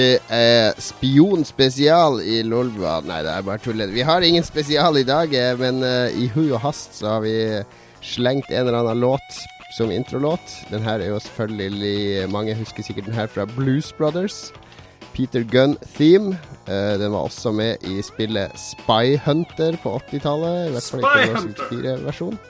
Det 0.00 0.20
er 0.32 0.78
spionspesial 0.80 2.22
i 2.24 2.38
Lolbua. 2.46 3.00
Nei, 3.04 3.18
det 3.26 3.32
er 3.34 3.44
bare 3.44 3.60
tull. 3.60 3.82
Vi 3.92 4.04
har 4.06 4.24
ingen 4.24 4.46
spesial 4.46 4.96
i 4.96 5.04
dag, 5.04 5.32
eh, 5.36 5.52
men 5.60 5.82
uh, 5.84 6.08
i 6.08 6.30
hui 6.32 6.46
og 6.54 6.62
hast 6.62 6.96
så 7.02 7.16
har 7.16 7.24
vi 7.26 7.34
slengt 8.00 8.48
en 8.48 8.62
eller 8.62 8.78
annen 8.78 9.02
låt 9.02 9.42
som 9.76 9.92
introlåt. 9.92 10.54
Den 10.70 10.86
her 10.86 11.02
er 11.02 11.12
jo 11.12 11.20
selvfølgelig 11.20 12.30
Mange 12.32 12.56
husker 12.56 12.86
sikkert 12.86 13.10
den 13.10 13.18
her 13.18 13.28
fra 13.28 13.44
Blues 13.44 13.92
Brothers. 13.98 14.54
Peter 15.12 15.44
Gunn 15.44 15.76
Theme. 15.98 16.38
Uh, 16.64 16.96
den 17.02 17.12
var 17.12 17.28
også 17.28 17.52
med 17.52 17.84
i 17.84 18.00
spillet 18.06 18.56
Spy 18.56 19.18
Hunter 19.26 19.76
på 19.82 19.98
80-tallet. 19.98 20.70
I 20.70 20.74
hvert 20.78 20.90
fall 20.94 21.04
ikke 21.04 21.44
64-versjon. 21.68 22.40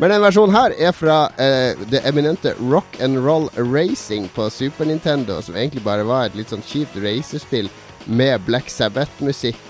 Men 0.00 0.10
den 0.10 0.22
versjonen 0.24 0.54
her 0.56 0.72
er 0.80 0.94
fra 0.96 1.16
eh, 1.36 1.78
det 1.92 2.00
eminente 2.08 2.54
Rock 2.60 2.96
and 3.04 3.20
Roll 3.20 3.50
Racing 3.56 4.28
på 4.32 4.48
Super 4.50 4.88
Nintendo, 4.88 5.40
som 5.42 5.56
egentlig 5.56 5.84
bare 5.84 6.06
var 6.08 6.26
et 6.26 6.38
litt 6.38 6.52
sånn 6.52 6.64
kjipt 6.64 6.96
racerspill 7.02 7.68
med 8.06 8.40
Black 8.48 8.72
Sabbath-musikk. 8.72 9.60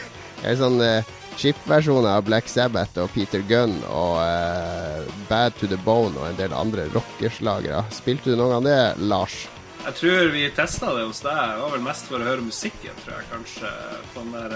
en 0.46 0.60
sånn 0.60 0.78
uh, 0.80 1.02
chip-versjon 1.36 2.06
av 2.06 2.22
Black 2.28 2.48
Sabbath 2.48 3.00
og 3.02 3.10
Peter 3.14 3.42
Gunn 3.48 3.74
og 3.88 4.20
eh, 4.22 5.08
Bad 5.28 5.56
to 5.58 5.68
the 5.70 5.78
Bone 5.84 6.14
og 6.18 6.28
en 6.28 6.38
del 6.38 6.54
andre 6.56 6.86
rockeslagere. 6.94 7.82
Spilte 7.94 8.32
du 8.32 8.38
noen 8.38 8.56
gang 8.56 8.68
det, 8.68 8.78
Lars? 9.10 9.42
Jeg 9.82 9.98
tror 9.98 10.28
vi 10.30 10.44
testa 10.54 10.92
det 10.94 11.08
hos 11.08 11.24
deg. 11.24 11.34
Det 11.34 11.62
var 11.64 11.74
vel 11.74 11.82
mest 11.88 12.06
for 12.06 12.22
å 12.22 12.28
høre 12.28 12.46
musikken, 12.46 12.94
tror 13.02 13.18
jeg 13.18 13.30
kanskje. 13.32 13.72
På 14.14 14.22
den 14.22 14.36
der 14.36 14.54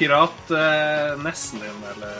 piratnessen 0.00 1.60
din, 1.60 1.80
eller 1.92 2.12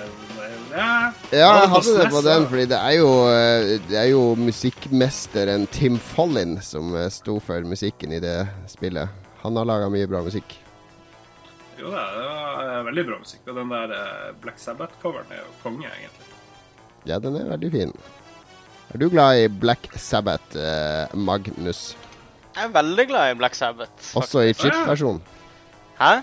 Ja, 0.71 1.13
ja 1.33 1.51
jeg 1.61 1.69
hadde 1.73 1.95
det 1.97 2.09
på 2.13 2.21
den, 2.23 2.47
fordi 2.51 2.65
det 2.71 2.79
er 2.79 2.97
jo, 2.99 3.11
eh, 3.33 3.71
det 3.89 3.99
er 3.99 4.09
jo 4.13 4.23
musikkmesteren 4.39 5.65
Tim 5.73 5.97
Follin 6.13 6.59
som 6.63 6.93
eh, 6.95 7.09
sto 7.11 7.39
for 7.43 7.65
musikken 7.67 8.13
i 8.15 8.21
det 8.23 8.37
spillet. 8.71 9.09
Han 9.43 9.57
har 9.57 9.69
laga 9.69 9.89
mye 9.93 10.09
bra 10.11 10.21
musikk. 10.27 10.53
Jo 11.81 11.91
da, 11.91 12.05
det 12.13 12.27
var 12.29 12.61
eh, 12.67 12.83
veldig 12.91 13.05
bra 13.09 13.19
musikk. 13.23 13.43
Og 13.49 13.59
den 13.63 13.73
der 13.73 13.95
Black 14.45 14.61
Sabbath-coveren 14.63 15.33
er 15.33 15.41
jo 15.41 15.55
konge, 15.65 15.89
egentlig. 15.89 16.29
Ja, 17.09 17.19
den 17.19 17.39
er 17.41 17.49
veldig 17.55 17.71
fin. 17.73 17.95
Er 18.93 19.01
du 19.01 19.09
glad 19.09 19.41
i 19.41 19.49
Black 19.49 19.89
Sabbath, 19.97 20.59
Magnus? 21.15 21.95
Jeg 22.57 22.67
er 22.67 22.75
veldig 22.75 23.09
glad 23.09 23.33
i 23.33 23.41
Black 23.41 23.57
Sabbath. 23.57 23.97
Faktisk. 23.97 24.21
Også 24.21 24.45
i 24.45 24.53
chip-versjonen? 24.53 25.25
Hæ? 26.01 26.21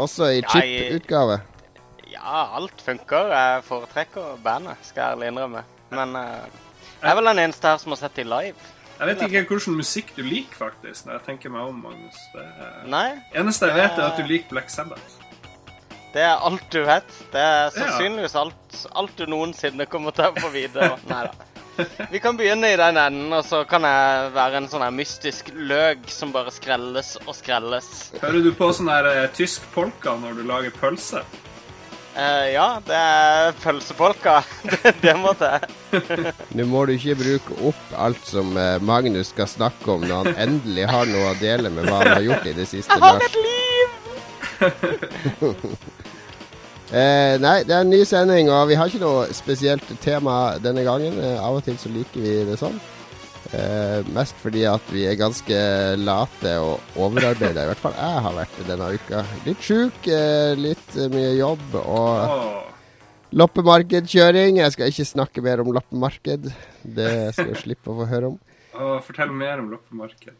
Også 0.00 0.28
i 0.32 0.42
chip-utgave? 0.42 1.40
Ja, 2.12 2.44
alt 2.56 2.82
funker. 2.84 3.32
Jeg 3.32 3.64
foretrekker 3.66 4.36
bandet, 4.44 4.76
skal 4.82 5.02
jeg 5.02 5.16
ærlig 5.16 5.32
innrømme. 5.32 5.64
Men 5.92 6.16
uh, 6.16 6.46
jeg 7.02 7.10
er 7.10 7.18
vel 7.18 7.28
den 7.32 7.42
eneste 7.44 7.68
her 7.68 7.80
som 7.82 7.92
har 7.92 8.00
sett 8.00 8.16
de 8.16 8.24
live. 8.24 8.70
Jeg 8.98 9.08
vet 9.08 9.22
ikke 9.26 9.42
hvilken 9.50 9.76
musikk 9.76 10.12
du 10.16 10.22
liker, 10.22 10.54
faktisk, 10.54 11.06
når 11.06 11.16
jeg 11.16 11.22
tenker 11.26 11.50
meg 11.50 11.66
om, 11.66 11.80
Magnus. 11.82 12.18
Det 12.34 12.44
Nei. 12.92 13.08
eneste 13.34 13.66
jeg 13.66 13.80
vet, 13.80 13.98
er 13.98 14.04
at 14.12 14.20
du 14.20 14.28
liker 14.28 14.52
Black 14.52 14.70
Sabbath. 14.70 15.16
Det 16.12 16.22
er 16.22 16.44
alt 16.44 16.66
du 16.72 16.82
vet. 16.84 17.16
Det 17.32 17.40
er 17.40 17.72
sannsynligvis 17.74 18.36
alt, 18.36 18.84
alt 18.94 19.16
du 19.18 19.24
noensinne 19.26 19.86
kommer 19.90 20.14
til 20.14 20.28
å 20.28 20.36
få 20.44 20.52
vite. 20.54 20.92
Nei 21.10 21.24
da. 21.26 21.51
Vi 22.10 22.20
kan 22.20 22.36
begynne 22.36 22.72
i 22.72 22.76
den 22.76 22.98
enden, 23.00 23.32
og 23.32 23.44
så 23.48 23.62
kan 23.68 23.84
jeg 23.86 24.32
være 24.34 24.60
en 24.60 24.68
sånn 24.68 24.84
her 24.84 24.92
mystisk 24.94 25.48
løk 25.56 26.04
som 26.12 26.32
bare 26.34 26.52
skrelles 26.52 27.14
og 27.24 27.34
skrelles. 27.36 27.88
Hører 28.20 28.44
du 28.44 28.52
på 28.56 28.68
sånn 28.76 28.90
her 28.92 29.08
eh, 29.08 29.30
tysk 29.36 29.64
polka 29.74 30.16
når 30.20 30.36
du 30.40 30.44
lager 30.48 30.74
pølse? 30.76 31.22
Eh, 32.12 32.52
ja, 32.52 32.80
det 32.84 32.98
er 32.98 33.54
pølsepolka. 33.62 34.42
det, 34.68 34.94
det 35.00 35.16
må 35.16 35.32
til. 35.40 35.64
Nå 36.58 36.68
må 36.68 36.84
du 36.88 36.92
ikke 36.98 37.16
bruke 37.22 37.56
opp 37.70 37.96
alt 37.96 38.28
som 38.28 38.52
eh, 38.60 38.76
Magnus 38.84 39.32
skal 39.32 39.48
snakke 39.48 39.96
om 39.96 40.04
når 40.04 40.28
han 40.28 40.40
endelig 40.48 40.86
har 40.92 41.08
noe 41.08 41.32
å 41.32 41.40
dele 41.40 41.72
med 41.72 41.88
hva 41.88 42.02
han 42.02 42.14
har 42.18 42.26
gjort 42.28 42.52
i 42.52 42.56
det 42.60 42.68
siste. 42.68 42.92
Jeg 42.92 43.02
har 43.08 43.16
et 43.24 43.36
liv! 43.48 43.88
Eh, 46.92 47.38
nei, 47.40 47.62
det 47.64 47.72
er 47.72 47.86
en 47.86 47.88
ny 47.88 48.02
sending, 48.04 48.50
og 48.52 48.66
vi 48.68 48.76
har 48.76 48.90
ikke 48.90 49.00
noe 49.00 49.28
spesielt 49.32 49.86
tema 50.04 50.58
denne 50.60 50.82
gangen. 50.84 51.14
Eh, 51.16 51.38
av 51.40 51.56
og 51.56 51.64
til 51.64 51.78
så 51.80 51.88
liker 51.88 52.20
vi 52.20 52.34
det 52.50 52.58
sånn. 52.60 52.76
Eh, 53.56 54.04
mest 54.12 54.36
fordi 54.40 54.66
at 54.68 54.92
vi 54.92 55.06
er 55.08 55.16
ganske 55.16 55.56
late 56.00 56.52
og 56.60 57.00
overarbeida. 57.00 57.64
I 57.64 57.70
hvert 57.70 57.80
fall 57.80 57.96
jeg 57.96 58.20
har 58.26 58.36
vært 58.36 58.60
det 58.60 58.68
denne 58.68 58.90
uka. 58.92 59.24
Litt 59.48 59.64
sjuk, 59.64 60.04
eh, 60.04 60.52
litt 60.60 61.00
mye 61.16 61.32
jobb 61.40 61.80
og 61.80 62.60
loppemarkedkjøring. 63.40 64.60
Jeg 64.60 64.76
skal 64.76 64.92
ikke 64.92 65.08
snakke 65.08 65.44
mer 65.48 65.64
om 65.64 65.72
loppemarked. 65.72 66.52
Det 66.84 67.12
skal 67.32 67.54
du 67.54 67.60
slippe 67.60 67.88
å 67.88 68.02
få 68.02 68.08
høre 68.12 68.34
om. 68.34 68.40
Oh, 68.76 68.98
fortell 69.00 69.32
mer 69.32 69.64
om 69.64 69.72
loppemarked. 69.72 70.36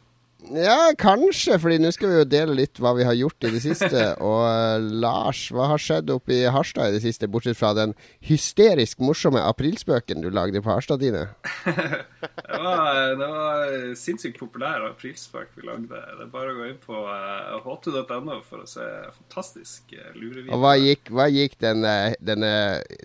Ja, 0.51 0.91
kanskje, 0.99 1.55
fordi 1.63 1.77
nå 1.79 1.93
skal 1.95 2.11
vi 2.11 2.17
jo 2.19 2.27
dele 2.27 2.57
litt 2.59 2.81
hva 2.83 2.93
vi 2.97 3.05
har 3.07 3.15
gjort 3.15 3.47
i 3.47 3.53
det 3.55 3.61
siste. 3.63 4.01
Og 4.27 4.41
uh, 4.43 4.83
Lars, 5.03 5.45
hva 5.55 5.69
har 5.71 5.83
skjedd 5.83 6.11
oppe 6.11 6.35
i 6.35 6.41
Harstad 6.51 6.91
i 6.91 6.97
det 6.97 7.03
siste, 7.05 7.29
bortsett 7.31 7.59
fra 7.59 7.71
den 7.79 7.95
hysterisk 8.27 9.01
morsomme 9.05 9.43
aprilspøken 9.47 10.25
du 10.25 10.31
lagde 10.35 10.63
på 10.65 10.73
Harstad 10.73 11.03
dine? 11.05 11.29
det, 11.69 12.59
var, 12.59 13.15
det 13.21 13.29
var 13.29 13.77
sinnssykt 13.99 14.41
populær 14.41 14.89
aprilspøk 14.91 15.55
vi 15.55 15.69
lagde. 15.69 16.03
Det 16.19 16.27
er 16.27 16.35
bare 16.35 16.57
å 16.57 16.59
gå 16.59 16.69
inn 16.73 16.83
på 16.83 16.99
uh, 17.07 17.15
eh, 17.55 17.63
h2.no 17.63 18.41
for 18.49 18.65
å 18.65 18.69
se 18.69 18.89
fantastisk 19.15 19.95
uh, 19.95 20.11
lurevideo. 20.19 20.57
Og 20.57 20.67
hva 20.67 20.75
gikk, 20.81 21.15
hva 21.15 21.29
gikk 21.31 21.57
den, 21.63 21.87
denne 22.19 22.53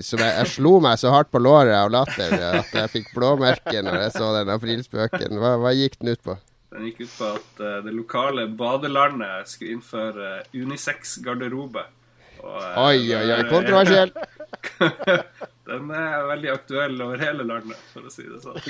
som 0.02 0.24
jeg, 0.24 0.34
jeg, 0.42 0.54
slo 0.58 0.78
meg 0.84 0.98
så 0.98 1.14
hardt 1.14 1.30
på 1.30 1.44
låret 1.44 1.78
av 1.78 1.94
latter 1.94 2.34
at 2.64 2.74
jeg 2.74 2.94
fikk 2.98 3.14
blåmerke 3.14 3.86
når 3.86 4.08
jeg 4.08 4.18
så 4.18 4.34
den 4.40 4.56
aprilspøken. 4.58 5.38
Hva, 5.38 5.58
hva 5.62 5.78
gikk 5.78 6.02
den 6.02 6.16
ut 6.18 6.25
på? 6.25 6.40
Den 6.74 6.84
gikk 6.90 7.00
ut 7.06 7.14
på 7.16 7.26
at 7.38 7.52
uh, 7.64 7.78
det 7.86 7.94
lokale 7.96 8.44
badelandet 8.60 9.48
skulle 9.48 9.72
innføre 9.78 10.26
uh, 10.42 10.48
unisex-garderobe. 10.52 11.84
Uh, 12.44 12.84
oi, 12.84 13.00
oi, 13.16 13.28
oi, 13.34 13.44
kontroversiell. 13.50 14.12
den 15.70 15.92
er 15.96 16.28
veldig 16.28 16.50
aktuell 16.52 17.02
over 17.06 17.18
hele 17.24 17.44
landet, 17.48 17.78
for 17.94 18.02
å 18.08 18.10
si 18.12 18.24
det 18.28 18.40
sånn. 18.44 18.60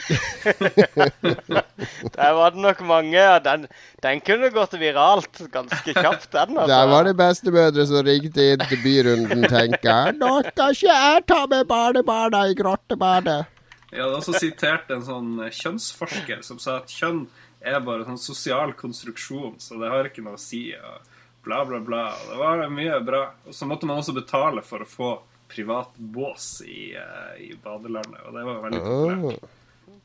Der 2.17 2.31
var 2.37 2.51
det 2.53 2.61
nok 2.63 2.79
mange. 2.85 3.23
Den, 3.49 3.65
den 4.05 4.17
kunne 4.29 4.49
gått 4.53 4.73
viralt 4.77 5.35
ganske 5.53 5.93
kjapt, 5.97 6.31
den. 6.37 6.53
Altså. 6.53 6.71
Der 6.71 6.85
var 6.93 7.01
det 7.09 7.15
bestemødre 7.17 7.83
som 7.89 8.05
ringte 8.05 8.41
inn 8.53 8.61
til 8.69 8.79
byrunden, 8.85 9.41
tenker 9.49 9.89
jeg. 9.89 10.17
Nå 10.21 10.33
skal 10.51 10.69
ikke 10.77 10.93
jeg 10.93 11.15
ta 11.33 11.41
med 11.49 11.61
barnebarna 11.69 12.39
i 12.49 12.53
grottebadet. 12.57 13.56
Jeg 13.91 14.03
hadde 14.03 14.17
også 14.19 14.35
sitert 14.35 14.89
en 14.91 15.05
sånn 15.05 15.35
kjønnsforsker 15.39 16.41
som 16.43 16.59
sa 16.59 16.81
at 16.81 16.91
kjønn 16.91 17.25
er 17.63 17.79
bare 17.83 18.05
sånn 18.07 18.19
sosial 18.19 18.73
konstruksjon, 18.77 19.55
så 19.63 19.79
det 19.79 19.91
har 19.91 20.09
ikke 20.09 20.23
noe 20.25 20.37
å 20.37 20.41
si. 20.41 20.69
Og 20.75 21.13
bla, 21.45 21.63
bla, 21.65 21.79
bla. 21.79 22.03
Det 22.27 22.39
var 22.39 22.65
mye 22.73 22.99
bra. 23.07 23.23
Og 23.47 23.55
så 23.55 23.67
måtte 23.69 23.87
man 23.89 24.01
også 24.01 24.15
betale 24.17 24.63
for 24.65 24.83
å 24.83 24.89
få 24.89 25.11
privat 25.47 25.95
bås 25.95 26.61
i, 26.67 26.91
uh, 26.99 27.37
i 27.39 27.53
badelandet, 27.63 28.19
og 28.27 28.35
det 28.35 28.43
var 28.49 28.65
veldig 28.65 28.81
populært. 28.83 29.53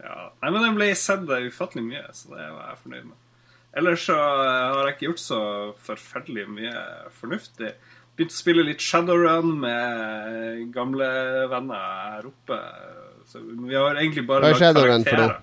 Ja. 0.02 0.14
Nei, 0.42 0.50
men 0.50 0.62
den 0.62 0.78
ble 0.78 0.88
sett 0.98 1.26
ufattelig 1.26 1.84
mye, 1.86 2.04
så 2.14 2.34
det 2.34 2.46
var 2.46 2.70
jeg 2.70 2.80
fornøyd 2.84 3.08
med. 3.10 3.18
Ellers 3.80 4.04
så 4.04 4.16
har 4.18 4.82
jeg 4.84 4.94
ikke 4.94 5.06
gjort 5.08 5.22
så 5.22 5.40
forferdelig 5.82 6.46
mye 6.52 6.80
fornuftig. 7.16 7.72
Begynt 8.12 8.34
å 8.34 8.36
spille 8.36 8.64
litt 8.66 8.84
Shadowrun 8.84 9.54
med 9.62 10.66
gamle 10.74 11.08
venner 11.50 11.86
her 12.12 12.28
oppe. 12.28 12.58
Så 13.32 13.40
vi 13.40 13.74
har 13.74 13.96
egentlig 13.96 14.26
bare 14.28 14.52
lagd 14.52 14.76
karakterer. 14.76 15.38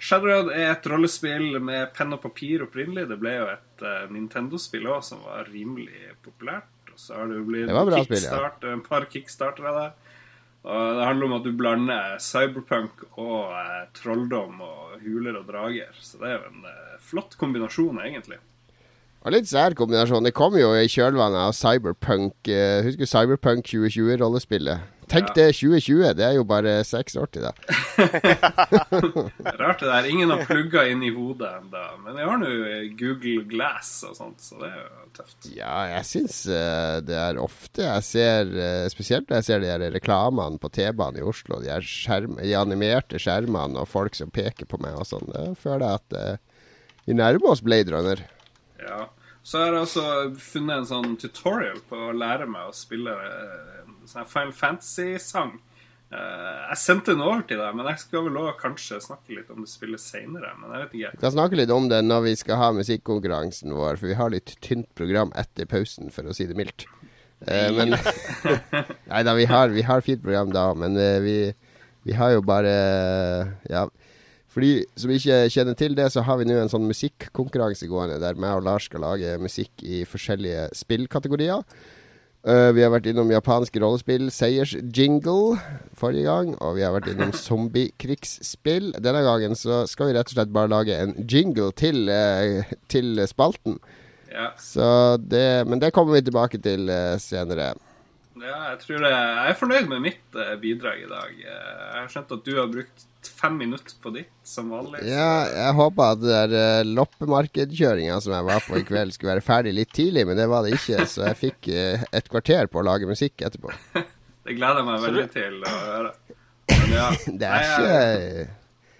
Shadowrun 0.00 0.48
er 0.56 0.70
et 0.72 0.86
rollespill 0.88 1.58
med 1.60 1.90
penn 1.96 2.14
og 2.16 2.22
papir 2.22 2.64
opprinnelig. 2.64 3.06
Det 3.10 3.18
ble 3.20 3.34
jo 3.36 3.48
et 3.52 3.84
uh, 3.84 4.04
Nintendo-spill 4.12 4.88
òg 4.88 5.02
som 5.04 5.20
var 5.26 5.48
rimelig 5.52 6.14
populært. 6.24 6.70
Og 6.92 7.00
så 7.00 7.18
har 7.18 7.28
det 7.28 7.40
jo 7.40 7.46
blitt 7.48 7.68
det 7.68 8.04
kickstart, 8.08 8.64
ja. 8.64 8.72
en 8.72 8.84
par 8.84 9.06
kickstartere 9.12 9.74
der. 9.76 9.92
Og 10.60 10.96
det 10.98 11.04
handler 11.08 11.28
om 11.28 11.34
at 11.38 11.44
du 11.44 11.52
blander 11.56 12.16
cyberpunk 12.20 13.04
og 13.10 13.52
uh, 13.52 13.82
trolldom 13.96 14.60
og 14.64 14.96
huler 15.04 15.40
og 15.40 15.48
drager. 15.48 15.92
Så 16.00 16.20
det 16.20 16.32
er 16.32 16.38
jo 16.38 16.52
en 16.52 16.64
uh, 16.68 16.96
flott 17.04 17.36
kombinasjon, 17.40 18.00
egentlig. 18.04 18.40
Og 19.20 19.34
litt 19.34 19.50
sær 19.50 19.76
kombinasjon. 19.76 20.24
Det 20.24 20.32
kom 20.36 20.54
jo 20.56 20.70
i 20.78 20.88
kjølvannet 20.88 21.50
av 21.50 21.52
Cyberpunk. 21.52 22.48
Husker 22.86 23.10
Cyberpunk 23.10 23.68
2020-rollespillet? 23.68 24.88
Tenk 25.10 25.32
det, 25.34 25.48
2020. 25.58 26.12
Det 26.14 26.24
er 26.24 26.36
jo 26.36 26.44
bare 26.46 26.76
seks 26.86 27.16
år 27.18 27.30
til 27.34 27.42
det. 27.42 27.52
Rart 29.60 29.82
det 29.82 29.88
der. 29.88 30.06
Ingen 30.06 30.30
har 30.30 30.44
plugga 30.46 30.84
inn 30.86 31.02
i 31.02 31.10
hodet 31.10 31.50
ennå. 31.58 31.82
Men 32.04 32.20
jeg 32.20 32.30
har 32.30 32.38
nå 32.38 32.50
Google 33.00 33.42
Glass 33.50 33.90
og 34.06 34.14
sånt, 34.20 34.38
så 34.44 34.60
det 34.62 34.70
er 34.70 34.78
jo 34.78 35.08
tøft. 35.18 35.50
Ja, 35.56 35.74
jeg 35.96 36.06
syns 36.12 36.40
uh, 36.46 37.02
det 37.02 37.18
er 37.18 37.42
ofte 37.42 37.88
jeg 37.88 38.06
ser 38.06 38.54
uh, 38.54 38.86
Spesielt 38.92 39.26
når 39.26 39.40
jeg 39.40 39.48
ser 39.48 39.64
de 39.64 39.72
her 39.72 39.86
reklamene 39.96 40.62
på 40.62 40.70
T-banen 40.78 41.18
i 41.18 41.26
Oslo. 41.26 41.58
De, 41.64 41.74
skjerm, 41.82 42.38
de 42.38 42.54
animerte 42.58 43.18
skjermene 43.18 43.82
og 43.82 43.90
folk 43.90 44.18
som 44.18 44.30
peker 44.30 44.70
på 44.70 44.78
meg 44.82 44.94
og 44.94 45.10
sånn. 45.10 45.26
Da 45.34 45.48
føler 45.58 45.88
jeg 45.88 46.04
at 46.04 46.20
vi 47.08 47.18
nærmer 47.18 47.56
oss 47.56 47.64
Blade 47.66 47.90
Runner. 47.90 48.22
Ja. 48.82 49.00
Så 49.42 49.62
har 49.62 49.72
jeg 49.72 49.86
også 49.86 50.06
funnet 50.36 50.82
en 50.82 50.88
sånn 50.90 51.16
tutorial 51.20 51.80
på 51.88 51.96
å 52.10 52.14
lære 52.16 52.48
meg 52.50 52.68
å 52.68 52.76
spille 52.76 53.14
sånn 54.10 54.28
Final 54.28 54.52
Fantasy-sang 54.56 55.56
Eh, 56.10 56.62
jeg 56.72 56.78
sendte 56.82 57.14
den 57.14 57.22
over 57.22 57.44
til 57.46 57.60
deg, 57.62 57.74
men 57.78 57.86
jeg 57.92 58.02
skal 58.02 58.24
vel 58.26 58.38
også 58.40 58.54
kanskje 58.58 58.96
snakke 59.04 59.36
litt 59.36 59.50
om 59.54 59.62
det 59.62 59.70
spillet 59.70 60.02
seinere. 60.02 60.50
Men 60.58 60.72
jeg 60.74 60.82
vet 60.82 60.96
ikke. 60.98 61.12
Vi 61.14 61.22
kan 61.22 61.34
snakke 61.36 61.60
litt 61.60 61.74
om 61.74 61.86
det 61.92 62.00
når 62.02 62.24
vi 62.24 62.32
skal 62.40 62.58
ha 62.58 62.70
musikkonkurransen 62.74 63.76
vår, 63.76 64.00
for 64.00 64.10
vi 64.10 64.18
har 64.18 64.32
litt 64.34 64.56
tynt 64.64 64.90
program 64.98 65.30
etter 65.38 65.70
pausen, 65.70 66.10
for 66.14 66.26
å 66.26 66.34
si 66.34 66.48
det 66.50 66.58
mildt. 66.58 66.88
Eh, 67.46 67.70
men 67.76 67.94
Nei 69.12 69.22
da, 69.24 69.36
vi 69.38 69.46
har, 69.48 69.70
vi 69.72 69.86
har 69.86 70.02
fint 70.04 70.22
program 70.24 70.50
da, 70.54 70.66
men 70.74 70.98
eh, 70.98 71.20
vi, 71.22 71.36
vi 72.10 72.18
har 72.18 72.34
jo 72.34 72.42
bare 72.44 72.74
Ja. 73.70 73.86
For 74.50 74.66
de 74.66 74.82
som 74.98 75.12
ikke 75.14 75.44
kjenner 75.54 75.76
til 75.78 75.94
det, 75.94 76.08
så 76.10 76.24
har 76.26 76.40
vi 76.40 76.48
nå 76.48 76.56
en 76.58 76.70
sånn 76.72 76.88
musikkonkurranse 76.90 77.86
gående 77.90 78.18
der 78.22 78.38
meg 78.40 78.58
og 78.58 78.66
Lars 78.66 78.88
skal 78.90 79.04
lage 79.06 79.36
musikk 79.38 79.84
i 79.86 80.02
forskjellige 80.08 80.68
spillkategorier. 80.74 81.62
Uh, 82.40 82.70
vi 82.72 82.80
har 82.80 82.88
vært 82.88 83.04
innom 83.10 83.28
japansk 83.28 83.74
rollespill, 83.82 84.30
seiersjingle, 84.32 85.58
forrige 85.98 86.24
gang. 86.24 86.54
Og 86.64 86.78
vi 86.78 86.84
har 86.86 86.94
vært 86.96 87.10
innom 87.12 87.34
zombiekrigsspill. 87.46 88.94
Denne 88.96 89.20
gangen 89.26 89.54
så 89.58 89.84
skal 89.90 90.08
vi 90.08 90.16
rett 90.16 90.32
og 90.32 90.38
slett 90.38 90.54
bare 90.54 90.72
lage 90.72 90.96
en 90.96 91.14
jingle 91.20 91.68
til, 91.76 92.08
uh, 92.08 92.72
til 92.90 93.20
spalten. 93.30 93.76
Ja. 94.32 94.50
Så 94.62 94.88
det, 95.20 95.68
men 95.68 95.82
det 95.82 95.92
kommer 95.94 96.16
vi 96.16 96.24
tilbake 96.26 96.58
til 96.64 96.88
uh, 96.88 97.20
senere. 97.22 97.74
Ja, 98.40 98.56
jeg 98.72 98.80
tror 98.86 99.04
jeg, 99.04 99.12
jeg 99.12 99.52
er 99.52 99.60
fornøyd 99.60 99.88
med 99.90 100.04
mitt 100.08 100.42
bidrag 100.62 101.04
i 101.04 101.10
dag. 101.10 101.38
Jeg 101.44 101.96
har 101.98 102.08
skjønt 102.08 102.32
at 102.38 102.46
du 102.46 102.54
har 102.56 102.70
brukt 102.72 103.09
fem 103.28 103.58
minutter 103.60 103.96
på 104.02 104.12
ditt, 104.14 104.30
som 104.46 104.70
vanlig. 104.72 105.02
Ja, 105.08 105.44
jeg 105.52 105.76
håpa 105.76 106.12
at 106.14 106.22
det 106.22 106.30
der 106.30 106.54
uh, 106.80 106.92
loppemarkedkjøringa 106.96 108.20
som 108.24 108.36
jeg 108.36 108.48
var 108.48 108.64
på 108.64 108.78
i 108.80 108.86
kveld, 108.86 109.12
skulle 109.16 109.34
være 109.34 109.44
ferdig 109.44 109.74
litt 109.76 109.92
tidlig, 109.96 110.24
men 110.28 110.40
det 110.40 110.48
var 110.50 110.64
det 110.64 110.78
ikke. 110.78 111.04
Så 111.10 111.26
jeg 111.28 111.40
fikk 111.40 111.70
uh, 111.74 112.06
et 112.16 112.30
kvarter 112.32 112.70
på 112.72 112.80
å 112.80 112.86
lage 112.86 113.10
musikk 113.10 113.46
etterpå. 113.48 113.74
Det 114.40 114.54
gleder 114.56 114.80
jeg 114.80 114.86
meg 114.88 115.02
veldig 115.04 115.26
til 115.34 115.58
å 115.60 115.74
høre. 115.84 116.14
Men 116.70 116.96
ja, 116.96 117.10
Det 117.42 117.50
er 117.50 117.66
ikke 117.68 118.48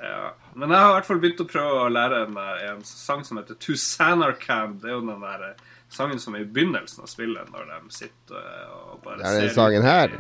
ja. 0.01 0.35
Men 0.55 0.73
jeg 0.73 0.83
har 0.83 0.91
i 0.91 0.95
hvert 0.97 1.09
fall 1.09 1.21
begynt 1.23 1.43
å 1.45 1.49
prøve 1.49 1.83
å 1.85 1.91
lære 1.93 2.23
en, 2.27 2.39
eh, 2.41 2.65
en 2.73 2.81
sang 2.87 3.23
som 3.27 3.41
heter 3.41 3.59
To 3.67 3.77
Sanarkand. 3.79 4.81
Det 4.83 4.91
er 4.91 4.97
jo 4.97 5.05
den 5.05 5.23
der 5.25 5.45
eh, 5.51 5.69
sangen 5.93 6.21
som 6.23 6.35
er 6.37 6.45
i 6.45 6.49
begynnelsen 6.49 7.05
av 7.05 7.11
spillet, 7.13 7.53
når 7.53 7.69
de 7.71 7.95
sitter 7.95 8.41
eh, 8.41 8.73
og 8.91 9.05
bare 9.05 9.21
ser 9.21 9.27
Det 9.27 9.37
er 9.37 9.47
den 9.47 9.55
sangen 9.57 9.87
her. 9.87 10.17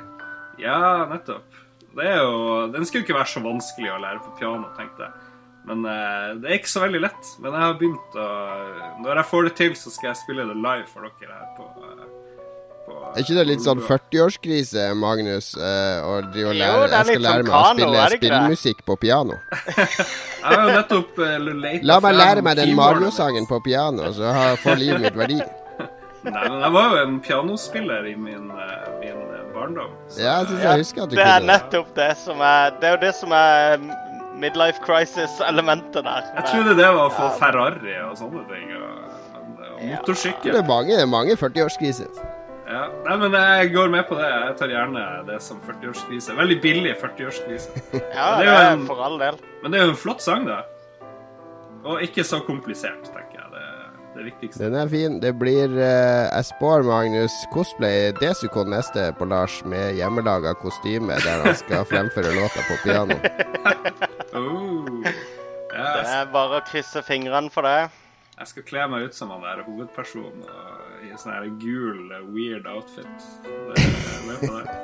Ja, 0.61 0.81
nettopp. 1.11 1.60
Det 1.97 2.07
er 2.07 2.21
jo, 2.23 2.69
den 2.71 2.87
skulle 2.87 3.03
ikke 3.03 3.17
være 3.19 3.33
så 3.33 3.41
vanskelig 3.43 3.91
å 3.91 3.99
lære 4.03 4.21
på 4.23 4.37
piano, 4.39 4.69
tenkte 4.79 5.09
jeg. 5.09 5.27
Men 5.69 5.83
eh, 5.85 6.29
det 6.41 6.49
er 6.49 6.57
ikke 6.61 6.71
så 6.73 6.81
veldig 6.85 7.01
lett. 7.05 7.33
Men 7.43 7.53
jeg 7.53 7.61
har 7.67 7.75
begynt 7.81 8.15
å 8.17 8.29
Når 9.05 9.19
jeg 9.21 9.29
får 9.33 9.45
det 9.49 9.53
til, 9.59 9.75
så 9.77 9.93
skal 9.93 10.09
jeg 10.13 10.21
spille 10.23 10.47
det 10.49 10.57
live 10.57 10.87
for 10.89 11.05
dere 11.05 11.35
her 11.37 11.51
på, 11.59 11.67
eh, 11.85 12.07
på 12.87 12.95
Er 13.11 13.21
ikke 13.25 13.37
det 13.37 13.45
litt 13.51 13.65
sånn 13.67 13.83
40-årskrise, 13.85 14.87
Magnus, 14.97 15.51
eh, 15.59 15.99
å 16.07 16.15
drive 16.33 16.55
og 16.55 16.59
lære 16.63 16.89
Jeg 16.95 17.11
skal 17.11 17.25
lære 17.27 17.45
sånn 17.45 17.51
meg 17.51 17.59
å 17.61 17.75
spille 17.75 18.07
spillmusikk 18.17 18.85
på 18.89 18.97
piano. 19.05 19.37
Jeg 20.41 20.49
har 20.49 20.63
jo 20.65 20.77
nettopp 20.79 21.19
uh, 21.21 21.37
La 21.85 21.99
meg 22.01 22.17
lære 22.17 22.43
meg 22.47 22.57
den 22.63 22.73
Mario-sangen 22.79 23.51
på 23.51 23.61
piano, 23.67 24.09
så 24.17 24.33
har- 24.33 24.57
får 24.63 24.81
livet 24.81 25.05
mitt 25.05 25.19
verdi. 25.21 25.41
Nei, 26.25 26.49
men 26.49 26.61
jeg 26.61 26.73
var 26.75 26.91
jo 26.91 27.03
en 27.03 27.21
pianospiller 27.25 28.07
i 28.11 28.15
min, 28.17 28.51
eh, 28.51 28.89
min 29.01 29.21
eh, 29.35 29.45
barndom. 29.55 29.93
så- 30.09 30.21
Ja, 30.21 30.39
jeg 30.41 30.49
syns 30.49 30.63
jeg 30.63 30.79
husker 30.85 31.03
at 31.03 31.09
du 31.11 31.17
Det 31.17 31.25
er 31.25 31.39
kunne 31.39 31.47
det. 31.47 31.63
nettopp 31.63 31.95
det 31.95 32.17
som 32.19 32.41
er 32.41 32.71
Det 32.81 32.85
er 32.85 32.91
jo 32.97 33.01
det 33.07 33.15
som 33.15 33.33
er 33.33 33.79
midlife 34.41 34.81
crisis-elementet 34.85 36.03
der. 36.05 36.23
Jeg 36.37 36.45
trodde 36.51 36.77
det 36.77 36.87
var 36.87 37.09
å 37.09 37.13
få 37.13 37.31
Ferrari 37.39 37.97
og 38.09 38.17
sånne 38.17 38.45
ting. 38.49 38.73
Og, 38.77 38.91
og 39.39 39.79
Det 39.81 39.89
motorsykkel. 39.91 40.57
er 40.57 40.63
mange, 40.69 40.91
det 40.97 41.01
er 41.03 41.07
mange 41.07 41.37
40-årskriser. 41.37 42.09
Ja. 42.71 42.85
Nei, 43.05 43.17
men 43.17 43.33
jeg 43.33 43.73
går 43.75 43.89
med 43.91 44.05
på 44.09 44.15
det. 44.17 44.29
Jeg 44.31 44.57
tar 44.57 44.69
gjerne 44.69 45.27
det 45.27 45.43
som 45.43 45.61
40-årskrise. 45.61 46.37
Veldig 46.37 46.61
billig 46.63 46.95
40-årskrise. 47.01 47.69
Ja, 48.15 48.37
Det 48.39 48.47
er 48.47 48.53
jo 48.53 48.59
er 48.61 48.73
en- 48.73 48.87
for 48.87 49.03
all 49.03 49.19
del. 49.19 49.35
Men 49.63 49.73
det 49.73 49.81
er 49.81 49.85
jo 49.85 49.91
en 49.91 49.97
flott 49.97 50.21
sang, 50.23 50.47
da. 50.47 50.61
Og 51.85 52.01
ikke 52.03 52.23
så 52.25 52.41
komplisert, 52.47 53.03
tenker 53.09 53.30
jeg. 53.30 53.30
Det 54.15 54.25
viktigste. 54.27 54.65
Den 54.65 54.75
er 54.75 54.89
fin. 54.91 55.21
Det 55.23 55.31
blir 55.39 55.71
eh, 55.79 56.27
Jeg 56.31 56.45
spår 56.49 56.83
Magnus 56.89 57.33
cosplay 57.55 58.11
Desicon 58.19 58.71
neste 58.75 59.13
på 59.19 59.29
Lars 59.31 59.61
med 59.65 59.95
hjemmelaga 59.99 60.55
kostyme 60.59 61.15
der 61.23 61.45
han 61.45 61.55
skal 61.57 61.87
fremføre 61.87 62.33
låta 62.35 62.65
på 62.69 62.79
piano. 62.85 63.19
Oh. 64.31 65.03
Ja, 65.75 65.87
Det 65.99 66.11
er 66.15 66.29
bare 66.33 66.61
å 66.61 66.67
krysse 66.67 67.01
fingrene 67.03 67.51
for 67.51 67.67
det. 67.67 67.89
jeg 68.39 68.47
skal 68.47 68.63
kle 68.69 68.85
meg 68.93 69.09
ut 69.09 69.15
som 69.17 69.33
han 69.35 69.43
der 69.43 69.65
hovedpersonen 69.67 70.45
og, 70.47 70.85
i 71.03 71.11
en 71.11 71.19
sånn 71.19 71.33
her 71.35 71.49
gul, 71.61 72.13
eh, 72.15 72.23
weird 72.31 72.69
outfit. 72.71 73.27
Det, 73.43 74.37
på 74.47 74.53
det. 74.55 74.77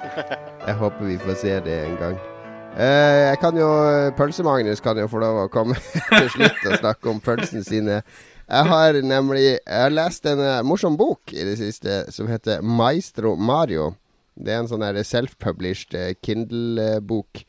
Jeg 0.68 0.74
håper 0.82 1.04
vi 1.08 1.16
får 1.24 1.34
se 1.40 1.54
det 1.64 1.78
en 1.86 1.96
gang. 2.00 2.18
Eh, 2.76 3.18
jeg 3.30 3.38
kan 3.42 3.56
jo 3.58 3.66
Pølse-Magnus 4.16 4.80
kan 4.84 4.96
jo 5.00 5.08
få 5.10 5.18
lov 5.24 5.40
å 5.42 5.48
komme 5.52 5.74
til 6.12 6.28
slutt 6.36 6.60
og 6.70 6.76
snakke 6.84 7.10
om 7.10 7.20
pølsene 7.24 7.64
sine. 7.66 8.02
Jeg 8.50 8.66
har 8.66 8.96
nemlig 9.06 9.44
Jeg 9.46 9.82
har 9.84 9.92
lest 9.94 10.26
en 10.26 10.40
eh, 10.42 10.62
morsom 10.66 10.96
bok 10.98 11.30
i 11.32 11.44
det 11.46 11.56
siste 11.60 12.04
som 12.10 12.26
heter 12.30 12.64
Maestro 12.66 13.36
Mario. 13.38 13.92
Det 14.34 14.54
er 14.54 14.62
en 14.62 14.70
sånn 14.70 14.86
self-published 15.06 15.94
eh, 15.94 16.14
Kindle-bok. 16.24 17.44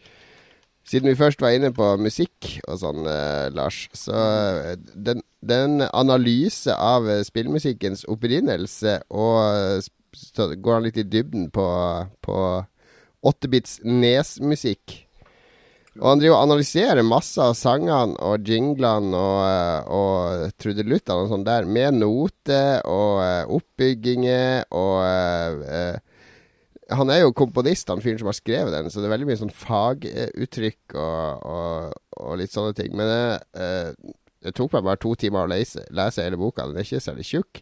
Siden 0.86 1.10
vi 1.10 1.18
først 1.18 1.42
var 1.42 1.56
inne 1.56 1.72
på 1.74 1.88
musikk 2.02 2.60
og 2.68 2.82
sånn, 2.84 3.06
eh, 3.10 3.48
Lars, 3.56 3.86
så 3.98 4.14
eh, 4.14 4.76
den, 4.94 5.24
den 5.42 5.86
analyse 5.90 6.76
av 6.76 7.08
spillmusikkens 7.26 8.06
opprinnelse 8.12 9.00
og 9.10 9.88
så 10.18 10.50
går 10.54 10.78
han 10.78 10.86
litt 10.90 11.00
i 11.00 11.08
dybden 11.08 11.50
på, 11.56 11.66
på 12.22 12.38
8-bits 13.32 13.80
Nes-musikk. 13.88 15.00
Og 16.00 16.06
han 16.08 16.22
driver 16.22 16.38
og 16.38 16.46
analyserer 16.46 17.04
masse 17.04 17.42
av 17.44 17.56
sangene 17.60 18.16
og 18.24 18.48
jinglene 18.48 19.12
og, 19.18 19.40
eh, 19.44 19.90
og 19.92 20.54
trudeluttene 20.62 21.26
og 21.26 21.34
sånn 21.34 21.44
der, 21.48 21.68
med 21.68 21.98
noter 22.00 22.80
og 22.88 23.20
eh, 23.26 23.52
oppbygginger 23.58 24.72
og 24.72 25.66
eh, 25.68 26.00
Han 26.96 27.12
er 27.12 27.22
jo 27.22 27.36
komponist, 27.36 27.88
han 27.92 28.02
fyren 28.04 28.20
som 28.20 28.28
har 28.28 28.36
skrevet 28.36 28.74
den, 28.76 28.90
så 28.92 29.00
det 29.00 29.08
er 29.08 29.14
veldig 29.14 29.28
mye 29.30 29.40
sånn 29.40 29.54
faguttrykk 29.56 30.96
og, 31.00 31.46
og, 31.48 31.94
og 32.20 32.34
litt 32.40 32.52
sånne 32.52 32.76
ting. 32.76 32.96
Men 33.00 33.12
eh, 33.56 33.94
det 34.44 34.56
tok 34.58 34.74
meg 34.76 34.88
bare 34.88 35.00
to 35.00 35.14
timer 35.16 35.46
å 35.46 35.52
lese, 35.52 35.86
lese 35.96 36.26
hele 36.26 36.40
boka. 36.40 36.66
Den 36.68 36.82
er 36.82 36.88
ikke 36.88 37.04
særlig 37.04 37.28
tjukk. 37.30 37.62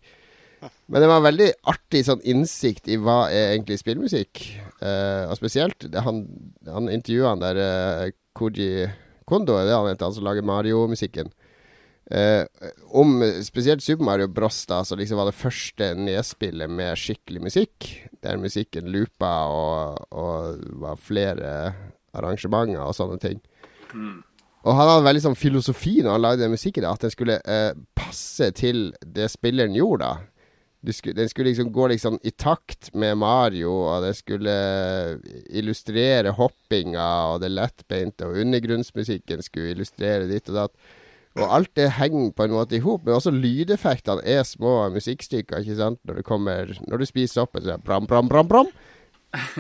Men 0.90 1.04
det 1.04 1.10
var 1.12 1.22
veldig 1.24 1.50
artig 1.72 2.02
sånn 2.08 2.24
innsikt 2.28 2.90
i 2.92 2.98
hva 3.00 3.28
er 3.32 3.54
egentlig 3.54 3.78
spillmusikk. 3.80 4.42
Eh, 4.82 5.26
og 5.30 5.38
spesielt 5.40 5.86
han, 6.06 6.24
han 6.68 6.90
intervjua 6.92 7.34
han 7.36 7.44
der 7.44 7.62
eh, 7.64 8.10
Koji 8.38 8.90
Kondo, 9.30 9.58
er 9.60 9.68
det 9.68 9.76
han 9.76 9.90
heter, 9.90 10.08
han 10.08 10.16
som 10.16 10.26
lager 10.26 10.46
Mario-musikken. 10.46 11.30
Eh, 12.10 12.46
om 12.98 13.20
spesielt 13.46 13.84
Super 13.86 14.06
Mario 14.06 14.28
Bros, 14.28 14.64
da, 14.66 14.82
som 14.86 14.98
liksom 14.98 15.20
var 15.20 15.30
det 15.30 15.38
første 15.38 15.92
nedspillet 15.94 16.72
med 16.72 16.98
skikkelig 16.98 17.44
musikk. 17.44 17.90
Der 18.26 18.42
musikken 18.42 18.90
loopa 18.90 19.34
og, 19.54 20.08
og 20.10 20.64
var 20.82 20.98
flere 20.98 21.52
arrangementer 22.18 22.82
og 22.82 22.98
sånne 22.98 23.20
ting. 23.22 23.38
Og 24.66 24.74
han 24.74 24.90
hadde 24.90 25.06
veldig 25.06 25.22
sånn 25.28 25.40
filosofi 25.40 26.00
når 26.02 26.18
han 26.18 26.26
lagde 26.26 26.44
den 26.44 26.58
musikken, 26.58 26.84
da, 26.84 26.96
at 26.98 27.06
den 27.06 27.14
skulle 27.14 27.38
eh, 27.46 27.72
passe 27.96 28.50
til 28.58 28.90
det 29.06 29.30
spilleren 29.32 29.78
gjorde. 29.78 30.10
da 30.10 30.39
skulle, 30.88 31.16
den 31.18 31.30
skulle 31.30 31.50
liksom 31.50 31.72
gå 31.76 31.88
liksom 31.92 32.20
i 32.24 32.32
takt 32.32 32.94
med 32.96 33.18
Mario, 33.20 33.72
og 33.72 34.06
den 34.06 34.16
skulle 34.16 34.54
illustrere 35.50 36.32
hoppinga 36.38 37.08
og 37.34 37.42
det 37.44 37.52
lettbeinte, 37.52 38.28
og 38.28 38.40
undergrunnsmusikken 38.46 39.44
skulle 39.44 39.76
illustrere 39.76 40.30
ditt 40.30 40.50
og 40.50 40.62
datt. 40.62 40.96
Og 41.40 41.52
alt 41.56 41.72
det 41.78 41.92
henger 42.00 42.32
på 42.36 42.48
en 42.48 42.56
måte 42.56 42.78
i 42.80 42.84
hop, 42.84 43.04
men 43.06 43.18
også 43.18 43.32
lydeffektene 43.36 44.24
er 44.28 44.48
små 44.48 44.90
musikkstykker, 44.96 45.62
ikke 45.62 45.78
sant? 45.78 46.00
Når 46.08 46.20
du 46.20 46.26
kommer 46.26 46.72
Når 46.88 47.04
du 47.04 47.06
spiser 47.06 47.44
opp 47.44 47.60
er 47.60 47.68
det 47.68 47.78
bram, 47.86 48.08
bram, 48.10 48.28
bram, 48.32 48.48
bram. 48.50 48.72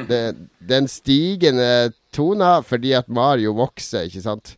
Det, 0.09 0.33
den 0.65 0.87
stigende 0.89 1.91
tona 2.15 2.57
fordi 2.65 2.95
at 2.97 3.11
Mario 3.11 3.53
vokser, 3.53 4.07
ikke 4.09 4.23
sant? 4.25 4.55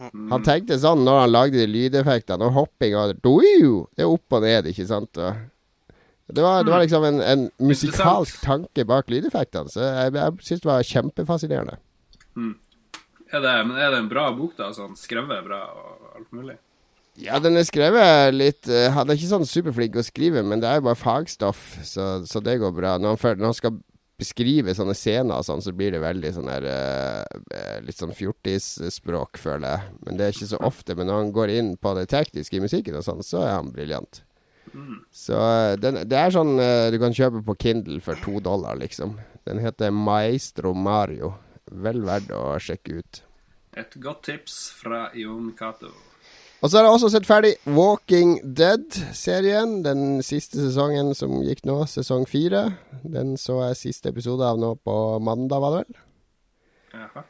Han 0.00 0.42
tenkte 0.42 0.78
sånn 0.80 1.04
når 1.04 1.20
han 1.20 1.34
lagde 1.34 1.60
de 1.60 1.68
lydeffektene, 1.70 2.48
og 2.48 2.56
hoppinga 2.56 3.12
Det 3.12 4.02
er 4.02 4.08
opp 4.08 4.38
og 4.38 4.42
ned, 4.42 4.70
ikke 4.72 4.86
sant? 4.88 5.20
Og 5.20 5.36
det 6.32 6.42
var, 6.42 6.62
det 6.64 6.72
var 6.72 6.80
liksom 6.84 7.04
en, 7.04 7.18
en 7.20 7.42
musikalsk 7.60 8.38
tanke 8.44 8.84
bak 8.88 9.10
lydeffektene, 9.12 9.68
så 9.68 9.82
jeg, 9.84 10.14
jeg 10.16 10.46
syns 10.46 10.62
det 10.64 10.70
var 10.70 10.86
kjempefascinerende. 10.88 11.76
Er 13.34 13.42
det, 13.42 13.54
men 13.66 13.76
er 13.80 13.90
det 13.92 13.98
en 14.04 14.08
bra 14.12 14.28
bok, 14.36 14.54
da? 14.56 14.70
Sånn 14.76 14.94
skrevet 14.98 15.44
bra 15.46 15.60
og 15.74 16.14
alt 16.18 16.30
mulig? 16.36 16.56
Ja, 17.20 17.38
den 17.38 17.54
er 17.60 17.62
skrevet 17.66 18.32
litt 18.34 18.66
uh, 18.66 18.88
Han 18.90 19.06
er 19.06 19.14
ikke 19.14 19.28
sånn 19.30 19.44
superflink 19.46 19.94
å 20.00 20.02
skrive, 20.06 20.42
men 20.42 20.62
det 20.62 20.66
er 20.70 20.80
jo 20.80 20.86
bare 20.88 20.98
fagstoff, 20.98 21.60
så, 21.86 22.06
så 22.26 22.42
det 22.42 22.56
går 22.62 22.72
bra. 22.74 22.96
Når 22.98 23.14
han, 23.14 23.20
før- 23.20 23.38
når 23.38 23.52
han 23.52 23.58
skal 23.60 23.76
beskrive 24.18 24.74
sånne 24.78 24.94
scener 24.98 25.38
og 25.40 25.46
sånn, 25.46 25.62
så 25.62 25.72
blir 25.74 25.90
det 25.94 26.02
veldig 26.02 26.32
sånn 26.36 26.50
der 26.50 26.66
uh, 26.70 27.78
Litt 27.86 27.98
sånn 28.00 28.14
fjortisspråk, 28.14 29.38
føler 29.42 29.76
jeg. 29.76 29.96
Men 30.06 30.18
det 30.18 30.26
er 30.28 30.34
ikke 30.36 30.50
så 30.54 30.60
ofte. 30.66 30.96
Men 30.98 31.10
når 31.10 31.20
han 31.22 31.32
går 31.38 31.54
inn 31.54 31.72
på 31.78 31.94
det 31.98 32.08
tekniske 32.14 32.58
i 32.58 32.62
musikken 32.64 32.98
og 32.98 33.06
sånn, 33.06 33.22
så 33.26 33.42
er 33.46 33.56
han 33.60 33.72
briljant. 33.74 34.22
Så 35.14 35.38
uh, 35.38 35.74
den, 35.80 36.02
det 36.10 36.18
er 36.18 36.34
sånn 36.34 36.56
uh, 36.58 36.90
du 36.92 36.98
kan 37.02 37.14
kjøpe 37.14 37.44
på 37.46 37.56
Kindle 37.62 38.00
for 38.04 38.18
to 38.24 38.40
dollar, 38.44 38.78
liksom. 38.80 39.18
Den 39.48 39.60
heter 39.62 39.92
Maestro 39.94 40.74
Mario. 40.74 41.34
vel 41.70 42.02
verdt 42.04 42.32
å 42.34 42.56
sjekke 42.60 43.00
ut. 43.00 43.22
Et 43.74 43.94
godt 43.98 44.26
tips 44.28 44.58
fra 44.78 45.08
Jon 45.18 45.52
Cato. 45.58 45.90
Og 46.64 46.70
så 46.70 46.78
har 46.78 46.86
jeg 46.86 46.96
også 46.96 47.10
sett 47.12 47.26
ferdig 47.28 47.50
Walking 47.68 48.38
Dead-serien. 48.56 49.82
Den 49.84 50.22
siste 50.24 50.62
sesongen 50.62 51.10
som 51.16 51.34
gikk 51.44 51.64
nå, 51.68 51.82
sesong 51.90 52.24
fire. 52.30 52.62
Den 53.02 53.34
så 53.40 53.58
jeg 53.66 53.80
siste 53.82 54.12
episode 54.14 54.46
av 54.48 54.60
nå 54.60 54.72
på 54.80 54.94
mandag, 55.20 55.60
var 55.60 55.74
det 55.74 55.82
vel? 55.82 55.98
Jaha. 56.94 57.24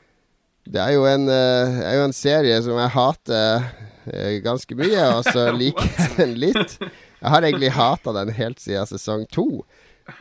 Det 0.64 0.80
er 0.80 0.94
jo 0.94 1.02
en, 1.08 1.26
uh, 1.28 1.80
er 1.82 1.98
jo 1.98 2.04
en 2.06 2.16
serie 2.16 2.60
som 2.64 2.78
jeg 2.78 2.94
hater 2.94 3.66
uh, 4.06 4.36
ganske 4.44 4.78
mye, 4.78 5.08
og 5.16 5.26
så 5.26 5.48
liker 5.64 5.90
jeg 5.90 6.14
den 6.20 6.38
litt. 6.46 6.78
Jeg 7.24 7.32
har 7.32 7.46
egentlig 7.46 7.72
hata 7.72 8.12
den 8.12 8.34
helt 8.36 8.60
siden 8.60 8.88
sesong 8.90 9.24
to. 9.32 9.64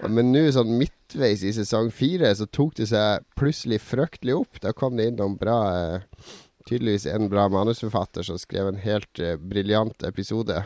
Men 0.07 0.31
nå 0.31 0.45
sånn 0.55 0.77
midtveis 0.79 1.43
i 1.43 1.51
sesong 1.51 1.89
fire 1.91 2.29
så 2.39 2.47
tok 2.47 2.77
det 2.79 2.87
seg 2.93 3.25
plutselig 3.35 3.81
fryktelig 3.83 4.37
opp. 4.39 4.61
Da 4.63 4.71
kom 4.71 4.95
det 4.95 5.09
inn 5.11 5.19
noen 5.19 5.35
bra 5.39 5.59
Tydeligvis 6.63 7.09
en 7.11 7.27
bra 7.27 7.49
manusforfatter 7.51 8.23
som 8.23 8.37
skrev 8.39 8.69
en 8.69 8.77
helt 8.79 9.19
uh, 9.19 9.33
briljant 9.35 10.05
episode. 10.07 10.61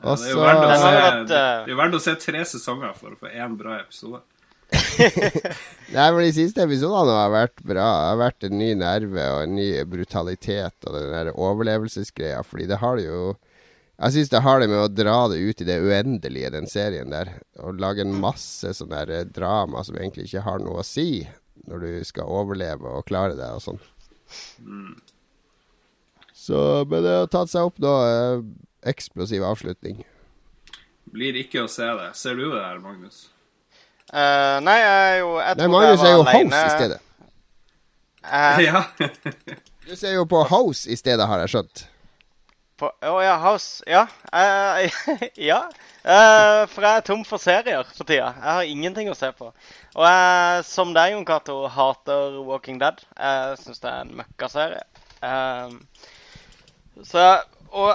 Ja, 0.00 0.14
det 0.16 0.30
er 0.32 1.68
jo 1.68 1.76
verdt 1.76 1.98
å 1.98 2.00
se 2.00 2.14
tre 2.16 2.40
sesonger 2.48 2.94
for 2.96 3.12
å 3.12 3.18
få 3.20 3.28
én 3.36 3.52
bra 3.58 3.76
episode. 3.82 4.22
Nei, 5.92 6.06
men 6.08 6.22
De 6.24 6.32
siste 6.32 6.64
episodene 6.64 7.18
har 7.18 7.34
vært 7.34 7.60
bra. 7.60 7.84
Det 7.84 8.08
har 8.08 8.20
vært 8.22 8.48
en 8.48 8.56
ny 8.58 8.70
nerve 8.80 9.28
og 9.34 9.44
en 9.44 9.54
ny 9.60 9.68
brutalitet 9.92 10.88
og 10.88 10.96
den 10.96 11.12
der 11.12 11.34
overlevelsesgreia. 11.36 12.40
Fordi 12.48 12.70
det 12.72 12.80
har 12.80 12.96
det 12.96 13.10
jo 13.10 13.34
Jeg 14.02 14.14
syns 14.16 14.32
det 14.32 14.40
har 14.42 14.58
det 14.58 14.66
med 14.66 14.80
å 14.82 14.90
dra 14.90 15.18
det 15.30 15.38
ut 15.38 15.60
i 15.62 15.66
det 15.68 15.76
uendelige, 15.78 16.50
den 16.50 16.66
serien 16.66 17.12
der. 17.12 17.28
Og 17.62 17.78
lage 17.78 18.02
en 18.02 18.16
masse 18.18 18.72
sånn 18.74 18.90
der 18.90 19.12
eh, 19.14 19.28
drama 19.30 19.84
som 19.86 19.98
egentlig 19.98 20.26
ikke 20.26 20.42
har 20.42 20.62
noe 20.62 20.82
å 20.82 20.86
si 20.86 21.22
når 21.70 21.84
du 21.84 21.90
skal 22.08 22.26
overleve 22.26 22.90
og 22.90 23.06
klare 23.06 23.36
deg 23.38 23.54
og 23.54 23.62
sånn. 23.62 23.78
Så 26.34 26.58
Men 26.90 27.04
det 27.04 27.12
har 27.20 27.30
tatt 27.30 27.52
seg 27.52 27.70
opp 27.70 27.78
nå. 27.82 27.92
eh, 28.08 28.42
Eksplosiv 28.90 29.44
avslutning. 29.46 30.02
Blir 31.14 31.38
ikke 31.38 31.62
å 31.62 31.70
se 31.70 31.86
det. 31.86 32.10
Ser 32.18 32.34
du 32.40 32.48
det 32.48 32.58
her, 32.58 32.82
Magnus? 32.82 33.28
Uh, 34.10 34.58
nei, 34.66 34.74
jeg 34.80 34.98
er 35.06 35.16
jo 35.20 35.28
jeg 35.38 35.58
Nei, 35.60 35.68
Magnus 35.70 36.02
er 36.02 36.10
jo 36.10 36.24
house 36.26 36.42
host 36.42 36.58
i 36.58 36.74
stedet. 36.74 36.98
Uh, 38.26 38.58
ja. 38.66 38.82
Du 39.86 39.94
ser 39.94 40.16
jo 40.16 40.26
på 40.26 40.42
House 40.50 40.90
i 40.90 40.98
stedet, 40.98 41.26
har 41.30 41.44
jeg 41.44 41.54
skjønt. 41.54 41.84
På, 42.82 42.90
oh, 43.06 43.20
ja, 43.22 43.36
House. 43.38 43.84
Ja. 43.86 44.06
Uh, 44.34 44.90
ja. 45.50 45.60
Uh, 46.02 46.66
for 46.66 46.82
jeg 46.82 46.98
er 46.98 47.06
tom 47.06 47.22
for 47.28 47.42
serier 47.42 47.86
for 47.86 48.08
tida. 48.08 48.32
Jeg 48.34 48.56
har 48.58 48.70
ingenting 48.74 49.10
å 49.12 49.16
se 49.18 49.30
på. 49.38 49.52
Og 49.94 50.06
jeg, 50.08 50.64
som 50.66 50.90
deg, 50.96 51.14
Jon 51.14 51.28
Cato, 51.28 51.60
hater 51.70 52.40
Walking 52.48 52.82
Dead. 52.82 52.98
Jeg 53.14 53.60
syns 53.62 53.84
det 53.84 53.92
er 53.92 54.02
en 54.02 54.14
møkkaserie. 54.22 54.82
Uh, 55.22 55.78
så 57.06 57.26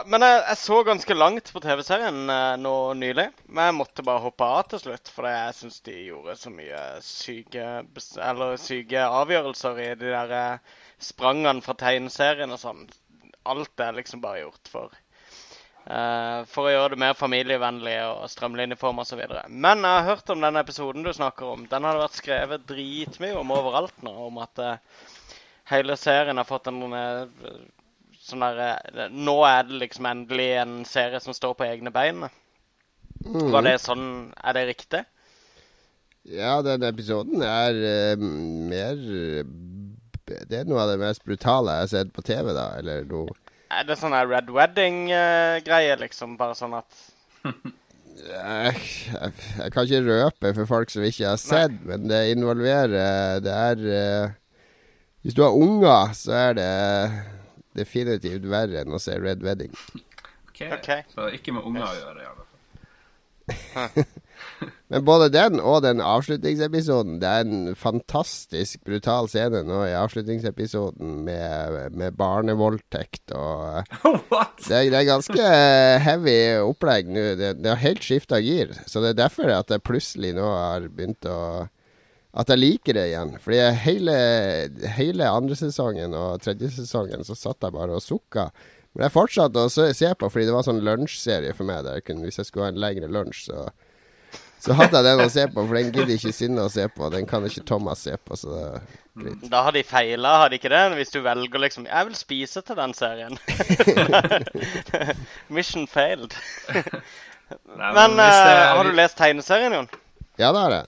men 0.10 0.24
jeg, 0.26 0.38
jeg 0.42 0.58
så 0.58 0.78
ganske 0.82 1.14
langt 1.14 1.50
på 1.54 1.62
TV-serien 1.62 2.32
eh, 2.34 2.56
nå 2.58 2.72
nylig. 2.98 3.28
Men 3.46 3.68
jeg 3.68 3.76
måtte 3.78 4.06
bare 4.06 4.24
hoppe 4.24 4.48
av 4.50 4.72
til 4.72 4.82
slutt, 4.82 5.12
fordi 5.14 5.34
jeg 5.36 5.58
syns 5.60 5.78
de 5.86 5.98
gjorde 6.08 6.34
så 6.42 6.50
mye 6.50 6.80
syke, 7.06 7.68
eller 8.26 8.56
syke 8.58 9.04
avgjørelser 9.06 9.84
i 9.84 9.92
de 10.00 10.16
der 10.16 10.34
sprangene 10.98 11.62
fra 11.62 11.78
tegneserien 11.78 12.56
og 12.56 12.64
sånn. 12.64 12.88
Alt 13.48 13.84
er 13.84 13.98
liksom 13.98 14.22
bare 14.24 14.44
gjort 14.44 14.72
for 14.72 14.92
uh, 15.88 16.44
For 16.52 16.68
å 16.68 16.74
gjøre 16.74 16.94
det 16.96 17.02
mer 17.04 17.18
familievennlig 17.18 17.96
og 18.10 18.28
strømlinjeform 18.34 19.04
osv. 19.04 19.24
Men 19.48 19.86
jeg 19.86 20.00
har 20.00 20.10
hørt 20.12 20.34
om 20.34 20.44
den 20.44 20.60
episoden 20.62 21.08
du 21.08 21.14
snakker 21.16 21.54
om. 21.54 21.66
Den 21.72 21.88
har 21.88 21.98
det 21.98 22.06
vært 22.06 22.20
skrevet 22.22 22.68
dritmye 22.70 23.40
om 23.40 23.56
overalt 23.56 24.06
nå. 24.06 24.14
Om 24.28 24.42
at 24.44 24.64
uh, 24.64 25.04
hele 25.72 25.98
serien 26.00 26.40
har 26.40 26.48
fått 26.48 26.70
en 26.72 26.84
uh, 26.94 27.26
sånn 28.28 28.44
der 28.44 29.12
Nå 29.14 29.38
er 29.48 29.68
det 29.68 29.84
liksom 29.86 30.08
endelig 30.10 30.50
en 30.62 30.82
serie 30.88 31.22
som 31.24 31.36
står 31.36 31.56
på 31.58 31.68
egne 31.68 31.94
bein. 31.96 32.26
Mm. 33.26 33.48
Var 33.54 33.64
det 33.66 33.78
sånn 33.82 34.08
Er 34.38 34.58
det 34.58 34.68
riktig? 34.70 35.06
Ja, 36.28 36.60
den 36.62 36.84
episoden 36.84 37.42
er 37.46 37.78
uh, 37.80 38.20
mer 38.20 39.00
Det 40.28 40.62
er 40.62 40.68
noe 40.68 40.84
av 40.84 40.92
det 40.92 41.00
mest 41.02 41.24
brutale 41.26 41.76
jeg 41.76 41.86
har 41.86 41.92
sett 41.94 42.14
på 42.16 42.24
TV, 42.26 42.52
da. 42.56 42.70
Eller 42.80 43.08
noe 43.10 43.36
Er 43.74 43.88
det 43.88 43.98
sånn 44.00 44.16
Red 44.16 44.52
Wedding-greie, 44.54 45.98
liksom? 46.02 46.38
Bare 46.40 46.58
sånn 46.58 46.76
at 46.78 47.06
jeg, 48.18 48.80
jeg, 49.14 49.32
jeg 49.60 49.72
kan 49.72 49.86
ikke 49.86 50.04
røpe 50.08 50.52
for 50.58 50.70
folk 50.70 50.92
som 50.92 51.06
ikke 51.06 51.30
har 51.30 51.40
sett, 51.40 51.76
men 51.86 52.08
det 52.10 52.32
involverer 52.34 53.40
Det 53.46 53.54
er 53.54 53.84
eh, 53.94 54.36
Hvis 55.22 55.38
du 55.38 55.44
har 55.46 55.56
unger, 55.56 56.14
så 56.18 56.34
er 56.40 56.58
det 56.58 56.72
definitivt 57.78 58.48
verre 58.50 58.82
enn 58.82 58.96
å 58.96 59.00
se 59.02 59.14
Red 59.22 59.44
Wedding. 59.46 59.74
Ok. 60.50 60.64
okay. 60.80 61.04
Så 61.14 61.28
ikke 61.38 61.54
med 61.54 61.68
unger 61.70 61.86
å 61.86 61.98
gjøre, 62.00 62.24
i 62.24 62.30
alle 62.32 62.48
fall. 62.48 64.08
Men 64.92 65.04
både 65.08 65.28
den 65.34 65.60
og 65.60 65.82
den 65.84 66.00
avslutningsepisoden 66.04 67.18
Det 67.22 67.28
er 67.28 67.46
en 67.46 67.76
fantastisk 67.76 68.84
brutal 68.88 69.28
scene 69.32 69.64
nå 69.68 69.82
i 69.88 69.96
avslutningsepisoden 69.98 71.22
med, 71.28 71.96
med 71.98 72.16
barnevoldtekt 72.20 73.34
og 73.36 73.84
det 74.70 74.84
det 74.88 75.00
er 75.02 75.10
ganske 75.10 75.48
eh, 75.48 75.98
heavy 76.04 76.38
opplegg 76.64 77.10
nå. 77.12 77.26
Det, 77.40 77.52
det 77.62 77.72
har 77.72 77.82
helt 77.82 78.04
skifta 78.04 78.40
gir. 78.44 78.72
Så 78.88 79.02
det 79.04 79.14
er 79.14 79.24
derfor 79.26 79.52
at 79.54 79.72
jeg 79.74 79.84
plutselig 79.86 80.34
nå 80.38 80.46
har 80.48 80.88
begynt 80.88 81.28
å 81.30 81.68
At 82.38 82.52
jeg 82.54 82.60
liker 82.60 82.94
det 82.94 83.06
igjen. 83.10 83.32
Fordi 83.42 83.60
hele, 83.82 84.16
hele 84.94 85.30
andre 85.30 85.56
sesongen 85.58 86.14
og 86.14 86.44
tredje 86.44 86.70
sesongen 86.76 87.26
så 87.26 87.36
satt 87.36 87.66
jeg 87.66 87.74
bare 87.74 87.98
og 87.98 88.04
sukka. 88.04 88.52
Men 88.94 89.08
jeg 89.08 89.14
fortsatte 89.14 89.64
å 89.64 89.70
se 89.70 90.12
på 90.18 90.30
fordi 90.30 90.48
det 90.50 90.54
var 90.56 90.66
sånn 90.66 90.84
lunsjserie 90.86 91.56
for 91.58 91.70
meg. 91.70 91.84
Der 91.86 92.00
jeg 92.00 92.08
kunne, 92.08 92.26
hvis 92.26 92.40
jeg 92.42 92.50
skulle 92.50 92.68
ha 92.68 92.74
en 92.74 92.82
lengre 92.82 93.10
lunsj, 93.14 93.48
så 93.50 93.68
så 94.60 94.74
hadde 94.74 94.98
jeg 94.98 95.06
den 95.06 95.22
å 95.26 95.30
se 95.32 95.44
på, 95.54 95.64
for 95.68 95.76
den 95.78 95.92
gidder 95.94 96.14
ikke 96.16 96.32
Synne 96.34 96.64
å 96.66 96.70
se 96.74 96.88
på. 96.90 97.10
Den 97.14 97.26
kan 97.30 97.46
ikke 97.46 97.62
Thomas 97.70 98.00
se 98.08 98.16
på, 98.18 98.36
så 98.36 98.50
det 98.56 98.64
er 98.66 98.80
greit. 99.24 99.46
Da 99.52 99.62
har 99.68 99.72
de 99.76 99.84
feila, 99.86 100.32
har 100.44 100.50
de 100.50 100.58
ikke 100.60 100.72
det? 100.74 100.82
Hvis 100.98 101.14
du 101.14 101.20
velger 101.26 101.60
liksom 101.64 101.86
Jeg 101.90 102.06
vil 102.10 102.16
spise 102.18 102.62
til 102.66 102.76
den 102.78 102.94
serien. 102.98 103.38
Mission 105.54 105.88
failed. 105.88 106.34
Nei, 106.68 107.94
Men 107.94 108.16
men 108.16 108.20
er- 108.20 108.76
har 108.76 108.84
du 108.84 108.92
lest 108.98 109.18
tegneserien, 109.18 109.72
Jon? 109.74 109.88
Ja, 110.38 110.52
det 110.52 110.60
har 110.62 110.72
jeg. 110.72 110.86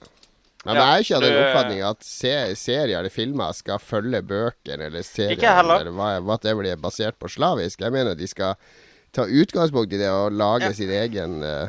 Men 0.64 0.74
Ja, 0.76 0.80
jeg 0.80 0.92
er 0.92 0.98
ikke 1.06 1.16
av 1.16 1.22
den 1.22 1.32
du- 1.32 1.38
oppfatning 1.40 1.80
at 1.88 2.02
se 2.04 2.32
serier 2.56 2.98
eller 2.98 3.08
filmer 3.10 3.52
skal 3.56 3.78
følge 3.80 4.20
bøker 4.22 4.78
eller 4.86 5.02
serier 5.02 5.60
eller 5.62 5.90
hva, 5.90 6.20
hva 6.20 6.36
det 6.42 6.56
blir 6.58 6.76
basert 6.76 7.16
på 7.18 7.28
slavisk. 7.32 7.80
Jeg 7.80 7.92
mener 7.92 8.14
de 8.14 8.26
skal 8.28 8.54
ta 9.12 9.22
utgangspunkt 9.24 9.92
i 9.94 9.98
det 9.98 10.10
og 10.10 10.32
lage 10.32 10.66
Ja. 10.68 10.72
sin 10.72 10.90
egen, 10.90 11.42
uh, 11.42 11.68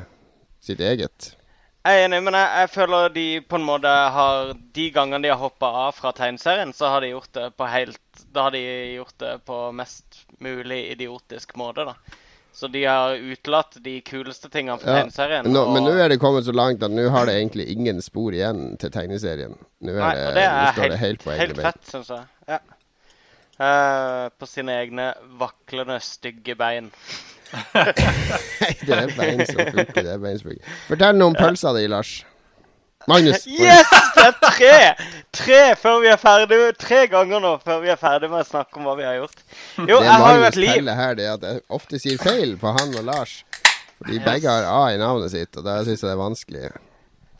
sitt 0.59 0.79
eget. 0.81 1.35
Jeg 1.81 1.97
er 1.97 2.05
enig, 2.05 2.19
men 2.21 2.35
jeg, 2.37 2.49
jeg 2.61 2.69
føler 2.75 3.13
de 3.15 3.25
på 3.49 3.57
en 3.57 3.63
måte 3.65 3.89
har 3.89 4.51
De 4.75 4.83
gangene 4.93 5.23
de 5.23 5.31
har 5.33 5.39
hoppa 5.41 5.65
av 5.87 5.95
fra 5.97 6.11
tegneserien, 6.13 6.73
så 6.77 6.91
har 6.93 7.01
de 7.01 7.09
gjort 7.15 7.31
det 7.33 7.47
på 7.57 7.69
helt 7.71 8.25
Da 8.35 8.43
har 8.47 8.53
de 8.53 8.61
gjort 8.99 9.15
det 9.23 9.31
på 9.49 9.61
mest 9.73 10.19
mulig 10.41 10.83
idiotisk 10.91 11.55
måte, 11.57 11.87
da. 11.89 11.95
Så 12.53 12.67
de 12.67 12.83
har 12.83 13.15
utelatt 13.15 13.77
de 13.81 13.95
kuleste 14.05 14.49
tingene 14.51 14.77
fra 14.77 14.91
Ja, 14.91 14.99
tegneserien. 15.01 15.47
Nå, 15.49 15.61
og- 15.63 15.73
Men 15.73 15.83
nå 15.87 15.95
er 15.97 16.09
det 16.09 16.19
kommet 16.19 16.45
så 16.45 16.53
langt 16.53 16.83
at 16.83 16.91
nå 16.91 17.07
har 17.09 17.25
det 17.25 17.35
egentlig 17.39 17.69
ingen 17.71 18.01
spor 18.01 18.33
igjen 18.35 18.77
til 18.77 18.91
tegneserien. 18.91 19.55
Nå, 19.81 19.93
Nei, 19.95 20.13
det, 20.15 20.33
det 20.35 20.43
er 20.43 20.73
står 20.73 20.81
helt, 20.81 20.91
det 20.91 20.99
helt 20.99 21.23
på 21.23 21.37
helt 21.37 21.61
fett, 21.65 21.81
syns 21.87 22.09
jeg. 22.09 22.25
Ja. 22.51 22.59
Uh, 23.61 24.29
på 24.37 24.47
sine 24.49 24.73
egne 24.81 25.13
vaklende, 25.39 25.99
stygge 26.01 26.55
bein. 26.57 26.91
Det 28.87 28.97
er 28.97 29.11
bein 29.17 29.45
som 29.45 29.61
funker. 29.61 30.01
Det 30.03 30.11
er 30.15 30.19
bein 30.21 30.37
som 30.39 30.51
funker. 30.51 30.75
Fortell 30.87 31.17
noe 31.19 31.31
om 31.33 31.37
pølsa 31.39 31.73
di, 31.77 31.87
Lars. 31.91 32.11
Magnus. 33.09 33.47
Yes! 33.49 33.89
Det 34.15 34.25
er 34.27 34.35
tre! 34.43 34.75
Tre 35.33 35.61
før 35.81 36.01
vi 36.03 36.09
er 36.11 36.19
ferdig, 36.21 36.59
tre 36.77 36.99
ganger 37.09 37.41
nå 37.41 37.55
før 37.63 37.79
vi 37.81 37.89
er 37.89 37.97
ferdig 37.97 38.29
med 38.29 38.43
å 38.43 38.47
snakke 38.47 38.77
om 38.77 38.85
hva 38.85 38.93
vi 38.99 39.07
har 39.07 39.15
gjort. 39.23 39.41
Jo, 39.79 39.97
det 39.97 40.05
jeg 40.05 40.19
har 40.21 40.35
jo 40.37 40.43
et 40.51 40.59
liv. 40.59 40.73
teller 40.75 40.99
her, 40.99 41.15
det 41.17 41.25
er 41.25 41.33
at 41.39 41.47
jeg 41.47 41.63
ofte 41.79 42.01
sier 42.03 42.21
feil 42.21 42.53
på 42.61 42.73
han 42.77 42.93
og 42.99 43.07
Lars. 43.09 43.39
Fordi 44.01 44.19
begge 44.25 44.49
har 44.53 44.67
A 44.69 44.83
i 44.93 44.99
navnet 45.01 45.33
sitt, 45.33 45.57
og 45.57 45.65
da 45.65 45.79
syns 45.85 46.01
jeg 46.03 46.09
det 46.09 46.13
er 46.13 46.21
vanskelig. 46.21 46.71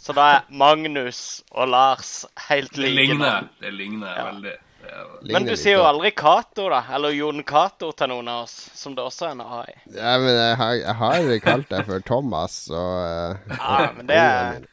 Så 0.01 0.15
da 0.18 0.25
er 0.39 0.44
Magnus 0.50 1.22
og 1.53 1.70
Lars 1.70 2.12
helt 2.48 2.74
Det 2.74 2.89
ligner. 2.98 3.48
Det 3.62 3.74
ligner 3.77 4.15
Ja. 4.18 4.25
veldig. 4.32 4.56
Men 5.31 5.45
du 5.48 5.53
sier 5.55 5.77
jo 5.77 5.83
aldri 5.88 6.12
Cato, 6.17 6.65
da. 6.74 6.81
Eller 6.95 7.13
Jon 7.15 7.43
Cato 7.48 7.91
til 7.95 8.10
noen 8.12 8.27
av 8.31 8.43
oss, 8.48 8.55
som 8.75 8.95
det 8.98 9.03
også 9.05 9.27
er 9.29 9.36
en 9.38 9.43
AI. 9.45 9.74
Ja, 9.95 10.15
men 10.19 10.33
jeg 10.36 10.55
har, 10.60 10.74
jeg 10.81 10.95
har 11.01 11.27
kalt 11.45 11.69
deg 11.71 11.86
for 11.88 12.03
Thomas, 12.07 12.55
og 12.74 12.95
eh, 13.05 13.53
Ja, 13.57 13.91
men 13.98 14.10
det 14.10 14.17
er 14.19 14.65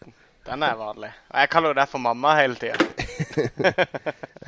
Den 0.48 0.62
er 0.64 0.78
vanlig. 0.80 1.10
Og 1.28 1.38
jeg 1.42 1.50
kaller 1.52 1.74
jo 1.74 1.76
deg 1.76 1.90
for 1.92 2.00
mamma 2.02 2.34
hele 2.40 2.56
tida. 2.58 2.78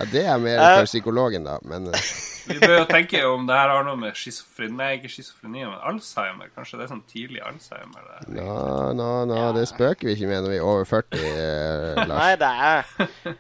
Ja, 0.01 0.05
det 0.09 0.21
er 0.25 0.39
mer 0.41 0.57
Eh. 0.63 0.77
for 0.79 0.87
psykologen, 0.89 1.45
da. 1.45 1.59
Men 1.69 1.89
eh, 1.93 2.05
vi 2.49 2.57
bør 2.63 2.79
jo 2.79 2.85
tenke 2.89 3.21
om 3.29 3.43
det 3.49 3.57
her 3.59 3.69
har 3.75 3.85
noe 3.85 3.99
med 4.01 4.17
schizofreni 4.17 4.77
Nei, 4.79 4.91
ikke 4.97 5.11
schizofreni, 5.13 5.65
men 5.67 5.77
Alzheimer. 5.91 6.49
Kanskje 6.57 6.79
det 6.81 6.87
er 6.87 6.93
sånn 6.95 7.03
tidlig 7.11 7.43
Alzheimer? 7.45 8.07
Det. 8.25 8.39
nå, 8.39 8.55
nå, 8.97 9.09
nå, 9.29 9.41
det 9.59 9.67
spøker 9.69 10.09
vi 10.09 10.15
ikke 10.17 10.31
med 10.31 10.47
når 10.47 10.55
vi 10.55 10.61
er 10.63 10.71
over 10.73 10.89
40, 10.89 11.29
Lars. 12.09 12.15
Nei, 12.15 12.33
det 12.41 12.53
er 12.71 13.37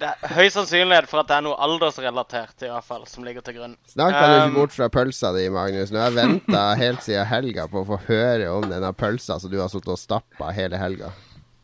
det 0.00 0.08
er 0.08 0.34
høy 0.34 0.48
sannsynlighet 0.52 1.08
for 1.10 1.22
at 1.22 1.28
det 1.28 1.36
er 1.36 1.44
noe 1.44 1.56
aldersrelatert 1.60 2.64
i 2.64 2.70
hvert 2.70 2.86
fall, 2.86 3.06
som 3.08 3.24
ligger 3.26 3.44
til 3.44 3.58
grunn. 3.58 3.76
Snakk 3.92 4.14
deg 4.16 4.30
du 4.30 4.36
Um, 4.40 4.44
ikke 4.48 4.56
bort 4.56 4.76
fra 4.76 4.88
pølsa 4.92 5.32
di, 5.36 5.46
Magnus. 5.52 5.90
Nå 5.92 6.00
har 6.00 6.10
jeg 6.10 6.18
venta 6.18 6.62
helt 6.80 7.04
siden 7.04 7.26
helga 7.28 7.66
på 7.68 7.82
å 7.82 7.88
få 7.92 7.98
høre 8.08 8.48
om 8.54 8.64
denne 8.70 8.92
pølsa 8.96 9.36
som 9.42 9.52
du 9.52 9.58
har 9.60 9.68
sittet 9.72 9.92
og 9.92 10.00
stappa 10.00 10.52
hele 10.56 10.80
helga. 10.80 11.12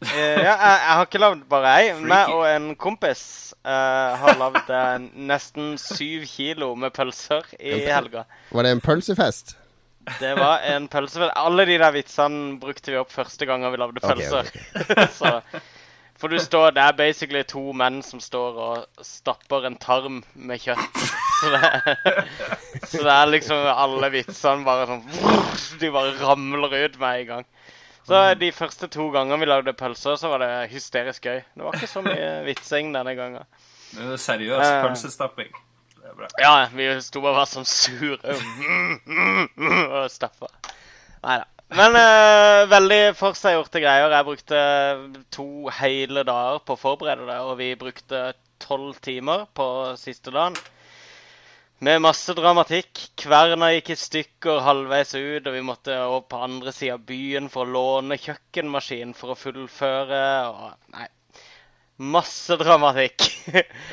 Uh, 0.05 0.13
ja, 0.13 0.53
jeg, 0.53 0.57
jeg 0.61 0.93
har 0.93 1.07
ikke 1.07 1.23
lagd 1.23 1.47
bare 1.49 1.77
ei. 1.81 1.93
Meg 1.97 2.33
og 2.35 2.45
en 2.51 2.73
kompis 2.77 3.23
uh, 3.65 4.17
har 4.21 4.37
lagd 4.41 4.69
uh, 4.69 4.99
nesten 5.33 5.77
syv 5.81 6.27
kilo 6.29 6.75
med 6.77 6.93
pølser 6.97 7.47
i 7.57 7.87
helga. 7.87 8.27
Var 8.53 8.69
det 8.69 8.75
en 8.77 8.85
pølsefest? 8.85 9.57
Det 10.21 10.35
var 10.39 10.67
en 10.69 10.91
pølsefest. 10.93 11.33
Alle 11.41 11.65
de 11.67 11.81
der 11.81 11.95
vitsene 11.97 12.59
brukte 12.63 12.93
vi 12.93 13.01
opp 13.01 13.11
første 13.15 13.49
gangen 13.49 13.73
vi 13.73 13.81
lagde 13.81 14.05
pølser. 14.05 14.53
Så, 15.19 15.33
for 16.19 16.29
du 16.33 16.39
står, 16.41 16.71
Det 16.77 16.83
er 16.83 16.93
basically 16.97 17.43
to 17.45 17.73
menn 17.77 18.03
som 18.03 18.21
står 18.21 18.61
og 18.67 19.05
stapper 19.05 19.67
en 19.69 19.77
tarm 19.77 20.23
med 20.35 20.61
kjøtt. 20.63 21.01
Så 21.41 21.51
det, 21.53 21.71
så 22.91 23.03
det 23.05 23.13
er 23.13 23.33
liksom 23.35 23.67
alle 23.73 24.11
vitsene 24.15 24.65
bare 24.65 24.87
sånn 24.89 25.05
De 25.83 25.91
bare 25.93 26.15
ramler 26.23 26.77
ut 26.87 26.99
med 27.03 27.21
en 27.21 27.27
gang. 27.33 27.45
Så 28.07 28.21
de 28.39 28.53
første 28.55 28.87
to 28.93 29.09
gangene 29.11 29.41
vi 29.43 29.49
lagde 29.51 29.73
pølser, 29.75 30.15
så 30.17 30.29
var 30.31 30.39
det 30.45 30.51
hysterisk 30.71 31.25
gøy. 31.27 31.41
Det 31.57 31.65
var 31.67 31.75
ikke 31.75 31.91
så 31.91 32.03
mye 32.07 32.29
vitsing 32.47 32.93
denne 32.95 33.17
gangen. 33.19 33.43
Det 33.91 34.05
er 34.05 34.13
det 34.15 34.21
seriøs 34.23 34.63
Eh. 34.63 34.83
pølsestapping. 34.85 35.51
Det 35.97 36.13
er 36.13 36.15
bra. 36.15 36.29
Ja, 36.39 36.53
vi 36.71 36.87
sto 37.03 37.21
bare 37.21 37.35
og 37.35 37.41
var 37.41 37.51
sånn 37.51 37.67
sure 37.67 38.37
og 39.91 40.11
stappa. 40.17 40.47
Nei 41.25 41.41
da. 41.43 41.49
Men 41.75 41.97
uh, 41.99 42.69
veldig 42.71 43.01
forseggjorte 43.19 43.83
greier. 43.83 44.13
Jeg 44.15 44.27
brukte 44.29 44.61
to 45.35 45.49
hele 45.81 46.23
dager 46.27 46.63
på 46.63 46.77
å 46.77 46.81
forberede 46.81 47.27
det, 47.27 47.39
og 47.43 47.59
vi 47.59 47.73
brukte 47.79 48.29
tolv 48.63 49.01
timer 49.03 49.49
på 49.57 49.67
siste 49.99 50.31
dagen. 50.35 50.57
Med 51.85 52.01
masse 52.01 52.33
dramatikk. 52.39 53.03
Kverna 53.21 53.73
gikk 53.75 53.91
i 53.93 53.99
stykker 54.01 54.63
halvveis 54.65 55.13
ut, 55.19 55.43
og 55.43 55.53
vi 55.53 55.67
måtte 55.67 55.99
over 56.07 56.25
på 56.31 56.41
andre 56.47 56.73
sida 56.73 56.97
av 56.97 57.05
byen 57.09 57.51
for 57.53 57.67
å 57.67 57.75
låne 57.75 58.17
kjøkkenmaskin 58.17 59.13
for 59.19 59.35
å 59.35 59.39
fullføre. 59.41 60.23
Og, 60.49 60.73
nei. 60.97 61.11
Masse 62.17 62.57
dramatikk. 62.61 63.27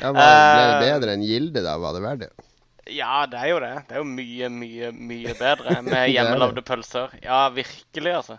Ja, 0.00 0.12
men 0.12 0.16
ble 0.16 0.24
det 0.24 0.72
Eh, 0.78 0.80
bedre 0.86 1.14
enn 1.18 1.26
Gilde, 1.26 1.64
da? 1.64 1.76
Var 1.80 1.96
det 1.96 2.04
verdt 2.06 2.24
det? 2.24 2.50
Ja, 2.92 3.24
det 3.30 3.38
er 3.40 3.48
jo 3.48 3.60
det. 3.62 3.72
Det 3.88 3.96
er 3.96 4.02
jo 4.02 4.08
mye, 4.08 4.50
mye, 4.52 4.90
mye 4.92 5.34
bedre 5.38 5.78
med 5.86 6.10
hjemmelagde 6.12 6.64
pølser. 6.66 7.14
Ja, 7.24 7.46
virkelig, 7.54 8.12
altså. 8.12 8.38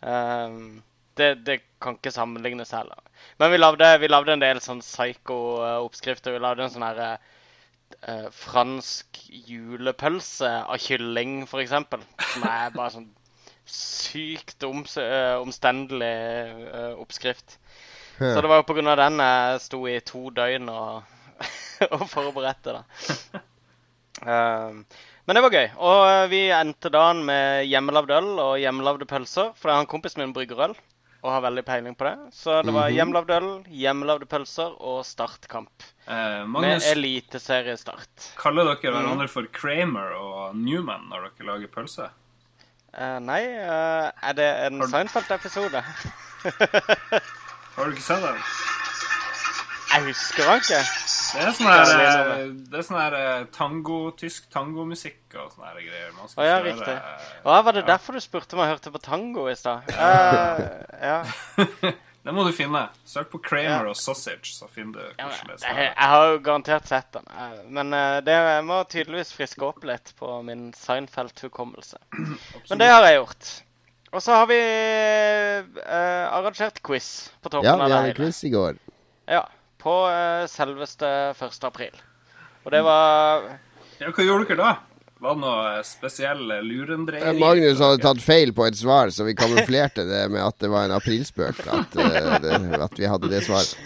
Um, 0.00 0.82
det, 1.16 1.30
det 1.46 1.60
kan 1.80 1.96
ikke 1.96 2.12
sammenlignes 2.12 2.74
heller. 2.76 3.00
Men 3.40 3.52
vi 3.52 3.60
lagde, 3.60 3.88
vi 4.02 4.10
lagde 4.10 4.36
en 4.36 4.44
del 4.44 4.60
sånn 4.64 4.82
psycho-oppskrifter. 4.84 6.36
Vi 6.36 6.42
lagde 6.44 6.66
en 6.66 6.74
sånn 6.74 6.84
herre 6.84 7.10
uh, 8.04 8.28
fransk 8.36 9.22
julepølse 9.48 10.52
av 10.66 10.80
kylling, 10.82 11.46
for 11.48 11.64
eksempel. 11.64 12.04
Som 12.34 12.44
er 12.50 12.76
bare 12.76 12.92
sånn 12.98 13.08
sykt 13.66 14.62
om, 14.68 14.84
uh, 15.00 15.40
omstendelig 15.40 16.14
uh, 16.68 16.92
oppskrift. 17.00 17.58
Så 18.16 18.40
det 18.40 18.48
var 18.48 18.62
jo 18.62 18.80
av 18.88 18.96
den 18.96 19.20
jeg 19.20 19.58
sto 19.60 19.82
i 19.88 19.98
to 20.00 20.30
døgn 20.32 20.70
og, 20.72 21.02
og 21.96 22.08
forberedte, 22.08 22.78
da. 22.78 23.42
Um, 24.22 24.84
men 25.26 25.34
det 25.36 25.42
var 25.42 25.50
gøy. 25.50 25.68
Og 25.76 26.02
eh, 26.08 26.26
vi 26.32 26.42
endte 26.54 26.88
dagen 26.94 27.24
med 27.26 27.66
hjemmelagd 27.68 28.10
øl 28.16 28.28
og 28.38 28.58
hjemmelagde 28.62 29.04
pølser. 29.10 29.50
For 29.58 29.70
han 29.74 29.86
kompisen 29.90 30.22
min 30.22 30.32
brygger 30.32 30.68
øl 30.70 30.76
og 31.26 31.32
har 31.32 31.40
veldig 31.42 31.64
peiling 31.66 31.96
på 31.98 32.06
det. 32.06 32.14
Så 32.36 32.60
det 32.62 32.72
var 32.72 32.86
Mhm. 32.88 32.94
hjemmelagd 32.96 33.30
øl, 33.34 33.48
hjemmelagde 33.66 34.26
pølser 34.30 34.76
og 34.80 35.00
startkamp. 35.04 35.82
Eh, 36.06 36.44
Med 36.46 36.46
Magnus, 36.46 36.84
eliteseriestart. 36.92 38.30
kaller 38.38 38.64
dere 38.64 38.92
Mhm. 38.92 39.02
hverandre 39.02 39.28
for 39.28 39.42
Kramer 39.52 40.14
og 40.14 40.54
Newman 40.56 41.08
når 41.10 41.30
dere 41.36 41.46
lager 41.46 41.66
pølse? 41.68 42.08
Eh, 42.94 43.18
nei, 43.18 43.42
eh, 43.42 44.10
er 44.22 44.32
det 44.32 44.46
en 44.72 44.80
Har 44.80 44.88
Seinfeld-episode? 44.88 45.82
Har 47.76 47.84
du 47.84 47.90
ikke 47.90 48.00
sett 48.06 48.22
den? 48.22 48.38
Jeg 49.96 50.04
husker 50.10 50.44
han 50.50 50.58
ikke. 50.60 50.78
Det 51.36 51.42
er 51.42 51.52
sånn 51.56 51.68
her, 51.70 51.78
Ja, 51.80 51.84
det 51.88 52.06
er 52.06 52.08
eh, 52.08 52.16
sånn 52.16 52.56
det 52.70 52.78
er 52.78 52.84
sånn 52.86 52.98
her 53.00 53.14
eh, 53.18 53.44
tango, 53.54 53.98
tysk 54.20 54.48
tangomusikk 54.52 55.36
og 55.40 55.54
sånne 55.54 55.70
her 55.70 55.78
greier. 55.80 56.10
Man 56.18 56.28
skal 56.28 56.42
Å 56.42 56.48
ja, 56.48 56.58
riktig. 56.64 56.96
Å, 57.46 57.54
var 57.64 57.76
det 57.76 57.82
ja. 57.84 57.88
derfor 57.94 58.18
du 58.18 58.22
spurte 58.24 58.56
om 58.58 58.62
jeg 58.64 58.74
hørte 58.74 58.92
på 58.92 59.00
tango 59.06 59.46
i 59.48 59.54
stad? 59.56 59.88
Uh, 59.96 60.60
ja. 61.10 61.20
Det 62.26 62.32
må 62.34 62.42
du 62.42 62.50
finne. 62.50 62.80
Søk 63.06 63.28
på 63.30 63.38
Kramer 63.38 63.86
Ja. 63.86 63.92
og 63.92 63.96
Sausage, 63.96 64.50
så 64.50 64.66
finner 64.66 64.98
du 64.98 65.04
Ja, 65.22 65.28
hvordan 65.28 65.46
det 65.46 65.52
men, 65.52 65.60
skal 65.62 65.76
jeg, 65.78 65.90
jeg 65.92 66.08
har 66.12 66.24
jo 66.32 66.40
garantert 66.48 66.88
sett 66.90 67.12
den. 67.14 67.28
eh, 67.30 67.60
Men 67.78 67.94
det 68.26 68.34
jeg 68.34 68.64
må 68.66 68.80
tydeligvis 68.90 69.30
friske 69.36 69.62
opp 69.62 69.86
litt 69.86 70.10
på 70.18 70.32
min 70.42 70.72
Seinfeld-hukommelse. 70.74 72.02
Men 72.70 72.82
det 72.82 72.90
har 72.90 73.06
jeg 73.06 73.20
gjort. 73.20 73.52
Og 74.10 74.22
så 74.24 74.34
har 74.40 74.46
vi 74.50 74.58
uh, 74.58 76.24
arrangert 76.34 76.82
quiz 76.82 77.30
på 77.42 77.50
toppen 77.52 77.66
Ja, 77.68 77.76
av 77.76 77.84
vi 77.84 77.90
det 77.92 77.96
hadde 78.00 78.18
quiz 78.18 78.42
i 78.46 78.50
går. 78.54 78.78
Ja, 79.30 79.44
på 79.86 79.94
eh, 80.10 80.44
selveste 80.50 81.08
1. 81.38 81.64
april. 81.70 81.94
Og 82.66 82.74
det 82.74 82.82
var 82.86 83.46
Ja, 84.00 84.10
hva 84.10 84.26
gjorde 84.26 84.50
dere 84.50 84.60
da? 84.64 84.74
Var 85.16 85.32
det 85.32 85.40
noe 85.40 85.68
spesiell 85.86 86.42
lurendreieri? 86.66 87.30
Eh, 87.30 87.38
Magnus 87.40 87.80
hadde 87.80 88.02
tatt 88.04 88.20
feil 88.20 88.52
på 88.56 88.66
et 88.68 88.76
svar, 88.76 89.08
så 89.14 89.24
vi 89.24 89.36
kamuflerte 89.38 90.04
det 90.04 90.26
med 90.34 90.42
at 90.44 90.58
det 90.60 90.68
var 90.68 90.84
en 90.88 90.96
aprilspøk. 90.98 91.62
At, 91.72 91.96
eh, 92.02 92.34
det, 92.44 92.58
at 92.84 92.98
vi 93.00 93.08
hadde 93.08 93.30
det 93.32 93.40
svaret. 93.46 93.78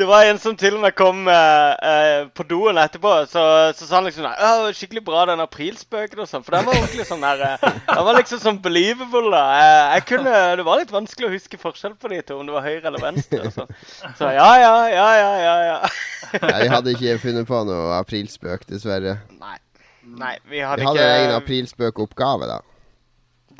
Det 0.00 0.06
var 0.08 0.24
en 0.24 0.38
som 0.40 0.54
til 0.56 0.78
og 0.78 0.80
med 0.80 0.94
kom 0.96 1.26
eh, 1.28 1.72
eh, 1.84 2.22
på 2.32 2.44
doen 2.48 2.78
etterpå, 2.80 3.10
så, 3.28 3.42
så 3.76 3.84
sa 3.84 3.98
han 3.98 4.06
liksom 4.08 4.24
«Å, 4.24 4.70
Skikkelig 4.72 5.02
bra, 5.04 5.26
den 5.28 5.42
aprilspøken 5.44 6.22
og 6.22 6.28
sånn. 6.30 6.44
For 6.46 6.56
den 6.56 6.64
var 6.64 6.78
ordentlig 6.78 7.04
sånn 7.04 7.20
der 7.20 7.42
eh, 7.44 7.66
Den 7.90 8.06
var 8.06 8.16
liksom 8.16 8.40
sånn 8.40 8.60
believable, 8.64 9.28
da. 9.34 9.42
Eh, 9.58 9.96
jeg 9.98 10.06
kunne, 10.08 10.32
Det 10.56 10.64
var 10.70 10.80
litt 10.80 10.94
vanskelig 10.94 11.28
å 11.28 11.34
huske 11.34 11.60
forskjell 11.60 11.98
på 12.00 12.12
de 12.14 12.22
to, 12.24 12.38
om 12.40 12.48
det 12.48 12.56
var 12.56 12.64
høyre 12.64 12.88
eller 12.88 13.04
venstre. 13.04 13.42
og 13.44 13.52
sånn. 13.58 13.76
Så 14.16 14.32
ja, 14.38 14.48
ja, 14.62 14.72
ja, 14.88 15.10
ja, 15.20 15.30
ja. 15.44 15.54
ja. 15.68 16.40
Nei, 16.46 16.56
vi 16.62 16.72
hadde 16.72 16.96
ikke 16.96 17.18
funnet 17.26 17.50
på 17.52 17.60
noe 17.68 17.92
aprilspøk, 17.98 18.64
dessverre. 18.72 19.18
Nei. 19.36 19.58
Nei, 20.00 20.34
vi 20.48 20.64
hadde, 20.64 20.80
Vi 20.80 20.88
hadde 20.88 20.96
ikke 20.96 21.12
en 21.12 21.20
egen 21.20 21.36
aprilspøkoppgave, 21.36 22.48
da. 22.48 22.58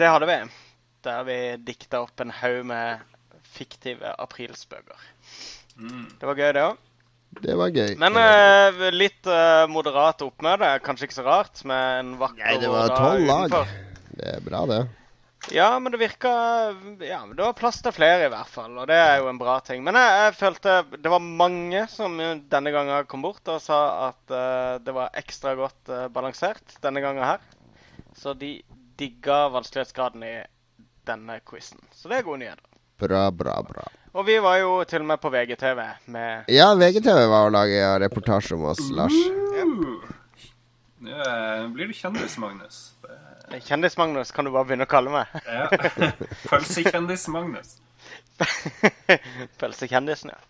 Det 0.01 0.09
hadde 0.09 0.33
vi. 0.33 0.41
Der 1.05 1.23
vi 1.29 1.39
dikta 1.69 2.01
opp 2.07 2.25
en 2.25 2.33
haug 2.41 2.65
med 2.73 3.05
fiktive 3.51 4.15
aprilspøker. 4.17 4.97
Mm. 5.81 6.07
Det 6.21 6.29
var 6.29 6.41
gøy, 6.41 6.53
det 6.57 6.69
òg. 6.69 6.87
Det 7.41 7.55
var 7.57 7.71
gøy. 7.71 7.93
Men 8.01 8.17
eh, 8.19 8.87
litt 8.93 9.29
eh, 9.31 9.65
moderat 9.71 10.23
oppmøte. 10.27 10.71
Kanskje 10.85 11.07
ikke 11.07 11.21
så 11.21 11.27
rart 11.27 11.61
med 11.69 12.01
en 12.01 12.17
vakker 12.21 12.43
Nei, 12.43 12.57
det 12.63 12.73
var 12.73 12.95
tolv 12.97 13.29
lag. 13.29 13.55
Det 14.11 14.33
er 14.35 14.43
bra, 14.45 14.65
det. 14.71 14.81
Ja, 15.49 15.79
men 15.81 15.93
det 15.93 15.99
virka 16.03 16.31
Ja, 17.01 17.27
men 17.27 17.37
det 17.37 17.43
var 17.43 17.55
plass 17.57 17.81
til 17.81 17.95
flere, 17.97 18.27
i 18.27 18.33
hvert 18.33 18.51
fall. 18.51 18.75
Og 18.77 18.89
det 18.91 18.99
er 18.99 19.23
jo 19.23 19.31
en 19.31 19.41
bra 19.41 19.57
ting. 19.65 19.85
Men 19.87 19.97
jeg, 19.97 20.19
jeg 20.25 20.37
følte 20.41 20.75
det 20.99 21.13
var 21.13 21.23
mange 21.25 21.87
som 21.93 22.19
denne 22.19 22.75
gangen 22.75 23.09
kom 23.09 23.25
bort 23.25 23.49
og 23.49 23.63
sa 23.65 23.81
at 24.11 24.35
uh, 24.35 24.77
det 24.85 24.95
var 24.95 25.17
ekstra 25.17 25.55
godt 25.59 25.93
uh, 25.93 26.09
balansert 26.13 26.77
denne 26.85 27.01
gangen 27.05 27.25
her. 27.25 27.41
Så 28.19 28.35
de 28.37 28.59
digga 29.01 29.47
vanskelighetsgraden 29.55 30.27
i 30.27 30.35
denne 31.09 31.41
quizen. 31.49 31.81
Så 31.97 32.11
det 32.11 32.21
er 32.21 32.27
gode 32.27 32.43
nyheter. 32.43 32.70
Bra, 33.01 33.25
bra, 33.31 33.57
bra. 33.65 33.89
Og 34.13 34.27
vi 34.27 34.37
var 34.43 34.59
jo 34.61 34.73
til 34.91 35.05
og 35.05 35.11
med 35.13 35.21
på 35.23 35.31
VGTV 35.31 35.83
med 36.11 36.51
Ja, 36.51 36.73
VGTV 36.75 37.21
var 37.31 37.47
å 37.47 37.53
lage 37.55 37.85
reportasje 38.03 38.57
om 38.59 38.67
oss, 38.73 38.83
Lars. 38.95 39.15
Uh. 39.55 40.09
Nå 41.01 41.15
eh, 41.17 41.69
blir 41.73 41.89
du 41.89 41.97
kjendis, 41.97 42.37
Magnus. 42.43 42.81
Kjendis-Magnus, 43.59 44.31
kan 44.31 44.47
du 44.47 44.53
bare 44.55 44.69
begynne 44.69 44.87
å 44.87 44.91
kalle 44.91 45.11
meg. 45.15 45.33
ja. 45.49 46.13
Pølsekjendis-Magnus. 46.45 47.79
Pølsekjendisen, 49.61 50.35
ja. 50.35 50.41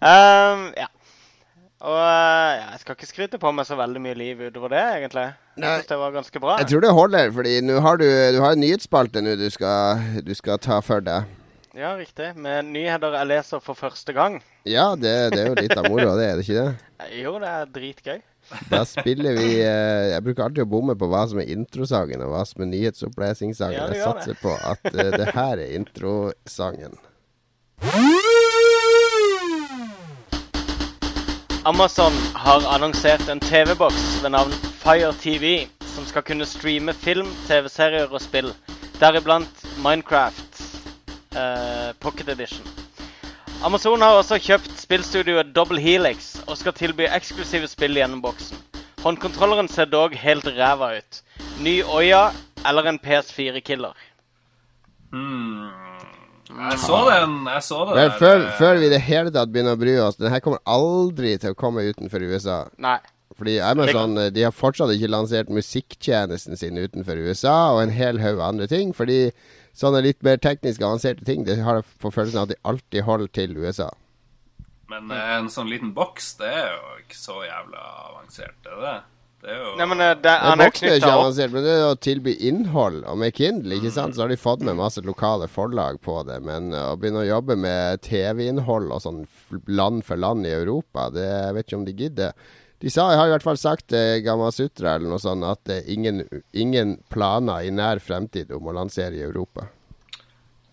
Um, 0.00 0.70
ja. 0.78 0.88
Og 1.80 1.96
eh, 1.96 2.54
ja, 2.60 2.70
jeg 2.74 2.80
skal 2.82 2.96
ikke 2.96 3.08
skryte 3.08 3.40
på 3.40 3.52
meg 3.56 3.68
så 3.68 3.76
veldig 3.80 4.00
mye 4.04 4.16
liv 4.16 4.40
utover 4.46 4.72
det, 4.76 4.84
egentlig. 5.00 5.26
Jeg 5.56 5.64
Nei. 5.64 5.74
synes 5.74 5.90
det 5.90 6.00
var 6.04 6.16
ganske 6.16 6.42
bra. 6.44 6.56
Jeg 6.60 6.70
tror 6.70 6.84
det 6.84 6.94
holder, 6.96 7.34
fordi 7.36 7.58
nå 7.64 7.82
har 7.84 8.00
du, 8.00 8.06
du 8.06 8.40
har 8.44 8.56
en 8.56 8.60
nyhetsspalte 8.60 9.24
nå 9.24 9.36
du 9.40 9.46
skal, 9.52 10.08
du 10.24 10.34
skal 10.36 10.60
ta 10.60 10.80
for 10.84 11.04
deg. 11.04 11.28
Ja, 11.74 11.92
riktig. 11.94 12.32
Med 12.34 12.66
nyheter 12.66 13.14
jeg 13.14 13.28
leser 13.30 13.60
for 13.62 13.78
første 13.78 14.10
gang. 14.12 14.40
Ja, 14.66 14.88
det, 14.98 15.12
det 15.34 15.38
er 15.38 15.52
jo 15.52 15.58
litt 15.60 15.76
av 15.78 15.86
moro, 15.86 16.16
det 16.18 16.24
er 16.26 16.40
det 16.40 16.46
ikke 16.48 16.64
det? 16.64 16.72
Jo, 17.22 17.36
det 17.40 17.50
er 17.50 17.70
dritgøy. 17.70 18.18
Da 18.72 18.80
spiller 18.88 19.36
vi 19.36 19.60
eh, 19.62 20.08
Jeg 20.10 20.24
bruker 20.26 20.48
alltid 20.48 20.64
å 20.64 20.70
bomme 20.72 20.96
på 20.98 21.06
hva 21.12 21.22
som 21.30 21.38
er 21.38 21.52
introsangen, 21.54 22.24
og 22.26 22.32
hva 22.34 22.42
som 22.48 22.64
er 22.64 22.70
nyhetsopplesningssangen. 22.72 23.78
Ja, 23.78 23.86
jeg 23.94 24.02
satser 24.02 24.34
det. 24.34 24.40
på 24.42 24.56
at 24.58 24.90
eh, 24.90 25.14
det 25.14 25.30
her 25.36 25.62
er 25.62 25.76
introsangen. 25.78 26.98
Amazon 31.70 32.16
har 32.40 32.66
annonsert 32.74 33.28
en 33.30 33.38
TV-boks 33.46 34.24
ved 34.24 34.34
navn 34.34 34.52
Fire 34.82 35.12
TV, 35.22 35.68
som 35.94 36.08
skal 36.08 36.26
kunne 36.26 36.48
streame 36.48 36.96
film, 36.96 37.30
TV-serier 37.46 38.10
og 38.10 38.22
spill, 38.24 38.50
deriblant 38.98 39.68
Minecraft 39.84 40.49
eh, 41.36 41.92
Pocket 42.00 42.28
Edition. 42.28 42.66
Amazon 43.62 44.00
har 44.00 44.16
også 44.16 44.38
kjøpt 44.40 44.72
spillstudioet 44.80 45.52
Double 45.54 45.80
Helix 45.80 46.32
og 46.46 46.56
skal 46.56 46.72
tilby 46.76 47.04
eksklusive 47.10 47.68
spill 47.68 47.98
gjennom 47.98 48.22
boksen. 48.24 48.56
Håndkontrolleren 49.04 49.68
ser 49.68 49.88
dog 49.88 50.16
helt 50.16 50.48
ræva 50.56 50.94
ut. 50.98 51.20
Ny 51.60 51.80
Oya 51.84 52.30
eller 52.68 52.88
en 52.88 52.98
PS4-killer? 53.00 53.94
Hmm. 55.12 55.68
Jeg 56.50 56.78
så 56.82 56.98
den. 57.06 57.36
Jeg 57.46 57.62
så 57.62 57.78
det 57.86 57.94
Men 57.94 58.10
der, 58.10 58.18
før, 58.18 58.36
eh, 58.40 58.52
før 58.58 58.74
vi 58.80 58.86
i 58.86 58.92
det 58.92 59.00
hele 59.06 59.30
tatt 59.34 59.52
begynner 59.52 59.76
å 59.76 59.80
bry 59.80 59.94
oss 60.02 60.18
Den 60.18 60.32
her 60.32 60.42
kommer 60.42 60.58
aldri 60.66 61.36
til 61.38 61.54
å 61.54 61.58
komme 61.58 61.84
utenfor 61.86 62.24
USA. 62.26 62.64
Nei. 62.82 62.98
Fordi 63.38 63.56
Amazon 63.64 64.18
eh, 64.18 64.32
de 64.34 64.42
har 64.44 64.52
fortsatt 64.52 64.92
ikke 64.92 65.08
lansert 65.12 65.52
musikktjenesten 65.52 66.58
sin 66.58 66.76
utenfor 66.76 67.20
USA, 67.22 67.72
og 67.74 67.84
en 67.84 67.94
hel 67.94 68.20
haug 68.20 68.42
andre 68.44 68.66
ting. 68.70 68.92
Fordi 68.96 69.30
sånne 69.76 70.02
litt 70.04 70.22
mer 70.26 70.40
teknisk 70.42 70.82
avanserte 70.82 71.24
ting 71.24 71.44
Det 71.46 71.60
har 71.64 71.80
jeg 71.80 71.88
på 72.02 72.12
følelsen 72.14 72.42
av 72.42 72.48
at 72.48 72.54
de 72.54 72.60
alltid 72.72 73.06
holder 73.06 73.32
til 73.36 73.56
USA. 73.58 73.90
Men 74.90 75.10
eh, 75.14 75.30
en 75.38 75.48
sånn 75.52 75.70
liten 75.70 75.94
boks, 75.94 76.34
det 76.40 76.50
er 76.50 76.74
jo 76.74 77.00
ikke 77.04 77.18
så 77.18 77.40
jævla 77.46 77.86
avansert, 78.10 78.58
er 78.66 78.76
det 78.76 78.84
det? 78.84 78.98
Det 79.40 79.48
er 79.54 79.60
jo 79.62 79.68
Nei, 79.78 79.86
men 79.88 80.02
eh, 80.04 80.14
det, 80.20 80.32
han 80.42 80.60
er 80.60 80.68
er 80.68 80.96
ikke 80.98 81.12
avansert, 81.14 81.52
men 81.54 81.64
det 81.64 81.74
er 81.78 81.86
å 81.88 81.98
tilby 82.08 82.34
innhold. 82.50 82.98
Og 83.08 83.20
med 83.22 83.36
Kindle 83.36 83.78
ikke 83.78 83.92
sant, 83.94 84.16
så 84.16 84.26
har 84.26 84.32
de 84.32 84.40
fått 84.40 84.64
med 84.66 84.76
masse 84.76 85.00
lokale 85.06 85.48
forlag 85.48 86.00
på 86.04 86.18
det. 86.28 86.40
Men 86.44 86.74
eh, 86.74 86.88
å 86.90 86.98
begynne 87.00 87.22
å 87.22 87.28
jobbe 87.28 87.56
med 87.60 88.02
TV-innhold 88.04 88.90
og 88.92 89.04
sånn 89.06 89.22
land 89.70 90.04
for 90.04 90.20
land 90.20 90.48
i 90.48 90.52
Europa, 90.58 91.08
det 91.14 91.24
jeg 91.24 91.56
vet 91.56 91.68
ikke 91.68 91.80
om 91.80 91.86
de 91.88 91.96
gidder. 92.02 92.50
De 92.80 92.88
sa, 92.90 93.04
har 93.12 93.26
i 93.28 93.32
hvert 93.34 93.44
fall 93.44 93.58
sagt 93.60 93.88
til 93.92 94.22
Gamma 94.24 94.48
Sutra 94.56 94.94
eller 94.96 95.10
noe 95.12 95.20
sånt 95.20 95.44
at 95.44 95.60
det 95.68 95.74
er 95.82 95.90
ingen, 95.92 96.22
ingen 96.56 96.94
planer 97.12 97.66
i 97.68 97.70
nær 97.74 98.00
fremtid 98.00 98.50
om 98.56 98.70
å 98.70 98.72
lansere 98.78 99.18
i 99.18 99.24
Europa. 99.26 99.66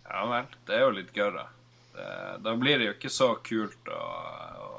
Ja 0.07 0.23
vel. 0.31 0.45
Det 0.65 0.77
er 0.77 0.85
jo 0.85 0.93
litt 0.95 1.11
gørr, 1.15 1.35
da. 1.35 1.47
Det- 1.97 2.43
Da 2.45 2.53
blir 2.55 2.77
det 2.79 2.85
jo 2.87 2.93
ikke 2.95 3.09
så 3.11 3.27
kult 3.43 3.89
å, 3.91 3.99
å 4.63 4.69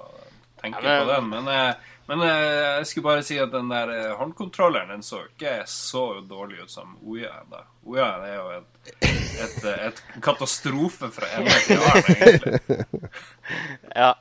tenke 0.63 0.81
Ja, 0.83 1.03
på 1.05 1.11
den. 1.13 1.29
Men, 1.35 1.49
eh, 1.53 1.75
men 2.09 2.23
eh, 2.25 2.79
jeg 2.79 2.87
skulle 2.87 3.05
bare 3.11 3.23
si 3.27 3.37
at 3.43 3.53
den 3.53 3.69
der 3.69 3.93
eh, 3.93 4.15
håndkontrolleren 4.17 4.89
den 4.95 5.03
så 5.05 5.21
ikke 5.27 5.59
så 5.69 6.07
dårlig 6.25 6.63
ut 6.65 6.71
som 6.73 6.97
Oya 7.05 7.35
da. 7.51 7.65
Oya 7.85 8.07
er 8.25 8.35
jo 8.39 8.49
et, 8.57 8.89
et, 9.03 9.59
eh, 9.69 9.87
et 9.91 10.03
katastrofe 10.25 11.11
fra 11.13 11.29
ende 11.37 11.61
til 11.67 11.85
annen, 11.93 12.11
egentlig. 12.17 12.87
Ja. 13.99 14.15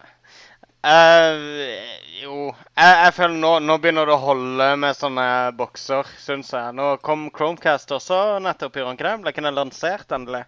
Eh, 0.85 1.87
jo 2.21 2.35
jeg, 2.51 2.91
jeg 3.01 3.13
føler 3.17 3.39
nå, 3.41 3.51
nå 3.65 3.77
begynner 3.81 4.07
det 4.07 4.13
å 4.13 4.21
holde 4.21 4.67
med 4.79 4.97
sånne 4.97 5.25
bokser, 5.57 6.07
syns 6.21 6.51
jeg. 6.53 6.75
Nå 6.77 6.97
kom 7.05 7.27
Chromecast 7.33 7.91
også 7.95 8.37
nettopp, 8.43 8.77
gjorde 8.77 8.93
han 8.93 8.99
ikke 8.99 9.07
det? 9.09 9.15
Ble 9.23 9.33
ikke 9.33 9.45
den 9.47 9.57
lansert 9.57 10.13
endelig? 10.17 10.43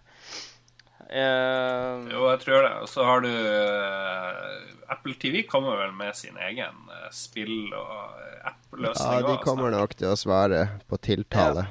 Uh, 1.09 2.05
Jo, 2.11 2.27
jeg 2.29 2.41
tror 2.43 2.65
det. 2.67 2.73
Og 2.83 2.89
så 2.91 3.05
har 3.07 3.23
du 3.25 3.29
uh, 3.33 4.91
Apple 4.93 5.15
TV 5.21 5.41
kommer 5.49 5.79
vel 5.81 5.93
med 5.97 6.13
sin 6.17 6.37
egen 6.49 6.83
spill- 7.15 7.73
og 7.73 8.19
app-løsning 8.45 9.23
Ja, 9.23 9.23
de 9.25 9.37
kommer 9.41 9.73
nok 9.73 9.95
til 9.97 10.11
å 10.11 10.17
svare 10.19 10.67
på 10.89 10.99
tiltale. 11.01 11.65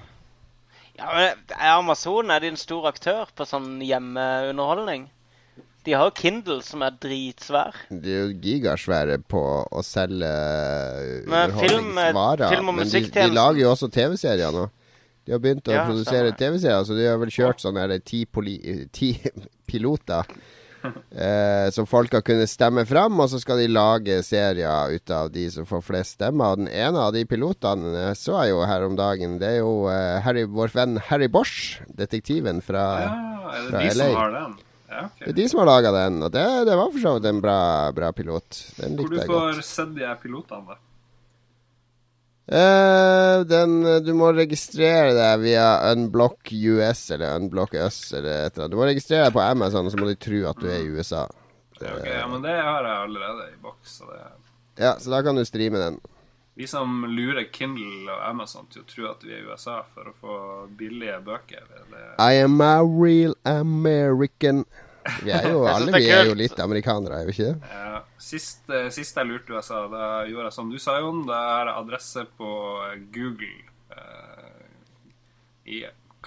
ja, 0.99 1.07
men 1.15 1.55
er 1.55 1.77
Amazon 1.77 2.35
er 2.35 2.43
de 2.43 2.51
en 2.51 2.59
stor 2.59 2.91
aktør 2.91 3.31
på 3.39 3.47
sånn 3.47 3.79
hjemmeunderholdning? 3.87 5.07
De 5.87 5.95
har 5.95 6.09
jo 6.11 6.15
Kindle, 6.19 6.59
som 6.67 6.83
er 6.85 6.97
dritsvær. 7.01 7.77
De 7.89 8.11
er 8.13 8.27
jo 8.27 8.35
gigasvære 8.45 9.21
på 9.31 9.41
å 9.71 9.85
selge 9.87 10.33
Men 11.31 11.55
film- 11.57 11.95
film- 11.95 12.69
og 12.69 12.75
Men 12.81 12.89
de, 12.91 13.01
de 13.15 13.29
lager 13.33 13.63
jo 13.63 13.71
også 13.73 13.89
TV-serier 13.95 14.53
nå. 14.53 14.67
De 15.25 15.33
har 15.33 15.41
begynt 15.45 15.69
å 15.69 15.73
Ja, 15.77 15.85
produsere. 15.87 16.33
TV-serier, 16.37 16.85
så 16.89 16.97
de 16.97 17.07
har 17.07 17.19
vel 17.21 17.29
kjørt 17.33 17.61
sånne 17.61 17.85
her 17.85 17.99
ti, 18.01 18.25
poli, 18.27 18.59
ti 18.97 19.15
piloter. 19.69 20.25
Eh, 21.11 21.69
som 21.75 21.89
folk 21.91 22.13
har 22.15 22.23
kunnet 22.23 22.49
stemme 22.49 22.85
fram, 22.87 23.19
og 23.21 23.29
så 23.33 23.41
skal 23.43 23.59
de 23.59 23.67
lage 23.69 24.21
serier 24.25 24.93
ut 24.95 25.11
av 25.11 25.29
de 25.35 25.49
som 25.51 25.67
får 25.69 25.83
flest 25.85 26.17
stemmer. 26.17 26.53
Og 26.55 26.63
den 26.63 26.69
ene 26.71 27.03
av 27.03 27.13
de 27.17 27.25
pilotene 27.29 27.93
eh, 28.11 28.15
så 28.17 28.39
jeg 28.45 28.55
jo 28.55 28.63
her 28.69 28.87
om 28.87 28.97
dagen. 28.97 29.39
Det 29.43 29.51
er 29.57 29.59
jo 29.59 29.89
eh, 29.91 30.21
Harry, 30.25 30.45
vår 30.49 30.73
venn 30.77 30.97
Harry 31.11 31.29
Bosch, 31.29 31.81
detektiven 31.99 32.63
fra 32.65 32.87
Ja, 33.03 33.13
er 33.53 33.67
det 33.67 33.71
fra 33.73 33.83
de 33.83 33.91
som 33.99 34.17
har 34.23 34.35
den? 34.39 34.57
Ja, 34.89 35.05
ok. 35.05 35.21
Det 35.21 35.31
er 35.33 35.37
de 35.37 35.47
som 35.53 35.61
har 35.63 35.69
laga 35.69 35.93
den, 35.93 36.21
og 36.25 36.33
det, 36.33 36.45
det 36.69 36.77
var 36.81 36.93
for 36.93 37.05
så 37.05 37.15
vidt 37.19 37.29
en 37.29 37.41
bra, 37.45 37.61
bra 37.97 38.13
pilot. 38.17 38.61
Den 38.79 38.97
Hvor 38.97 39.11
likte 39.13 39.25
jeg 39.27 39.31
godt. 39.31 39.59
får 39.59 39.67
sett 39.69 39.91
de 39.97 40.07
her 40.07 40.21
pilotene, 40.23 40.75
da? 40.75 40.83
Uh, 42.49 43.43
den, 43.45 43.75
du 44.07 44.15
må 44.17 44.31
registrere 44.33 45.13
deg 45.13 45.43
via 45.43 45.67
Unblock 45.91 46.49
US 46.49 47.03
eller 47.13 47.37
Unblock 47.37 47.77
Us 47.77 47.99
eller 48.17 48.47
et 48.47 48.55
eller 48.55 48.65
annet. 48.65 48.73
Du 48.73 48.79
må 48.81 48.87
registrere 48.89 49.27
deg 49.27 49.35
på 49.37 49.43
Amazon, 49.45 49.85
og 49.85 49.93
så 49.93 50.01
må 50.01 50.09
de 50.09 50.17
tro 50.17 50.41
at 50.49 50.63
du 50.63 50.71
er 50.71 50.81
i 50.81 50.89
USA. 50.89 51.27
Ja, 51.79 51.93
okay, 51.93 52.15
ja, 52.17 52.23
men 52.31 52.41
det 52.43 52.55
har 52.57 52.89
jeg 52.89 53.03
allerede 53.05 53.51
i 53.53 53.59
boks. 53.63 53.99
Det 54.01 54.23
Ja, 54.81 54.95
så 54.97 55.13
da 55.13 55.21
kan 55.27 55.37
du 55.37 55.45
streame 55.45 55.83
den. 55.83 56.01
Vi 56.59 56.67
som 56.67 57.05
lurer 57.07 57.45
Kindle 57.55 58.11
og 58.11 58.23
Amazon 58.27 58.67
til 58.73 58.83
å 58.83 58.89
tro 58.91 59.05
at 59.13 59.21
vi 59.23 59.31
er 59.37 59.45
i 59.45 59.47
USA 59.47 59.77
for 59.95 60.11
å 60.11 60.15
få 60.19 60.39
billige 60.81 61.21
bøker. 61.23 61.63
Eller? 61.85 62.09
I 62.19 62.43
am 62.43 62.59
a 62.65 62.81
real 62.83 63.37
American. 63.47 64.65
Vi 65.23 65.31
er 65.31 65.47
jo 65.53 65.63
alle 65.71 65.95
vi 65.95 66.11
er 66.11 66.27
jo 66.27 66.35
litt 66.35 66.59
amerikanere, 66.59 67.23
er 67.23 67.31
vi 67.31 67.37
ikke 67.37 67.53
det? 67.53 67.71
ja, 67.71 68.03
sist, 68.19 68.65
eh, 68.75 68.91
sist 68.91 69.17
jeg 69.17 69.31
lurte 69.31 69.55
USA, 69.55 69.85
da 69.93 70.09
gjorde 70.27 70.49
jeg 70.49 70.57
som 70.59 70.75
du 70.75 70.81
sa, 70.83 70.99
Jon. 70.99 71.23
Da 71.31 71.39
er 71.61 71.71
det 71.71 71.79
adresse 71.85 72.27
på 72.41 72.53
Google 73.15 73.55
Uh, 73.89 75.09
i 75.65 75.79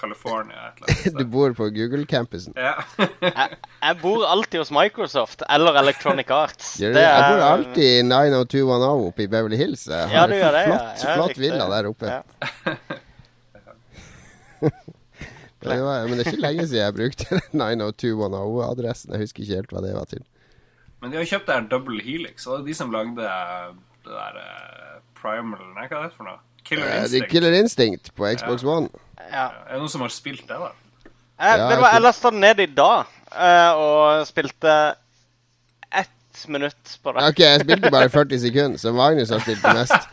California 0.01 0.67
et 0.71 0.81
eller 0.81 0.91
annet 0.95 1.17
Du 1.21 1.25
bor 1.35 1.53
på 1.57 1.67
Google-campusen. 1.75 2.55
Ja. 2.57 2.73
Jeg, 3.21 3.57
jeg 3.81 3.97
bor 4.01 4.25
alltid 4.27 4.59
hos 4.63 4.71
Microsoft 4.75 5.45
eller 5.49 5.77
Electronic 5.83 6.31
Arts. 6.33 6.73
Gjør 6.81 6.95
det 6.95 7.01
det? 7.01 7.05
Jeg 7.07 7.27
bor 7.35 7.45
alltid 7.47 7.85
i 7.85 8.01
90210 8.09 9.05
oppe 9.11 9.25
i 9.25 9.29
Beverly 9.35 9.59
Hills. 9.61 9.85
Jeg 9.91 10.09
Ja, 10.15 10.23
har 10.23 10.31
du 10.31 10.35
en 10.35 10.41
gjør 10.41 10.57
det, 10.57 10.63
ja. 10.65 10.73
flott, 10.73 11.05
Ja, 11.05 11.15
flott 11.19 11.41
villa 11.45 11.69
der 11.75 11.91
oppe. 11.91 12.11
Ja. 12.17 12.21
Men 14.61 15.69
det, 15.75 15.81
var, 15.85 16.07
men 16.09 16.17
det 16.17 16.25
er 16.25 16.31
ikke 16.33 16.41
lenge 16.47 16.67
siden 16.67 16.83
jeg 16.83 16.97
brukte 16.97 17.41
90210-adressen. 17.53 19.13
Jeg 19.15 19.25
husker 19.27 19.45
ikke 19.45 19.59
helt 19.61 19.73
hva 19.75 19.83
det 19.85 19.95
var 19.97 20.09
til. 20.09 20.23
Men 21.01 21.13
de 21.13 21.17
har 21.21 21.29
kjøpt 21.29 21.49
der 21.49 21.61
en 21.63 21.69
Double 21.71 22.01
Helix, 22.05 22.45
og 22.47 22.59
det 22.59 22.61
er 22.61 22.67
de 22.71 22.77
som 22.77 22.91
lagde 22.93 23.15
det 23.17 24.11
der 24.11 24.37
eh, 24.41 24.97
Primal 25.17 25.61
Nei, 25.75 25.85
hva 25.89 26.01
er 26.01 26.09
det 26.09 26.15
for 26.17 26.25
noe? 26.29 26.39
Killer 26.71 26.87
Eh, 26.87 26.93
Det 26.95 27.03
Instinct. 27.03 27.29
Killer 27.33 27.57
Instinct 27.59 28.11
på 28.15 28.29
Xbox 28.39 28.63
One. 28.63 28.87
Ja. 29.31 29.49
Er 29.67 29.75
det 29.75 29.81
noen 29.83 29.91
som 29.91 30.01
har 30.05 30.13
spilt 30.15 30.45
det, 30.47 30.55
da? 30.55 30.71
Jeg, 31.41 31.59
Ja, 31.59 31.69
jeg 31.73 31.83
jeg 31.83 32.01
lasta 32.05 32.29
den 32.31 32.39
ned 32.43 32.59
i 32.63 32.67
dag 32.77 33.09
uh, 33.33 33.71
og 33.81 34.27
spilte 34.29 34.75
ett 36.01 36.45
minutt 36.47 36.93
på 37.03 37.11
det. 37.15 37.23
Ok, 37.31 37.39
jeg 37.43 37.63
spilte 37.65 37.91
bare 37.91 38.09
40 38.13 38.39
sekunder, 38.45 38.77
så 38.79 38.93
Magnus 38.95 39.29
har 39.33 39.41
spilt 39.43 39.63
det 39.65 39.73
mest. 39.75 40.07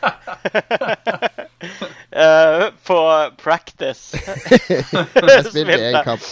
uh, 2.16 2.64
på 2.88 2.98
practice. 3.42 4.16
Jeg 5.28 5.44
spilte 5.50 5.78
en 5.90 6.02
kamp. 6.04 6.24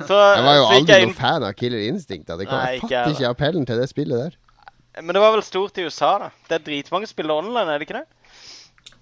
Så, 0.00 0.16
Jeg 0.16 0.44
var 0.46 0.54
jo 0.56 0.64
aldri 0.72 0.94
noen 0.94 1.10
inn 1.10 1.16
fan 1.16 1.44
av 1.44 1.52
Killer 1.58 1.82
Instinct. 1.90 2.28
Da. 2.28 2.36
Det 2.40 2.46
kan, 2.48 2.62
Nei, 2.62 2.78
jeg 2.78 2.86
fatter 2.86 3.10
ikke 3.16 3.32
appellen 3.34 3.66
til 3.68 3.80
det 3.82 3.88
spillet 3.90 4.22
der. 4.22 4.38
Men 5.02 5.14
det 5.16 5.20
var 5.22 5.34
vel 5.34 5.42
stort 5.44 5.76
i 5.78 5.84
USA, 5.84 6.14
da. 6.22 6.30
Det 6.48 6.56
er 6.56 6.64
dritmange 6.64 7.08
spillere 7.10 7.42
online, 7.42 7.66
er 7.68 7.78
det 7.82 7.88
ikke 7.88 7.98
det? 8.00 8.06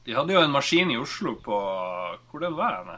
De 0.09 0.15
hadde 0.17 0.33
jo 0.33 0.41
en 0.41 0.55
maskin 0.55 0.89
i 0.89 0.97
Oslo 0.97 1.35
på 1.45 1.57
Hvor 2.31 2.41
det 2.41 2.49
var 2.57 2.79
henne? 2.81 2.95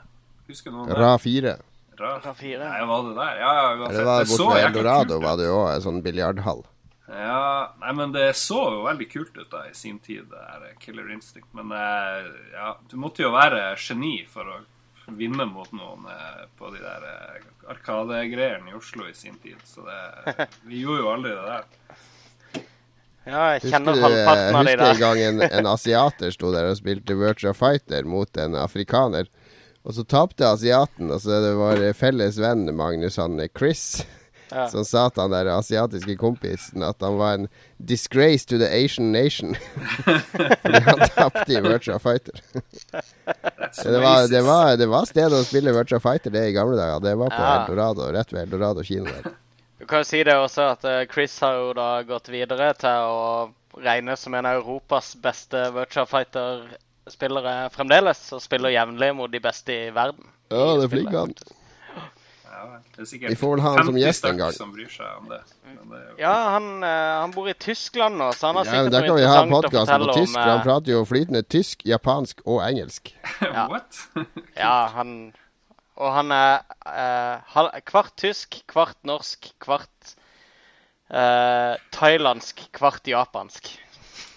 Husker 0.46 0.70
noen? 0.70 0.92
Ra 0.94 1.16
4. 1.18 1.57
Ra 1.99 2.12
Ra 2.23 2.35
fire. 2.35 2.64
Nei, 2.64 2.85
var 2.87 3.03
det 3.09 3.14
der? 3.16 3.40
Ja, 3.42 3.49
ja, 3.55 3.64
uansett. 3.75 3.96
Det 3.99 4.05
var 4.07 4.29
borte 4.31 4.55
ved 4.55 4.66
Eldorado, 4.68 5.18
var 5.20 5.40
det 5.40 5.49
jo 5.49 5.57
òg 5.59 5.73
en 5.73 5.83
sånn 5.85 5.99
biljardhall. 6.05 6.62
Ja, 7.11 7.75
nei, 7.83 7.92
men 7.99 8.14
det 8.14 8.29
så 8.38 8.61
jo 8.77 8.85
veldig 8.87 9.09
kult 9.11 9.37
ut 9.37 9.51
da 9.51 9.64
i 9.66 9.75
sin 9.75 9.99
tid, 10.03 10.29
det 10.31 10.44
her 10.46 10.68
Killer 10.83 11.11
Instinct. 11.12 11.51
Men 11.59 11.75
eh, 11.75 12.31
ja, 12.55 12.73
du 12.88 12.96
måtte 13.03 13.27
jo 13.27 13.33
være 13.35 13.75
geni 13.83 14.14
for 14.31 14.46
å 14.46 14.61
vinne 15.18 15.49
mot 15.51 15.70
noen 15.75 16.07
eh, 16.14 16.44
på 16.59 16.70
de 16.70 16.83
der 16.85 17.09
eh, 17.11 17.49
Arkadegreiene 17.75 18.70
i 18.70 18.79
Oslo 18.79 19.11
i 19.11 19.14
sin 19.18 19.37
tid. 19.42 19.59
Så 19.66 19.83
det 19.87 20.49
Vi 20.70 20.85
gjorde 20.85 21.03
jo 21.03 21.12
aldri 21.12 21.35
det 21.35 21.49
der. 21.51 21.99
Ja, 23.28 23.40
jeg 23.54 23.61
Husker 23.62 23.74
kjenner 23.76 23.96
du 23.98 24.00
halvparten 24.06 24.56
av 24.56 24.64
de 24.64 24.76
husker 24.76 24.87
en 24.94 25.00
gang 25.02 25.18
en, 25.26 25.42
en 25.61 25.66
asiater 25.74 26.33
sto 26.35 26.52
der 26.54 26.70
og 26.70 26.78
spilte 26.80 27.16
Virtua 27.20 27.52
Fighter 27.54 28.06
mot 28.09 28.40
en 28.40 28.56
afrikaner. 28.56 29.28
Og 29.85 29.94
så 29.96 30.04
tapte 30.04 30.44
asiaten, 30.48 31.11
og 31.12 31.20
så 31.24 31.38
det 31.44 31.52
var 31.56 31.80
felles 31.96 32.37
venn 32.40 32.66
Magnus, 32.76 33.16
han 33.20 33.40
Chris, 33.56 34.02
Ja. 34.50 34.64
som 34.66 34.83
sa 34.83 35.04
til 35.14 35.22
han 35.22 35.30
der 35.30 35.46
asiatiske 35.54 36.16
kompisen 36.18 36.83
at 36.83 36.98
han 37.06 37.14
var 37.20 37.37
en 37.38 37.44
disgrace 37.78 38.42
to 38.50 38.59
the 38.59 38.66
Asian 38.66 39.12
nation. 39.14 39.54
Fordi 40.64 40.80
han 40.88 41.04
tapte 41.14 41.54
i 41.54 41.61
Virtua 41.62 42.00
Fighter. 42.02 42.40
Det 43.85 44.00
var, 44.02 44.26
det, 44.26 44.42
var, 44.42 44.74
det 44.76 44.88
var 44.90 45.06
stedet 45.06 45.38
å 45.38 45.44
spille 45.46 45.70
Virtua 45.76 46.00
Fighter 46.02 46.35
det 46.35 46.48
i 46.48 46.56
gamle 46.56 46.74
dager. 46.80 46.98
Det 47.04 47.14
var 47.20 47.30
på 47.30 47.38
Ja. 47.44 47.52
Eldorado, 47.62 48.09
rett 48.16 48.33
ved 48.35 48.42
Eldorado 48.48 48.83
kino 48.83 49.06
der. 49.06 49.30
Du 49.81 49.87
kan 49.88 50.03
jo 50.03 50.09
si 50.11 50.21
det 50.27 50.35
også 50.37 50.66
at 50.75 50.85
eh, 50.85 51.07
Chris 51.09 51.38
har 51.40 51.55
jo 51.57 51.71
da 51.77 51.88
gått 52.05 52.29
videre 52.33 52.73
til 52.79 53.07
å 53.09 53.81
regnes 53.81 54.21
som 54.21 54.35
en 54.37 54.47
av 54.51 54.59
Europas 54.61 55.14
beste 55.23 55.62
Virtua 55.73 56.05
Fighter-spillere 56.11 57.71
fremdeles. 57.73 58.21
Og 58.37 58.43
spiller 58.45 58.75
jevnlig 58.75 59.14
mot 59.16 59.33
de 59.33 59.40
beste 59.40 59.73
i 59.73 59.90
verden. 59.95 60.29
Ja, 60.53 60.75
det 60.77 60.85
er 60.88 60.93
flink 60.97 61.14
han. 61.16 61.33
Ja, 61.40 62.07
Ja, 62.51 62.66
Vi 63.31 63.37
får 63.38 63.55
vel 63.55 63.61
ha 63.64 63.71
han 63.73 63.87
som 63.87 63.95
50 63.95 64.03
gjest 64.03 64.25
en 64.29 64.37
gang. 64.37 64.53
som 64.53 64.73
bryr 64.75 64.88
seg 64.93 65.07
om 65.23 65.29
det. 65.31 65.38
Det. 65.64 66.01
Ja, 66.21 66.35
han, 66.59 66.83
eh, 66.85 67.12
han 67.23 67.31
bor 67.33 67.49
i 67.49 67.55
Tyskland 67.55 68.19
nå, 68.21 68.33
så 68.37 68.51
han 68.51 68.57
har 68.61 68.66
Ja, 68.66 68.71
sikkert 68.75 68.93
Der 68.93 69.01
noe 69.01 69.07
kan 69.09 69.16
vi 69.16 69.25
ha 69.25 69.38
interessant 69.47 69.51
å 69.51 69.71
på 69.71 69.87
fortelle 69.87 70.12
tysk, 70.19 70.35
om. 70.37 70.43
for 70.43 70.51
han 70.51 70.59
eh, 70.59 70.64
prater 70.66 70.93
jo 70.93 71.05
flytende 71.09 71.43
tysk, 71.49 71.87
japansk 71.88 72.43
og 72.45 72.61
engelsk. 72.66 73.14
Ja. 73.40 73.64
What? 73.73 74.03
Ja, 74.59 74.75
han 74.93 75.33
Og 76.01 76.15
han 76.17 76.33
er 76.33 76.63
eh, 76.89 77.81
kvart 77.89 78.15
tysk, 78.21 78.63
kvart 78.71 78.97
norsk, 79.09 79.51
kvart 79.61 80.15
eh, 81.13 81.75
thailandsk, 81.97 82.63
kvart 82.77 83.11
japansk. 83.11 83.69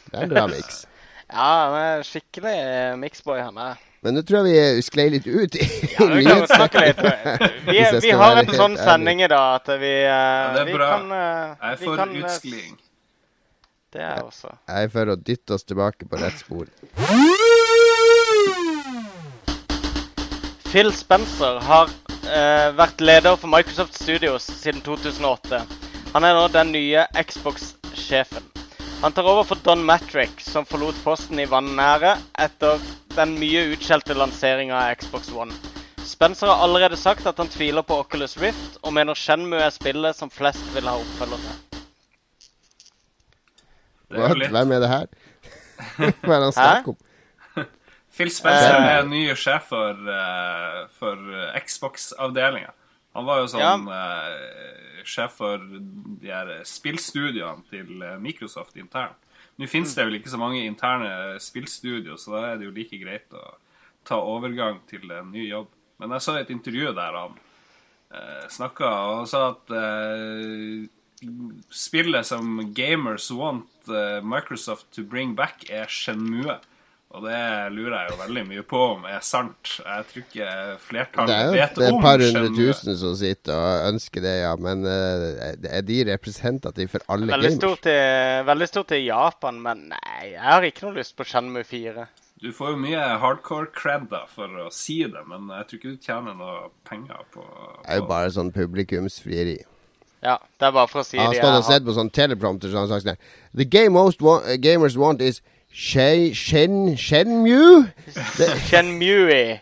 Det 0.09 0.17
er 0.19 0.27
en 0.27 0.35
bra 0.35 0.49
miks. 0.51 0.83
Ja, 1.33 1.45
han 1.65 1.75
er 1.79 2.03
skikkelig 2.05 2.51
miksboy, 2.53 2.99
mixboy, 3.01 3.39
han 3.41 3.55
er. 3.57 3.79
Men 4.03 4.17
nå 4.17 4.21
tror 4.27 4.43
jeg 4.43 4.75
vi 4.75 4.83
sklei 4.85 5.05
litt 5.13 5.25
ut 5.25 5.55
i 5.55 5.63
Ja, 5.95 6.05
vi 6.11 6.25
kan 6.27 6.41
vi 6.43 6.49
snakke 6.51 6.83
litt. 6.83 6.99
Vi, 7.71 7.77
vi 8.03 8.11
har 8.19 8.37
en 8.41 8.51
sånn 8.51 8.75
sending 8.77 9.23
i 9.23 9.29
dag 9.31 9.55
at 9.61 9.69
vi, 9.79 9.93
ja, 10.03 10.51
det 10.53 10.61
er 10.65 10.67
vi 10.67 10.75
bra. 10.75 10.89
kan 10.91 11.13
eh, 11.15 11.53
Jeg 11.55 11.71
er 11.71 11.79
for 11.85 12.01
kan, 12.01 12.11
eh, 12.11 12.25
utskling. 12.27 12.75
Det 13.95 14.01
er 14.03 14.11
jeg 14.11 14.27
også. 14.27 14.51
Jeg 14.67 14.89
er 14.89 14.93
for 14.99 15.13
å 15.13 15.17
dytte 15.31 15.55
oss 15.55 15.65
tilbake 15.69 16.09
på 16.11 16.19
rett 16.19 16.43
spor. 16.43 16.67
Phil 20.73 20.89
Spencer 20.89 21.59
har 21.61 21.91
eh, 22.33 22.71
vært 22.73 23.01
leder 23.05 23.35
for 23.37 23.45
Microsoft 23.45 23.93
Studios 23.93 24.47
siden 24.57 24.79
2008. 24.81 25.59
Han 26.15 26.25
er 26.25 26.33
nå 26.33 26.47
den 26.49 26.71
nye 26.73 27.03
Xbox-sjefen. 27.13 28.47
Han 29.03 29.13
tar 29.13 29.29
over 29.29 29.45
for 29.45 29.61
Don 29.61 29.83
Matrick, 29.85 30.41
som 30.41 30.65
forlot 30.65 30.97
posten 31.05 31.43
i 31.43 31.45
vanære 31.45 32.15
etter 32.41 32.81
den 33.13 33.37
mye 33.37 33.67
utskjelte 33.75 34.17
lanseringa 34.17 34.79
av 34.79 34.97
Xbox 34.97 35.29
One. 35.37 35.53
Spencer 36.09 36.49
har 36.49 36.65
allerede 36.65 36.97
sagt 36.97 37.29
at 37.29 37.37
han 37.37 37.53
tviler 37.53 37.85
på 37.85 38.01
Oculus 38.01 38.33
Rift, 38.41 38.81
og 38.81 38.97
mener 38.97 39.13
Shenmue 39.13 39.61
er 39.61 39.77
spillet 39.77 40.17
som 40.17 40.33
flest 40.33 40.73
vil 40.73 40.89
ha 40.89 40.97
oppfølger 40.97 41.45
til. 41.45 41.57
Hvem 44.49 44.73
er 44.73 44.81
det 44.81 44.93
her? 44.97 45.05
Hva 46.25 46.33
er 46.33 46.39
det 46.39 46.45
han 46.49 46.57
snakker 46.57 46.97
om? 46.97 47.03
Phil 48.13 48.29
Spencer 48.33 48.77
uh, 48.77 48.89
er 48.99 49.07
ny 49.09 49.25
sjef 49.39 49.71
for, 49.71 49.97
uh, 50.05 50.83
for 50.99 51.17
Xbox-avdelinga. 51.57 52.73
Han 53.13 53.27
var 53.27 53.43
jo 53.43 53.49
sånn 53.51 53.89
eh, 53.93 55.01
sjef 55.05 55.35
for 55.37 55.61
de 55.61 56.31
her 56.31 56.47
spillstudioene 56.65 57.61
til 57.69 58.01
Microsoft 58.17 58.79
internt. 58.81 59.19
Nå 59.61 59.67
finnes 59.69 59.93
det 59.93 60.07
vel 60.07 60.17
ikke 60.17 60.31
så 60.33 60.39
mange 60.41 60.63
interne 60.65 61.37
spillstudio, 61.41 62.17
så 62.17 62.33
da 62.33 62.41
er 62.47 62.57
det 62.57 62.65
jo 62.65 62.73
like 62.73 62.97
greit 62.97 63.35
å 63.37 63.43
ta 64.07 64.17
overgang 64.17 64.81
til 64.89 65.05
en 65.13 65.29
ny 65.33 65.45
jobb. 65.45 65.69
Men 66.01 66.15
jeg 66.15 66.25
så 66.25 66.39
et 66.39 66.51
intervju 66.53 66.93
der 66.97 67.17
han 67.19 67.37
uh, 67.37 68.45
snakka, 68.51 68.89
og 69.13 69.29
sa 69.29 69.45
at 69.53 69.73
uh, 69.77 70.83
spillet 71.69 72.27
som 72.27 72.63
gamers 72.75 73.29
want 73.31 73.69
uh, 73.87 74.19
Microsoft 74.25 74.89
to 74.95 75.05
bring 75.05 75.37
back, 75.37 75.67
er 75.69 75.85
Shenmue. 75.85 76.57
Og 77.13 77.21
det 77.27 77.39
lurer 77.75 77.93
jeg 77.93 78.09
jo 78.09 78.15
veldig 78.23 78.43
mye 78.47 78.63
på 78.65 78.79
om 78.95 79.03
er 79.05 79.19
sant. 79.21 79.75
Jeg 79.83 80.05
tror 80.09 80.23
ikke 80.23 80.47
flertallet 80.81 81.51
vet 81.53 81.75
om 81.77 81.83
det 81.83 81.85
er 81.85 81.91
et 81.91 82.01
par 82.01 82.23
hundre 82.23 82.47
tusen 82.57 82.97
som 82.97 83.13
sitter 83.19 83.53
og 83.53 83.89
ønsker 83.91 84.23
det, 84.25 84.31
ja. 84.41 84.55
Men 84.57 84.81
eh, 84.89 85.53
er 85.69 85.85
de 85.85 85.99
representative 86.09 86.89
for 86.95 87.05
alle 87.13 87.29
Veldig 87.29 87.51
gamers? 87.51 87.59
stort, 87.61 87.85
i, 87.91 87.99
veldig 88.49 88.69
stort 88.71 88.95
i 88.97 89.03
Japan, 89.05 89.61
men 89.61 89.85
nei, 89.93 90.31
jeg 90.31 90.41
har 90.41 90.65
ikke 90.65 90.87
noe 90.87 90.97
lyst 90.97 91.13
på 91.19 91.27
Shenmu 91.29 91.61
4. 91.69 92.07
Du 92.43 92.49
får 92.51 92.73
jo 92.73 92.81
mye 92.81 93.03
hardcore 93.21 93.69
cred 93.77 94.09
da 94.11 94.23
for 94.27 94.49
å 94.65 94.71
si 94.73 94.97
det, 95.05 95.21
men 95.29 95.53
jeg 95.53 95.69
tror 95.69 95.79
ikke 95.79 95.93
du 95.93 96.09
tjener 96.09 96.41
noe 96.41 96.57
penger 96.89 97.21
på, 97.31 97.45
Det 97.45 97.93
er 97.93 98.01
jo 98.01 98.09
bare 98.09 98.33
sånn 98.33 98.49
publikumsfrieri. 98.57 99.59
Ja, 100.23 100.39
det 100.57 100.65
er 100.65 100.73
bare 100.73 100.89
for 100.89 101.03
å 101.03 101.05
si 101.05 101.17
det 101.19 101.23
Han 101.23 101.35
har 101.35 101.41
stått 101.43 101.61
og 101.61 101.65
sett 101.69 101.85
på 101.85 101.93
sånn 101.93 102.09
teleprompter 102.15 102.71
så 102.71 102.79
han 102.79 102.87
har 102.87 102.95
sagt 102.95 103.09
sånn 103.09 103.59
The 103.59 103.65
game 103.67 103.91
most 103.93 104.21
wa 104.23 104.37
gamers 104.55 104.95
want 104.97 105.21
is 105.21 105.41
Shen... 105.73 106.33
Shen... 106.33 106.95
Shenmue? 106.97 107.89
Shenmue. 108.69 109.59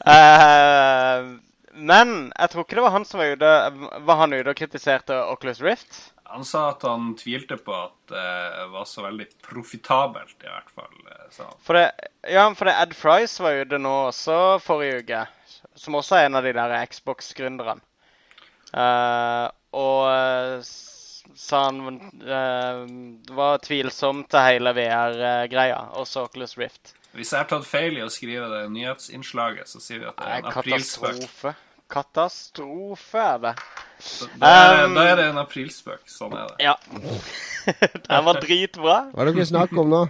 uh, 0.00 1.36
men 1.90 2.32
jeg 2.32 2.50
tror 2.50 2.64
ikke 2.64 2.78
det 2.78 2.86
var 2.86 2.94
han 2.96 3.04
som 3.04 3.20
var 3.20 3.34
ute 3.36 3.50
Var 4.08 4.18
han 4.20 4.32
ute 4.32 4.52
og 4.52 4.56
kritiserte 4.56 5.18
Oculus 5.28 5.60
Rift? 5.64 6.00
Han 6.30 6.46
sa 6.46 6.70
at 6.70 6.86
han 6.86 7.12
tvilte 7.18 7.58
på 7.60 7.74
at 7.74 8.12
det 8.12 8.66
var 8.70 8.86
så 8.86 9.02
veldig 9.02 9.26
profitabelt, 9.42 10.36
i 10.38 10.48
hvert 10.48 10.70
fall. 10.70 10.92
eh, 11.10 11.24
sa 11.34 11.48
han. 11.48 11.56
For 11.66 11.76
det, 11.76 12.10
ja, 12.30 12.44
for 12.54 12.70
det 12.70 12.76
Ed 12.78 12.94
Fries 12.94 13.34
var 13.42 13.58
ute 13.64 13.80
nå 13.82 13.94
også 14.06 14.36
forrige 14.62 15.02
uke. 15.02 15.24
Som 15.74 15.98
også 15.98 16.20
er 16.20 16.28
en 16.28 16.38
av 16.38 16.46
de 16.46 16.54
der 16.54 16.76
Xbox-gründerne. 16.86 17.82
Uh, 18.70 19.50
og 19.74 20.06
eh, 20.10 20.62
sa 21.36 21.64
han 21.68 21.80
eh, 22.20 22.80
det 23.26 23.36
var 23.36 23.60
tvilsomt 23.64 24.28
til 24.32 24.44
hele 24.46 24.72
VR-greia, 24.76 25.80
også 26.00 26.26
Oculus 26.28 26.56
Rift. 26.58 26.94
Hvis 27.16 27.32
jeg 27.32 27.42
har 27.42 27.48
tatt 27.50 27.66
feil 27.66 27.98
i 27.98 28.04
å 28.06 28.10
skrive 28.12 28.46
det 28.52 28.62
nyhetsinnslaget, 28.70 29.66
så 29.68 29.80
sier 29.82 30.04
vi 30.04 30.08
at 30.10 30.18
det 30.20 30.28
er 30.30 30.44
en 30.44 30.52
aprilspøk. 30.52 31.16
katastrofe. 31.18 31.54
Katastrofe 31.90 33.18
er 33.18 33.38
det. 33.42 33.54
Da 34.38 34.50
er, 34.54 34.84
Um, 34.86 34.94
da 34.94 35.08
er 35.10 35.16
det 35.18 35.24
en 35.32 35.40
aprilspøk. 35.42 36.04
Sånn 36.08 36.36
er 36.38 36.46
det. 36.52 36.68
Ja. 36.68 36.76
Den 38.06 38.24
var 38.28 38.38
dritbra. 38.40 39.00
hva 39.10 39.24
er 39.24 39.30
det 39.30 39.36
dere 39.40 39.50
snakker 39.50 39.82
om 39.82 39.90
nå? 39.90 40.04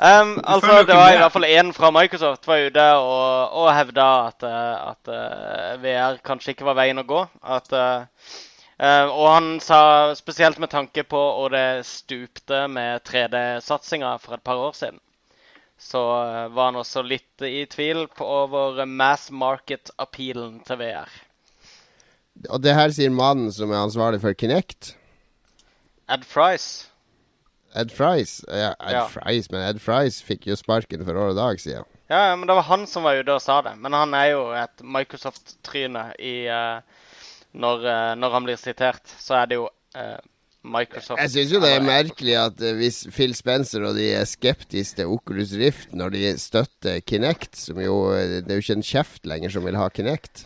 Um, 0.00 0.38
altså, 0.48 0.78
det 0.88 0.94
var 0.96 1.10
med. 1.10 1.14
i 1.14 1.20
hvert 1.20 1.32
fall 1.34 1.44
én 1.44 1.72
fra 1.76 1.90
Microsoft 1.92 2.46
var 2.48 2.62
ute 2.70 2.84
og, 2.96 3.50
og 3.60 3.66
hevda 3.76 4.06
at, 4.30 4.46
eh, 4.48 4.76
at 4.94 5.10
eh, 5.12 5.74
VR 5.82 6.16
kanskje 6.24 6.54
ikke 6.54 6.64
var 6.70 6.78
veien 6.78 7.02
å 7.02 7.04
gå. 7.04 7.18
At, 7.44 7.68
eh, 7.76 8.06
og 8.80 9.26
han 9.28 9.48
sa 9.60 10.14
spesielt 10.16 10.58
med 10.62 10.70
tanke 10.72 11.04
på 11.04 11.20
og 11.20 11.50
det 11.52 11.84
stupte 11.84 12.62
med 12.72 13.02
3D-satsinga 13.04 14.14
for 14.22 14.38
et 14.38 14.44
par 14.46 14.56
år 14.56 14.76
siden. 14.78 15.00
Så 15.80 16.00
eh, 16.00 16.46
var 16.52 16.70
han 16.70 16.78
også 16.80 17.02
litt 17.04 17.44
i 17.44 17.64
tvil 17.68 18.04
på 18.12 18.24
over 18.24 18.84
mass 18.84 19.30
market-appealen 19.32 20.60
til 20.68 20.80
VR. 20.80 21.12
Og 22.48 22.60
det 22.64 22.76
her 22.76 22.92
sier 22.92 23.12
mannen 23.12 23.48
som 23.52 23.72
er 23.72 23.80
ansvarlig 23.80 24.20
for 24.20 24.36
Kinect. 24.36 24.94
Ed 26.12 26.24
Frice. 26.28 26.90
Ed 27.76 27.92
Frice? 27.94 28.44
Ja, 28.48 28.74
Ed 28.76 28.96
Ja. 28.96 29.06
Frice, 29.08 29.48
men 29.52 29.64
Ed 29.64 29.80
Frice 29.80 30.24
fikk 30.26 30.48
jo 30.50 30.56
sparken 30.58 31.04
for 31.06 31.16
år 31.16 31.32
og 31.32 31.40
dag 31.40 31.60
siden. 31.62 31.88
Ja, 32.10 32.34
men 32.36 32.48
det 32.48 32.56
var 32.58 32.66
han 32.66 32.86
som 32.90 33.06
var 33.06 33.20
ute 33.20 33.36
og 33.36 33.42
sa 33.44 33.60
det. 33.62 33.76
Men 33.78 33.94
han 33.94 34.14
er 34.18 34.32
jo 34.32 34.48
et 34.56 34.82
Microsoft-tryne 34.82 36.10
i 36.18 36.34
eh, 36.50 36.99
når, 37.52 37.86
eh, 37.86 38.12
når 38.20 38.36
han 38.36 38.46
blir 38.46 38.60
sitert, 38.60 39.16
så 39.18 39.40
er 39.40 39.50
det 39.50 39.58
jo 39.58 39.66
eh, 39.98 40.18
Microsoft 40.60 41.22
Jeg 41.22 41.32
syns 41.32 41.54
jo 41.54 41.62
det 41.62 41.72
er 41.72 41.84
merkelig 41.84 42.36
at 42.36 42.62
eh, 42.62 42.76
hvis 42.78 43.02
Phil 43.14 43.34
Spencer 43.36 43.86
og 43.88 43.96
de 43.98 44.10
er 44.18 44.28
skeptiske 44.28 45.00
til 45.00 45.14
Oculus 45.14 45.54
Rift 45.58 45.94
når 45.96 46.14
de 46.14 46.24
støtter 46.40 47.00
Kinect, 47.00 47.56
som 47.58 47.80
jo 47.80 47.96
Det 48.12 48.44
er 48.44 48.60
jo 48.60 48.66
ikke 48.66 48.78
en 48.78 48.90
kjeft 48.92 49.26
lenger 49.28 49.54
som 49.56 49.66
vil 49.66 49.80
ha 49.80 49.88
Kinect. 49.88 50.44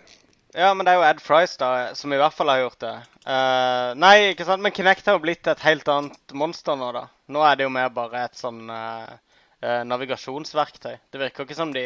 Ja, 0.55 0.71
men 0.71 0.87
det 0.87 0.93
er 0.93 1.01
jo 1.01 1.09
Ed 1.09 1.21
Frice 1.23 1.59
da, 1.59 1.71
som 1.99 2.13
i 2.15 2.19
hvert 2.21 2.35
fall 2.37 2.53
har 2.53 2.61
gjort 2.63 2.79
det. 2.85 2.95
Uh, 3.27 3.91
nei, 3.99 4.31
ikke 4.31 4.47
sant, 4.47 4.63
men 4.63 4.71
Kinect 4.75 5.09
har 5.11 5.17
jo 5.17 5.25
blitt 5.25 5.49
et 5.51 5.65
helt 5.67 5.89
annet 5.91 6.35
monster 6.39 6.79
nå, 6.79 6.93
da. 6.95 7.09
Nå 7.35 7.43
er 7.43 7.59
det 7.59 7.67
jo 7.67 7.73
mer 7.75 7.91
bare 7.91 8.23
et 8.29 8.39
sånn 8.39 8.61
uh, 8.71 9.17
uh, 9.65 9.83
navigasjonsverktøy. 9.91 10.95
Det 11.11 11.23
virker 11.25 11.49
ikke 11.49 11.59
som 11.59 11.75
de 11.75 11.83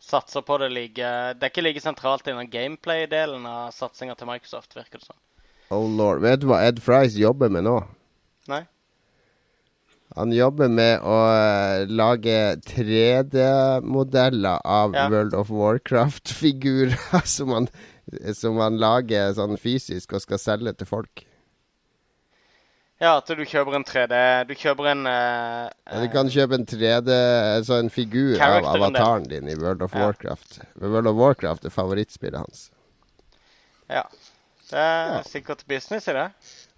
satser 0.00 0.42
på 0.46 0.56
det 0.62 0.70
ligger 0.72 1.34
Det 1.36 1.46
er 1.46 1.52
ikke 1.52 1.64
like 1.66 1.82
sentralt 1.84 2.28
i 2.28 2.34
den 2.34 2.50
gameplay-delen 2.50 3.46
av 3.46 3.70
satsinga 3.76 4.16
til 4.18 4.30
Microsoft, 4.30 4.76
virker 4.76 4.98
det 5.00 5.06
som. 5.10 5.18
Oh 5.70 5.86
lord. 5.86 6.22
Vet 6.24 6.42
du 6.42 6.48
hva 6.50 6.62
Ed 6.66 6.80
Fries 6.82 7.14
jobber 7.20 7.52
med 7.52 7.68
nå? 7.68 7.76
Nei? 8.50 8.64
Han 10.18 10.32
jobber 10.34 10.66
med 10.72 11.04
å 11.06 11.16
eh, 11.30 11.84
lage 11.86 12.38
3D-modeller 12.66 14.58
av 14.66 14.96
Ja. 14.96 15.06
World 15.12 15.36
of 15.38 15.52
Warcraft-figurer 15.54 17.22
som, 17.36 17.68
som 18.34 18.58
han 18.58 18.80
lager 18.82 19.30
sånn 19.38 19.54
fysisk 19.60 20.16
og 20.18 20.24
skal 20.24 20.42
selge 20.42 20.74
til 20.80 20.90
folk. 20.90 21.22
Ja, 23.00 23.14
at 23.16 23.30
du 23.32 23.40
kjøper 23.48 23.78
en 23.78 23.84
3D 23.88 24.16
Du 24.50 24.54
kjøper 24.60 24.90
en 24.92 25.06
uh, 25.08 25.68
Ja, 25.72 26.00
du 26.02 26.08
kan 26.12 26.28
kjøpe 26.32 26.58
en 26.58 26.66
3D, 26.68 27.08
altså 27.56 27.78
en 27.80 27.88
figur 27.92 28.36
av 28.44 28.66
avataren 28.74 29.24
din 29.30 29.48
i 29.48 29.54
World 29.56 29.80
of 29.86 29.94
Ja. 29.96 30.04
Warcraft. 30.06 30.58
World 30.82 31.08
of 31.08 31.16
Warcraft 31.16 31.64
er 31.64 31.72
favorittspillet 31.72 32.38
hans. 32.42 32.66
Ja. 33.88 34.02
Det 34.70 34.78
er 34.78 35.14
Ja. 35.16 35.22
sikkert 35.26 35.64
business 35.66 36.08
i 36.08 36.12
det. 36.12 36.28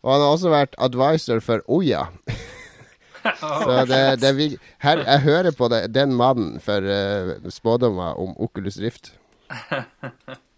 Og 0.02 0.12
han 0.14 0.20
har 0.22 0.30
også 0.36 0.50
vært 0.54 0.78
advisor 0.78 1.40
for 1.44 1.60
Oya. 1.68 2.06
Så 3.42 3.84
det, 3.86 4.20
det 4.22 4.32
vi- 4.36 4.58
her, 4.82 4.98
jeg 5.06 5.20
hører 5.26 5.50
på 5.54 5.68
det, 5.70 5.92
den 5.94 6.14
mannen 6.18 6.56
for 6.60 6.82
uh, 6.82 7.34
spådommer 7.50 8.14
om 8.18 8.32
Oculus 8.42 8.78
Rift. 8.82 9.12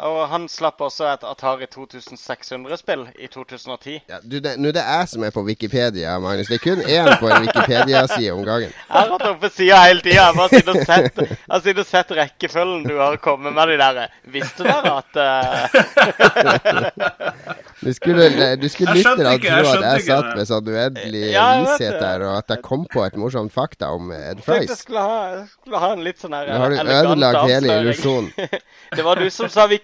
Og 0.00 0.28
han 0.28 0.46
slapp 0.48 0.80
også 0.80 1.04
et 1.10 1.24
Atari 1.28 1.66
2600-spill 1.68 3.02
i 3.20 3.26
2010. 3.28 3.98
Ja, 4.08 4.20
du, 4.24 4.38
det, 4.40 4.54
nå 4.56 4.70
er 4.70 4.76
det 4.78 4.84
jeg 4.86 5.08
som 5.10 5.24
er 5.26 5.34
på 5.34 5.42
Wikipedia, 5.44 6.14
Magnus. 6.22 6.48
Det 6.48 6.56
er 6.56 6.62
kun 6.64 6.80
én 6.80 7.10
på 7.20 7.28
en 7.28 7.44
Wikipedia-side 7.44 8.32
om 8.32 8.40
gangen. 8.46 8.72
Jeg 8.72 8.88
har 8.88 9.10
hatt 9.12 9.26
oppe 9.28 9.50
sida 9.52 9.82
hele 9.84 10.00
tida. 10.00 10.14
Jeg 10.14 10.34
har 10.40 10.48
sittet 11.60 11.82
og 11.84 11.86
sett 11.90 12.10
rekkefølgen 12.16 12.88
du 12.88 12.96
har 13.02 13.20
kommet 13.20 13.52
med 13.52 13.68
de 13.68 13.76
der. 13.82 14.08
Visste 14.32 14.64
dere 14.64 14.96
at 15.02 15.12
uh... 15.20 15.22
Du 17.82 17.92
skulle, 17.92 18.56
du 18.56 18.68
skulle 18.70 18.94
lytte 18.94 19.16
tro 19.18 19.26
at 19.26 19.42
jeg 19.42 20.02
satt 20.06 20.28
med 20.38 20.46
sånn 20.46 20.68
uendelig 20.70 21.22
Ja, 21.32 21.46
vishet 21.64 21.96
der, 21.98 22.22
og 22.28 22.36
at 22.38 22.52
jeg 22.54 22.62
kom 22.62 22.84
på 22.86 23.02
et 23.02 23.16
morsomt 23.18 23.50
fakta 23.52 23.90
om 23.96 24.12
Ed 24.14 24.38
Jeg 24.46 24.68
jeg 24.68 24.76
skulle 24.78 25.02
ha, 25.02 25.16
jeg 25.34 25.48
skulle 25.50 25.80
ha 25.82 25.88
en 25.96 26.04
litt 26.06 26.22
sånn 26.22 26.36
her 26.36 26.46
Nå 26.52 26.60
har 26.62 26.70
du 26.70 26.76
elegant 26.78 27.10
ødelagt 27.10 27.40
hele 27.50 27.56
avsløring. 27.58 27.82
illusjonen. 27.82 28.30
Det 28.96 29.02
var 29.06 29.14
du 29.18 29.26
som 29.34 29.48
sa 29.50 29.66
Wikipedia. 29.66 29.82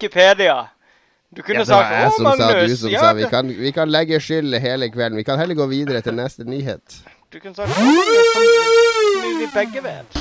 Du 1.35 1.41
kunne 1.41 1.59
Ja, 1.59 1.63
det 1.63 1.69
var 1.69 1.83
sagt 1.83 1.93
jeg 1.93 2.11
som 2.17 2.25
som 2.25 2.37
sa, 2.41 2.65
du 2.65 2.75
som 2.75 2.89
ja, 2.89 2.99
sa. 2.99 3.13
Vi 3.13 3.25
kan, 3.29 3.47
vi 3.47 3.71
kan 3.71 3.91
legge 3.91 4.19
skyld 4.19 4.59
hele 4.59 4.89
kvelden. 4.89 5.17
Vi 5.17 5.23
kan 5.23 5.39
heller 5.39 5.55
gå 5.55 5.65
videre 5.65 6.01
til 6.01 6.13
neste 6.17 6.43
nyhet. 6.43 7.01
Du 7.33 7.39
kunne 7.39 7.55
sagt 7.55 7.69
«Å, 7.69 7.73
som 7.75 8.43
som 9.21 9.39
vi 9.39 9.47
begge 9.53 9.83
vet. 9.83 10.19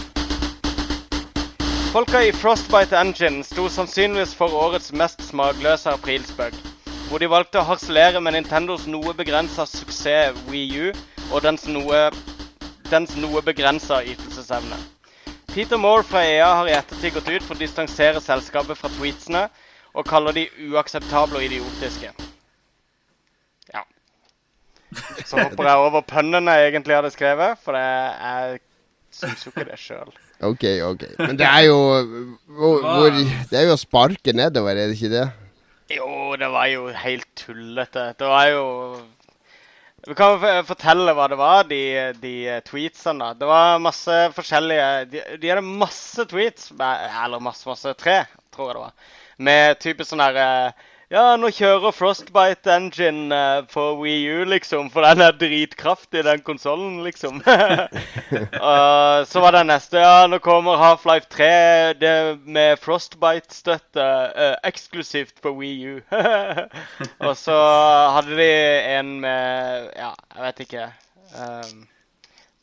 Folka 1.93 2.21
i 2.21 2.33
Frostbite 2.33 2.99
Engine 3.01 3.45
sto 3.45 3.69
sannsynligvis 3.73 4.35
for 4.37 4.53
årets 4.53 4.93
mest 4.93 5.23
smakløse 5.25 5.89
aprilspøk. 5.91 6.53
Hvor 7.09 7.23
de 7.23 7.31
valgte 7.33 7.63
å 7.63 7.65
harselere 7.65 8.21
med 8.21 8.37
Nintendos 8.37 8.85
noe 8.87 9.15
begrensa 9.17 9.65
suksess 9.65 10.37
Wii 10.51 10.91
U 10.91 10.91
og 11.33 11.41
dens 11.47 11.65
noe, 11.65 12.11
dens 12.91 13.17
noe 13.17 13.41
begrensa 13.47 14.03
ytelsesevne. 14.05 14.77
Peter 15.55 15.81
Moore 15.81 16.05
fra 16.05 16.27
EA 16.29 16.51
har 16.61 16.69
i 16.69 16.77
ettertid 16.77 17.17
gått 17.17 17.33
ut 17.33 17.47
for 17.47 17.57
å 17.57 17.63
distansere 17.63 18.21
selskapet 18.21 18.77
fra 18.77 18.93
tweetsene, 18.99 19.47
og 19.95 20.07
kaller 20.09 20.37
de 20.37 20.47
uakseptable 20.69 21.41
og 21.41 21.45
idiotiske. 21.45 22.13
Ja. 23.75 23.83
Så 25.25 25.41
hopper 25.41 25.69
jeg 25.69 25.85
over 25.89 26.07
pønnene 26.07 26.57
jeg 26.59 26.73
egentlig 26.73 26.97
hadde 26.99 27.13
skrevet, 27.15 27.61
for 27.65 27.77
det 27.77 27.85
jeg 27.85 28.61
syns 29.19 29.45
jo 29.47 29.53
ikke 29.53 29.69
det 29.71 29.79
sjøl. 29.81 30.17
OK, 30.47 30.65
OK. 30.87 31.05
Men 31.19 31.39
det 31.39 31.47
er 31.49 31.67
jo 31.67 31.79
hvor, 32.47 32.83
hvor, 32.85 33.15
Det 33.51 33.59
er 33.59 33.67
jo 33.67 33.75
å 33.75 33.81
sparke 33.81 34.35
nedover, 34.37 34.77
er 34.77 34.91
det 34.91 34.99
ikke 34.99 35.15
det? 35.17 35.29
Jo, 35.97 36.09
det 36.39 36.51
var 36.53 36.69
jo 36.71 36.91
helt 36.93 37.29
tullete. 37.39 38.11
Det 38.19 38.29
var 38.29 38.51
jo 38.53 38.65
Vi 40.07 40.15
kan 40.17 40.39
fortelle 40.69 41.15
hva 41.17 41.27
det 41.33 41.39
var, 41.41 41.65
de, 41.69 41.81
de 42.23 42.35
tweetsene. 42.69 43.19
da. 43.19 43.41
Det 43.41 43.49
var 43.51 43.83
masse 43.83 44.19
forskjellige 44.37 44.91
De, 45.11 45.25
de 45.43 45.51
hadde 45.51 45.65
masse 45.67 46.29
tweets, 46.31 46.71
eller 46.79 47.43
masse, 47.43 47.67
masse 47.69 47.95
tre, 47.99 48.21
tror 48.55 48.71
jeg 48.71 48.79
det 48.79 48.85
var. 48.85 49.17
Med 49.39 49.79
type 49.83 50.07
sånn 50.07 50.23
her 50.23 50.39
eh, 50.43 50.87
Ja, 51.09 51.23
nå 51.41 51.49
kjører 51.55 51.95
Frostbite 51.95 52.73
Engine 52.75 53.37
på 53.73 53.85
Wii 54.03 54.25
U, 54.29 54.41
liksom, 54.51 54.91
for 54.93 55.07
den 55.07 55.23
er 55.25 55.39
dritkraftig, 55.41 56.21
den 56.27 56.43
konsollen, 56.45 56.99
liksom. 57.07 57.39
uh, 57.47 59.25
så 59.25 59.41
var 59.41 59.57
det 59.57 59.63
neste. 59.71 60.03
Ja, 60.03 60.27
nå 60.29 60.37
kommer 60.45 60.77
Half-Life 60.77 61.31
3 61.33 61.49
det 62.03 62.13
med 62.45 62.77
Frostbite-støtte 62.85 64.05
uh, 64.05 64.59
eksklusivt 64.69 65.41
på 65.41 65.55
Wii 65.63 65.95
U. 65.95 66.03
og 67.31 67.33
så 67.41 67.57
hadde 68.19 68.37
de 68.43 68.51
en 68.99 69.15
med 69.25 69.89
Ja, 69.97 70.13
jeg 70.35 70.45
vet 70.45 70.63
ikke. 70.67 70.91
Um, 71.39 71.89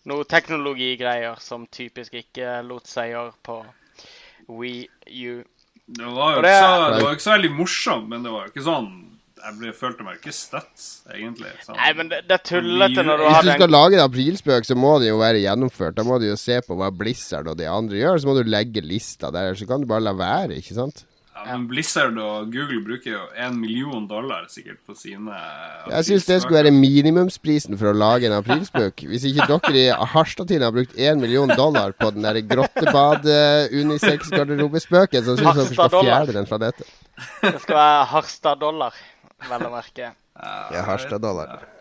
noe 0.06 0.30
teknologigreier 0.30 1.42
som 1.42 1.66
typisk 1.66 2.14
ikke 2.22 2.60
lot 2.70 2.86
seg 2.86 3.16
gjøre 3.16 3.34
på 3.46 3.60
Wii 4.54 4.86
U. 5.26 5.42
Det 5.88 6.06
var 6.06 6.36
jo 6.36 6.42
det- 6.42 6.50
ikke 6.52 6.62
så, 6.66 6.94
det 6.98 7.04
var 7.04 7.14
ikke 7.16 7.26
så 7.28 7.34
veldig 7.36 7.52
morsomt, 7.56 8.08
men 8.10 8.24
det 8.24 8.32
var 8.32 8.46
jo 8.48 8.52
ikke 8.54 8.64
sånn 8.66 8.88
Jeg 9.46 9.58
ble, 9.60 9.72
følte 9.78 10.02
meg 10.02 10.16
ikke 10.18 10.32
støtt, 10.34 10.86
egentlig. 11.14 11.52
Sånn. 11.62 11.76
Nei, 11.78 11.92
men 11.94 12.08
det, 12.10 12.24
det 12.26 12.34
er 12.34 12.42
tullete 12.50 13.04
når 13.06 13.18
du 13.20 13.24
Hvis 13.28 13.36
har 13.36 13.44
du 13.44 13.50
den 13.52 13.60
skal 13.60 13.70
lage 13.70 13.94
en 13.94 14.02
aprilspøk, 14.10 14.66
så 14.66 14.76
må 14.76 14.94
det 15.00 15.10
jo 15.12 15.20
være 15.20 15.44
gjennomført. 15.44 15.94
Da 16.00 16.02
må 16.08 16.18
du 16.20 16.26
jo 16.26 16.36
se 16.36 16.58
på 16.66 16.74
hva 16.80 16.90
Blizzard 16.90 17.48
og 17.52 17.58
de 17.60 17.68
andre 17.70 18.00
gjør, 18.00 18.18
så 18.18 18.26
må 18.26 18.34
du 18.40 18.50
legge 18.50 18.82
lista 18.82 19.30
der. 19.30 19.54
Så 19.54 19.68
kan 19.70 19.82
du 19.82 19.86
bare 19.86 20.02
la 20.02 20.14
være, 20.18 20.58
ikke 20.58 20.74
sant? 20.74 21.04
Ja, 21.46 21.54
men 21.60 21.68
Blizzard 21.70 22.16
og 22.18 22.48
Google 22.50 22.80
bruker 22.82 23.12
jo 23.12 23.20
en 23.38 23.60
million 23.62 24.08
dollar 24.10 24.48
sikkert 24.50 24.80
på 24.88 24.96
sine 24.98 25.30
Jeg 25.92 26.06
syns 26.08 26.26
det 26.26 26.40
skulle 26.42 26.64
være 26.64 26.72
minimumsprisen 26.74 27.78
for 27.78 27.92
å 27.92 27.94
lage 27.94 28.26
en 28.26 28.34
aprilspøk. 28.40 29.04
Hvis 29.12 29.28
ikke 29.30 29.46
dere 29.52 29.78
i 29.84 29.94
Harstad-tiden 30.16 30.66
har 30.66 30.74
brukt 30.74 30.98
én 30.98 31.22
million 31.22 31.46
dollar 31.54 31.94
på 32.00 32.10
den 32.16 32.26
der 32.26 32.42
grottebad-unisex-garderobespøken, 32.50 35.22
så 35.28 35.36
syns 35.38 35.46
jeg 35.46 35.56
dere 35.62 35.70
skal 35.76 35.94
fjerne 36.00 36.34
den 36.40 36.50
fra 36.50 36.58
dette. 36.66 36.82
Det 37.44 37.60
skal 37.62 37.76
være 37.78 38.10
Harstad-dollar, 38.16 38.94
vel 39.52 39.62
å 39.70 39.72
merke. 39.78 40.06
Ja, 40.74 40.82
Harstad-dollar. 40.90 41.75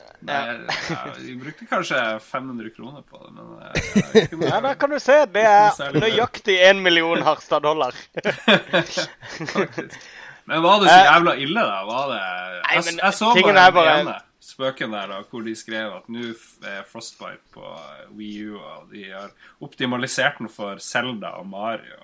Vi 1.19 1.35
brukte 1.37 1.67
kanskje 1.71 1.99
500 2.21 2.71
kroner 2.77 3.03
på 3.11 3.21
det, 3.25 3.33
men 3.37 3.47
eh, 3.61 3.69
jeg 4.15 4.31
kunne, 4.31 4.47
Ja, 4.53 4.61
der 4.65 4.75
kan 4.81 4.91
du 4.95 4.99
se. 5.03 5.19
Det 5.35 5.43
er 5.45 5.99
nøyaktig 6.01 6.57
én 6.71 6.81
million 6.85 7.23
Harstad-dollar. 7.27 7.95
Men 10.45 10.63
var 10.63 10.81
det 10.83 10.89
så 10.91 10.97
Eh, 10.99 11.05
jævla 11.09 11.33
ille, 11.41 11.61
da? 11.65 11.77
Var 11.89 12.09
det 12.11 12.21
Nei, 12.21 12.75
Jeg, 12.75 12.85
men 12.85 12.99
jeg 13.01 13.15
så 13.17 13.31
bare 13.35 13.63
er 13.67 13.71
bare- 13.73 14.01
ene 14.03 14.15
spøken 14.45 14.91
der 14.93 15.07
da, 15.09 15.23
hvor 15.31 15.41
de 15.47 15.55
skrev 15.57 15.95
at 15.97 16.09
nå 16.13 16.27
er 16.69 16.83
Frostbite 16.85 17.41
på 17.55 17.63
WiiU, 18.13 18.19
Wii 18.19 18.51
U, 18.53 18.59
og 18.61 18.91
de 18.93 19.05
har 19.11 19.31
optimalisert 19.65 20.37
den 20.39 20.51
for 20.53 20.77
Zelda 20.85 21.31
og 21.41 21.47
Mario. 21.49 21.97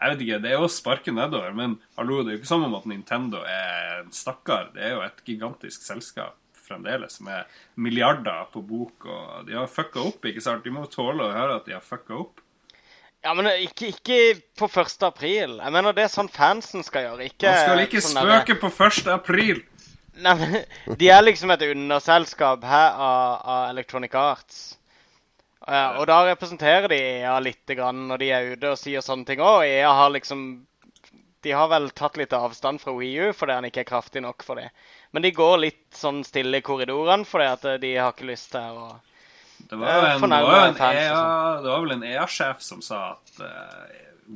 Jeg 0.00 0.10
vet 0.12 0.20
ikke, 0.26 0.38
Det 0.42 0.50
er 0.50 0.58
jo 0.60 0.66
å 0.68 0.70
sparke 0.70 1.10
nedover, 1.16 1.54
men 1.56 1.78
hallo, 1.96 2.20
det 2.22 2.28
er 2.28 2.36
jo 2.36 2.38
ikke 2.42 2.46
som 2.52 2.64
om 2.68 2.74
at 2.76 2.84
Nintendo 2.86 3.40
er 3.40 4.02
en 4.02 4.12
stakkar. 4.12 4.68
Det 4.74 4.84
er 4.84 4.90
jo 4.94 5.00
et 5.06 5.24
gigantisk 5.24 5.82
selskap 5.82 6.36
fremdeles 6.68 7.18
med 7.24 7.58
milliarder 7.80 8.46
på 8.52 8.62
bok, 8.64 9.08
og 9.08 9.48
de 9.48 9.56
har 9.58 9.70
fucka 9.72 10.04
opp, 10.10 10.28
ikke 10.28 10.44
sant? 10.44 10.66
De 10.66 10.74
må 10.74 10.84
tåle 10.92 11.26
å 11.26 11.34
høre 11.34 11.58
at 11.58 11.66
de 11.68 11.76
har 11.76 11.84
fucka 11.84 12.16
opp. 12.20 12.44
Ja, 13.26 13.34
men 13.34 13.50
ikke, 13.64 13.90
ikke 13.90 14.18
på 14.58 14.68
1. 14.70 15.02
april. 15.08 15.58
Jeg 15.58 15.74
mener 15.74 15.96
det 15.96 16.04
er 16.06 16.12
sånn 16.12 16.30
fansen 16.30 16.84
skal 16.86 17.08
gjøre. 17.08 17.26
Ikke 17.32 17.50
Man 17.50 17.64
skal 17.64 17.82
ikke 17.82 18.04
sånn 18.04 18.20
spøke 18.22 18.54
der... 18.54 18.60
på 18.62 18.70
1. 18.70 19.10
april! 19.16 19.64
Nei, 20.18 20.34
men 20.38 20.98
De 20.98 21.10
er 21.14 21.24
liksom 21.24 21.50
et 21.54 21.64
underselskap 21.66 22.64
her 22.66 22.94
av, 22.94 23.40
av 23.42 23.64
Electronic 23.72 24.14
Arts. 24.18 24.62
Eh, 25.68 25.98
og 25.98 26.06
da 26.08 26.22
representerer 26.30 26.88
de 26.90 26.98
EA 27.20 27.34
lite 27.44 27.76
grann 27.78 28.06
når 28.08 28.22
de 28.22 28.30
er 28.32 28.52
ute 28.54 28.72
og 28.72 28.80
sier 28.80 29.04
sånne 29.04 29.28
ting 29.28 29.42
òg. 29.44 29.66
EA 29.66 29.90
har 30.00 30.14
liksom 30.14 30.48
De 31.44 31.52
har 31.54 31.68
vel 31.70 31.90
tatt 31.94 32.16
litt 32.18 32.32
avstand 32.34 32.80
fra 32.82 32.94
Wii 32.96 33.28
U 33.28 33.34
fordi 33.36 33.58
han 33.58 33.66
ikke 33.68 33.84
er 33.84 33.90
kraftig 33.92 34.24
nok 34.24 34.42
for 34.46 34.58
det. 34.58 34.70
Men 35.10 35.24
de 35.24 35.32
går 35.32 35.60
litt 35.62 35.84
sånn 35.96 36.20
stille 36.26 36.60
i 36.60 36.64
korridorene 36.64 37.26
fordi 37.28 37.46
at 37.48 37.68
eh, 37.68 37.78
de 37.82 37.94
har 37.96 38.12
ikke 38.12 38.28
lyst 38.28 38.50
til 38.54 38.80
å 38.80 38.88
Det 39.68 39.78
var, 39.78 39.88
Eh, 39.88 40.10
en, 40.14 40.26
det, 40.30 40.42
var 40.48 40.66
en 40.66 40.76
fans 40.76 41.00
EA, 41.00 41.22
det 41.62 41.72
var 41.72 41.86
vel 41.86 41.96
en 41.96 42.04
EA-sjef 42.10 42.60
som 42.64 42.82
sa 42.84 43.00
at 43.16 43.40
uh, 43.42 43.88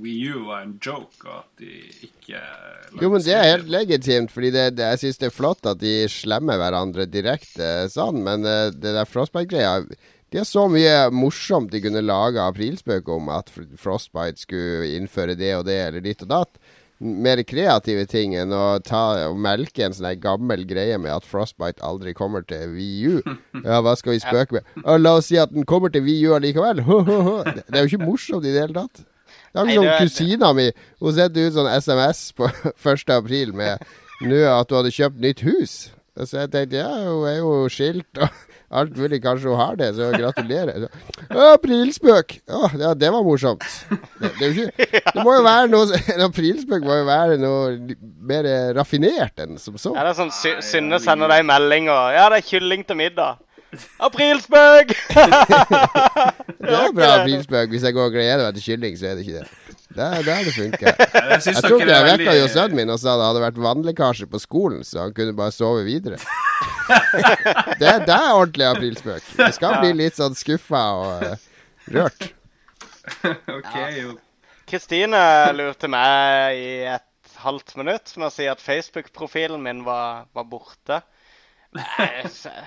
Wii 0.02 0.32
U 0.32 0.46
var 0.48 0.64
en 0.64 0.78
joke, 0.80 1.20
og 1.28 1.42
at 1.42 1.60
de 1.60 1.76
ikke 2.08 2.40
Jo, 3.00 3.10
men 3.12 3.22
det 3.24 3.36
er 3.36 3.50
helt 3.50 3.70
legitimt, 3.72 4.32
fordi 4.32 4.50
det, 4.54 4.64
det, 4.78 4.88
jeg 4.94 5.04
syns 5.04 5.20
det 5.20 5.28
er 5.28 5.36
flott 5.36 5.68
at 5.68 5.80
de 5.82 5.94
slemmer 6.10 6.58
hverandre 6.60 7.06
direkte 7.06 7.70
sånn, 7.92 8.24
men 8.24 8.48
uh, 8.48 8.72
det 8.72 8.96
der 8.96 9.08
Frostbite-greia 9.08 9.84
De 9.84 10.40
har 10.40 10.48
så 10.48 10.64
mye 10.72 11.10
morsomt 11.12 11.72
de 11.72 11.84
kunne 11.84 12.04
lage 12.04 12.40
aprilspøk 12.40 13.08
om, 13.12 13.28
at 13.28 13.52
Frostbite 13.52 14.40
skulle 14.40 14.94
innføre 14.96 15.36
det 15.36 15.52
og 15.58 15.66
det, 15.68 15.82
eller 15.90 16.04
ditt 16.04 16.24
og 16.24 16.32
datt. 16.32 16.72
Mer 17.02 17.40
kreative 17.42 18.04
ting 18.06 18.36
enn 18.38 18.52
å 18.54 18.78
ta 18.86 19.00
og 19.26 19.38
melke 19.42 19.82
en 19.82 19.94
sånn 19.96 20.20
gammel 20.22 20.62
greie 20.70 20.98
med 21.02 21.10
at 21.10 21.26
Frostbite 21.26 21.82
aldri 21.82 22.12
kommer 22.14 22.44
til 22.46 22.76
VU. 22.76 23.16
Ja, 23.66 23.80
hva 23.82 23.96
skal 23.98 24.14
vi 24.16 24.20
spøke 24.22 24.58
med? 24.60 24.68
Og 24.84 25.00
la 25.02 25.16
oss 25.18 25.28
si 25.32 25.38
at 25.40 25.50
den 25.54 25.66
kommer 25.66 25.90
til 25.90 26.04
VU 26.06 26.32
allikevel. 26.36 26.82
Det 26.84 27.64
det 27.66 27.78
er 27.80 27.84
jo 27.84 27.90
ikke 27.92 28.06
morsomt 28.06 28.46
i 28.46 28.52
det 28.54 28.62
hele 28.64 28.76
tatt. 28.84 29.02
Det 29.52 29.60
er 29.60 29.66
akkurat 29.66 29.98
som 29.98 30.06
kusina 30.06 30.52
mi. 30.56 30.68
Hun 31.02 31.14
sendte 31.18 31.42
ut 31.48 31.56
sånn 31.58 31.72
SMS 31.74 32.22
på 32.38 32.48
1. 32.94 33.10
april 33.18 33.52
med 33.58 33.82
nå 34.22 34.38
at 34.52 34.70
hun 34.70 34.78
hadde 34.80 34.94
kjøpt 34.94 35.20
nytt 35.22 35.42
hus. 35.46 35.74
Så 36.22 36.38
jeg 36.42 36.52
tenkte 36.52 36.80
ja, 36.84 36.88
hun 37.08 37.26
er 37.28 37.38
jo 37.40 37.52
skilt 37.72 38.20
og 38.22 38.30
alt 38.72 38.96
mulig. 38.96 39.20
Kanskje 39.24 39.50
hun 39.52 39.60
har 39.60 39.76
det, 39.78 39.90
så 39.96 40.08
gratulerer. 40.14 40.84
Så, 40.86 40.90
«Å, 41.28 41.46
Aprilspøk! 41.54 42.34
Å, 42.48 42.70
ja, 42.80 42.92
det 42.98 43.12
var 43.14 43.24
morsomt. 43.26 43.64
Det, 43.90 44.32
det, 44.40 44.50
ikke, 44.52 44.88
det 45.14 45.24
må 45.24 45.36
jo 45.36 45.44
være 45.46 45.70
noe 45.72 46.00
En 46.14 46.24
aprilspøk 46.26 46.84
må 46.86 46.98
jo 47.00 47.06
være 47.08 47.38
noe 47.40 47.96
mer 48.32 48.48
raffinert 48.78 49.42
enn 49.44 49.58
som 49.60 49.78
så. 49.80 49.94
Ja, 49.96 50.06
det 50.06 50.14
er 50.14 50.20
sånn 50.20 50.34
Sy 50.34 50.56
Synne 50.64 51.00
sender 51.02 51.30
deg 51.32 51.46
melding 51.48 51.90
og 51.92 52.12
Ja, 52.16 52.28
det 52.32 52.42
er 52.42 52.48
kylling 52.52 52.84
til 52.88 53.00
middag. 53.00 53.40
Aprilspøk! 54.04 54.92
Det 56.62 56.78
er 56.78 56.92
bra 56.94 57.08
aprilspøk. 57.20 57.72
Hvis 57.72 57.84
jeg 57.88 57.96
går 57.96 58.10
og 58.10 58.14
gleder 58.14 58.44
meg 58.46 58.58
til 58.58 58.66
kylling, 58.70 58.96
så 58.98 59.10
er 59.10 59.18
det 59.18 59.26
ikke 59.26 59.40
det. 59.40 59.61
Det 59.96 60.06
er 60.06 60.24
der 60.26 60.42
det 60.48 60.54
funker. 60.56 60.96
Jeg, 61.32 61.38
Jeg 61.46 61.62
tror 61.62 61.78
ikke 61.80 61.88
jeg 61.92 62.06
veldig- 62.08 62.34
jo 62.38 62.48
sønnen 62.52 62.76
min 62.80 62.92
og 62.94 62.98
sa 63.02 63.14
det 63.20 63.26
hadde 63.28 63.42
vært 63.44 63.60
vannlekkasje 63.66 64.26
på 64.32 64.40
skolen, 64.42 64.82
så 64.86 65.04
han 65.06 65.14
kunne 65.16 65.34
bare 65.38 65.52
sove 65.54 65.84
videre. 65.86 66.18
Det, 67.80 67.92
det 68.08 68.16
er 68.16 68.34
ordentlig 68.34 68.66
aprilspøk. 68.68 69.30
Jeg 69.38 69.56
skal 69.56 69.78
bli 69.82 69.92
litt 70.02 70.18
sånn 70.18 70.36
skuffa 70.38 70.82
og 70.98 71.24
uh, 71.32 71.48
rørt. 71.96 72.28
Ok, 73.58 73.72
jo. 73.98 74.12
Kristine 74.70 75.18
lurte 75.58 75.88
meg 75.90 76.54
i 76.56 76.68
et 76.86 77.34
halvt 77.42 77.74
minutt 77.80 78.12
med 78.16 78.28
å 78.28 78.32
si 78.32 78.46
at 78.48 78.62
Facebook-profilen 78.62 79.58
min 79.64 79.82
var, 79.84 80.28
var 80.36 80.46
borte. 80.48 81.00
Jeg, 81.74 82.30
jeg, 82.30 82.62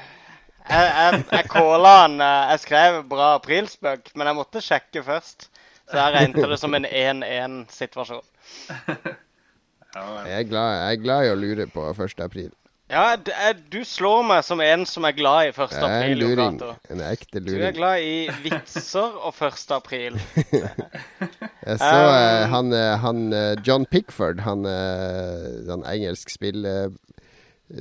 jeg, 0.67 1.21
jeg 1.31 1.47
calla 1.53 1.91
han 2.01 2.15
eh, 2.25 2.51
Jeg 2.55 2.61
skrev 2.65 2.95
bra 3.09 3.27
aprilspøk, 3.37 4.11
men 4.17 4.27
jeg 4.31 4.37
måtte 4.41 4.63
sjekke 4.65 5.03
først. 5.07 5.47
Så 5.91 5.97
jeg 6.01 6.13
regnet 6.15 6.49
det 6.49 6.59
som 6.59 6.73
en 6.73 6.85
1-1-situasjon. 6.85 8.23
Jeg 9.95 10.39
er, 10.39 10.43
glad, 10.49 10.69
jeg 10.75 10.91
er 10.97 11.01
glad 11.03 11.25
i 11.25 11.31
å 11.31 11.35
lure 11.39 11.67
på 11.71 11.83
1. 11.93 12.19
april. 12.25 12.49
Ja, 12.91 13.15
d- 13.17 13.31
eh, 13.33 13.55
du 13.73 13.79
slår 13.87 14.21
meg 14.29 14.43
som 14.45 14.59
en 14.61 14.83
som 14.85 15.05
er 15.07 15.15
glad 15.17 15.47
i 15.47 15.53
1. 15.53 15.57
Jeg 15.57 15.79
er 15.79 15.85
en 15.85 15.95
april, 15.95 16.19
luring. 16.21 16.59
Cato. 16.59 16.75
En 16.93 16.99
ekte 17.01 17.39
Du 17.41 17.47
er 17.47 17.55
luring. 17.55 17.77
glad 17.79 18.03
i 18.05 18.27
vitser 18.43 19.15
og 19.25 19.33
1. 19.41 19.71
april. 19.73 20.19
Jeg 21.65 21.79
så 21.81 21.95
eh, 22.11 22.43
Um, 22.45 22.51
han, 22.51 22.73
eh, 22.77 22.97
han 23.01 23.23
eh, 23.33 23.55
John 23.65 23.85
Pickford, 23.89 24.43
han, 24.45 24.65
eh, 24.69 25.63
han 25.71 25.81
engelsk 25.89 26.29
spill, 26.29 26.65
eh, 26.69 26.91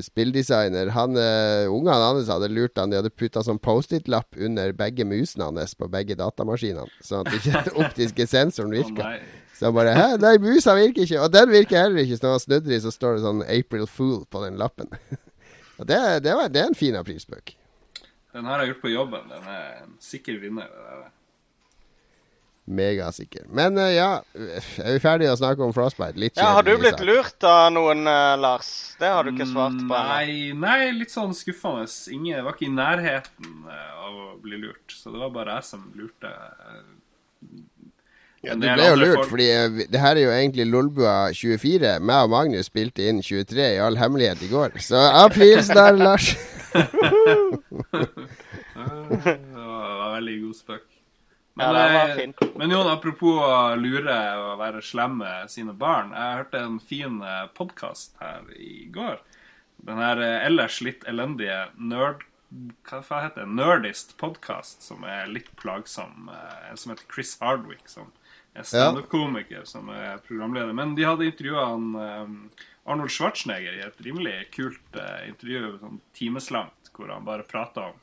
spilldesigner 0.01 0.89
Han 0.95 1.17
uh, 1.19 1.69
Ungene 1.69 2.01
hans 2.01 2.31
hadde 2.33 2.49
lurt 2.49 2.79
han 2.81 2.93
De 2.93 2.97
hadde 2.99 3.13
putta 3.13 3.43
sånn 3.45 3.61
Post-It-lapp 3.63 4.39
under 4.41 4.73
begge 4.77 5.05
musene 5.09 5.51
hans 5.51 5.75
på 5.77 5.89
begge 5.93 6.17
datamaskinene, 6.19 6.89
sånn 7.05 7.25
at 7.25 7.37
ikke 7.37 7.65
den 7.69 7.83
optiske 7.85 8.27
sensoren 8.31 8.73
virka. 8.75 9.17
Så 9.55 9.69
han 9.69 9.77
bare 9.77 9.93
Hæ, 9.95 10.07
nei, 10.23 10.35
musa 10.43 10.75
virker 10.79 11.05
ikke. 11.05 11.21
Og 11.23 11.35
den 11.35 11.53
virker 11.53 11.85
heller 11.85 12.03
ikke. 12.03 12.17
Så 12.19 12.27
når 12.27 12.33
han 12.35 12.43
snudde 12.43 12.75
i, 12.75 12.81
så 12.83 12.91
står 12.95 13.17
det 13.17 13.25
sånn 13.27 13.45
April 13.45 13.87
Fool 13.91 14.25
på 14.27 14.43
den 14.43 14.59
lappen. 14.61 14.91
Og 15.79 15.87
det, 15.91 15.99
det, 16.25 16.35
var, 16.35 16.51
det 16.51 16.63
er 16.63 16.71
en 16.71 16.79
fin 16.79 16.97
aprilspøk. 16.99 17.55
Den 18.35 18.49
har 18.51 18.63
jeg 18.63 18.73
gjort 18.73 18.83
på 18.83 18.93
jobben. 18.95 19.29
Den 19.31 19.47
er 19.51 19.69
en 19.85 19.95
sikker 20.03 20.41
vinner. 20.43 20.71
det 20.71 20.89
der. 20.89 21.13
Megasikker. 22.65 23.45
Men 23.53 23.77
uh, 23.77 23.91
ja, 23.93 24.09
er 24.81 24.95
vi 24.97 25.01
ferdige 25.03 25.35
å 25.35 25.37
snakke 25.37 25.61
om 25.67 25.75
Frostbite? 25.77 26.17
Litt 26.17 26.39
Ja, 26.41 26.55
Har 26.57 26.65
du 26.65 26.71
blitt 26.81 26.97
sak. 26.97 27.05
lurt 27.05 27.45
av 27.45 27.67
noen, 27.75 28.07
uh, 28.09 28.33
Lars? 28.41 28.71
Det 29.01 29.11
har 29.13 29.25
du 29.27 29.35
ikke 29.35 29.49
svart 29.51 29.77
på. 29.83 29.93
Nei, 29.93 30.53
nei, 30.57 30.79
litt 30.97 31.13
sånn 31.13 31.35
skuffende. 31.37 31.85
Ingen 32.17 32.41
var 32.47 32.57
ikke 32.57 32.71
i 32.71 32.73
nærheten 32.73 33.51
eh, 33.69 33.91
av 34.07 34.17
å 34.17 34.27
bli 34.41 34.57
lurt. 34.63 34.97
Så 34.97 35.13
det 35.13 35.21
var 35.21 35.35
bare 35.35 35.59
jeg 35.59 35.69
som 35.69 35.85
lurte. 35.99 36.33
Ja, 38.45 38.55
du 38.57 38.65
ble 38.65 38.89
jo 38.89 38.97
lurt, 39.01 39.15
folk- 39.21 39.31
fordi 39.35 39.51
uh, 39.53 39.85
det 39.93 40.01
her 40.01 40.17
er 40.17 40.25
jo 40.25 40.33
egentlig 40.39 40.67
Lolbua 40.73 41.15
24. 41.37 41.95
Meg 42.01 42.27
og 42.27 42.33
Magnus 42.33 42.69
spilte 42.73 43.05
inn 43.13 43.21
23 43.25 43.69
i 43.77 43.81
all 43.85 43.97
hemmelighet 44.01 44.41
i 44.45 44.51
går. 44.53 44.81
Så 44.85 45.01
apris 45.27 45.69
der, 45.73 46.01
Lars. 46.01 46.33
Det 48.75 49.37
var, 49.55 49.97
var 50.01 50.13
veldig 50.17 50.35
god 50.43 50.57
spøk. 50.59 50.85
Ja, 51.57 51.69
det 51.73 51.83
var 51.95 52.09
eh, 52.19 52.51
men 52.59 52.71
Jon, 52.75 52.89
apropos 52.91 53.39
å 53.39 53.75
lure 53.79 54.17
og 54.43 54.59
være 54.59 54.83
slem 54.83 55.19
med 55.21 55.51
sine 55.53 55.75
barn. 55.79 56.11
Jeg 56.17 56.39
hørte 56.41 56.63
en 56.67 56.81
fin 56.83 57.21
podkast 57.55 58.17
her 58.23 58.49
i 58.59 58.87
går. 58.95 59.21
Den 59.87 60.01
her 60.03 60.23
eh, 60.23 60.47
ellers 60.49 60.81
litt 60.85 61.07
elendige 61.11 61.67
nerd... 61.79 62.25
Hva 62.87 63.01
faen 63.03 63.25
heter 63.27 63.43
det? 63.43 63.55
Nerdist 63.59 64.13
podkast, 64.21 64.83
som 64.87 65.03
er 65.11 65.27
litt 65.31 65.49
plagsom. 65.59 66.29
eh, 66.31 66.71
En 66.71 66.79
som 66.79 66.93
heter 66.93 67.07
Chris 67.11 67.37
Hardwick, 67.41 67.87
som 67.91 68.11
er 68.55 68.63
standup-komiker, 68.71 69.65
som 69.67 69.89
er 69.91 70.21
programleder. 70.27 70.75
Men 70.79 70.95
de 70.99 71.07
hadde 71.07 71.27
intervjua 71.31 71.65
eh, 72.05 72.63
Arnold 72.87 73.11
Schwarzenegger 73.15 73.79
i 73.79 73.85
et 73.87 74.03
rimelig 74.07 74.37
kult 74.55 74.99
eh, 75.01 75.29
intervju, 75.31 75.77
sånn 75.83 76.01
timeslangt, 76.19 76.91
hvor 76.95 77.11
han 77.15 77.27
bare 77.27 77.47
prata 77.47 77.89
om 77.93 78.01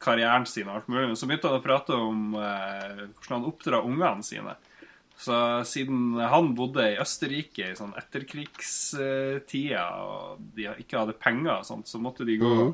karrieren 0.00 0.46
sin 0.48 0.68
og 0.68 0.76
alt 0.80 0.88
mulig. 0.90 1.08
Men 1.10 1.18
så 1.18 1.26
begynte 1.28 1.48
han 1.50 1.60
å 1.60 1.64
prate 1.64 1.92
om 1.96 2.34
eh, 2.40 3.06
hvordan 3.12 3.36
han 3.36 3.48
oppdrar 3.50 3.86
ungene 3.86 4.24
sine. 4.26 4.54
Så 5.20 5.34
siden 5.68 6.16
han 6.16 6.54
bodde 6.56 6.86
i 6.94 7.00
Østerrike 7.02 7.66
i 7.68 7.76
sånn 7.76 7.92
etterkrigstida, 8.00 9.82
og 10.00 10.40
de 10.56 10.64
ikke 10.80 10.96
hadde 11.02 11.20
penger 11.20 11.58
og 11.58 11.66
sånt, 11.68 11.90
så 11.90 12.00
måtte 12.00 12.24
de 12.24 12.38
gå 12.40 12.52
og 12.62 12.70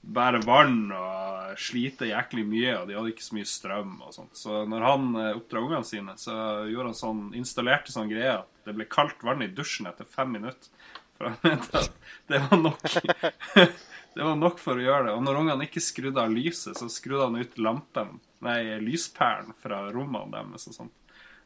bære 0.00 0.40
vann 0.46 0.92
og 0.94 1.58
slite 1.60 2.08
jæklig 2.08 2.44
mye, 2.46 2.76
og 2.78 2.86
de 2.88 2.94
hadde 2.96 3.10
ikke 3.12 3.26
så 3.26 3.36
mye 3.36 3.48
strøm 3.50 3.96
og 4.06 4.14
sånt. 4.14 4.38
Så 4.38 4.62
når 4.70 4.86
han 4.86 5.10
eh, 5.18 5.36
oppdra 5.40 5.64
ungene 5.64 5.86
sine, 5.88 6.14
så 6.20 6.34
gjorde 6.70 6.92
han 6.92 7.00
sånn, 7.00 7.22
installerte 7.40 7.92
sånn 7.92 8.12
greie 8.12 8.38
at 8.38 8.48
det 8.68 8.76
ble 8.78 8.86
kaldt 8.90 9.26
vann 9.26 9.42
i 9.44 9.50
dusjen 9.50 9.90
etter 9.90 10.06
fem 10.08 10.30
minutter. 10.38 10.70
For 11.18 11.28
han 11.28 11.42
mente 11.44 11.82
at 11.82 11.92
det 12.30 12.38
var 12.46 12.62
nok. 12.68 12.80
Det 14.14 14.24
var 14.26 14.36
nok 14.36 14.58
for 14.58 14.74
å 14.80 14.82
gjøre 14.82 15.06
det. 15.06 15.12
Og 15.14 15.22
når 15.22 15.38
ungene 15.44 15.66
ikke 15.68 15.82
skrudde 15.84 16.18
av 16.22 16.32
lyset, 16.34 16.74
så 16.78 16.88
skrudde 16.90 17.28
han 17.28 17.36
ut 17.38 17.58
lampen, 17.62 18.16
nei, 18.42 18.58
lyspæren 18.82 19.52
fra 19.62 19.84
rommene 19.94 20.32
deres 20.34 20.66
og 20.70 20.74
sånt. 20.74 20.96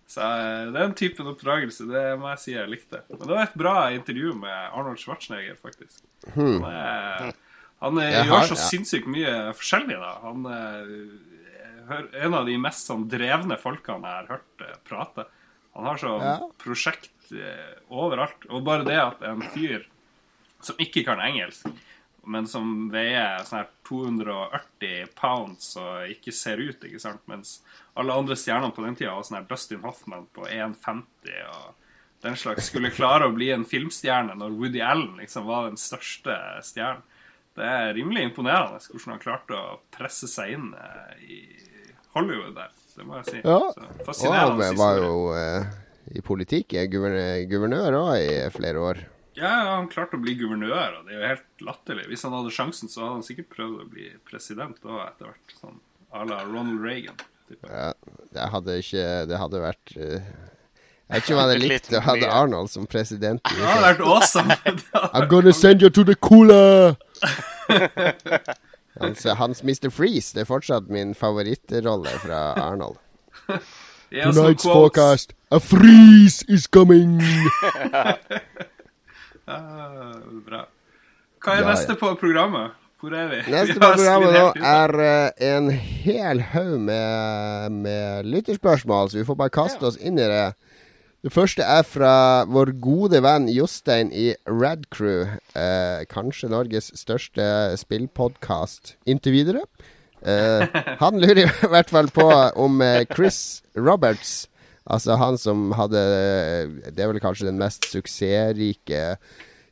Så 0.08 0.20
eh, 0.20 0.70
den 0.72 0.92
typen 0.96 1.28
oppdragelse, 1.30 1.86
det 1.88 2.04
må 2.20 2.28
jeg 2.34 2.40
si 2.42 2.52
jeg 2.56 2.68
likte. 2.72 3.02
Men 3.10 3.22
det 3.22 3.30
var 3.36 3.42
et 3.46 3.54
bra 3.60 3.74
intervju 3.96 4.34
med 4.36 4.72
Arnold 4.76 5.00
Schwarzenegger, 5.00 5.56
faktisk. 5.60 6.02
Han, 6.34 6.64
er, 6.68 7.30
han 7.84 8.00
er, 8.02 8.10
Jeg 8.18 8.26
gjør 8.28 8.34
har- 8.38 8.50
så 8.50 8.58
ja. 8.58 8.66
sinnssykt 8.72 9.08
mye 9.12 9.32
forskjellig, 9.56 9.96
da. 10.00 10.10
Han 10.24 10.44
er 10.52 10.92
en 12.24 12.34
av 12.36 12.46
de 12.48 12.56
mest 12.60 12.86
sånn 12.88 13.06
drevne 13.12 13.56
folkene 13.60 14.08
jeg 14.08 14.20
har 14.22 14.30
hørt 14.38 14.64
eh, 14.68 14.76
prate. 14.88 15.26
Han 15.76 15.88
har 15.88 15.98
sånn 16.00 16.22
Ja. 16.24 16.36
prosjekt 16.62 17.32
eh, 17.32 17.74
overalt. 17.92 18.44
Og 18.48 18.64
bare 18.64 18.84
det 18.88 19.00
at 19.00 19.24
en 19.28 19.42
fyr 19.52 19.84
som 20.64 20.76
ikke 20.80 21.04
kan 21.04 21.20
engelsk, 21.20 21.66
men 22.26 22.48
som 22.50 22.88
veier 22.92 23.44
sånn 23.46 23.60
her 23.62 23.70
280 23.88 25.14
pounds 25.18 25.74
og 25.80 26.10
ikke 26.12 26.34
ser 26.34 26.62
ut, 26.62 26.84
ikke 26.84 27.02
sant? 27.02 27.22
Mens 27.30 27.58
alle 27.98 28.16
andre 28.16 28.36
stjernene 28.38 28.74
på 28.74 28.84
den 28.84 28.98
tida 28.98 29.14
var 29.16 29.26
sånn 29.26 29.40
her 29.40 29.48
Dustin 29.48 29.82
Hoffman 29.84 30.28
på 30.34 30.46
1,50 30.48 31.40
og 31.50 31.72
den 32.24 32.38
slags 32.40 32.70
skulle 32.70 32.92
klare 32.94 33.28
å 33.28 33.34
bli 33.34 33.50
en 33.52 33.66
filmstjerne 33.68 34.36
når 34.40 34.54
Woody 34.56 34.80
Allen 34.80 35.18
liksom 35.20 35.44
var 35.44 35.68
den 35.68 35.76
største 35.80 36.38
stjernen. 36.64 37.04
Det 37.54 37.66
er 37.68 37.92
rimelig 37.94 38.24
imponerende 38.30 38.80
hvordan 38.80 39.12
han 39.12 39.20
klarte 39.22 39.54
å 39.58 39.76
presse 39.94 40.26
seg 40.26 40.56
inn 40.56 40.72
eh, 40.74 41.20
i 41.22 41.36
Hollywood 42.16 42.56
der. 42.56 42.72
Det 42.96 43.06
må 43.06 43.20
jeg 43.20 43.28
si. 43.28 43.42
Ja. 43.44 43.60
Så, 43.76 43.90
fascinerende 44.08 44.70
han 44.72 44.80
var 44.80 44.98
jo 44.98 45.12
eh, 45.36 45.68
i 46.18 46.22
politikk, 46.24 46.74
eh, 46.80 46.88
guvernør 46.88 48.00
òg 48.00 48.16
i 48.18 48.32
flere 48.56 48.82
år. 48.88 49.04
Ja, 49.34 49.50
han 49.74 49.88
klarte 49.90 50.18
å 50.18 50.22
bli 50.22 50.36
guvernør, 50.38 51.00
og 51.00 51.08
det 51.08 51.14
er 51.14 51.18
jo 51.18 51.30
helt 51.32 51.64
latterlig. 51.66 52.06
Hvis 52.10 52.22
han 52.26 52.34
hadde 52.36 52.52
sjansen, 52.54 52.90
så 52.90 53.02
hadde 53.02 53.16
han 53.18 53.26
sikkert 53.26 53.50
prøvd 53.54 53.82
å 53.82 53.88
bli 53.90 54.12
president 54.28 54.78
òg 54.86 55.00
etter 55.08 55.30
hvert. 55.32 55.56
Sånn 55.58 55.80
à 56.14 56.24
la 56.28 56.44
Ronald 56.44 56.80
Reagan. 56.84 57.16
Ja, 57.68 57.92
det 58.32 58.44
hadde 58.50 58.78
ikke 58.80 59.02
Det 59.28 59.36
hadde 59.36 59.58
vært 59.60 59.90
uh, 60.00 60.14
Jeg 60.16 61.10
vet 61.12 61.26
ikke 61.26 61.34
om 61.34 61.40
jeg 61.40 61.42
hadde 61.42 61.58
likt 61.64 61.90
å 61.92 62.00
ha. 62.06 62.14
Arnold 62.38 62.70
som 62.72 62.86
president. 62.86 63.42
Det 63.44 63.66
hadde 63.66 63.88
vært 63.88 64.04
awesome. 64.06 64.56
I'm 65.14 65.28
gonna 65.28 65.52
send 65.52 65.82
you 65.82 65.90
to 65.90 66.04
the 66.04 66.14
cooler! 66.14 66.96
Hans, 69.00 69.24
hans 69.26 69.64
Mr. 69.66 69.90
Freeze 69.90 70.36
det 70.36 70.44
er 70.44 70.46
fortsatt 70.46 70.86
min 70.86 71.16
favorittrolle 71.18 72.12
fra 72.22 72.52
Arnold. 72.62 73.00
Tonight's 74.14 74.62
forecast 74.62 75.34
A 75.50 75.58
freeze 75.58 76.44
is 76.48 76.68
coming! 76.68 77.20
Ah, 79.46 80.16
bra. 80.46 80.64
Hva 81.44 81.58
er 81.58 81.62
Ja, 81.62 81.74
neste 81.74 81.96
på 82.00 82.14
programmet? 82.20 82.72
Hvor 83.00 83.12
er 83.12 83.28
vi? 83.28 83.40
Neste 83.52 83.76
på 83.82 83.90
programmet 83.98 84.32
nå 84.32 84.44
er 84.64 84.94
uh, 84.96 85.44
en 85.44 85.68
hel 85.74 86.40
haug 86.54 86.78
med, 86.80 87.74
med 87.84 88.30
lytterspørsmål, 88.32 89.10
så 89.12 89.20
vi 89.20 89.26
får 89.28 89.36
bare 89.42 89.52
kaste 89.52 89.84
oss 89.90 89.98
inn 90.00 90.16
i 90.16 90.28
det. 90.30 90.46
Det 91.24 91.32
første 91.32 91.64
er 91.64 91.84
fra 91.88 92.14
vår 92.48 92.74
gode 92.84 93.20
venn 93.24 93.46
Jostein 93.48 94.10
i 94.12 94.34
Radcrew. 94.44 95.30
Eh, 95.56 96.02
kanskje 96.10 96.50
Norges 96.52 96.90
største 97.00 97.46
spillpodkast 97.80 98.98
inntil 99.08 99.32
videre. 99.32 99.62
Eh, 100.20 100.66
han 101.00 101.16
lurer 101.20 101.46
i 101.46 101.70
hvert 101.72 101.92
fall 101.92 102.12
på 102.12 102.28
om 102.60 102.84
Chris 103.14 103.62
Roberts, 103.72 104.50
altså 104.84 105.16
han 105.20 105.38
som 105.40 105.72
hadde 105.78 106.00
Det 106.92 107.00
er 107.00 107.10
vel 107.10 107.22
kanskje 107.22 107.48
den 107.48 107.60
mest 107.60 107.86
suksessrike 107.88 109.18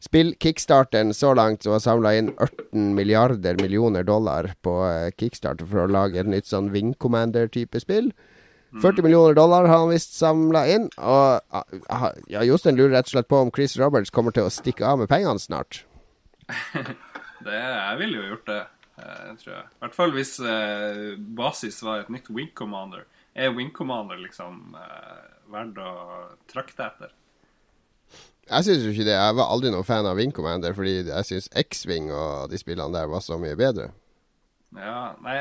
spill-kickstarteren 0.03 1.13
så 1.15 1.31
langt, 1.39 1.63
som 1.63 1.77
har 1.77 1.83
samla 1.85 2.15
inn 2.19 2.33
18 2.35 2.91
milliarder 2.97 3.59
millioner 3.63 4.03
dollar 4.03 4.51
på 4.67 4.75
eh, 4.89 5.13
kickstarter 5.15 5.69
for 5.69 5.85
å 5.85 5.91
lage 5.91 6.19
et 6.19 6.31
nytt 6.31 6.49
sånn 6.51 6.73
Wing 6.75 6.91
Commander-type 6.99 7.79
spill. 7.83 8.11
40 8.81 9.05
millioner 9.05 9.37
dollar 9.37 9.69
har 9.69 9.83
han 9.85 9.93
visst 9.93 10.17
samla 10.17 10.65
inn. 10.73 10.89
Og 10.97 11.55
ah, 11.55 12.11
ja, 12.33 12.43
Jostein 12.49 12.79
lurer 12.79 12.97
rett 12.97 13.11
og 13.11 13.19
slett 13.19 13.29
på 13.31 13.43
om 13.45 13.53
Chris 13.55 13.77
Roberts 13.79 14.11
kommer 14.11 14.35
til 14.35 14.49
å 14.49 14.53
stikke 14.53 14.87
av 14.89 15.03
med 15.03 15.11
pengene 15.13 15.43
snart. 15.43 15.85
Det, 17.43 17.59
jeg 17.59 17.99
ville 17.99 18.21
jo 18.21 18.27
gjort 18.29 18.51
det, 18.53 18.61
eh, 19.03 19.31
tror 19.41 19.51
jeg. 19.51 19.63
I 19.67 19.81
hvert 19.83 19.97
fall 19.97 20.13
hvis 20.15 20.37
eh, 20.47 20.99
basis 21.35 21.81
var 21.83 22.05
et 22.05 22.13
nytt 22.15 22.29
Wing 22.31 22.53
Commander. 22.55 23.03
Er 23.35 23.55
Wing 23.57 23.70
Commander 23.72 24.18
liksom 24.20 24.74
eh, 24.76 25.22
verdt 25.53 25.78
å 25.80 25.93
trakte 26.53 26.85
etter? 26.91 27.12
Jeg 28.51 28.66
syns 28.66 28.83
jo 28.85 28.91
ikke 28.93 29.07
det. 29.07 29.14
Jeg 29.16 29.35
var 29.39 29.49
aldri 29.55 29.70
noen 29.72 29.87
fan 29.87 30.05
av 30.09 30.16
Wing 30.18 30.33
Commander, 30.35 30.74
fordi 30.76 30.99
jeg 31.09 31.24
syns 31.28 31.49
X-Wing 31.57 32.11
og 32.12 32.51
de 32.53 32.59
spillene 32.61 32.93
der 32.93 33.07
var 33.09 33.22
så 33.24 33.39
mye 33.41 33.57
bedre. 33.57 33.91
Ja, 34.72 35.12
nei, 35.20 35.35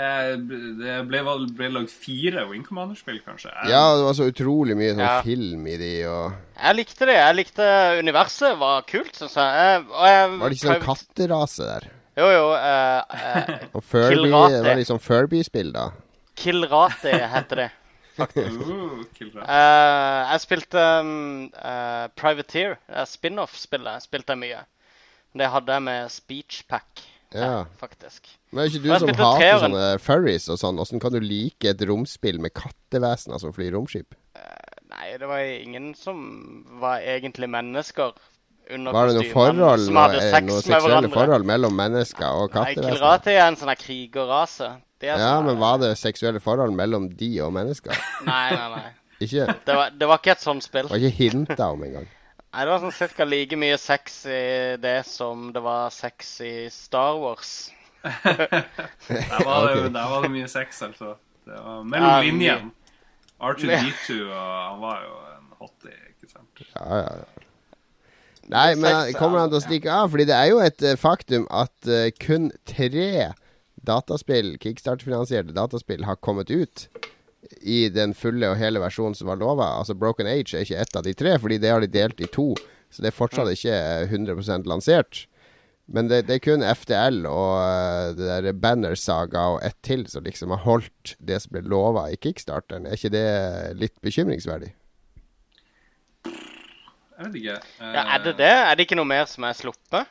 det 0.76 0.96
ble, 1.08 1.22
vel- 1.24 1.48
ble 1.56 1.70
lagd 1.72 1.90
fire 1.92 2.44
Wing 2.50 2.64
Commander-spill, 2.68 3.22
kanskje. 3.24 3.48
Jeg, 3.64 3.72
Ja, 3.72 3.96
det 3.96 4.04
var 4.04 4.14
så 4.18 4.28
utrolig 4.28 4.76
mye 4.76 4.92
sånn 4.94 5.04
Ja. 5.06 5.22
film 5.24 5.68
i 5.72 5.78
de, 5.80 5.92
og 6.06 6.34
Jeg 6.60 6.76
likte 6.76 7.06
det. 7.08 7.16
Jeg 7.16 7.36
likte 7.40 7.68
universet. 8.04 8.58
var 8.60 8.82
kult, 8.84 9.16
syns 9.16 9.36
jeg. 9.36 9.52
jeg. 9.56 9.86
Og 9.88 10.06
jeg 10.08 10.30
Var 10.40 10.50
det 10.50 10.58
ikke 10.58 10.68
sånn 10.74 10.86
katterase 10.86 11.64
der? 11.74 11.90
Jo, 12.20 12.28
jo. 12.28 12.48
Uh, 12.52 13.02
uh, 13.08 13.68
Og 13.74 13.84
Furby, 13.84 14.16
Killrate. 14.16 14.64
var 14.68 14.76
det 14.76 14.88
sånn 14.88 15.00
Furby-spill, 15.00 15.72
da? 15.74 15.90
Killrati 16.36 17.12
heter 17.36 17.56
det. 17.66 17.72
Uh. 18.22 19.04
Eh, 19.22 20.32
jeg 20.32 20.44
spilte 20.44 20.84
um, 21.02 21.50
uh, 21.56 22.08
Privateer, 22.20 22.78
uh, 22.90 23.04
spin-off-spillet, 23.10 24.06
spilte 24.06 24.36
jeg 24.36 24.42
mye. 24.44 24.62
Det 25.38 25.50
hadde 25.54 25.78
jeg 25.78 25.86
med 25.88 26.12
speechpack, 26.12 27.06
Ja. 27.34 27.64
faktisk. 27.80 28.28
Men 28.52 28.66
er 28.66 28.72
ikke 28.72 28.84
du 28.84 28.90
som 29.00 29.10
hater 29.10 29.40
teren. 29.40 29.62
sånne 29.66 30.00
furries 30.04 30.50
og 30.52 30.60
sånn? 30.60 30.80
Åssen 30.84 31.00
kan 31.00 31.14
du 31.14 31.22
like 31.24 31.70
et 31.72 31.82
romspill 31.88 32.42
med 32.44 32.54
kattevesener 32.54 33.40
som 33.40 33.54
flyr 33.56 33.72
romskip? 33.78 34.16
Nei, 34.92 35.14
det 35.18 35.28
var 35.28 35.40
ingen 35.40 35.94
som 35.96 36.20
var 36.82 37.00
egentlig 37.00 37.48
mennesker 37.50 38.12
Var 38.70 39.08
det 39.10 39.16
noe 39.18 39.28
forhold, 39.34 39.90
noe, 39.92 40.06
eh, 40.16 40.30
sex 40.32 40.46
noe 40.48 40.62
seksuelle 40.64 41.10
forhold 41.12 41.44
mellom 41.50 41.74
mennesker 41.76 42.28
og 42.30 42.54
Nei, 42.54 42.54
kattevesener? 42.54 42.96
Killrati 42.96 43.34
er 43.36 43.48
en 43.50 43.58
sånn 43.60 43.76
krigerrase. 43.76 44.70
Er 45.02 45.08
Ja, 45.18 45.18
sånn 45.18 45.46
men 45.50 45.58
var 45.60 45.78
det 45.82 45.98
seksuelle 45.98 46.40
forhold 46.40 46.74
mellom 46.78 47.10
de 47.18 47.30
og 47.42 47.52
mennesker? 47.58 47.98
Nei, 48.30 48.52
nei, 48.54 48.68
nei. 48.76 48.90
Ikke? 49.22 49.46
Det 49.66 49.76
var, 49.76 49.90
det 49.98 50.08
var 50.08 50.18
ikke 50.22 50.32
et 50.38 50.42
sånt 50.46 50.64
spill. 50.66 50.88
Det 50.88 50.94
var 50.94 51.04
ikke 51.04 51.18
hinta 51.24 51.68
om 51.74 51.84
engang. 51.84 52.08
Nei, 52.54 52.64
Det 52.66 52.70
var 52.72 52.80
sånn 52.86 52.96
cirka 52.96 53.26
like 53.28 53.56
mye 53.60 53.78
sex 53.82 54.26
i 54.28 54.42
det 54.82 54.98
som 55.08 55.50
det 55.56 55.62
var 55.66 55.90
sex 55.96 56.32
i 56.46 56.54
Star 56.74 57.18
Wars. 57.22 57.72
Der 58.02 59.44
var, 59.46 59.68
det, 59.68 59.76
jo- 59.78 59.90
der 59.94 60.08
var 60.10 60.22
det 60.26 60.32
mye 60.34 60.48
sex, 60.50 60.82
altså. 60.82 61.16
Det 61.46 61.58
var 61.60 61.84
mellom 61.84 62.10
Ja, 62.10 62.22
linjene. 62.26 62.72
R2D2 63.42 64.16
og 64.30 64.50
han 64.72 64.82
var 64.82 65.00
jo 65.06 65.14
en 65.36 65.48
hottie, 65.62 65.96
ikke 66.14 66.30
sant? 66.30 66.62
Ja, 66.76 66.86
ja, 67.02 67.14
ja. 67.22 67.41
Nei, 68.52 68.74
men 68.76 69.14
kommer 69.16 69.40
han 69.40 69.52
til 69.52 69.62
å 69.62 69.64
stikke 69.64 69.94
av? 69.94 70.12
Fordi 70.12 70.26
det 70.28 70.36
er 70.36 70.50
jo 70.52 70.60
et 70.64 70.84
eh, 70.84 71.00
faktum 71.00 71.46
at 71.56 71.74
uh, 71.88 72.10
kun 72.20 72.50
tre 72.68 73.32
dataspill, 73.88 74.58
kickstarter-finansierte 74.62 75.56
dataspill, 75.56 76.04
har 76.06 76.20
kommet 76.20 76.52
ut 76.52 76.90
i 77.62 77.88
den 77.94 78.14
fulle 78.18 78.52
og 78.52 78.60
hele 78.60 78.82
versjonen 78.84 79.16
som 79.18 79.32
var 79.32 79.40
lova. 79.42 79.72
Altså 79.80 79.96
Broken 79.98 80.30
Age 80.30 80.56
er 80.56 80.66
ikke 80.66 80.84
ett 80.84 81.00
av 81.00 81.08
de 81.08 81.16
tre, 81.18 81.38
fordi 81.42 81.60
det 81.64 81.72
har 81.74 81.84
de 81.84 81.92
delt 81.92 82.22
i 82.22 82.30
to. 82.32 82.52
Så 82.92 83.04
det 83.04 83.12
er 83.12 83.18
fortsatt 83.18 83.52
ikke 83.54 83.76
eh, 83.76 84.12
100 84.12 84.68
lansert. 84.68 85.26
Men 85.92 86.08
det, 86.08 86.26
det 86.28 86.38
er 86.38 86.44
kun 86.44 86.64
FDL 86.64 87.24
og 87.28 87.56
eh, 87.64 88.12
det 88.20 88.28
der 88.46 88.60
Banner 88.60 88.96
Saga 89.00 89.48
og 89.56 89.64
ett 89.66 89.80
til 89.86 90.06
som 90.12 90.28
liksom 90.28 90.54
har 90.56 90.64
holdt 90.68 91.16
det 91.20 91.42
som 91.44 91.56
ble 91.56 91.64
lova 91.72 92.10
i 92.12 92.20
kickstarteren. 92.20 92.88
Er 92.88 93.00
ikke 93.00 93.16
det 93.16 93.28
litt 93.80 93.98
bekymringsverdig? 94.04 94.74
Jeg 97.22 97.30
vet 97.30 97.38
ikke. 97.42 97.60
Ja, 97.80 98.04
Er 98.16 98.26
det 98.26 98.34
det? 98.40 98.50
Er 98.50 98.76
det 98.76 98.88
ikke 98.88 98.98
noe 98.98 99.10
mer 99.10 99.30
som 99.30 99.46
er 99.46 99.54
sluppet? 99.58 100.10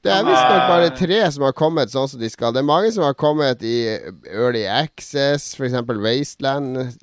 Det 0.00 0.08
er 0.14 0.22
visstnok 0.24 0.62
bare 0.70 0.90
tre 0.96 1.18
som 1.34 1.44
har 1.44 1.52
kommet 1.52 1.90
sånn 1.92 2.08
som 2.08 2.20
de 2.22 2.28
skal. 2.32 2.54
Det 2.56 2.62
er 2.62 2.68
mange 2.70 2.88
som 2.94 3.04
har 3.04 3.16
kommet 3.20 3.60
i 3.66 3.74
Early 4.30 4.62
Access, 4.64 5.50
f.eks. 5.58 5.76
Wasteland 6.00 6.94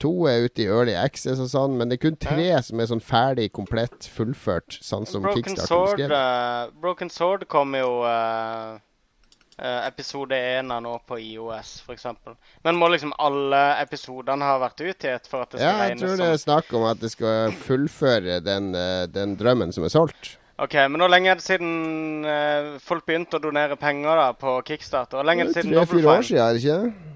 To 0.00 0.24
er 0.24 0.46
ute 0.46 0.64
i 0.64 0.68
Early 0.70 0.94
Access 0.96 1.40
og 1.42 1.50
sånn, 1.52 1.74
men 1.76 1.90
det 1.90 1.98
er 1.98 2.02
kun 2.06 2.16
tre 2.20 2.48
som 2.64 2.80
er 2.80 2.88
sånn 2.88 3.02
ferdig, 3.04 3.50
komplett, 3.54 4.08
fullført, 4.08 4.78
sånn 4.80 5.04
som 5.08 5.26
Broken 5.26 5.44
Kickstarter 5.44 5.68
Sword, 5.68 6.14
eh, 6.16 6.72
Broken 6.80 7.12
Sword 7.12 7.44
kom 7.52 7.76
jo 7.76 7.90
eh, 8.08 8.78
episode 9.58 10.36
én 10.36 10.70
av 10.72 10.82
nå 10.84 10.98
på 11.08 11.18
IOS, 11.22 11.82
f.eks. 11.86 12.06
Men 12.66 12.76
må 12.76 12.90
liksom 12.92 13.14
alle 13.22 13.60
episodene 13.80 14.44
ha 14.44 14.58
vært 14.60 14.82
utgitt 14.84 15.30
for 15.30 15.46
at 15.46 15.54
det 15.54 15.62
skal 15.62 15.78
Ja, 15.80 15.86
jeg 15.88 16.00
tror 16.02 16.16
det 16.20 16.28
er 16.34 16.42
snakk 16.42 16.74
om 16.76 16.84
at 16.90 17.00
det 17.00 17.12
skal 17.14 17.54
fullføre 17.64 18.40
den, 18.44 18.74
eh, 18.76 19.06
den 19.08 19.36
drømmen 19.40 19.72
som 19.72 19.88
er 19.88 19.94
solgt. 19.94 20.36
OK, 20.60 20.76
men 20.88 21.00
hvor 21.00 21.12
lenge 21.12 21.32
er 21.32 21.40
det 21.40 21.44
siden 21.44 22.24
eh, 22.28 22.76
folk 22.84 23.04
begynte 23.08 23.36
å 23.36 23.42
donere 23.44 23.76
penger 23.80 24.16
da 24.16 24.30
på 24.36 24.58
Kickstarter? 24.68 25.20
Hvor 25.20 25.28
lenge 25.28 25.44
er 25.44 25.52
det 25.52 25.58
siden 25.58 25.74
Tre-fire 25.76 26.14
år 26.14 26.24
siden, 26.24 26.44
er 26.44 26.56
det 26.56 26.64
ikke? 26.64 27.12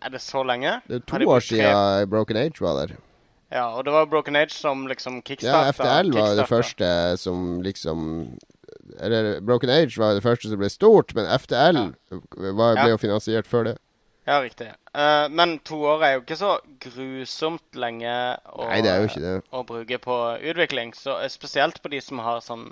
Er 0.00 0.14
det 0.14 0.22
så 0.24 0.42
lenge? 0.46 0.80
Det 0.88 0.98
er 0.98 1.06
to 1.06 1.20
de 1.20 1.28
år 1.28 1.44
siden 1.44 2.10
Broken 2.10 2.38
Age 2.40 2.62
var 2.64 2.80
der. 2.80 2.96
Ja, 3.50 3.66
og 3.74 3.84
det 3.84 3.92
var 3.92 4.06
Broken 4.06 4.36
Age 4.38 4.54
som 4.54 4.86
liksom 4.86 5.22
Ja, 5.42 5.72
FTL 5.74 6.12
var 6.14 6.36
det 6.38 6.46
første 6.48 6.90
som 7.18 7.60
liksom 7.62 8.38
Eller 8.98 9.40
Broken 9.40 9.70
Age 9.70 9.98
var 10.00 10.14
det 10.16 10.24
første 10.24 10.48
som 10.50 10.58
ble 10.60 10.68
stort, 10.72 11.14
men 11.14 11.28
FTL 11.38 11.78
var, 12.56 12.74
ble 12.80 12.88
jo 12.94 12.98
finansiert 13.00 13.46
før 13.50 13.70
det. 13.70 13.76
Ja, 14.28 14.36
riktig. 14.44 14.68
Uh, 14.94 15.26
men 15.32 15.56
to 15.66 15.78
år 15.90 16.02
er 16.04 16.12
jo 16.16 16.20
ikke 16.24 16.36
så 16.38 16.50
grusomt 16.82 17.78
lenge 17.78 18.10
å, 18.52 18.66
Nei, 18.68 18.80
det 18.84 18.90
er 18.92 19.00
jo 19.00 19.08
ikke 19.08 19.22
det. 19.24 19.36
å 19.56 19.62
bruke 19.66 19.98
på 20.04 20.16
utvikling. 20.52 20.92
Så 20.94 21.16
eh, 21.22 21.30
Spesielt 21.32 21.80
på 21.82 21.90
de 21.90 22.00
som 22.04 22.20
har 22.22 22.42
sånn 22.44 22.66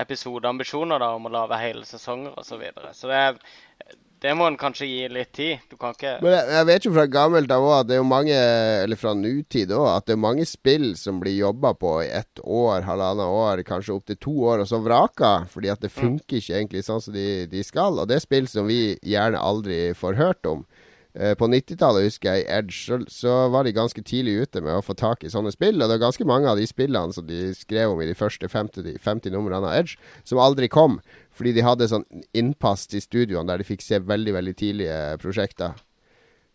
episodeambisjoner 0.00 1.02
da, 1.02 1.10
om 1.18 1.26
å 1.26 1.32
lage 1.34 1.58
hele 1.60 1.84
sesonger 1.88 2.36
osv. 2.38 2.52
Så, 2.54 2.60
videre. 2.62 2.92
så 2.96 3.10
det, 3.10 3.18
er- 3.26 3.98
det 4.20 4.32
må 4.36 4.46
en 4.50 4.58
kanskje 4.60 4.86
gi 4.88 5.04
litt 5.08 5.30
tid. 5.36 5.62
Du 5.70 5.78
kan 5.80 5.94
ikke 5.96 6.18
Men 6.20 6.34
jeg, 6.34 6.48
jeg 6.52 6.66
vet 6.68 6.86
jo 6.86 6.92
fra 6.92 7.06
gammelt 7.08 7.52
av 7.54 7.64
òg 7.64 7.74
at 7.78 7.88
det 7.88 7.96
er 7.96 8.02
jo 8.02 8.08
mange, 8.10 8.36
eller 8.84 9.00
fra 9.00 9.14
nutid 9.16 9.72
òg, 9.72 9.86
at 9.94 10.08
det 10.10 10.16
er 10.16 10.20
mange 10.20 10.44
spill 10.48 10.90
som 11.00 11.22
blir 11.22 11.38
jobba 11.38 11.72
på 11.80 11.94
i 12.04 12.10
ett 12.20 12.42
år, 12.44 12.84
halvannet 12.84 13.32
år, 13.40 13.64
kanskje 13.68 13.96
opptil 13.96 14.20
to 14.20 14.34
år, 14.52 14.64
og 14.64 14.68
så 14.68 14.82
vraka. 14.84 15.32
Fordi 15.52 15.72
at 15.72 15.80
det 15.80 15.92
funker 15.94 16.40
ikke 16.40 16.58
egentlig 16.58 16.84
sånn 16.84 17.00
som 17.00 17.16
de, 17.16 17.46
de 17.48 17.64
skal. 17.64 17.96
Og 17.96 18.10
det 18.10 18.18
er 18.18 18.26
spill 18.26 18.50
som 18.50 18.68
vi 18.68 18.82
gjerne 19.00 19.40
aldri 19.40 19.80
får 19.96 20.20
hørt 20.20 20.52
om. 20.52 20.66
Eh, 21.14 21.34
På 21.34 21.48
90-tallet 21.50 22.06
husker 22.06 22.34
jeg 22.36 22.44
i 22.44 22.50
Edge, 22.58 22.76
så, 22.86 23.00
så 23.10 23.34
var 23.50 23.66
de 23.66 23.74
ganske 23.74 24.02
tidlig 24.06 24.36
ute 24.44 24.62
med 24.62 24.76
å 24.76 24.84
få 24.84 24.94
tak 24.98 25.24
i 25.24 25.32
sånne 25.32 25.52
spill. 25.54 25.80
Og 25.80 25.90
det 25.90 25.96
er 25.98 26.04
ganske 26.04 26.26
mange 26.28 26.50
av 26.50 26.60
de 26.60 26.66
spillene 26.70 27.14
som 27.16 27.26
de 27.26 27.50
skrev 27.58 27.94
om 27.94 28.02
i 28.02 28.08
de 28.10 28.16
første 28.18 28.48
50, 28.50 28.94
50 29.02 29.34
numrene 29.34 29.66
av 29.66 29.80
Edge, 29.80 29.98
som 30.24 30.42
aldri 30.42 30.70
kom. 30.70 31.00
Fordi 31.34 31.54
de 31.56 31.66
hadde 31.66 31.90
sånn 31.90 32.06
innpass 32.36 32.86
til 32.90 33.02
studioene 33.02 33.50
der 33.50 33.62
de 33.62 33.68
fikk 33.68 33.82
se 33.84 34.02
veldig, 34.02 34.36
veldig 34.38 34.56
tidlige 34.60 35.00
prosjekter. 35.22 35.78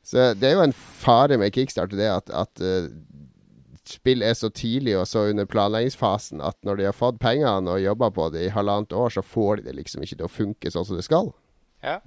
Så 0.05 0.31
det 0.37 0.51
er 0.51 0.59
jo 0.59 0.65
en 0.67 0.75
fare 0.75 1.39
med 1.41 1.53
kickstarter, 1.55 1.97
det 1.97 2.11
at, 2.13 2.29
at 2.29 2.61
eh, 2.61 2.91
spill 3.89 4.21
er 4.25 4.35
så 4.37 4.51
tidlig 4.53 4.95
og 4.99 5.07
så 5.09 5.27
under 5.31 5.47
planleggingsfasen 5.49 6.43
at 6.45 6.57
når 6.65 6.79
de 6.79 6.87
har 6.89 6.97
fått 6.97 7.17
pengene 7.21 7.73
og 7.73 7.81
jobba 7.81 8.11
på 8.13 8.29
det 8.33 8.45
i 8.45 8.53
halvannet 8.53 8.93
år, 8.93 9.13
så 9.13 9.25
får 9.25 9.59
de 9.59 9.69
det 9.69 9.77
liksom 9.79 10.05
ikke 10.05 10.19
til 10.19 10.27
å 10.27 10.31
funke 10.31 10.71
sånn 10.73 10.85
som 10.87 10.99
det 10.99 11.05
skal. 11.07 11.33
Ja. 11.85 11.99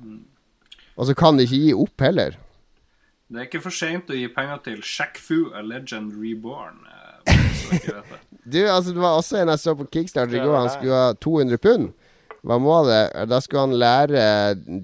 Og 0.99 1.07
så 1.07 1.15
kan 1.15 1.39
de 1.39 1.47
ikke 1.47 1.61
gi 1.63 1.75
opp 1.79 2.03
heller. 2.03 2.37
Det 3.29 3.39
er 3.43 3.47
ikke 3.47 3.61
for 3.63 3.75
seint 3.75 4.09
å 4.11 4.17
gi 4.17 4.27
penger 4.33 4.63
til 4.65 4.81
Shaq 4.83 5.19
Fu, 5.21 5.51
A 5.55 5.63
Legend 5.63 6.15
Reborn. 6.19 6.81
eh. 6.89 6.95
Du, 8.49 8.63
altså 8.65 8.95
Det 8.97 9.03
var 9.03 9.19
også 9.19 9.43
en 9.43 9.51
jeg 9.53 9.61
så 9.61 9.75
på 9.77 9.85
Kickstarter 9.93 10.39
i 10.39 10.41
går. 10.41 10.55
Han 10.57 10.71
skulle 10.73 10.97
ha 10.97 11.11
200 11.21 11.59
pund. 11.61 11.91
Hva 12.47 12.57
må 12.63 12.79
det? 12.87 13.03
Da 13.29 13.41
skulle 13.45 13.67
han 13.67 13.75
lære 13.77 14.23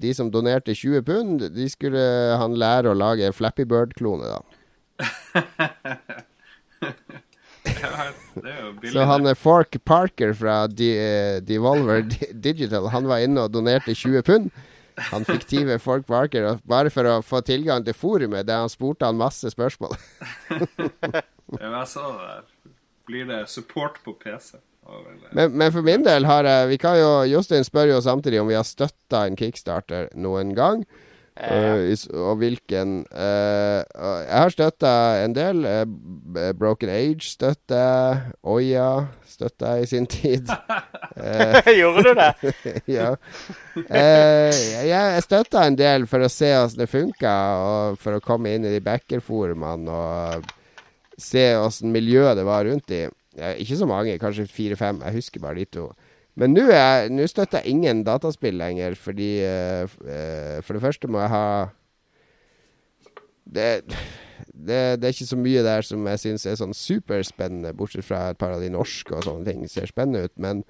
de 0.03 0.11
som 0.13 0.29
donerte 0.29 0.75
20 0.75 1.01
pund, 1.07 1.45
de 1.55 1.65
skulle 1.71 2.03
han 2.37 2.53
lære 2.61 2.91
å 2.91 2.97
lage 2.99 3.31
Flappy 3.33 3.65
Bird-klone, 3.65 4.27
da. 4.35 4.39
Ja, 7.65 8.11
det 8.35 8.51
er 8.51 8.59
jo 8.61 8.71
billig. 8.77 8.91
Så 8.93 9.05
han 9.09 9.25
er 9.25 9.37
Fork 9.37 9.77
Parker 9.87 10.35
fra 10.37 10.65
De 10.69 10.89
eh, 10.93 11.37
Devolver 11.41 12.03
Digital, 12.05 12.91
han 12.93 13.07
var 13.09 13.23
inne 13.25 13.47
og 13.47 13.53
donerte 13.55 13.95
20 13.95 14.21
pund. 14.27 14.51
Han 15.11 15.25
fiktive 15.27 15.79
Fork 15.83 16.05
Parker, 16.07 16.45
og 16.49 16.61
bare 16.67 16.91
for 16.93 17.07
å 17.09 17.17
få 17.25 17.41
tilgang 17.45 17.83
til 17.85 17.97
forumet, 17.97 18.47
der 18.47 18.63
han 18.63 18.71
spurte 18.71 19.07
han 19.07 19.19
masse 19.19 19.49
spørsmål. 19.51 19.95
Jeg 21.61 21.87
så 21.91 22.05
det 22.11 22.29
der. 22.29 22.45
Blir 23.05 23.27
det 23.29 23.43
support 23.51 23.99
på 24.05 24.15
PC? 24.17 24.55
Men, 25.33 25.51
men 25.57 25.71
for 25.73 25.85
min 25.85 26.03
del 26.05 26.27
har 26.29 26.45
jeg 26.45 26.67
Vi 26.69 26.77
kan 26.77 26.97
jo 26.99 27.09
Jostein 27.25 27.65
spør 27.65 27.89
jo 27.89 28.01
samtidig 28.05 28.37
om 28.41 28.49
vi 28.49 28.57
har 28.57 28.65
støtta 28.65 29.23
en 29.25 29.37
kickstarter 29.37 30.11
noen 30.13 30.53
gang. 30.57 30.83
Uh, 31.35 31.91
is- 31.91 32.07
og 32.07 32.37
hvilken 32.39 33.01
uh, 33.11 33.81
Jeg 33.91 34.37
har 34.39 34.53
støtta 34.53 34.91
en 35.25 35.33
del. 35.35 35.65
Uh, 35.67 36.51
Broken 36.55 36.89
Age 36.89 37.27
støtta 37.27 37.79
jeg. 37.81 38.21
Oya 38.47 38.87
støtta 39.27 39.73
jeg 39.75 39.83
i 39.83 39.89
sin 39.91 40.07
tid. 40.07 40.47
Gjorde 41.79 42.05
du 42.05 42.11
det? 42.15 42.53
ja. 42.97 43.09
Eh, 43.75 44.61
jeg 44.87 45.25
støtta 45.25 45.65
en 45.67 45.75
del 45.79 46.07
for 46.07 46.23
å 46.23 46.31
se 46.31 46.53
hvordan 46.53 46.79
det 46.79 46.89
funka, 46.91 47.35
og 47.65 47.99
for 47.99 48.15
å 48.15 48.23
komme 48.23 48.55
inn 48.55 48.67
i 48.67 48.71
de 48.71 48.79
backerforumene 48.83 49.91
og 49.91 50.49
se 51.19 51.49
åssen 51.59 51.91
miljøet 51.95 52.39
det 52.39 52.47
var 52.47 52.67
rundt 52.67 52.95
i. 52.95 53.05
Ikke 53.59 53.75
så 53.79 53.87
mange, 53.89 54.15
kanskje 54.21 54.47
fire-fem. 54.47 55.03
Jeg 55.03 55.19
husker 55.19 55.43
bare 55.43 55.59
de 55.59 55.67
to. 55.79 55.89
Men 56.35 56.55
nå 56.55 56.67
er- 56.67 57.27
støtter 57.31 57.63
jeg 57.63 57.71
ingen 57.71 58.03
dataspill 58.03 58.57
lenger, 58.59 58.95
fordi 58.99 59.31
uh, 59.47 59.87
eh, 60.03 60.61
For 60.61 60.75
det 60.75 60.83
første 60.83 61.07
må 61.07 61.21
jeg 61.23 61.31
ha 61.31 61.47
det, 63.45 63.85
det, 64.51 64.79
det 64.99 65.05
er 65.05 65.13
ikke 65.13 65.29
så 65.29 65.37
mye 65.37 65.61
der 65.63 65.85
som 65.85 66.07
jeg 66.09 66.19
syns 66.19 66.47
er 66.49 66.57
sånn 66.59 66.73
superspennende, 66.73 67.75
bortsett 67.77 68.07
fra 68.07 68.31
et 68.31 68.39
par 68.41 68.55
av 68.55 68.63
de 68.63 68.71
norske 68.73 69.13
og 69.13 69.23
sånne 69.23 69.45
ting. 69.45 69.67
Ser 69.69 69.85
spennende 69.85 70.25
ut. 70.25 70.33
Men 70.41 70.63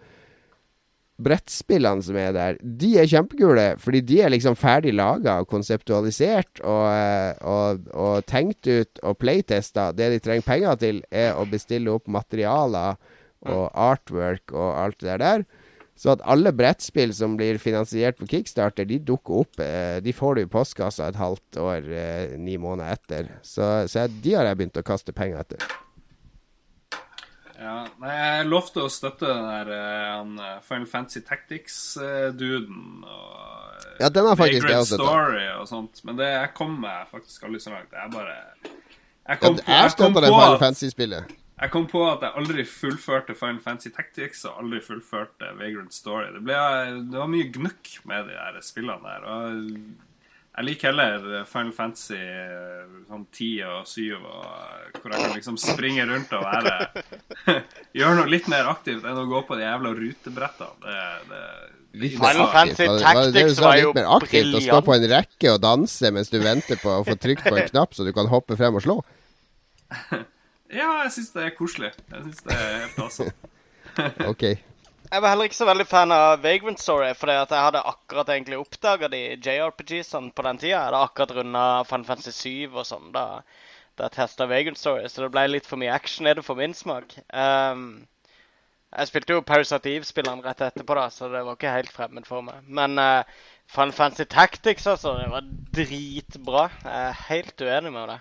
brettspillene 1.15 2.03
som 2.03 2.17
er 2.19 2.33
der, 2.35 2.57
de 2.59 2.91
er 2.99 3.09
kjempekule. 3.09 3.65
Fordi 3.81 4.01
de 4.03 4.19
er 4.25 4.33
liksom 4.33 4.57
ferdig 4.59 4.93
laga 4.95 5.39
og 5.41 5.49
konseptualisert 5.51 6.61
og, 6.61 6.83
eh, 6.91 7.31
og, 7.47 7.87
og, 7.93 8.25
tenkt 8.27 8.67
ut 8.67 9.03
og 9.03 9.17
playtesta. 9.21 9.91
Det 9.95 10.11
de 10.13 10.23
trenger 10.23 10.47
penger 10.47 10.81
til, 10.81 11.03
er 11.11 11.33
å 11.39 11.47
bestille 11.49 11.95
opp 11.95 12.11
materialer 12.11 12.99
og 13.51 13.69
artwork 13.73 14.53
og 14.53 14.73
alt 14.81 14.99
det 15.05 15.19
der. 15.21 15.45
Så 15.95 16.11
at 16.11 16.23
alle 16.27 16.51
brettspill 16.51 17.13
som 17.15 17.37
blir 17.39 17.55
finansiert 17.61 18.17
på 18.19 18.27
Kickstarter, 18.27 18.83
de 18.87 18.99
dukker 18.99 19.45
opp. 19.45 19.61
Eh, 19.63 20.01
de 20.03 20.11
får 20.13 20.35
du 20.35 20.41
i 20.43 20.51
postkassa 20.51 21.07
et 21.07 21.19
halvt 21.19 21.59
år, 21.61 21.87
eh, 21.87 22.35
ni 22.35 22.57
måneder 22.59 22.97
etter. 22.97 23.31
Så, 23.47 23.87
så 23.87 24.03
de 24.11 24.35
har 24.35 24.49
jeg 24.49 24.59
begynt 24.59 24.81
å 24.81 24.83
kaste 24.85 25.15
penger 25.15 25.45
etter. 25.45 25.63
Ja, 27.55 27.85
nei, 28.03 28.11
Jeg 28.11 28.47
lovte 28.51 28.83
å 28.83 28.91
støtte 28.91 29.29
den 29.29 29.45
der 29.47 29.71
uh, 29.71 30.59
Final 30.67 30.89
Fantasy 30.91 31.21
Tactics-duden. 31.23 33.05
og 33.07 33.55
ja, 33.99 34.09
den 34.11 34.27
har 34.27 34.35
faktisk 34.35 34.67
jeg 34.67 34.81
også 34.83 34.99
Story 34.99 35.45
og 35.55 35.67
sånt. 35.69 36.03
Men 36.03 36.19
det, 36.19 36.27
jeg 36.33 36.51
kom 36.57 36.75
meg 36.83 37.07
faktisk 37.13 37.47
aldri 37.47 37.63
så 37.63 37.71
langt. 37.71 37.95
Jeg 37.95 38.11
bare 38.11 38.35
Jeg 38.35 39.39
kom, 39.39 39.55
ja, 39.63 39.79
jeg 39.79 39.95
på, 39.95 40.11
jeg 40.11 40.15
det 40.19 40.33
Final 40.35 40.59
Fantasy-spillet. 40.59 41.35
Jeg 41.55 41.71
kom 41.71 41.85
på 41.87 42.01
at 42.03 42.23
jeg 42.25 42.35
aldri 42.35 42.65
fullførte 42.67 43.35
Final 43.39 43.61
Fantasy 43.63 43.93
Tactics 43.95 44.41
og 44.49 44.57
aldri 44.59 44.81
fullførte 44.83 45.53
Vagrant 45.55 45.93
Story. 45.95 46.27
Det, 46.35 46.41
ble, 46.43 46.57
det 47.07 47.21
var 47.21 47.31
mye 47.31 47.47
gnukk 47.47 47.93
med 48.09 48.27
de 48.27 48.35
der 48.35 48.57
spillene 48.65 48.99
der. 49.07 49.23
Og 49.23 49.69
jeg 50.55 50.67
liker 50.67 50.91
heller 50.91 51.47
Final 51.47 51.71
Fantasy 51.77 52.19
sånn 53.07 53.23
10 53.31 53.47
og 53.71 53.87
7, 53.87 54.03
og 54.19 54.99
hvor 54.99 55.15
jeg 55.15 55.23
kan 55.23 55.33
liksom 55.37 55.57
springe 55.59 56.05
rundt 56.11 56.35
og 56.35 56.43
være 56.43 56.75
Gjøre 57.99 58.19
noe 58.19 58.29
litt 58.35 58.51
mer 58.51 58.67
aktivt 58.71 59.07
enn 59.07 59.23
å 59.23 59.25
gå 59.31 59.43
på 59.47 59.55
de 59.55 59.63
jævla 59.63 59.95
rutebrettene. 59.95 60.77
Det, 60.83 61.41
det 61.95 62.13
Final 62.19 62.51
Fantasy 62.51 62.91
Tactics 62.99 63.63
var 63.63 63.79
jo 63.79 63.95
briljant. 63.95 64.55
Å 64.59 64.65
stå 64.67 64.83
på 64.91 64.99
en 64.99 65.09
rekke 65.15 65.55
og 65.55 65.63
danse 65.63 66.11
mens 66.11 66.35
du 66.35 66.41
venter 66.43 66.83
på 66.83 66.99
å 66.99 67.03
få 67.07 67.15
trykt 67.15 67.47
på 67.47 67.55
en 67.55 67.67
knapp 67.71 67.95
så 67.95 68.03
du 68.03 68.11
kan 68.15 68.27
hoppe 68.27 68.59
frem 68.59 68.75
og 68.75 68.83
slå. 68.83 68.99
Ja, 70.73 71.03
jeg 71.03 71.11
syns 71.13 71.33
det 71.35 71.43
er 71.45 71.57
koselig. 71.57 71.91
Jeg 72.11 72.23
syns 72.23 72.45
det 72.45 72.55
er 72.55 72.79
helt 72.85 73.03
awesome. 73.03 73.33
ok. 74.31 74.45
Jeg 75.05 75.21
var 75.21 75.29
heller 75.29 75.47
ikke 75.47 75.59
så 75.59 75.67
veldig 75.69 75.85
fan 75.87 76.11
av 76.11 76.41
Vagrant 76.41 76.81
Story, 76.81 77.11
fordi 77.15 77.35
at 77.37 77.51
jeg 77.53 77.67
hadde 77.67 77.83
akkurat 77.91 78.31
egentlig 78.33 78.57
oppdaga 78.57 79.07
de 79.13 79.21
JRPG-ene 79.37 80.33
på 80.33 80.45
den 80.47 80.57
tida. 80.57 80.71
Jeg 80.73 80.87
hadde 80.87 81.03
akkurat 81.05 81.35
runda 81.37 81.65
Fan 81.85 82.05
Fantasy 82.07 82.33
7 82.65 82.73
og 82.73 82.87
sånn 82.89 83.13
da, 83.13 83.25
da 83.95 84.09
jeg 84.09 84.15
testa 84.17 84.49
Vagrant 84.49 84.81
Story, 84.81 85.05
så 85.07 85.23
det 85.23 85.31
ble 85.35 85.45
litt 85.51 85.69
for 85.69 85.79
mye 85.79 85.93
action 85.93 86.27
i 86.27 86.33
det 86.35 86.43
for 86.47 86.57
min 86.57 86.73
smak. 86.73 87.13
Um, 87.29 88.07
jeg 88.95 89.11
spilte 89.11 89.37
jo 89.37 89.45
Parasite 89.45 89.93
Eve-spilleren 89.93 90.41
rett 90.43 90.65
etterpå, 90.65 90.97
da, 90.97 91.09
så 91.13 91.29
det 91.29 91.45
var 91.45 91.59
ikke 91.59 91.77
helt 91.77 91.93
fremmed 91.93 92.25
for 92.27 92.45
meg. 92.47 92.65
Men 92.65 92.97
uh, 92.97 93.45
Fan 93.69 93.93
Fantasy 93.93 94.25
Tactics, 94.31 94.87
altså, 94.89 95.17
det 95.21 95.29
var 95.29 95.45
dritbra. 95.75 96.69
Jeg 96.81 97.11
er 97.11 97.25
helt 97.29 97.61
uenig 97.61 97.93
med 97.93 98.15
det. 98.15 98.19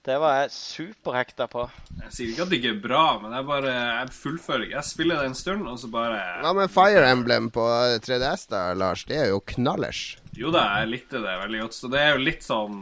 Det 0.00 0.14
var 0.16 0.38
jeg 0.38 0.52
superhekta 0.54 1.44
på. 1.52 1.66
Jeg 2.06 2.12
sier 2.14 2.30
ikke 2.30 2.44
at 2.46 2.52
det 2.52 2.58
ikke 2.62 2.70
er 2.72 2.78
bra, 2.80 3.02
men 3.20 3.34
jeg 3.36 3.44
bare 3.50 3.72
Jeg 3.74 4.14
fullfører 4.16 4.62
ikke. 4.64 4.76
Jeg 4.78 4.88
spiller 4.88 5.20
det 5.20 5.26
en 5.28 5.36
stund, 5.36 5.66
og 5.68 5.76
så 5.82 5.90
bare 5.92 6.22
Hva 6.40 6.54
med 6.56 6.72
Fire 6.72 7.02
Emblem 7.10 7.50
på 7.52 7.66
3DS, 8.06 8.46
da, 8.48 8.62
Lars? 8.72 9.04
Det 9.04 9.18
er 9.20 9.28
jo 9.34 9.42
knallers. 9.52 10.16
Jo 10.38 10.52
da, 10.54 10.64
jeg 10.80 10.92
likte 10.94 11.20
det 11.20 11.36
veldig 11.42 11.60
godt. 11.66 11.76
Så 11.76 11.92
det 11.92 12.00
er 12.00 12.14
jo 12.14 12.24
litt 12.24 12.46
sånn 12.46 12.80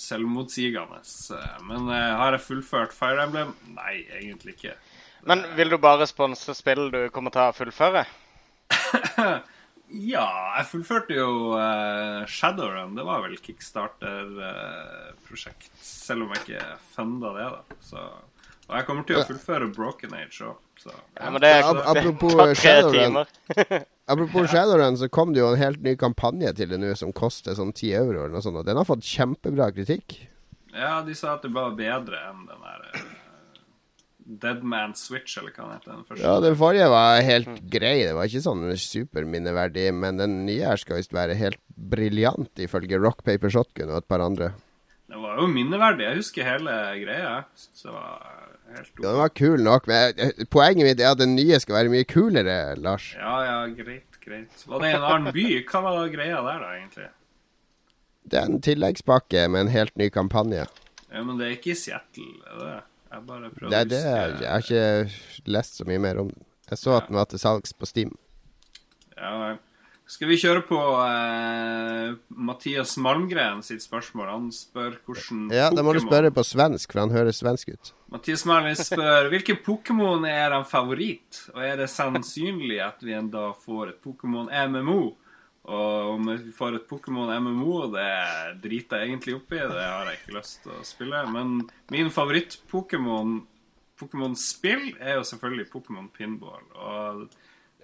selvmotsigende. 0.00 1.04
Men 1.70 1.86
uh, 1.86 2.18
har 2.18 2.34
jeg 2.34 2.46
fullført 2.48 2.96
Fire 2.96 3.28
Emblem? 3.28 3.54
Nei, 3.76 4.00
egentlig 4.18 4.56
ikke. 4.58 4.74
Men 5.30 5.46
vil 5.54 5.70
du 5.70 5.78
bare 5.78 6.10
sponse 6.10 6.58
spill 6.58 6.88
du 6.90 7.04
kommer 7.14 7.30
til 7.30 7.46
å 7.46 7.54
fullføre? 7.56 8.02
Ja, 9.92 10.56
jeg 10.58 10.66
fullførte 10.70 11.14
jo 11.14 11.52
uh, 11.54 12.26
Shadowrun. 12.30 12.96
Det 12.96 13.04
var 13.06 13.22
vel 13.26 13.36
kickstarter-prosjekt. 13.42 15.70
Uh, 15.70 15.76
selv 15.84 16.22
om 16.24 16.30
jeg 16.34 16.40
ikke 16.44 16.62
funda 16.94 17.28
det, 17.36 17.48
da. 17.52 17.60
Så, 17.84 17.98
og 18.64 18.72
jeg 18.78 18.84
kommer 18.88 19.04
til 19.06 19.16
å 19.20 19.22
fullføre 19.28 19.66
Broken 19.74 20.12
Age 20.18 20.38
òg. 20.48 20.58
Ja. 20.84 20.98
ja, 21.20 21.26
men 21.30 21.40
det, 21.40 21.50
ja, 21.62 21.70
apropos 21.86 22.58
Shadowrun 22.60 23.14
Apropos 24.12 24.44
Shadowrun, 24.50 24.96
så 25.00 25.06
kom 25.08 25.32
det 25.32 25.40
jo 25.40 25.48
en 25.54 25.60
helt 25.60 25.80
ny 25.84 25.92
kampanje 25.96 26.52
til 26.58 26.68
det 26.74 26.78
nå 26.82 26.88
som 26.98 27.12
koster 27.16 27.54
sånn 27.56 27.72
10 27.72 27.92
euro 28.02 28.18
eller 28.24 28.34
noe 28.34 28.44
sånt. 28.44 28.58
Og 28.60 28.66
den 28.66 28.76
har 28.76 28.86
fått 28.88 29.08
kjempebra 29.08 29.66
kritikk. 29.72 30.08
Ja, 30.74 31.02
de 31.06 31.14
sa 31.16 31.34
at 31.38 31.44
det 31.46 31.52
var 31.54 31.70
bedre 31.78 32.18
enn 32.28 32.40
den 32.50 32.60
der 32.66 32.80
uh, 32.90 33.23
Deadman 34.24 34.94
Switch, 34.96 35.36
eller 35.38 35.52
hva 35.52 35.66
den 35.66 35.74
heter. 35.76 35.90
Den 35.92 36.04
første. 36.08 36.24
Ja, 36.24 36.36
den 36.40 36.56
forrige 36.56 36.86
var 36.92 37.20
helt 37.24 37.58
grei. 37.70 37.96
Det 38.06 38.14
var 38.16 38.28
ikke 38.30 38.44
sånn 38.44 38.64
superminneverdig. 38.80 39.88
Men 39.96 40.20
den 40.20 40.38
nye 40.46 40.70
her 40.70 40.80
skal 40.80 41.00
visst 41.00 41.12
være 41.16 41.36
helt 41.38 41.60
briljant, 41.74 42.52
ifølge 42.62 43.00
Rock 43.02 43.24
Paper 43.26 43.52
Shotgun 43.52 43.92
og 43.92 44.00
et 44.00 44.08
par 44.08 44.24
andre. 44.24 44.52
Den 45.12 45.20
var 45.22 45.36
jo 45.42 45.48
minneverdig. 45.50 46.06
Jeg 46.08 46.20
husker 46.22 46.48
hele 46.48 46.76
greia. 47.02 47.34
Så 47.58 47.90
det 47.90 47.96
var 47.96 48.14
helt 48.74 48.88
ja, 48.96 49.02
Den 49.04 49.18
var 49.20 49.34
kul 49.36 49.66
nok, 49.66 49.90
men 49.90 50.46
poenget 50.50 50.88
mitt 50.88 51.02
er 51.04 51.12
at 51.12 51.20
den 51.20 51.36
nye 51.36 51.60
skal 51.62 51.76
være 51.82 51.92
mye 51.92 52.08
kulere, 52.08 52.56
Lars. 52.80 53.10
Ja, 53.18 53.34
ja, 53.44 53.58
greit, 53.76 54.18
greit. 54.24 54.64
Var 54.66 54.80
det 54.82 54.94
en 54.94 55.06
annen 55.10 55.36
by? 55.36 55.46
Hva 55.68 55.84
var 55.84 56.08
greia 56.14 56.40
der, 56.48 56.64
da, 56.64 56.72
egentlig? 56.80 57.10
Det 58.24 58.40
er 58.40 58.48
en 58.48 58.64
tilleggspakke 58.64 59.44
med 59.52 59.66
en 59.66 59.74
helt 59.74 59.94
ny 60.00 60.08
kampanje. 60.08 60.64
Ja, 61.12 61.22
Men 61.22 61.36
det 61.38 61.46
er 61.46 61.56
ikke 61.58 61.74
i 61.74 61.78
Seattle, 61.78 62.32
er 62.48 62.60
det? 62.62 62.74
Jeg 63.14 63.22
bare 63.28 63.50
prøvde 63.54 63.70
det, 63.70 63.84
det 63.92 64.00
er, 64.02 64.32
Jeg 64.42 64.50
har 64.50 64.64
ikke 64.64 65.52
lest 65.54 65.78
så 65.78 65.86
mye 65.86 66.02
mer 66.02 66.18
om 66.24 66.32
den. 66.32 66.46
Jeg 66.70 66.80
så 66.80 66.96
at 66.96 67.06
den 67.10 67.18
var 67.20 67.28
til 67.30 67.38
salgs 67.38 67.74
på 67.76 67.86
Steam. 67.86 68.10
Ja, 69.14 69.54
skal 70.04 70.28
vi 70.28 70.36
kjøre 70.36 70.60
på 70.68 70.78
eh, 71.00 72.16
Mathias 72.28 72.96
Malmgren 73.00 73.62
sitt 73.64 73.84
spørsmål? 73.84 74.26
Han 74.28 74.48
spør 74.52 74.98
hvordan 75.06 75.46
Ja, 75.54 75.70
da 75.72 75.84
må 75.86 75.94
du 75.96 76.00
spørre 76.02 76.32
på 76.34 76.44
svensk, 76.44 76.92
for 76.92 77.04
han 77.06 77.14
høres 77.14 77.40
svensk 77.40 77.70
ut. 77.72 77.92
Mathias 78.12 78.44
Malmgren 78.48 78.76
spør 78.76 79.30
hvilken 79.32 79.62
Pokémon 79.64 80.26
er 80.28 80.52
han 80.52 80.66
favoritt, 80.68 81.46
og 81.54 81.62
er 81.64 81.78
det 81.80 81.88
sannsynlig 81.92 82.82
at 82.84 83.00
vi 83.04 83.16
en 83.16 83.30
dag 83.32 83.54
får 83.64 83.94
et 83.94 84.02
Pokémon 84.04 84.50
MMO? 84.74 85.14
Og 85.64 86.10
om 86.18 86.26
vi 86.28 86.52
får 86.52 86.76
et 86.76 86.88
Pokémon 86.88 87.30
MMO, 87.40 87.86
det 87.94 88.10
driter 88.64 89.00
jeg 89.00 89.14
egentlig 89.14 89.38
oppi. 89.38 89.56
Det 89.56 89.86
har 89.86 90.10
jeg 90.10 90.20
ikke 90.20 90.36
lyst 90.36 90.60
til 90.64 90.74
å 90.76 90.84
spille. 90.84 91.24
Men 91.32 91.62
min 91.92 92.12
favoritt-Pokémon 92.12 93.40
Pokémon-spill 93.94 94.96
er 94.98 95.20
jo 95.20 95.26
selvfølgelig 95.28 95.68
Pokémon 95.70 96.08
Pinball. 96.12 96.64
Og 96.74 97.22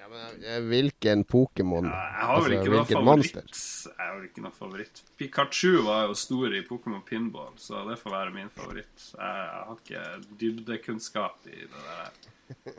ja, 0.00 0.08
men 0.10 0.66
Hvilken 0.68 1.22
Pokémon? 1.28 1.86
Ja, 1.86 2.00
jeg 2.16 2.26
har 2.28 2.42
vel 2.42 2.56
altså, 2.56 2.58
ikke 2.58 2.72
noe 2.74 2.88
favoritt. 2.88 3.06
Monster? 3.06 3.60
Jeg 3.86 4.06
har 4.08 4.16
vel 4.16 4.26
ikke 4.26 4.44
noe 4.44 4.56
favoritt. 4.56 5.02
Pikachu 5.20 5.70
var 5.86 6.02
jo 6.08 6.16
stor 6.18 6.56
i 6.56 6.64
Pokémon 6.66 7.04
Pinball, 7.06 7.54
så 7.62 7.84
det 7.88 7.96
får 8.00 8.16
være 8.16 8.34
min 8.34 8.50
favoritt. 8.52 9.06
Jeg 9.14 9.46
har 9.54 9.72
ikke 9.78 10.04
dybdekunnskap 10.42 11.48
i 11.48 11.62
det 11.62 11.86
der. 11.86 12.76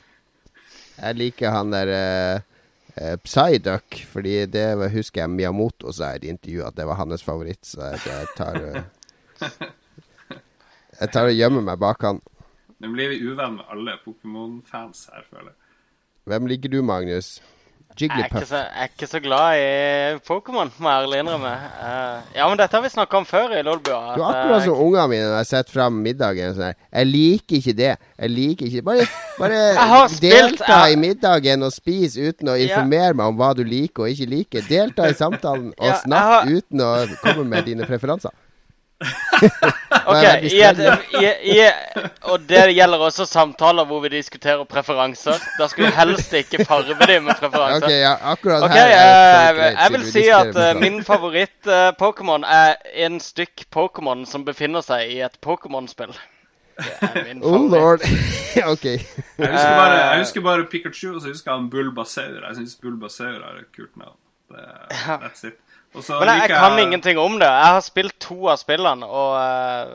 jeg 1.02 1.20
liker 1.20 1.58
han 1.58 1.74
der 1.74 1.94
uh 1.96 2.56
uh, 2.96 3.16
Psyduck, 3.24 4.00
fordi 4.10 4.34
det 4.50 4.66
husker 4.94 5.24
jeg 5.24 5.32
Miyamoto 5.34 5.92
sa 5.94 6.12
i 6.14 6.22
et 6.22 6.28
intervju 6.32 6.64
at 6.66 6.76
det 6.78 6.86
var 6.88 6.98
hans 7.00 7.24
favoritt, 7.26 7.62
så 7.66 7.92
jeg, 7.94 8.26
tar 8.36 8.58
uh, 8.60 8.82
Jeg 11.00 11.12
tar 11.14 11.30
og 11.30 11.36
gjemmer 11.36 11.64
meg 11.64 11.80
bak 11.80 12.02
han. 12.04 12.18
Nå 12.80 12.90
blir 12.92 13.12
vi 13.12 13.22
uvenn 13.24 13.56
med 13.56 13.68
alle 13.72 13.96
Pokémon-fans 14.04 15.06
her, 15.12 15.24
føler 15.30 15.52
jeg. 15.52 15.58
Hvem 16.28 16.48
liker 16.50 16.72
du, 16.72 16.82
Magnus? 16.84 17.38
Jigglypuff. 17.98 18.50
Jeg, 18.50 18.60
jeg 18.60 18.84
er 18.84 18.90
ikke 18.92 19.06
så 19.10 19.20
glad 19.22 19.60
i 19.60 20.18
Pokémon, 20.26 20.70
må 20.78 20.90
jeg 20.92 21.04
ærlig 21.04 21.20
innrømme. 21.24 21.52
Uh, 21.80 22.28
ja, 22.36 22.46
men 22.48 22.60
dette 22.60 22.76
har 22.76 22.84
vi 22.84 22.90
snakka 22.92 23.20
om 23.20 23.26
før 23.28 23.54
i 23.58 23.62
Lolbua. 23.66 24.14
Du 24.16 24.22
er 24.22 24.28
akkurat 24.28 24.64
som 24.64 24.82
ungene 24.84 25.06
mine 25.10 25.28
når 25.28 25.40
jeg 25.40 25.50
setter 25.50 25.76
fram 25.76 25.98
middagen. 26.04 26.54
Sånn 26.56 26.70
jeg 26.72 27.10
liker 27.10 27.58
ikke 27.58 27.76
det. 27.80 27.94
Jeg 28.16 28.34
liker 28.34 28.68
ikke 28.68 28.84
Bare, 28.90 29.08
bare 29.38 29.60
delta 30.24 30.78
i 30.90 30.98
middagen 31.00 31.66
og 31.66 31.74
spis 31.74 32.16
uten 32.16 32.52
å 32.52 32.58
informere 32.60 33.10
ja. 33.12 33.16
meg 33.18 33.32
om 33.32 33.40
hva 33.40 33.50
du 33.58 33.64
liker 33.66 34.06
og 34.06 34.14
ikke 34.14 34.30
liker. 34.30 34.68
Delta 34.68 35.10
i 35.10 35.18
samtalen 35.22 35.72
og 35.74 35.90
ja, 35.90 35.98
snakk 36.04 36.30
har... 36.34 36.54
uten 36.54 36.86
å 36.86 36.92
komme 37.24 37.48
med 37.50 37.68
dine 37.68 37.88
preferanser. 37.88 38.34
Ok, 39.00 40.22
ja, 40.52 40.72
ja, 41.20 41.32
i, 41.40 41.54
Og 42.28 42.42
det 42.48 42.66
gjelder 42.76 43.00
også 43.00 43.24
samtaler 43.24 43.86
hvor 43.88 44.02
vi 44.04 44.10
diskuterer 44.12 44.64
preferanser. 44.68 45.40
Da 45.58 45.68
skal 45.70 45.88
du 45.88 45.96
helst 45.96 46.34
ikke 46.36 46.64
farge 46.68 46.96
dem 47.06 47.24
med 47.28 47.38
preferanser. 47.40 47.86
Ok, 47.86 47.94
ja, 47.94 48.12
akkurat 48.32 48.66
okay, 48.68 48.90
her 48.92 49.54
uh, 49.54 49.64
Jeg 49.72 49.94
vil 49.94 50.04
si 50.12 50.26
at 50.28 50.52
uh, 50.56 50.80
min 50.80 51.00
favoritt-Pokémon 51.04 52.44
uh, 52.44 52.50
er 52.50 53.06
en 53.06 53.20
stykk 53.24 53.64
Pokémon 53.72 54.26
som 54.28 54.44
befinner 54.44 54.84
seg 54.84 55.16
i 55.16 55.22
et 55.24 55.40
Pokémon-spill. 55.46 56.14
Oh 57.42 57.68
lord. 57.68 58.00
ok. 58.72 58.84
jeg, 58.84 59.00
husker 59.36 59.76
bare, 59.76 59.96
jeg 60.00 60.18
husker 60.18 60.40
bare 60.40 60.64
Pikachu, 60.70 61.14
og 61.14 61.20
så 61.20 61.28
husker 61.28 61.52
jeg 61.52 61.70
Bulbasaur. 61.70 62.40
Jeg 62.46 62.56
syns 62.56 62.78
Bulbasaur 62.80 63.36
er 63.36 63.58
et 63.60 63.68
kult 63.76 63.96
navn. 64.00 64.16
That's 64.50 65.44
it. 65.44 65.60
Men 65.90 66.04
jeg, 66.06 66.42
jeg, 66.44 66.50
kan 66.54 66.78
ingenting 66.78 67.18
om 67.18 67.32
det. 67.40 67.48
Jeg 67.50 67.74
har 67.74 67.80
spilt 67.82 68.14
to 68.22 68.36
av 68.52 68.60
spillene, 68.60 69.06
og 69.06 69.32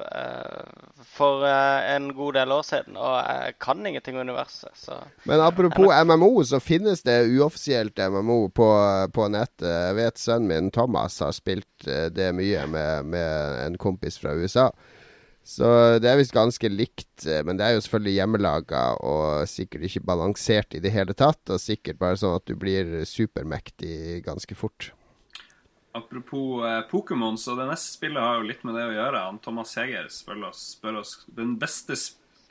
uh, 0.03 1.03
for 1.15 1.45
uh, 1.47 1.85
en 1.93 2.09
god 2.17 2.35
del 2.35 2.51
år 2.51 2.65
siden, 2.67 2.97
og 2.99 3.13
jeg 3.15 3.53
kan 3.63 3.85
ingenting 3.87 4.17
om 4.17 4.25
universet. 4.27 4.73
Så. 4.75 4.97
Men 5.23 5.43
apropos 5.45 5.93
MMO, 6.03 6.43
så 6.43 6.59
finnes 6.59 7.05
det 7.07 7.15
uoffisielt 7.31 8.01
MMO 8.11 8.49
på, 8.51 8.67
på 9.15 9.29
nettet. 9.31 9.69
Jeg 9.69 9.95
vet 10.01 10.19
sønnen 10.19 10.51
min 10.51 10.73
Thomas 10.75 11.21
har 11.23 11.31
spilt 11.35 11.87
uh, 11.87 12.09
det 12.11 12.33
mye 12.35 12.67
med, 12.67 13.07
med, 13.15 13.63
en 13.63 13.79
kompis 13.79 14.19
fra 14.19 14.35
USA. 14.35 14.67
Så 15.45 15.69
det 16.01 16.09
er 16.09 16.17
visst 16.17 16.33
ganske 16.33 16.69
likt, 16.73 17.27
men 17.45 17.53
det 17.59 17.67
er 17.67 17.75
jo 17.75 17.83
selvfølgelig 17.85 18.15
hjemmelaga 18.15 18.79
og 19.05 19.45
sikkert 19.45 19.85
ikke 19.85 20.01
balansert 20.09 20.73
i 20.73 20.81
det 20.81 20.89
hele 20.89 21.13
tatt. 21.13 21.43
Og 21.53 21.61
sikkert 21.61 22.01
bare 22.01 22.17
sånn 22.17 22.33
at 22.39 22.49
du 22.49 22.55
blir 22.57 23.03
supermektig 23.05 24.23
ganske 24.25 24.57
fort. 24.57 24.89
Apropos 25.95 26.65
eh, 26.67 26.81
Pokémon, 26.91 27.37
så 27.39 27.55
det 27.55 27.69
neste 27.69 27.95
spillet 27.95 28.19
har 28.21 28.39
jo 28.39 28.49
litt 28.49 28.65
med 28.67 28.75
det 28.75 28.83
å 28.89 28.95
gjøre. 28.95 29.23
Han 29.29 29.39
Thomas 29.43 29.75
Heger 29.79 30.09
spør 30.11 30.49
oss, 30.49 30.63
spør 30.75 30.99
oss 31.01 31.17
den 31.37 31.55
beste 31.61 31.95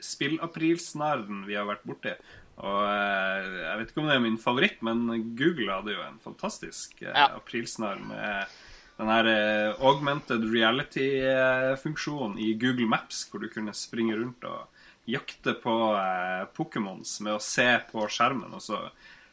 spillaprilsnarren 0.01 1.45
vi 1.45 1.57
har 1.57 1.67
vært 1.69 1.85
borti. 1.85 2.15
Og 2.63 2.81
eh, 2.87 3.49
Jeg 3.61 3.79
vet 3.81 3.91
ikke 3.91 4.01
om 4.01 4.09
det 4.09 4.15
er 4.17 4.23
min 4.23 4.39
favoritt, 4.41 4.79
men 4.85 5.05
Google 5.37 5.73
hadde 5.73 5.93
jo 5.93 6.05
en 6.05 6.21
fantastisk 6.23 7.03
eh, 7.03 7.11
ja. 7.11 7.27
aprilsnarr 7.37 8.01
med 8.07 8.55
den 8.95 9.11
her 9.11 9.27
eh, 9.27 9.83
augmented 9.83 10.45
reality-funksjonen 10.53 12.39
i 12.39 12.53
Google 12.59 12.87
Maps, 12.87 13.25
hvor 13.29 13.43
du 13.43 13.49
kunne 13.51 13.75
springe 13.75 14.15
rundt 14.15 14.45
og 14.47 14.71
jakte 15.09 15.53
på 15.61 15.73
eh, 15.99 16.45
Pokémons 16.55 17.19
med 17.25 17.35
å 17.35 17.43
se 17.43 17.67
på 17.91 18.07
skjermen. 18.07 18.55
og 18.55 18.63
så 18.63 18.79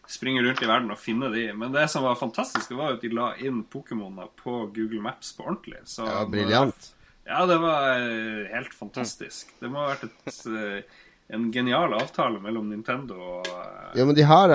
springe 0.09 0.43
rundt 0.43 0.63
i 0.63 0.69
verden 0.69 0.91
og 0.93 1.01
finne 1.01 1.31
de. 1.33 1.47
Men 1.57 1.75
det 1.75 1.87
som 1.93 2.05
var 2.07 2.19
fantastisk, 2.21 2.69
det 2.71 2.79
var 2.79 2.93
jo 2.93 2.99
at 2.99 3.05
de 3.05 3.13
la 3.15 3.29
inn 3.43 3.63
Pokémoner 3.71 4.31
på 4.39 4.67
Google 4.75 5.03
Maps 5.05 5.33
på 5.37 5.47
ordentlig. 5.47 5.83
Så, 5.89 6.07
ja, 6.09 6.25
Briljant. 6.29 6.93
Ja, 7.29 7.45
det 7.47 7.59
var 7.63 7.95
eh, 8.01 8.51
helt 8.53 8.75
fantastisk. 8.75 9.55
Det 9.61 9.71
må 9.71 9.85
ha 9.85 9.93
vært 9.93 10.09
et, 10.09 10.41
eh, 10.51 11.05
en 11.33 11.47
genial 11.55 11.95
avtale 11.95 12.43
mellom 12.43 12.67
Nintendo 12.73 13.15
og 13.39 13.47
uh, 13.47 13.93
Ja, 13.97 14.05
men 14.09 14.17
de 14.19 14.27
har, 14.27 14.53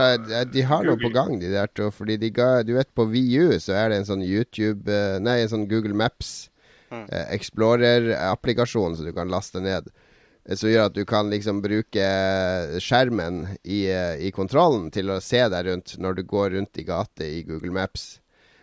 de 0.52 0.66
har 0.68 0.84
noe 0.86 1.00
på 1.00 1.14
gang, 1.16 1.38
de 1.42 1.54
der 1.54 1.72
to. 1.72 1.88
Fordi 1.96 2.20
de 2.22 2.30
ga 2.34 2.50
Du 2.68 2.76
vet, 2.76 2.90
på 2.94 3.08
VU 3.08 3.56
så 3.64 3.78
er 3.80 3.90
det 3.90 4.02
en 4.02 4.10
sånn 4.12 4.26
YouTube 4.26 5.00
Nei, 5.24 5.40
en 5.42 5.54
sånn 5.54 5.66
Google 5.72 5.96
Maps 5.98 6.52
mm. 6.92 7.08
Explorer-applikasjon 7.38 9.00
som 9.00 9.08
du 9.08 9.16
kan 9.16 9.32
laste 9.32 9.64
ned 9.64 9.88
som 10.56 10.70
gjør 10.72 10.88
at 10.88 10.96
du 10.96 11.04
kan 11.08 11.28
liksom 11.32 11.60
bruke 11.64 12.06
skjermen 12.80 13.42
i, 13.64 13.82
i, 13.92 14.32
kontrollen 14.36 14.88
til 14.96 15.12
å 15.12 15.20
se 15.24 15.42
deg 15.52 15.68
rundt 15.68 15.98
når 16.00 16.20
du 16.20 16.24
går 16.30 16.54
rundt 16.56 16.80
i 16.80 16.86
gate 16.88 17.28
i 17.28 17.42
Google 17.48 17.74
Maps. 17.76 18.08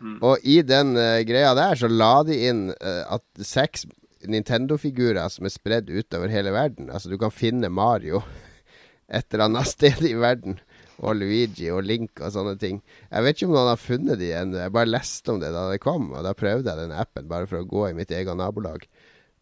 Mm. 0.01 0.17
Og 0.25 0.49
i 0.49 0.61
den 0.65 0.95
uh, 0.97 1.21
greia 1.29 1.53
der 1.57 1.77
så 1.81 1.91
la 1.91 2.15
de 2.27 2.39
inn 2.49 2.67
uh, 2.73 3.05
at 3.19 3.25
seks 3.45 3.85
Nintendo-figurer 4.25 5.29
som 5.29 5.45
er 5.45 5.53
spredd 5.53 5.93
utover 5.93 6.33
hele 6.33 6.55
verden. 6.55 6.89
Altså 6.89 7.13
du 7.13 7.19
kan 7.21 7.35
finne 7.35 7.69
Mario 7.69 8.23
et 9.17 9.29
eller 9.29 9.51
annet 9.51 9.69
sted 9.69 10.01
i 10.09 10.17
verden. 10.17 10.59
Og 11.05 11.19
Luigi 11.19 11.67
og 11.75 11.83
Link 11.85 12.21
og 12.23 12.31
sånne 12.33 12.55
ting. 12.61 12.79
Jeg 13.11 13.27
vet 13.27 13.37
ikke 13.37 13.49
om 13.51 13.57
noen 13.57 13.73
har 13.73 13.81
funnet 13.83 14.21
de 14.21 14.31
ennå. 14.39 14.61
Jeg 14.63 14.75
bare 14.77 14.93
leste 14.93 15.33
om 15.33 15.41
det 15.43 15.51
da 15.53 15.67
det 15.73 15.81
kom, 15.83 16.13
og 16.15 16.23
da 16.23 16.37
prøvde 16.39 16.71
jeg 16.71 16.81
den 16.81 16.95
appen 16.95 17.27
bare 17.29 17.49
for 17.51 17.61
å 17.61 17.69
gå 17.69 17.89
i 17.89 17.97
mitt 17.99 18.15
eget 18.15 18.39
nabolag. 18.39 18.87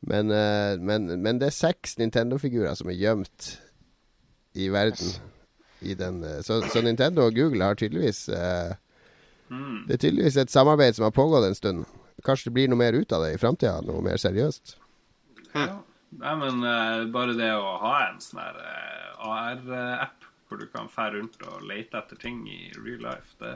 Men, 0.03 0.30
uh, 0.30 0.80
men, 0.82 1.07
men, 1.22 1.38
det 1.38 1.50
er 1.50 1.55
seks 1.55 1.96
Nintendo-figurer 2.00 2.74
som 2.78 2.90
er 2.90 2.98
gjemt 2.98 3.53
i 4.59 4.66
verden. 4.72 5.14
I 5.82 5.94
den, 5.98 6.22
uh, 6.26 6.40
så, 6.42 6.61
så, 6.70 6.82
Nintendo 6.82 7.28
og 7.28 7.36
Google 7.38 7.70
har 7.70 7.78
tydeligvis 7.78 8.28
uh, 8.30 8.74
mm. 9.50 9.86
Det 9.86 9.96
er 9.96 10.03
tydeligvis 10.07 10.40
et 10.42 10.55
samarbeid 10.55 10.98
som 10.98 11.07
har 11.07 11.14
pågått 11.14 11.46
en 11.46 11.59
stund. 11.59 11.86
Kanskje 12.26 12.50
det 12.50 12.57
blir 12.59 12.70
noe 12.70 12.82
mer 12.82 12.98
ut 12.98 13.14
av 13.14 13.26
det 13.26 13.36
i 13.36 13.40
framtida? 13.40 13.78
Noe 13.86 14.03
mer 14.05 14.20
seriøst? 14.20 14.76
Ja. 15.55 15.80
Nei, 16.12 16.32
men 16.36 16.61
bare 17.09 17.32
det 17.32 17.48
å 17.57 17.70
ha 17.80 17.92
en 18.05 18.18
sånn 18.20 18.42
her 18.42 18.59
AR-app 19.24 20.26
hvor 20.44 20.61
du 20.61 20.66
kan 20.68 20.90
fære 20.92 21.16
rundt 21.16 21.40
og 21.48 21.62
lete 21.64 21.96
etter 21.96 22.18
ting 22.20 22.42
i 22.44 22.66
real 22.76 23.00
life, 23.07 23.32
det 23.40 23.55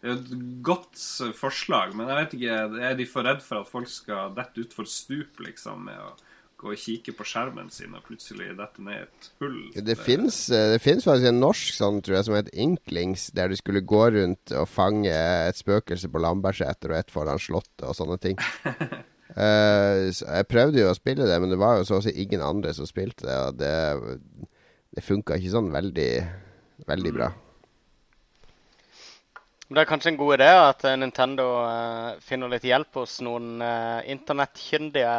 et 0.00 0.32
godt 0.64 0.96
forslag, 1.36 1.92
men 1.96 2.08
jeg 2.08 2.18
vet 2.18 2.34
ikke 2.38 2.58
Er 2.88 2.94
de 2.96 3.06
for 3.08 3.26
redd 3.28 3.42
for 3.44 3.60
at 3.60 3.68
folk 3.68 3.90
skal 3.92 4.34
dette 4.36 4.62
utfor 4.64 4.88
stup, 4.88 5.42
liksom, 5.44 5.88
med 5.90 6.00
å 6.00 6.14
gå 6.60 6.74
og 6.74 6.80
kikke 6.80 7.14
på 7.16 7.24
skjermen 7.24 7.70
sin 7.72 7.94
og 7.96 8.04
plutselig 8.04 8.50
dette 8.58 8.84
ned 8.84 9.06
et 9.06 9.28
hull? 9.40 9.58
Det, 9.74 9.84
det 9.88 9.96
fins 10.00 10.42
eh, 10.52 10.76
faktisk 10.80 11.28
en 11.30 11.40
norsk 11.40 11.76
sånn, 11.76 12.00
tror 12.04 12.18
jeg, 12.18 12.28
som 12.28 12.36
heter 12.36 12.62
Inklings, 12.64 13.28
der 13.36 13.52
du 13.52 13.56
skulle 13.60 13.84
gå 13.84 14.02
rundt 14.16 14.54
og 14.56 14.68
fange 14.68 15.12
et 15.12 15.60
spøkelse 15.60 16.10
på 16.12 16.22
Lambertseter 16.22 16.94
og 16.94 17.00
et 17.00 17.12
foran 17.12 17.40
Slottet 17.40 17.86
og 17.88 17.96
sånne 17.96 18.20
ting. 18.22 18.40
uh, 18.40 20.08
så 20.16 20.24
jeg 20.24 20.50
prøvde 20.52 20.84
jo 20.84 20.90
å 20.92 20.96
spille 20.96 21.28
det, 21.28 21.40
men 21.42 21.52
det 21.52 21.60
var 21.60 21.80
jo 21.80 21.88
så 21.88 22.00
å 22.00 22.04
si 22.04 22.16
ingen 22.24 22.44
andre 22.44 22.74
som 22.76 22.88
spilte 22.88 23.28
det, 23.28 23.38
og 23.40 23.60
det, 23.60 24.48
det 24.96 25.06
funka 25.06 25.40
ikke 25.40 25.56
sånn 25.56 25.72
veldig, 25.72 26.10
veldig 26.88 27.16
bra. 27.16 27.32
Mm. 27.32 27.49
Det 29.70 29.84
er 29.84 29.86
kanskje 29.86 30.10
en 30.10 30.18
god 30.18 30.34
idé 30.34 30.50
at 30.50 30.84
eh, 30.88 30.96
Nintendo 30.98 31.44
uh, 31.62 32.18
finner 32.26 32.50
litt 32.50 32.64
hjelp 32.66 32.96
hos 32.98 33.20
noen 33.22 33.60
uh, 33.62 34.00
internettkyndige 34.10 35.12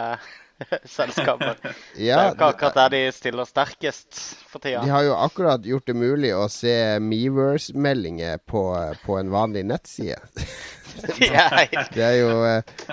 selskaper. 0.98 1.56
ja, 2.10 2.18
det 2.18 2.26
er 2.26 2.34
ikke 2.34 2.50
akkurat 2.52 2.80
der 2.82 2.92
de 2.98 3.02
stiller 3.16 3.48
sterkest 3.48 4.20
for 4.52 4.60
tida. 4.60 4.84
De 4.84 4.92
har 4.92 5.08
jo 5.08 5.16
akkurat 5.16 5.64
gjort 5.64 5.88
det 5.88 5.96
mulig 5.96 6.34
å 6.36 6.50
se 6.52 6.76
Meverse-meldinger 7.00 8.44
på, 8.44 8.66
på, 9.06 9.18
en 9.22 9.32
vanlig 9.32 9.64
nettside. 9.72 10.20
det 11.96 12.04
er 12.04 12.18
jo 12.20 12.36
uh, 12.44 12.92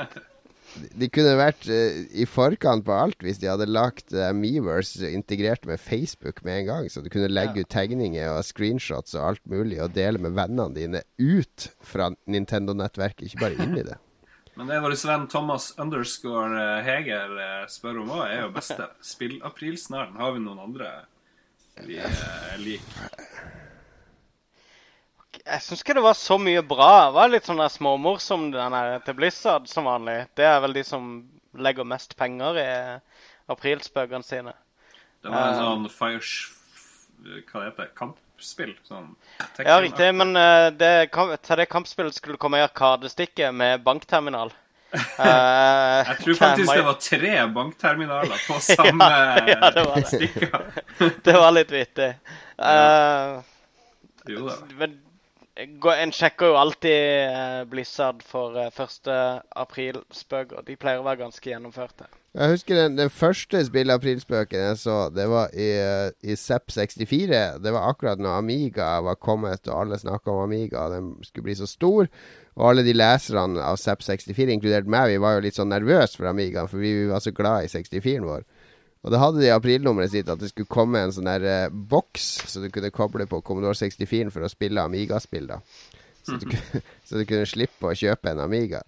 de 0.99 1.09
kunne 1.13 1.37
vært 1.39 1.69
uh, 1.71 2.01
i 2.13 2.27
forkant 2.29 2.85
på 2.87 2.95
alt 2.95 3.23
hvis 3.25 3.41
de 3.43 3.51
hadde 3.51 3.69
lagt 3.71 4.15
uh, 4.17 4.31
Meverse 4.37 5.11
integrert 5.11 5.67
med 5.69 5.81
Facebook 5.81 6.43
med 6.47 6.63
en 6.63 6.69
gang. 6.69 6.89
Så 6.91 7.03
du 7.05 7.11
kunne 7.13 7.31
legge 7.31 7.63
ja. 7.63 7.67
ut 7.67 7.73
tegninger 7.73 8.33
og 8.33 8.45
screenshots 8.47 9.17
og 9.19 9.33
alt 9.33 9.45
mulig 9.51 9.81
og 9.85 9.95
dele 9.97 10.23
med 10.23 10.37
vennene 10.39 10.75
dine 10.77 11.05
ut 11.19 11.71
fra 11.85 12.11
Nintendo-nettverket, 12.31 13.29
ikke 13.29 13.45
bare 13.45 13.61
inn 13.65 13.79
i 13.79 13.87
det. 13.87 13.99
Men 14.59 14.67
det 14.67 14.81
vår 14.83 14.97
venn 15.07 15.29
Thomas 15.31 15.69
underscore 15.79 16.59
eh, 16.59 16.81
Heger 16.83 17.37
spør 17.71 18.01
om 18.03 18.11
òg, 18.17 18.25
er 18.27 18.41
jo 18.43 18.49
beste 18.57 18.89
spill-aprilsnaren. 19.07 20.19
Har 20.19 20.35
vi 20.35 20.43
noen 20.43 20.65
andre 20.65 20.91
vi 21.87 22.01
liker? 22.65 23.68
Jeg 25.49 25.65
syns 25.65 25.83
ikke 25.83 25.97
det 25.97 26.05
var 26.05 26.17
så 26.19 26.37
mye 26.41 26.63
bra. 26.67 27.09
Det 27.09 27.17
var 27.17 27.33
litt 27.33 27.49
sånn 27.49 27.63
småmorsom 27.73 28.51
den 28.53 28.77
her 28.77 28.99
til 29.07 29.17
Blizzard 29.17 29.69
som 29.71 29.89
vanlig. 29.89 30.21
Det 30.37 30.45
er 30.45 30.61
vel 30.65 30.77
de 30.77 30.85
som 30.85 31.09
legger 31.59 31.89
mest 31.89 32.15
penger 32.19 32.61
i 32.61 32.69
aprilspøkene 33.49 34.27
sine. 34.27 34.55
Det 35.23 35.33
var 35.33 35.49
en 35.49 35.57
uh, 35.57 35.65
sånn 35.65 35.91
fires... 35.93 36.35
Hva 37.49 37.65
heter 37.65 37.89
det? 37.89 37.91
Kampspill? 37.99 38.77
Sånn 38.87 39.11
ja, 39.65 39.81
riktig. 39.83 40.13
Men 40.15 40.37
uh, 40.37 40.69
det, 40.71 41.11
til 41.17 41.61
det 41.61 41.69
kampspillet 41.73 42.19
skulle 42.19 42.39
komme 42.41 42.61
i 42.61 42.67
Arkadestikket 42.67 43.55
med 43.57 43.83
bankterminal. 43.87 44.53
Uh, 44.93 44.95
jeg 46.09 46.21
tror 46.23 46.39
faktisk 46.45 46.73
det 46.73 46.87
var 46.87 47.01
tre 47.03 47.35
bankterminaler 47.57 48.47
på 48.47 48.61
samme 48.69 49.09
ja, 49.13 49.43
ja, 49.53 49.73
det 49.75 49.85
var 49.85 50.07
stikka. 50.09 50.63
det 51.27 51.35
var 51.37 51.53
litt 51.57 51.75
vittig. 51.75 52.15
Uh, 52.57 53.43
jo 54.29 54.47
da. 54.47 54.57
Men 54.79 54.97
en 55.59 56.13
sjekker 56.15 56.53
jo 56.53 56.57
alltid 56.59 56.95
eh, 56.95 57.65
Blizzard 57.71 58.23
for 58.23 58.55
1. 58.63 59.11
Eh, 59.11 59.41
april-spøker. 59.59 60.63
De 60.67 60.77
pleier 60.79 61.03
å 61.03 61.07
være 61.07 61.25
ganske 61.25 61.51
gjennomførte. 61.51 62.07
Jeg 62.39 62.53
husker 62.53 62.79
den, 62.79 62.99
den 63.01 63.11
første 63.11 63.65
spilleaprilspøken 63.67 64.61
jeg 64.61 64.77
så, 64.79 64.99
det 65.11 65.25
var 65.31 65.51
i, 65.57 65.71
eh, 65.83 66.11
i 66.23 66.37
Zepp 66.39 66.71
64. 66.71 67.59
Det 67.65 67.73
var 67.75 67.89
akkurat 67.91 68.23
når 68.23 68.39
Amiga 68.39 68.93
var 69.03 69.19
kommet, 69.19 69.67
og 69.67 69.81
alle 69.81 69.99
snakka 69.99 70.31
om 70.31 70.45
Amiga. 70.45 70.87
Den 70.93 71.17
skulle 71.27 71.49
bli 71.49 71.59
så 71.59 71.67
stor. 71.67 72.07
Og 72.59 72.71
alle 72.71 72.85
de 72.87 72.95
leserne 72.95 73.63
av 73.63 73.81
Zepp 73.83 74.05
64, 74.07 74.55
inkludert 74.55 74.87
meg, 74.91 75.11
vi 75.11 75.23
var 75.23 75.37
jo 75.37 75.45
litt 75.47 75.59
sånn 75.59 75.73
nervøse 75.75 76.19
for 76.19 76.31
Amiga, 76.31 76.69
for 76.71 76.83
vi 76.83 76.95
var 77.11 77.23
så 77.25 77.35
glad 77.35 77.67
i 77.67 77.73
64-en 77.75 78.31
vår. 78.31 78.47
Og 79.07 79.15
da 79.15 79.21
hadde 79.23 79.45
de 79.45 79.53
aprilnummeret 79.55 80.11
sitt 80.13 80.31
at 80.33 80.41
det 80.41 80.51
skulle 80.51 80.71
komme 80.71 81.05
en 81.05 81.15
sånn 81.15 81.29
der 81.31 81.45
uh, 81.47 81.71
boks 81.71 82.27
så 82.51 82.63
du 82.63 82.67
kunne 82.75 82.91
koble 82.95 83.29
på 83.31 83.41
Commodore 83.47 83.79
64 83.79 84.33
for 84.35 84.43
å 84.43 84.51
spille 84.51 84.83
Amiga-spill. 84.83 85.47
da 85.53 85.61
så 86.29 86.37
du, 86.37 86.57
så 87.07 87.21
du, 87.21 87.25
kunne, 87.25 87.47
slippe 87.49 87.89
å 87.89 87.97
kjøpe 87.97 88.33
en 88.33 88.45
Amiga. 88.45 88.83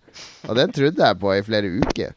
Og 0.48 0.58
den 0.58 0.74
trodde 0.76 1.06
jeg 1.06 1.20
på 1.22 1.32
i 1.34 1.46
flere 1.46 1.72
uker. 1.80 2.14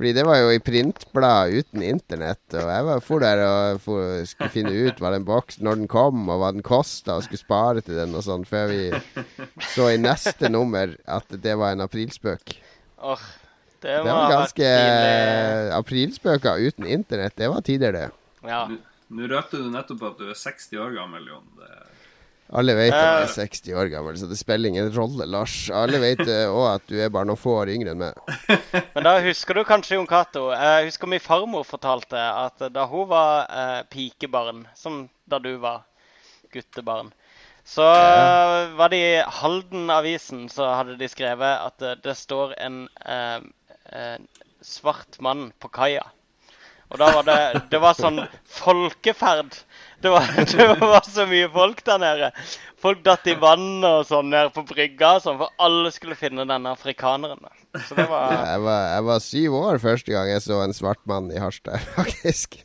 Fordi 0.00 0.14
det 0.16 0.22
var 0.24 0.38
jo 0.40 0.52
i 0.54 0.62
printblad 0.64 1.52
uten 1.60 1.82
internett. 1.84 2.42
Og 2.56 2.70
jeg 2.72 2.86
var 2.86 3.02
for 3.04 3.24
der 3.24 3.42
og 3.44 3.82
for, 3.84 4.22
skulle 4.28 4.52
finne 4.54 4.72
ut 4.72 5.02
hva 5.02 5.12
den 5.12 5.26
boksen 5.28 5.66
når 5.66 5.82
den 5.82 5.90
kom, 5.92 6.24
og 6.28 6.40
hva 6.40 6.54
den 6.56 6.64
kosta, 6.64 7.18
og 7.18 7.26
skulle 7.26 7.42
spare 7.42 7.84
til 7.84 8.00
den 8.00 8.16
og 8.16 8.24
sånn, 8.24 8.46
før 8.48 8.72
vi 8.72 9.26
så 9.74 9.90
i 9.92 10.00
neste 10.00 10.48
nummer 10.52 10.96
at 11.04 11.36
det 11.44 11.56
var 11.60 11.76
en 11.76 11.84
aprilspøk. 11.84 12.56
Oh, 13.00 13.20
det 13.82 13.96
var, 13.98 14.06
det 14.06 14.14
var 14.16 14.32
ganske 14.34 14.70
uh, 14.70 15.76
aprilspøker 15.78 16.64
uten 16.66 16.86
internett. 16.86 17.36
Det 17.36 17.48
var 17.52 17.60
tider, 17.66 17.92
det. 17.96 18.08
Ja. 18.46 18.64
Nå 19.10 19.26
røpte 19.30 19.58
du 19.58 19.70
nettopp 19.72 20.02
at 20.12 20.20
du 20.20 20.28
er 20.30 20.38
60 20.38 20.76
år 20.78 20.92
gammel, 20.98 21.26
Jon. 21.32 21.46
Det... 21.58 21.70
Alle 22.58 22.74
vet 22.74 22.94
at 22.94 22.98
du 22.98 23.22
er 23.22 23.28
Eh. 23.28 23.34
60 23.46 23.74
år 23.78 23.90
gammel, 23.92 24.16
så 24.18 24.26
det 24.26 24.38
spiller 24.38 24.68
ingen 24.72 24.88
rolle, 24.94 25.26
Lars. 25.26 25.54
Alle 25.74 26.00
vet 26.02 26.22
òg 26.26 26.64
at 26.74 26.86
du 26.90 26.96
er 26.98 27.12
bare 27.14 27.28
noen 27.30 27.38
få 27.38 27.56
år 27.60 27.70
yngre 27.70 27.92
enn 27.94 28.02
meg. 28.02 28.18
Men 28.94 29.06
da 29.06 29.12
husker 29.22 29.54
du 29.54 29.62
kanskje, 29.66 29.94
Jon 29.98 30.08
Cato 30.10 30.48
Jeg 30.50 30.88
husker 30.88 31.10
min 31.10 31.22
farmor 31.22 31.66
fortalte 31.68 32.18
at 32.18 32.64
da 32.74 32.86
hun 32.90 33.06
var 33.10 33.46
eh, 33.46 33.80
pikebarn, 33.90 34.64
som 34.74 35.04
da 35.30 35.38
du 35.38 35.52
var 35.62 35.84
guttebarn, 36.50 37.12
så 37.64 37.86
Ja. 37.86 38.66
var 38.74 38.88
det 38.90 38.98
i 38.98 39.22
Halden-avisen 39.22 40.48
så 40.50 40.72
hadde 40.74 40.96
de 40.98 41.06
skrevet 41.08 41.60
at 41.68 42.02
det, 42.02 42.16
står 42.18 42.54
en 42.58 42.88
eh, 43.04 43.36
eh, 43.36 43.40
svart 44.62 45.20
mann 45.24 45.50
på 45.58 45.70
kaia. 45.72 46.04
Og 46.90 46.98
da 46.98 47.10
var 47.14 47.26
det 47.26 47.40
Det 47.70 47.80
var 47.82 47.94
sånn 47.98 48.18
folkeferd. 48.50 49.54
Det 50.02 50.10
var, 50.10 50.26
det 50.56 50.68
var 50.80 51.04
så 51.06 51.26
mye 51.28 51.50
folk 51.52 51.82
der 51.86 52.00
nede. 52.02 52.30
Folk 52.80 53.02
datt 53.04 53.26
i 53.28 53.36
vannet 53.36 53.84
og 53.84 54.06
sånn 54.08 54.30
nede 54.32 54.48
på 54.54 54.64
brygga, 54.64 55.18
sånn, 55.20 55.36
for 55.42 55.52
alle 55.60 55.92
skulle 55.92 56.16
finne 56.16 56.46
denne 56.48 56.72
afrikaneren. 56.72 57.44
Så 57.76 57.98
det 57.98 58.08
var 58.08 58.32
Jeg 58.32 58.64
var, 58.64 58.80
jeg 58.94 59.06
var 59.10 59.22
syv 59.26 59.60
år 59.60 59.82
første 59.82 60.14
gang 60.14 60.32
jeg 60.32 60.42
så 60.46 60.62
en 60.64 60.74
svart 60.74 61.02
mann 61.10 61.28
i 61.30 61.38
Harstad, 61.42 61.84
faktisk. 61.98 62.62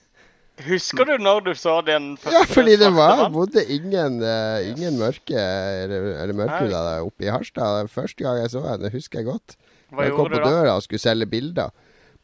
Husker 0.66 1.04
du 1.04 1.18
når 1.20 1.42
du 1.44 1.52
så 1.60 1.82
den 1.84 2.14
første 2.16 2.32
Ja, 2.32 2.46
fordi 2.48 2.78
det 2.80 2.94
var 2.96 3.26
bodde 3.34 3.66
ingen, 3.68 4.22
uh, 4.24 4.64
ingen 4.64 4.96
mørke 5.02 5.36
eller, 5.36 6.14
eller 6.24 6.38
mørke, 6.38 6.70
da, 6.72 7.02
oppe 7.04 7.28
i 7.28 7.34
Harstad. 7.34 7.92
Første 7.92 8.24
gang 8.24 8.40
jeg 8.40 8.56
så 8.56 8.64
henne, 8.64 8.94
husker 8.96 9.20
jeg 9.20 9.28
godt. 9.34 9.58
Hva 9.96 10.08
jeg 10.08 10.16
kom 10.18 10.30
på 10.32 10.42
døra 10.44 10.76
og 10.78 10.84
skulle 10.86 11.02
selge 11.04 11.28
bilder. 11.32 11.72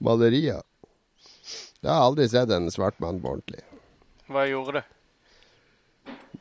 Malerier. 0.02 0.62
Da 1.82 1.94
har 1.96 2.00
jeg 2.02 2.08
aldri 2.12 2.28
sett 2.30 2.52
en 2.56 2.70
svart 2.74 2.98
mann 3.02 3.22
på 3.24 3.32
ordentlig. 3.36 3.62
Hva 4.32 4.46
gjorde 4.50 4.80
du? 4.80 4.90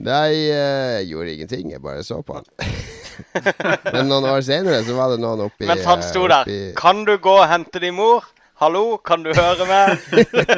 Nei, 0.01 0.33
eh, 0.49 1.01
jeg 1.01 1.11
gjorde 1.13 1.35
ingenting. 1.35 1.71
Jeg 1.75 1.83
bare 1.85 2.05
så 2.07 2.21
på 2.25 2.39
han. 2.39 2.47
Men 3.95 4.09
noen 4.09 4.29
år 4.31 4.41
senere 4.47 4.81
så 4.87 4.95
var 4.97 5.13
det 5.13 5.19
noen 5.21 5.43
oppi 5.45 5.67
Mens 5.69 5.85
han 5.85 6.01
eh, 6.01 6.07
sto 6.09 6.23
der. 6.31 6.47
oppi- 6.49 6.75
Kan 6.79 7.05
du 7.09 7.17
gå 7.21 7.35
og 7.43 7.49
hente 7.51 7.83
din 7.83 7.97
mor? 7.99 8.25
Hallo, 8.61 8.99
kan 9.05 9.23
du 9.25 9.31
høre 9.37 9.67
meg? 9.69 10.01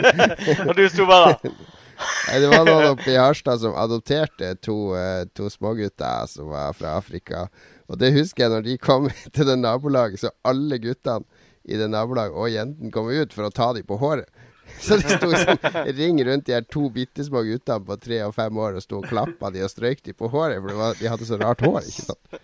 og 0.68 0.72
du 0.78 0.84
sto 0.90 1.06
bare. 1.06 1.36
Nei, 1.42 2.38
det 2.42 2.48
var 2.50 2.64
noen 2.66 2.88
oppe 2.96 3.12
i 3.12 3.18
Harstad 3.18 3.60
som 3.62 3.76
adopterte 3.78 4.56
to, 4.62 4.74
uh, 4.94 5.22
to 5.38 5.46
smågutter 5.50 6.26
som 6.30 6.48
var 6.50 6.74
fra 6.74 6.96
Afrika. 6.98 7.44
Og 7.90 7.98
det 8.00 8.12
husker 8.14 8.46
jeg 8.46 8.54
når 8.54 8.66
de 8.66 8.78
kom 8.80 9.08
til 9.34 9.48
det 9.48 9.58
nabolaget, 9.60 10.22
så 10.22 10.32
alle 10.48 10.78
guttene 10.82 11.24
i 11.62 11.78
det 11.78 11.90
nabolaget 11.92 12.34
og 12.34 12.50
jentene 12.50 12.90
kom 12.94 13.10
ut 13.10 13.34
for 13.34 13.46
å 13.46 13.54
ta 13.54 13.70
dem 13.76 13.86
på 13.86 13.98
håret. 14.00 14.30
Så 14.82 14.96
det 14.96 15.18
sto 15.18 15.28
sånn 15.34 15.88
ring 15.98 16.20
rundt 16.24 16.46
de 16.46 16.54
her 16.54 16.62
to 16.64 16.86
bitte 16.94 17.24
små 17.26 17.42
guttene 17.44 17.84
på 17.84 17.96
tre 18.00 18.20
og 18.24 18.32
fem 18.34 18.56
år 18.62 18.78
og 18.78 18.84
sto 18.84 19.00
og 19.02 19.08
klappa 19.10 19.50
de 19.52 19.60
og 19.66 19.70
strøyk 19.70 20.00
de 20.06 20.14
på 20.16 20.30
håret, 20.32 20.62
for 20.62 20.70
det 20.70 20.76
var, 20.78 20.94
de 20.98 21.10
hadde 21.12 21.28
så 21.28 21.38
rart 21.42 21.64
hår. 21.66 21.80
ikke 21.82 22.06
sant? 22.06 22.38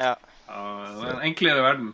Ja. 0.00 0.14
Ja, 0.52 0.62
det 0.88 1.02
var 1.02 1.10
en 1.12 1.26
enklere 1.26 1.64
verden. 1.64 1.92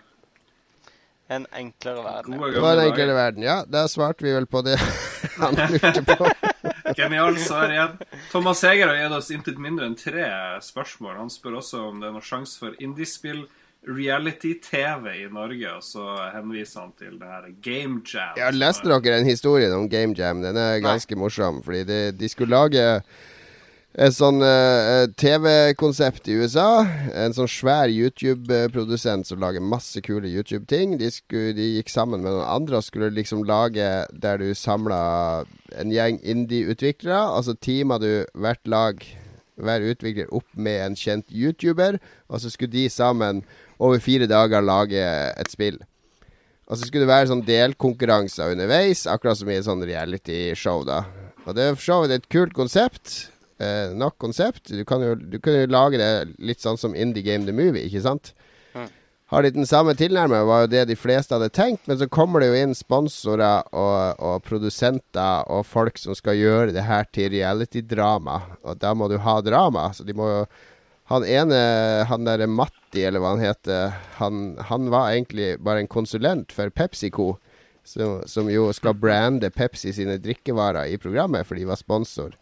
En 1.28 1.46
enklere 1.52 2.02
verden. 2.04 2.38
Det 2.40 2.60
var 2.60 2.76
en 2.76 2.86
enklere 2.86 3.14
verden. 3.14 3.42
Ja, 3.44 3.60
da 3.68 3.84
svarte 3.88 4.24
vi 4.24 4.32
vel 4.32 4.46
på 4.48 4.62
det 4.64 4.78
han 5.42 5.58
lurte 5.68 6.02
på. 6.08 6.30
Genialt 6.96 7.40
svar 7.44 7.68
igjen. 7.68 7.98
Thomas 8.32 8.62
Heger 8.64 8.88
har 8.88 8.96
gitt 8.96 9.16
oss 9.18 9.30
intet 9.34 9.60
mindre 9.60 9.90
enn 9.90 9.96
tre 9.98 10.24
spørsmål. 10.64 11.18
Han 11.20 11.32
spør 11.32 11.60
også 11.60 11.82
om 11.90 12.00
det 12.00 12.08
er 12.08 12.16
noen 12.16 12.24
sjanse 12.24 12.56
for 12.62 12.76
indiespill 12.80 13.44
reality-TV 13.88 15.12
i 15.22 15.26
Norge, 15.32 15.70
og 15.76 15.84
så 15.84 16.04
henviser 16.34 16.80
han 16.82 16.94
til 16.98 17.14
det 17.20 17.28
her 17.30 17.46
Game 17.64 18.00
Jam. 18.08 18.34
Ja, 18.40 18.48
leste 18.52 18.88
dere 18.88 19.20
en 19.20 19.28
historie 19.28 19.68
om 19.74 19.88
Game 19.88 20.16
Jam? 20.18 20.42
Den 20.42 20.56
er 20.60 20.80
ganske 20.84 21.16
morsom. 21.16 21.62
Fordi 21.64 21.84
de, 21.88 22.00
de 22.16 22.28
skulle 22.32 22.56
lage 22.56 22.84
et 23.96 24.12
sånn 24.12 24.42
uh, 24.44 25.08
TV-konsept 25.18 26.28
i 26.28 26.36
USA. 26.38 26.84
En 27.16 27.32
sånn 27.34 27.48
svær 27.50 27.88
YouTube-produsent 27.88 29.26
som 29.26 29.40
lager 29.40 29.64
masse 29.64 30.02
kule 30.04 30.28
YouTube-ting. 30.28 30.98
De, 31.00 31.08
de 31.56 31.68
gikk 31.78 31.90
sammen 31.92 32.20
med 32.22 32.34
noen 32.34 32.46
andre 32.46 32.78
og 32.78 32.86
skulle 32.86 33.08
liksom 33.16 33.46
lage 33.48 33.88
der 34.12 34.42
du 34.42 34.52
samla 34.54 35.00
en 35.80 35.94
gjeng 35.94 36.20
indie-utviklere. 36.20 37.22
Altså 37.32 37.56
teama 37.56 37.98
du 38.02 38.26
hvert 38.36 38.62
lag, 38.68 39.00
hver 39.56 39.86
utvikler, 39.88 40.28
opp 40.36 40.48
med 40.54 40.84
en 40.84 40.98
kjent 40.98 41.26
YouTuber. 41.32 41.98
Og 42.28 42.44
så 42.44 42.52
skulle 42.52 42.76
de 42.76 42.86
sammen 42.92 43.42
over 43.80 44.04
fire 44.04 44.28
dager 44.30 44.62
lage 44.62 45.00
et 45.00 45.50
spill. 45.50 45.80
Og 46.68 46.76
så 46.76 46.84
skulle 46.84 47.06
det 47.06 47.14
være 47.14 47.30
sånn 47.30 47.46
delkonkurranser 47.48 48.52
underveis, 48.52 49.06
akkurat 49.08 49.40
som 49.40 49.48
i 49.48 49.56
et 49.56 49.64
sånn 49.64 49.82
reality-show, 49.88 50.84
da. 50.84 51.06
Og 51.48 51.56
det 51.56 51.64
er 51.64 51.76
for 51.78 51.86
så 51.86 51.98
vidt 52.02 52.12
et 52.18 52.28
kult 52.28 52.52
konsept. 52.52 53.30
Eh, 53.58 53.90
nok 53.94 54.18
konsept. 54.22 54.68
Du 54.70 54.84
kan, 54.86 55.02
jo, 55.02 55.16
du 55.18 55.40
kan 55.42 55.56
jo 55.56 55.66
lage 55.66 55.98
det 55.98 56.36
litt 56.38 56.62
sånn 56.62 56.78
som 56.78 56.94
Indie 56.94 57.26
Game 57.26 57.42
The 57.46 57.54
Movie, 57.54 57.88
ikke 57.88 58.04
sant? 58.04 58.30
Mm. 58.70 58.86
Har 59.32 59.42
de 59.42 59.50
den 59.56 59.66
samme 59.66 59.96
tilnærmingen, 59.98 60.46
var 60.46 60.62
jo 60.62 60.70
det 60.76 60.84
de 60.92 60.96
fleste 60.96 61.34
hadde 61.34 61.50
tenkt. 61.50 61.88
Men 61.90 61.98
så 61.98 62.06
kommer 62.06 62.40
det 62.40 62.52
jo 62.52 62.60
inn 62.60 62.76
sponsorer 62.78 63.66
og, 63.74 64.22
og 64.22 64.44
produsenter 64.46 65.48
og 65.50 65.66
folk 65.66 65.98
som 65.98 66.14
skal 66.14 66.38
gjøre 66.38 66.76
det 66.76 66.86
her 66.86 67.08
til 67.10 67.32
reality-drama. 67.34 68.38
Og 68.62 68.78
da 68.78 68.94
må 68.94 69.10
du 69.10 69.18
ha 69.24 69.40
drama. 69.42 69.88
Så 69.92 70.06
de 70.06 70.16
må 70.16 70.30
jo 70.32 70.42
Han 71.08 71.24
ene, 71.24 71.58
han 72.04 72.26
derre 72.26 72.44
Matti, 72.44 73.00
eller 73.08 73.22
hva 73.24 73.30
han 73.32 73.40
heter, 73.40 73.94
han, 74.18 74.58
han 74.68 74.90
var 74.92 75.14
egentlig 75.14 75.54
bare 75.64 75.80
en 75.80 75.88
konsulent 75.88 76.52
for 76.52 76.68
PepsiCo. 76.68 77.30
Som, 77.88 78.18
som 78.28 78.50
jo 78.52 78.66
skal 78.76 78.92
brande 78.92 79.48
Pepsi 79.48 79.94
sine 79.96 80.18
drikkevarer 80.20 80.92
i 80.92 80.98
programmet, 81.00 81.48
for 81.48 81.56
de 81.56 81.64
var 81.64 81.80
sponsor. 81.80 82.36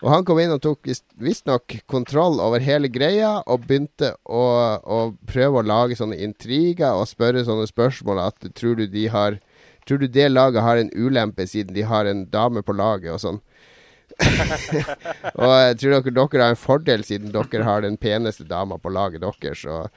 Og 0.00 0.08
han 0.14 0.24
kom 0.24 0.38
inn 0.40 0.52
og 0.54 0.62
tok 0.64 0.86
vis- 0.88 1.04
visstnok 1.20 1.76
kontroll 1.90 2.40
over 2.40 2.62
hele 2.64 2.88
greia, 2.88 3.42
og 3.46 3.66
begynte 3.68 4.14
å, 4.24 4.44
å 4.80 5.00
prøve 5.28 5.60
å 5.60 5.66
lage 5.66 5.98
sånne 5.98 6.16
intriger 6.24 6.96
og 6.96 7.08
spørre 7.10 7.44
sånne 7.44 7.68
spørsmål 7.68 8.22
at 8.24 8.50
tror 8.56 8.80
du 8.80 8.86
de 8.88 9.08
har 9.12 9.40
Tror 9.88 9.96
du 9.98 10.06
det 10.12 10.26
laget 10.28 10.62
har 10.62 10.76
en 10.76 10.90
ulempe 10.92 11.46
siden 11.48 11.74
de 11.74 11.82
har 11.88 12.06
en 12.06 12.20
dame 12.30 12.60
på 12.62 12.74
laget 12.76 13.14
og 13.14 13.22
sånn? 13.22 13.38
og 15.40 15.52
jeg 15.54 15.76
tror 15.80 15.94
dere, 15.94 16.12
dere 16.14 16.44
har 16.44 16.52
en 16.52 16.58
fordel 16.60 17.04
siden 17.06 17.32
dere 17.34 17.64
har 17.66 17.82
den 17.82 17.96
peneste 18.00 18.44
dama 18.46 18.76
på 18.78 18.92
laget 18.92 19.24
deres, 19.24 19.64
Og 19.64 19.88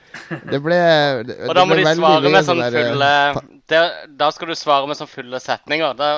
det 0.50 0.62
ble 0.64 0.80
det, 1.28 1.38
Og 1.50 1.56
da 1.58 1.66
må 1.68 1.78
de 1.78 1.86
svare 1.90 2.32
med 2.32 2.48
sånn 2.48 2.64
eh, 2.64 2.72
fulle 2.78 3.12
der, 3.12 3.40
det, 3.70 3.82
Da 4.24 4.32
skal 4.34 4.54
du 4.54 4.56
svare 4.58 4.90
med 4.90 5.00
sånn 5.00 5.12
fulle 5.12 5.44
setninger. 5.44 5.94
Da, 6.00 6.12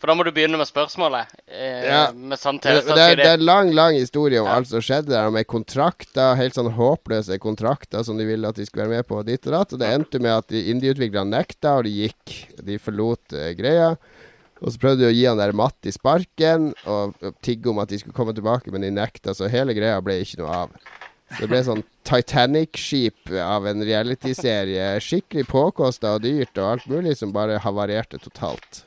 for 0.00 0.08
da 0.10 0.14
må 0.16 0.24
du 0.24 0.30
begynne 0.32 0.56
med 0.58 0.66
spørsmålet. 0.68 1.28
Eh, 1.46 1.84
Ja. 1.86 2.00
Med 2.16 2.38
sant 2.40 2.62
Det, 2.64 2.78
det, 2.88 2.96
er, 2.96 3.16
det 3.20 3.26
er 3.28 3.36
en 3.38 3.44
lang 3.44 3.72
lang 3.76 3.94
historie 3.98 4.40
om 4.40 4.48
Ja. 4.48 4.56
alt 4.56 4.70
som 4.70 4.80
skjedde 4.80 5.12
der, 5.12 5.28
med 5.30 5.46
kontrakter, 5.46 6.34
helt 6.40 6.56
sånn 6.56 6.72
håpløse 6.74 7.36
kontrakter 7.38 8.02
som 8.06 8.16
de 8.18 8.24
ville 8.24 8.48
at 8.48 8.56
de 8.56 8.64
skulle 8.66 8.88
være 8.88 8.96
med 9.02 9.06
på, 9.10 9.18
og 9.20 9.26
ditt 9.28 9.44
og 9.46 9.52
datt. 9.58 9.74
Og 9.76 9.82
det 9.82 9.92
endte 9.92 10.18
med 10.24 10.32
at 10.38 10.50
indieutviklerne 10.56 11.30
nekta, 11.36 11.76
og 11.78 11.84
de 11.84 11.92
gikk. 12.08 12.34
De 12.64 12.78
forlot 12.80 13.36
eh, 13.36 13.52
greia. 13.58 13.92
Og 14.60 14.72
så 14.74 14.80
prøvde 14.82 15.04
de 15.04 15.08
å 15.08 15.14
gi 15.14 15.22
han 15.24 15.38
der 15.40 15.52
Matti 15.56 15.92
sparken, 15.92 16.72
og, 16.84 17.14
og 17.24 17.36
tigge 17.40 17.70
om 17.70 17.78
at 17.80 17.88
de 17.88 17.98
skulle 18.02 18.16
komme 18.16 18.34
tilbake, 18.36 18.68
men 18.72 18.82
de 18.84 18.90
nekta, 18.92 19.32
så 19.36 19.48
hele 19.48 19.72
greia 19.76 20.00
ble 20.04 20.18
ikke 20.20 20.42
noe 20.42 20.52
av. 20.66 20.74
Så 21.30 21.44
det 21.44 21.48
ble 21.52 21.60
sånn 21.64 21.84
Titanic-skip 22.04 23.30
av 23.44 23.66
en 23.70 23.84
realityserie. 23.86 24.96
Skikkelig 25.00 25.46
påkosta 25.48 26.16
og 26.16 26.24
dyrt 26.24 26.58
og 26.58 26.66
alt 26.72 26.86
mulig, 26.90 27.16
som 27.16 27.32
bare 27.32 27.60
havarerte 27.62 28.18
totalt. 28.18 28.84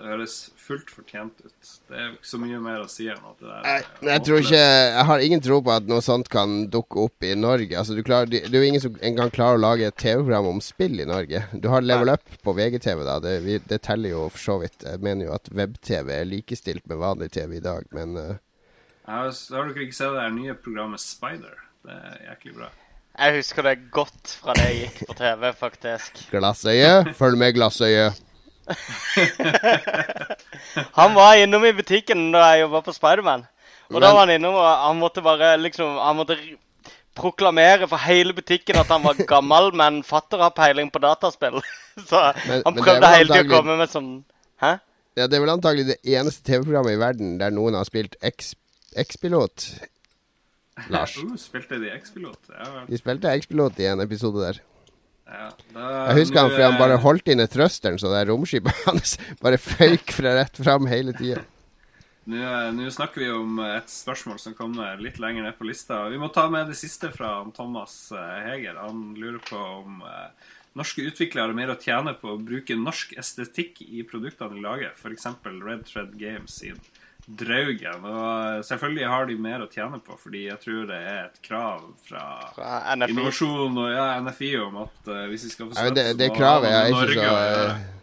Det 0.00 0.08
høres 0.08 0.34
fullt 0.56 0.88
fortjent 0.88 1.42
ut. 1.44 1.70
Det 1.90 1.96
er 1.98 2.12
ikke 2.14 2.28
så 2.30 2.38
mye 2.40 2.58
mer 2.64 2.80
å 2.80 2.86
si 2.88 3.04
enn 3.12 3.18
at 3.20 3.42
det 3.42 3.48
der 3.50 3.64
Nei, 3.66 3.74
er 3.76 4.08
jeg 4.14 4.22
tror 4.24 4.38
ikke 4.40 4.60
Jeg 4.62 5.02
har 5.10 5.24
ingen 5.26 5.42
tro 5.44 5.58
på 5.66 5.74
at 5.74 5.90
noe 5.90 6.04
sånt 6.04 6.30
kan 6.32 6.54
dukke 6.72 7.02
opp 7.02 7.26
i 7.28 7.34
Norge. 7.36 7.74
Altså, 7.76 7.92
du 7.98 8.00
klarer, 8.06 8.30
det 8.32 8.46
er 8.48 8.56
jo 8.56 8.70
ingen 8.70 8.80
som 8.80 8.96
engang 9.04 9.28
klarer 9.34 9.60
å 9.60 9.62
lage 9.66 9.90
et 9.90 9.98
TV-program 10.00 10.48
om 10.54 10.62
spill 10.64 11.04
i 11.04 11.08
Norge. 11.10 11.42
Du 11.52 11.68
har 11.68 11.84
Level 11.84 12.14
Up 12.14 12.24
på 12.40 12.54
VGTV, 12.56 13.02
da. 13.10 13.18
Det, 13.20 13.34
vi, 13.44 13.58
det 13.60 13.80
teller 13.84 14.14
jo 14.14 14.22
for 14.32 14.44
så 14.46 14.56
vidt. 14.62 14.86
Jeg 14.88 15.04
mener 15.04 15.28
jo 15.28 15.34
at 15.36 15.52
web-TV 15.52 16.14
er 16.16 16.32
likestilt 16.32 16.88
med 16.88 17.02
vanlig 17.04 17.28
TV 17.36 17.58
i 17.58 17.64
dag, 17.68 17.84
men 17.92 18.16
uh... 18.16 18.32
Har, 19.04 19.28
har 19.28 19.68
dere 19.68 19.84
ikke 19.84 19.98
sett 19.98 20.16
det 20.16 20.24
her 20.24 20.32
nye 20.32 20.56
programmet 20.64 21.04
Spider? 21.04 21.60
Det 21.84 21.92
er 21.92 22.24
jæklig 22.30 22.56
bra. 22.62 22.72
Jeg 23.20 23.36
husker 23.36 23.68
det 23.68 23.76
godt 23.92 24.34
fra 24.40 24.56
det 24.56 24.64
jeg 24.70 24.80
gikk 24.86 25.04
på 25.10 25.20
TV, 25.20 25.46
faktisk. 25.60 26.24
Glassøye, 26.32 26.92
følg 27.20 27.36
med, 27.44 27.52
Glassøye. 27.58 28.08
Han 30.98 31.14
var 31.14 31.36
innom 31.40 31.64
i 31.66 31.72
butikken 31.76 32.28
da 32.34 32.44
jeg 32.52 32.64
jobba 32.66 32.82
på 32.86 32.94
Spiderman. 32.94 33.46
Og 33.90 33.98
da 34.02 34.12
var 34.14 34.26
han 34.28 34.36
innom, 34.36 34.54
og 34.54 34.66
han 34.84 34.98
måtte 35.00 35.22
bare 35.24 35.56
liksom 35.58 35.96
Han 35.98 36.18
måtte 36.20 36.36
proklamere 37.18 37.88
for 37.90 37.98
hele 38.04 38.32
butikken 38.36 38.78
at 38.78 38.86
han 38.92 39.02
var 39.02 39.18
gammel, 39.28 39.72
men 39.80 40.02
fatter 40.06 40.38
har 40.44 40.52
peiling 40.54 40.92
på 40.94 41.02
dataspill. 41.02 41.58
Så 42.10 42.20
Men- 42.46 42.62
han 42.64 42.74
men 42.76 42.84
prøvde 42.84 43.10
hele 43.16 43.32
tida 43.34 43.48
å 43.48 43.52
komme 43.56 43.76
med 43.80 43.90
sånn 43.92 44.10
Hæ? 44.62 44.76
Ja, 45.18 45.26
det 45.26 45.36
er 45.36 45.42
vel 45.42 45.50
antagelig 45.52 45.88
det 45.88 45.96
eneste 46.14 46.44
TV-programmet 46.46 46.94
i 46.94 47.00
verden 47.00 47.32
der 47.40 47.50
noen 47.52 47.74
har 47.74 47.84
spilt 47.88 48.14
X- 48.24 48.54
X-pilot. 48.96 49.64
Lars. 50.88 51.16
Uh, 51.18 51.34
spilte 51.40 51.80
de 51.82 51.90
X-pilot? 51.96 52.38
Ja. 52.54 52.84
De 52.88 53.00
spilte 53.00 53.32
X-pilot 53.40 53.80
i 53.82 53.88
en 53.90 54.00
episode 54.04 54.44
der. 54.46 54.60
Ja, 55.30 55.46
da, 55.74 55.86
Jeg 56.10 56.18
husker 56.24 56.42
han 56.42 56.52
fordi 56.52 56.66
han 56.66 56.80
bare 56.80 56.98
holdt 57.04 57.30
inne 57.30 57.46
thrusteren, 57.50 57.98
så 58.02 58.10
det 58.12 58.26
romskipet 58.30 58.82
hans 58.88 59.16
bare 59.42 59.60
føyk 59.62 60.14
fra 60.16 60.34
rett 60.40 60.60
fram 60.60 60.90
hele 60.90 61.14
tida. 61.16 61.44
Nå 62.30 62.90
snakker 62.92 63.24
vi 63.24 63.30
om 63.32 63.58
et 63.64 63.90
spørsmål 63.90 64.38
som 64.38 64.54
kommer 64.54 65.00
litt 65.02 65.18
lenger 65.22 65.46
ned 65.46 65.56
på 65.58 65.66
lista. 65.66 66.04
Vi 66.12 66.18
må 66.20 66.28
ta 66.30 66.44
med 66.52 66.68
det 66.70 66.76
siste 66.78 67.10
fra 67.14 67.40
Thomas 67.56 68.12
eh, 68.14 68.40
Heger. 68.44 68.76
Han 68.78 69.14
lurer 69.18 69.40
på 69.42 69.58
om 69.58 70.02
eh, 70.06 70.50
norske 70.78 71.06
utviklere 71.08 71.56
mer 71.56 71.72
å 71.72 71.78
tjene 71.80 72.14
på 72.20 72.34
å 72.34 72.38
bruke 72.38 72.76
norsk 72.78 73.16
estetikk 73.18 73.80
i 73.86 74.04
produktene 74.06 74.54
de 74.54 74.62
lager. 74.62 74.92
F.eks. 74.94 75.26
Red 75.48 75.88
Thread 75.88 76.14
Games 76.20 76.60
sin 76.60 76.78
Draugen. 77.38 78.04
Og 78.10 78.64
selvfølgelig 78.66 79.06
har 79.12 79.28
de 79.28 79.36
mer 79.38 79.62
å 79.62 79.68
tjene 79.70 80.00
på, 80.02 80.16
fordi 80.18 80.46
jeg 80.48 80.58
tror 80.64 80.88
det 80.90 80.98
er 80.98 81.20
et 81.28 81.38
krav 81.44 81.84
fra, 82.08 82.24
Fra 82.56 82.80
NFI. 82.96 83.14
innovasjon 83.14 83.78
og 83.78 83.92
ja, 83.92 84.08
NFI 84.24 84.50
om 84.64 84.80
at 84.82 85.10
uh, 85.12 85.22
hvis 85.30 85.46
vi 85.46 85.54
skal 85.54 85.68
få 85.68 85.76
støtte, 85.76 85.86
ja, 85.86 85.94
det, 85.94 86.18
det 86.18 86.30
så 86.30 86.34
må 86.34 86.38
kravet 86.40 86.70
er 86.70 86.78
med 86.80 86.90
ikke 86.90 87.00
Norge 87.00 87.30
så. 87.30 87.98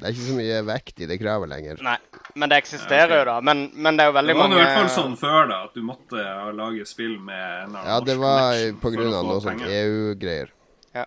Det 0.00 0.08
er 0.08 0.14
ikke 0.14 0.26
så 0.30 0.34
mye 0.38 0.60
vekt 0.64 1.02
i 1.04 1.06
det 1.10 1.16
kravet 1.20 1.50
lenger. 1.50 1.80
Nei, 1.84 1.98
men 2.40 2.48
det 2.48 2.56
eksisterer 2.62 3.18
jo, 3.18 3.24
da. 3.28 3.34
Men, 3.44 3.66
men 3.76 3.98
det 3.98 4.06
er 4.06 4.08
jo 4.08 4.14
veldig 4.16 4.36
mange 4.38 4.40
Det 4.40 4.40
var 4.40 4.54
mange 4.54 4.62
i 4.62 4.64
hvert 4.64 4.78
fall 4.78 4.94
sånn 4.94 5.16
før, 5.20 5.42
da, 5.50 5.58
at 5.66 5.76
du 5.76 5.82
måtte 5.84 6.24
lage 6.56 6.86
spill 6.88 7.18
med 7.18 7.36
en 7.36 7.66
eller 7.66 7.82
annen 7.82 7.90
Ja, 7.92 7.98
det 8.08 8.16
var 8.22 8.62
på 8.80 8.94
grunn 8.94 9.12
av 9.18 9.28
noe 9.28 9.42
sånt. 9.44 9.66
EU-greier. 9.68 10.54
Ja. 10.96 11.04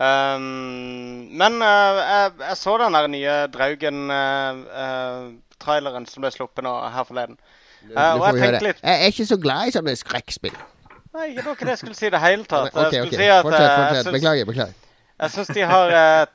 Um, 0.00 1.28
men 1.36 1.60
uh, 1.60 2.00
jeg, 2.00 2.32
jeg 2.40 2.56
så 2.62 2.78
den 2.80 2.96
der 2.96 3.12
nye 3.12 3.36
Draugen-traileren 5.64 6.06
som 6.08 6.22
ble 6.24 6.30
sluppet 6.32 6.64
nå 6.64 6.72
her 6.92 7.04
forleden. 7.08 7.36
Uh, 7.84 8.14
og 8.16 8.24
jeg 8.30 8.40
tenkte 8.40 8.64
litt 8.64 8.78
Jeg 8.82 9.00
er 9.02 9.12
ikke 9.12 9.26
så 9.28 9.36
glad 9.40 9.68
i 9.68 9.74
sånne 9.74 9.94
skrekkspill. 10.00 10.54
Nei, 11.14 11.28
det 11.36 11.44
var 11.44 11.52
ikke 11.54 11.66
det 11.68 11.74
jeg 11.76 11.78
skulle 11.82 11.98
si 11.98 12.06
i 12.08 12.10
det 12.10 12.20
hele 12.22 12.44
tatt. 12.48 12.72
Ok, 12.74 12.92
jeg 12.92 13.04
ok. 13.04 13.12
skulle 13.12 13.20
si 13.20 13.28
at 13.30 13.44
Fortsett, 13.44 13.62
eh, 13.62 13.76
fortsett. 13.76 14.04
syns- 14.06 14.16
Beklager, 14.16 14.44
beklager. 14.48 14.80
Jeg 15.22 15.30
syns 15.30 15.50
de 15.54 15.62
har 15.70 15.92
eh, 15.94 16.26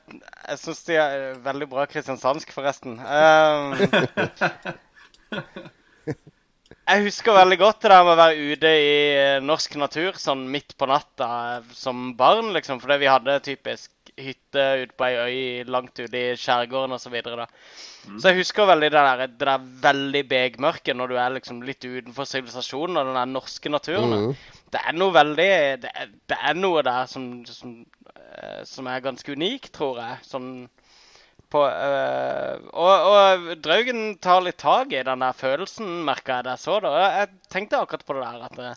Jeg 0.48 0.58
syns 0.62 0.84
de 0.86 0.94
er 0.96 1.34
veldig 1.44 1.68
bra 1.68 1.84
kristiansandsk, 1.90 2.52
forresten. 2.54 2.94
Um, 2.96 3.74
jeg 6.90 7.04
husker 7.04 7.36
veldig 7.36 7.58
godt 7.60 7.82
det 7.84 7.90
der 7.92 8.06
med 8.06 8.14
å 8.14 8.18
være 8.22 8.48
ute 8.54 8.70
i 8.82 8.94
norsk 9.44 9.76
natur 9.78 10.16
sånn 10.18 10.46
midt 10.50 10.72
på 10.80 10.88
natta 10.90 11.28
som 11.76 12.14
barn, 12.18 12.48
liksom. 12.56 12.80
Fordi 12.82 12.96
vi 13.04 13.10
hadde 13.10 13.36
typisk 13.46 13.90
hytte 14.24 14.64
ute 14.82 14.96
på 14.98 15.06
ei 15.06 15.16
øy 15.20 15.70
langt 15.70 15.98
ute 15.98 16.20
i 16.20 16.36
skjærgården 16.38 16.96
osv. 16.96 17.04
Så, 17.06 17.12
videre, 17.12 17.44
da. 17.44 18.16
så 18.20 18.30
jeg 18.30 18.40
husker 18.40 18.68
veldig 18.70 18.90
det 18.92 19.04
der, 19.08 19.22
det 19.26 19.48
der 19.48 19.68
veldig 19.86 20.24
begmørket 20.30 20.96
når 20.96 21.12
du 21.12 21.16
er 21.18 21.36
liksom 21.36 21.62
litt 21.66 21.84
utenfor 21.84 22.28
sivilisasjonen 22.28 23.00
og 23.00 23.10
den 23.10 23.20
der 23.20 23.30
norske 23.30 23.72
naturen. 23.72 24.16
Mhm. 24.16 24.58
Det 24.70 24.80
er 24.86 24.94
noe 24.94 25.10
veldig 25.14 25.52
Det 25.82 25.90
er, 25.90 26.10
det 26.30 26.36
er 26.38 26.54
noe 26.54 26.82
der 26.86 27.06
som, 27.10 27.24
som, 27.46 27.80
eh, 28.14 28.60
som 28.64 28.86
er 28.86 29.02
ganske 29.02 29.32
unikt, 29.32 29.72
tror 29.74 29.98
jeg. 29.98 30.20
Sånn 30.30 30.52
på 31.50 31.64
øh, 31.66 32.60
og, 32.78 33.06
og 33.10 33.54
Draugen 33.64 34.18
tar 34.22 34.44
litt 34.44 34.60
tak 34.62 34.92
i 34.94 35.02
den 35.02 35.24
der 35.24 35.34
følelsen, 35.34 35.88
merka 36.06 36.38
jeg 36.38 36.46
da 36.46 36.54
jeg 36.54 36.62
så 36.62 36.76
det. 36.84 36.92
Jeg 36.94 37.30
tenkte 37.50 37.80
akkurat 37.80 38.04
på 38.06 38.14
det 38.14 38.26
der 38.26 38.44
at 38.46 38.60
det, 38.60 38.74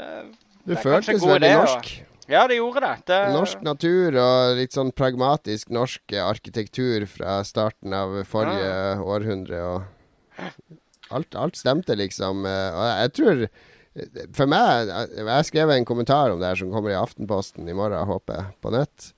eh, 0.00 0.30
en 0.70 0.80
føltes 0.80 1.26
veldig 1.26 1.50
norsk. 1.58 1.90
Ja, 2.30 2.44
det 2.46 2.60
gjorde 2.60 2.80
det. 2.84 2.92
det 3.10 3.20
Norsk 3.34 3.62
natur 3.66 4.16
og 4.22 4.56
litt 4.60 4.74
sånn 4.76 4.92
pragmatisk 4.94 5.72
norsk 5.74 6.14
arkitektur 6.22 7.06
fra 7.10 7.40
starten 7.46 7.94
av 7.96 8.20
forrige 8.30 9.00
århundre. 9.02 9.62
Og 9.66 10.44
alt, 11.10 11.34
alt 11.34 11.58
stemte, 11.58 11.96
liksom. 11.98 12.44
Eh, 12.46 12.76
Og 12.78 12.86
jeg 13.02 13.12
tror 13.18 13.40
For 14.38 14.46
meg 14.46 14.86
Jeg 15.18 15.46
skrev 15.48 15.72
en 15.74 15.84
kommentar 15.84 16.30
om 16.30 16.38
det 16.38 16.46
her 16.52 16.60
som 16.60 16.70
kommer 16.70 16.92
i 16.92 16.98
Aftenposten 17.00 17.66
i 17.68 17.74
morgen, 17.74 18.06
håper 18.06 18.36
jeg, 18.38 18.52
på 18.62 18.70
nett. 18.76 19.08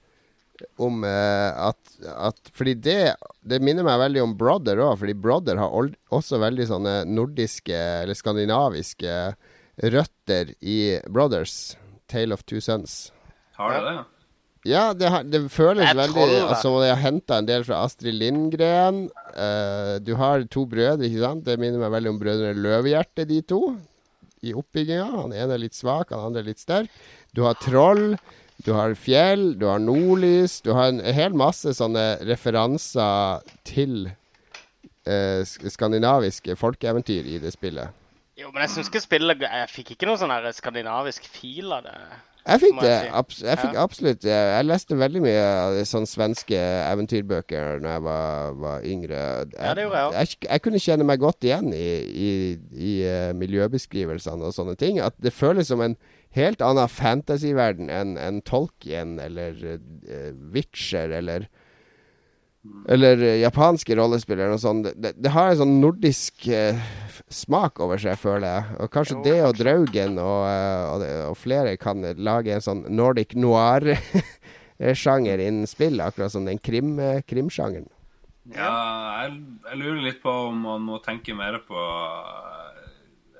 Om 0.80 1.04
eh, 1.04 1.50
at, 1.68 1.94
at 2.16 2.50
Fordi 2.56 2.74
det, 2.80 3.14
det 3.44 3.60
minner 3.60 3.84
meg 3.84 4.00
veldig 4.06 4.24
om 4.24 4.34
Brother 4.40 4.80
òg. 4.80 4.96
Fordi 5.02 5.12
Brother 5.20 5.60
har 5.60 5.92
også 6.08 6.40
veldig 6.40 6.68
sånne 6.72 6.96
nordiske 7.12 7.76
eller 7.76 8.16
skandinaviske 8.16 9.18
røtter 9.92 10.56
i 10.64 10.78
Brothers. 11.12 11.74
Tale 12.12 12.36
of 12.36 12.44
Two 12.48 12.60
Sons. 12.64 12.98
Har 13.58 13.72
du 13.78 13.86
det? 13.88 13.94
Ja, 14.70 14.82
det, 14.94 15.08
har- 15.10 15.24
det 15.26 15.40
føles 15.50 15.88
veldig 15.98 16.26
det. 16.30 16.36
altså, 16.44 16.60
som 16.62 16.76
om 16.78 16.82
de 16.84 16.90
har 16.92 17.00
henta 17.02 17.40
en 17.42 17.48
del 17.48 17.64
fra 17.66 17.80
Astrid 17.82 18.14
Lindgren. 18.14 19.00
Uh, 19.34 19.96
du 20.06 20.12
har 20.20 20.44
to 20.52 20.62
brødre, 20.70 21.08
ikke 21.08 21.24
sant? 21.24 21.42
Det 21.48 21.56
minner 21.58 21.82
meg 21.82 21.90
veldig 21.96 22.12
om 22.12 22.20
Brødrene 22.20 22.62
Løvehjerte, 22.62 23.24
de 23.26 23.40
to. 23.42 23.58
I 24.46 24.54
oppbygginga. 24.58 25.08
Han 25.24 25.34
ene 25.34 25.56
er 25.56 25.62
litt 25.64 25.74
svak, 25.74 26.14
han 26.14 26.28
andre 26.28 26.44
er 26.44 26.48
litt 26.52 26.62
sterk. 26.62 26.90
Du 27.34 27.42
har 27.46 27.58
troll, 27.62 28.12
du 28.62 28.70
har 28.76 28.94
fjell, 28.98 29.52
du 29.58 29.66
har 29.70 29.82
nordlys. 29.82 30.60
Du 30.62 30.70
har 30.78 30.92
en 30.92 31.02
hel 31.14 31.34
masse 31.38 31.74
sånne 31.78 32.06
referanser 32.30 33.42
til 33.66 34.12
uh, 34.12 35.42
skandinaviske 35.46 36.54
folkeeventyr 36.58 37.26
i 37.34 37.40
det 37.42 37.50
spillet. 37.54 37.90
Jo, 38.42 38.50
men 38.50 38.64
jeg 38.66 38.74
syns 38.74 38.90
ikke 38.90 39.04
spillet 39.04 39.46
Jeg 39.46 39.70
fikk 39.70 39.94
ikke 39.94 40.08
noe 40.10 40.18
sånn 40.20 40.32
skandinavisk 40.56 41.26
fil 41.30 41.72
av 41.74 41.86
det. 41.86 41.96
Jeg 42.42 42.58
fikk 42.58 42.80
det. 42.82 42.90
jeg 42.90 43.24
si. 43.30 43.44
Jeg 43.46 43.58
fikk 43.60 43.76
Ja. 43.76 43.82
absolutt 43.84 44.24
Jeg, 44.26 44.64
leste 44.66 44.96
veldig 44.98 45.20
mye 45.22 45.42
av 45.46 45.76
de 45.76 45.84
sånne 45.86 46.10
svenske 46.10 46.58
eventyrbøker 46.58 47.78
Når 47.84 47.92
jeg 47.92 48.02
var, 48.02 48.56
var 48.64 48.82
yngre. 48.82 49.20
Jeg, 49.46 49.52
Ja, 49.60 49.74
det 49.74 49.84
gjorde 49.84 50.00
jeg 50.00 50.06
også. 50.06 50.18
jeg, 50.18 50.50
jeg 50.50 50.62
kunne 50.62 50.82
kjenne 50.82 51.06
meg 51.06 51.22
godt 51.22 51.46
igjen 51.46 51.70
i, 51.72 51.86
i, 52.02 52.30
i 52.74 52.92
eh, 53.06 53.30
miljøbeskrivelsene 53.38 54.50
og 54.50 54.56
sånne 54.56 54.74
ting. 54.76 54.98
At 54.98 55.14
det 55.22 55.32
føles 55.32 55.70
som 55.70 55.80
en 55.80 55.96
helt 56.34 56.62
annen 56.64 56.88
fantasyverden 56.88 57.90
enn 57.92 58.16
enn 58.18 58.40
Tolkien 58.48 59.18
eller 59.20 59.54
uh, 59.76 60.32
Witcher 60.54 61.12
eller 61.12 61.46
eller 62.88 63.22
eh, 63.22 63.40
japanske 63.42 63.96
rollespillere 63.98 64.44
eller 64.46 64.56
noe 64.58 64.62
sånt. 64.62 64.86
Det, 64.94 65.12
det 65.18 65.30
har 65.34 65.50
en 65.50 65.58
sånn 65.62 65.80
nordisk 65.82 66.48
eh, 66.48 66.76
smak 67.32 67.80
over 67.82 67.98
seg, 68.02 68.18
føler 68.20 68.48
jeg. 68.48 68.64
Og 68.84 68.90
kanskje 68.94 69.16
Jo, 69.18 69.22
det 69.26 69.38
og 69.46 69.54
Draugen 69.58 70.14
og, 70.22 70.40
eh, 70.50 70.84
og, 70.92 70.98
og 71.32 71.36
flere 71.40 71.76
kan 71.80 71.98
lage 72.18 72.54
en 72.54 72.64
sånn 72.64 72.82
Nordic 72.94 73.30
noir-sjanger 73.38 75.38
innen 75.42 75.66
spill, 75.70 75.96
akkurat 76.04 76.32
som 76.34 76.46
den 76.48 76.60
krim, 76.62 76.90
eh, 77.02 77.22
krimsjangeren. 77.26 77.88
Ja, 78.50 79.22
jeg, 79.22 79.30
jeg 79.68 79.76
lurer 79.78 80.02
litt 80.02 80.22
på 80.22 80.32
om 80.48 80.56
man 80.64 80.82
må 80.82 80.96
tenke 81.02 81.34
mer 81.38 81.60
på 81.62 81.78
eh, 81.78 82.88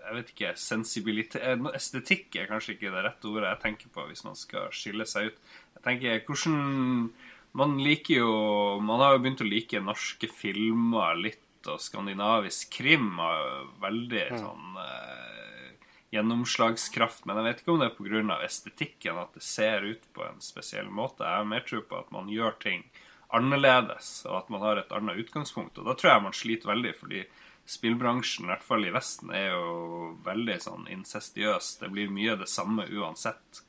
Jeg 0.05 0.13
vet 0.15 0.29
ikke 0.31 0.53
sensibilitet 0.61 1.43
eh, 1.43 1.59
Estetikk 1.75 2.37
er 2.39 2.47
kanskje 2.47 2.73
ikke 2.77 2.93
det 2.95 3.03
rette 3.09 3.27
ordet 3.27 3.49
jeg 3.49 3.63
tenker 3.65 3.91
på 3.91 4.07
hvis 4.07 4.23
man 4.23 4.39
skal 4.39 4.71
skille 4.71 5.03
seg 5.11 5.27
ut. 5.33 5.39
Jeg 5.75 5.83
tenker 5.89 6.23
hvordan 6.29 7.11
Man 7.59 7.77
liker 7.85 8.23
jo 8.23 8.35
Man 8.81 9.01
har 9.03 9.17
jo 9.17 9.23
begynt 9.25 9.43
å 9.45 9.49
like 9.49 9.81
norske 9.85 10.29
filmer 10.33 11.19
litt, 11.21 11.41
og 11.69 11.79
skandinavisk 11.79 12.73
krim 12.75 13.13
har 13.21 13.69
veldig 13.83 14.23
veldig 14.23 14.41
sånn 14.41 14.79
eh, 14.83 15.69
gjennomslagskraft. 16.13 17.25
Men 17.29 17.39
jeg 17.39 17.47
vet 17.47 17.63
ikke 17.63 17.75
om 17.75 17.83
det 17.83 17.91
er 17.91 17.97
pga. 17.97 18.39
estetikken 18.45 19.21
at 19.23 19.35
det 19.35 19.45
ser 19.47 19.87
ut 19.87 20.03
på 20.13 20.25
en 20.27 20.41
spesiell 20.43 20.91
måte. 20.91 21.25
Jeg 21.25 21.43
har 21.43 21.49
mer 21.49 21.65
tro 21.69 21.83
på 21.83 21.99
at 21.99 22.11
man 22.11 22.29
gjør 22.29 22.59
ting 22.61 22.85
annerledes, 23.33 24.27
og 24.29 24.43
at 24.43 24.51
man 24.53 24.61
har 24.61 24.77
et 24.77 24.93
annet 24.93 25.23
utgangspunkt. 25.23 25.79
Og 25.79 25.89
da 25.89 25.95
tror 25.97 26.13
jeg 26.13 26.25
man 26.27 26.37
sliter 26.37 26.69
veldig, 26.69 26.95
fordi 26.99 27.23
spillbransjen, 27.65 28.45
i 28.45 28.51
hvert 28.51 28.67
fall 28.67 28.85
i 28.85 28.93
Vesten, 28.93 29.31
er 29.33 29.55
jo 29.55 30.17
veldig 30.25 30.59
sånn 30.61 30.89
incestiøs. 30.93 31.77
Det 31.81 31.93
blir 31.95 32.13
mye 32.13 32.37
det 32.41 32.51
samme 32.51 32.89
uansett 32.91 33.63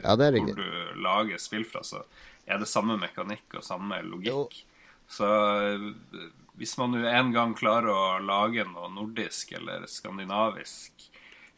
Ja, 0.00 0.16
det 0.16 0.30
er 0.30 0.38
hvor 0.40 0.56
du 0.58 1.02
lager 1.04 1.38
spill 1.42 1.66
fra, 1.68 1.84
så 1.86 2.04
er 2.46 2.58
det 2.60 2.68
samme 2.68 2.96
mekanikk 3.00 3.58
og 3.58 3.64
samme 3.64 4.00
logikk. 4.04 4.56
Så 5.08 5.24
øh, 5.28 5.90
hvis 6.58 6.76
man 6.80 6.92
nå 6.94 7.02
en 7.08 7.32
gang 7.34 7.54
klarer 7.58 7.90
å 7.92 8.18
lage 8.24 8.64
noe 8.68 8.88
nordisk 8.94 9.52
eller 9.58 9.84
skandinavisk 9.90 11.10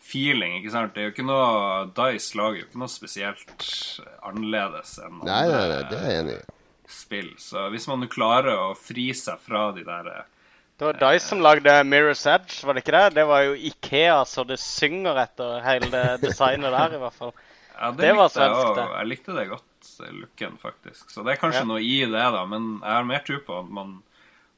feeling, 0.06 0.58
ikke 0.60 0.70
sant 0.74 0.94
Det 0.94 1.02
er 1.02 1.08
jo 1.08 1.12
ikke 1.14 1.26
noe 1.26 1.86
Dice 1.96 2.36
lager 2.38 2.60
jo 2.60 2.66
ikke 2.68 2.78
noe 2.82 2.90
spesielt 2.92 3.66
annerledes 4.26 4.96
enn 5.02 5.20
Nei, 5.26 5.42
nei, 5.50 5.64
nei, 5.72 5.82
det 5.90 5.98
er 5.98 6.06
jeg 6.10 6.20
enig 6.22 6.36
i. 6.36 6.44
spill. 6.96 7.30
Så 7.42 7.68
hvis 7.74 7.86
man 7.90 8.00
nå 8.02 8.08
klarer 8.12 8.54
å 8.68 8.74
fri 8.78 9.08
seg 9.16 9.40
fra 9.42 9.68
de 9.76 9.82
der 9.86 10.10
eh, 10.12 10.24
Det 10.78 10.86
var 10.90 11.00
Dice 11.02 11.26
som 11.26 11.42
lagde 11.44 11.74
Mirror's 11.88 12.22
Edge, 12.30 12.60
var 12.66 12.74
det 12.76 12.84
ikke 12.84 12.96
det? 12.98 13.04
Det 13.18 13.24
var 13.30 13.42
jo 13.48 13.54
Ikea 13.70 14.20
så 14.28 14.44
det 14.48 14.58
synger 14.62 15.18
etter 15.24 15.60
hele 15.66 15.90
det 15.92 16.04
designet 16.26 16.70
der, 16.74 16.94
i 16.98 17.02
hvert 17.02 17.16
fall. 17.16 17.32
Ja, 17.76 17.90
det, 17.92 18.02
Det 18.04 18.12
var 18.16 18.28
svensk, 18.32 18.74
det. 18.78 18.84
Jeg 18.96 19.10
likte 19.12 19.34
det 19.36 19.46
godt, 19.50 19.64
eh, 19.66 19.75
looken, 20.00 20.56
faktisk. 20.58 21.10
Så 21.10 21.24
det 21.24 21.32
er 21.36 21.40
kanskje 21.40 21.60
Ja. 21.64 21.64
noe 21.64 21.80
i 21.80 22.00
det, 22.04 22.10
da. 22.12 22.44
Men 22.46 22.80
jeg 22.80 22.90
har 22.90 23.04
mer 23.04 23.18
tro 23.26 23.38
på 23.40 23.58
at 23.64 23.70
man, 23.70 24.02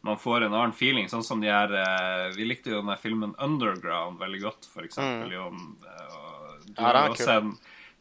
man 0.03 0.17
får 0.17 0.45
en 0.47 0.53
annen 0.55 0.73
feeling. 0.75 1.07
Sånn 1.09 1.25
som 1.25 1.41
de 1.41 1.49
her 1.49 1.73
eh, 1.73 2.33
Vi 2.37 2.45
likte 2.45 2.71
jo 2.71 2.81
den 2.81 2.89
her 2.89 2.97
filmen 2.97 3.35
Underground 3.39 4.19
veldig 4.19 4.41
godt, 4.43 4.67
for 4.73 4.83
eksempel. 4.83 5.31
Jon. 5.33 5.77
eh, 5.85 6.65
Du 6.67 6.73
Mm. 6.73 6.85
Ja, 6.85 6.85
har 6.85 6.95
er 6.95 7.09
også 7.11 7.29
en, 7.39 7.59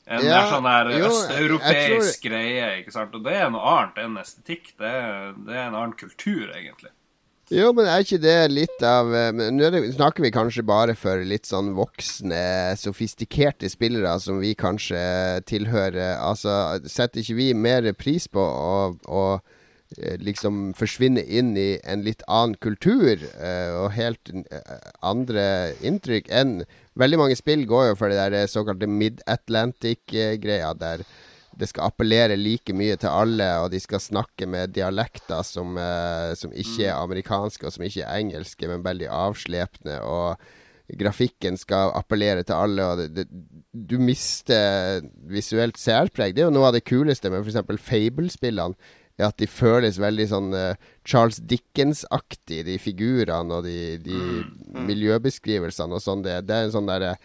en 0.07 0.25
Ja, 0.25 0.41
sånn 0.51 0.65
her 0.67 0.85
østeuropeisk 1.07 2.21
tror... 2.21 2.29
greie, 2.31 2.83
ikke 2.83 2.91
sant. 2.91 3.15
Og 3.15 3.23
det 3.23 3.33
er 3.33 3.49
noe 3.49 3.61
annet 3.61 3.97
enn 3.97 4.17
estetikk. 4.17 4.73
Det 4.77 5.45
det 5.45 5.55
er 5.55 5.67
en 5.67 5.75
annen 5.75 5.93
kultur, 5.93 6.51
egentlig. 6.53 6.91
Jo, 7.47 7.69
men 7.71 7.87
er 7.87 8.01
ikke 8.03 8.19
det 8.19 8.49
litt 8.51 8.81
av 8.83 9.13
eh, 9.15 9.29
Nå 9.31 9.69
er 9.69 9.85
snakker 9.95 10.25
vi 10.25 10.33
kanskje 10.35 10.65
bare 10.67 10.97
for 10.99 11.21
litt 11.23 11.47
sånn 11.47 11.69
voksne, 11.77 12.75
sofistikerte 12.75 13.69
spillere 13.71 14.17
som 14.19 14.41
vi 14.43 14.51
kanskje 14.51 14.99
tilhører. 15.47 16.17
Altså, 16.19 16.51
setter 16.91 17.23
ikke 17.23 17.37
vi 17.37 17.53
mer 17.55 17.87
pris 17.95 18.27
på 18.27 18.43
å, 18.43 18.81
å 19.07 19.23
eh, 19.95 20.17
liksom 20.19 20.73
forsvinne 20.75 21.23
inn 21.23 21.53
i 21.55 21.69
en 21.87 22.03
litt 22.03 22.25
annen 22.27 22.57
kultur 22.59 23.15
eh, 23.15 23.71
og 23.79 23.95
helt 23.95 24.33
andre 24.99 25.47
inntrykk 25.87 26.27
enn 26.27 26.59
Veldig 26.97 27.17
mange 27.21 27.35
spill 27.37 27.61
går 27.69 27.91
jo 27.91 27.97
for 27.99 28.09
det 28.09 28.17
der 28.17 28.47
såkalte 28.49 28.87
Mid-Atlantic-greia, 28.89 30.71
der 30.73 31.03
det 31.57 31.69
skal 31.71 31.89
appellere 31.89 32.37
like 32.37 32.73
mye 32.77 32.97
til 33.01 33.09
alle, 33.09 33.47
og 33.63 33.71
de 33.73 33.79
skal 33.81 34.03
snakke 34.03 34.47
med 34.49 34.75
dialekter 34.75 35.41
som, 35.47 35.77
eh, 35.81 36.35
som 36.37 36.53
ikke 36.53 36.85
er 36.85 36.99
amerikanske, 36.99 37.65
og 37.65 37.73
som 37.73 37.85
ikke 37.87 38.05
er 38.05 38.21
engelske, 38.21 38.69
men 38.69 38.85
veldig 38.85 39.09
avslepne. 39.09 40.01
og 40.01 40.37
grafikken 40.87 41.57
skal 41.59 41.91
appellere 41.97 42.45
til 42.47 42.55
alle, 42.55 42.83
og 42.85 43.01
det, 43.01 43.07
det, 43.15 43.25
du 43.73 43.97
mister 43.99 45.01
visuelt 45.27 45.79
særpreg. 45.79 46.35
Det 46.35 46.45
er 46.45 46.47
jo 46.47 46.53
noe 46.55 46.69
av 46.69 46.77
det 46.77 46.85
kuleste 46.87 47.31
med 47.33 47.43
f.eks. 47.43 47.59
Fable-spillene. 47.83 48.77
er 49.17 49.27
At 49.27 49.39
de 49.41 49.49
føles 49.51 49.99
veldig 49.99 50.27
sånn 50.31 50.53
uh, 50.55 50.77
Charles 51.03 51.41
Dickens-aktig, 51.43 52.63
de 52.69 52.77
figurene 52.79 53.59
og 53.59 53.67
de, 53.67 53.97
de 53.99 54.15
mm. 54.15 54.85
miljøbeskrivelsene 54.87 55.97
og 55.97 56.03
sånn. 56.03 56.23
Det, 56.23 56.39
det, 56.47 56.55
er 56.55 56.69
en 56.69 56.75
sånn 56.77 56.87
derre 56.89 57.17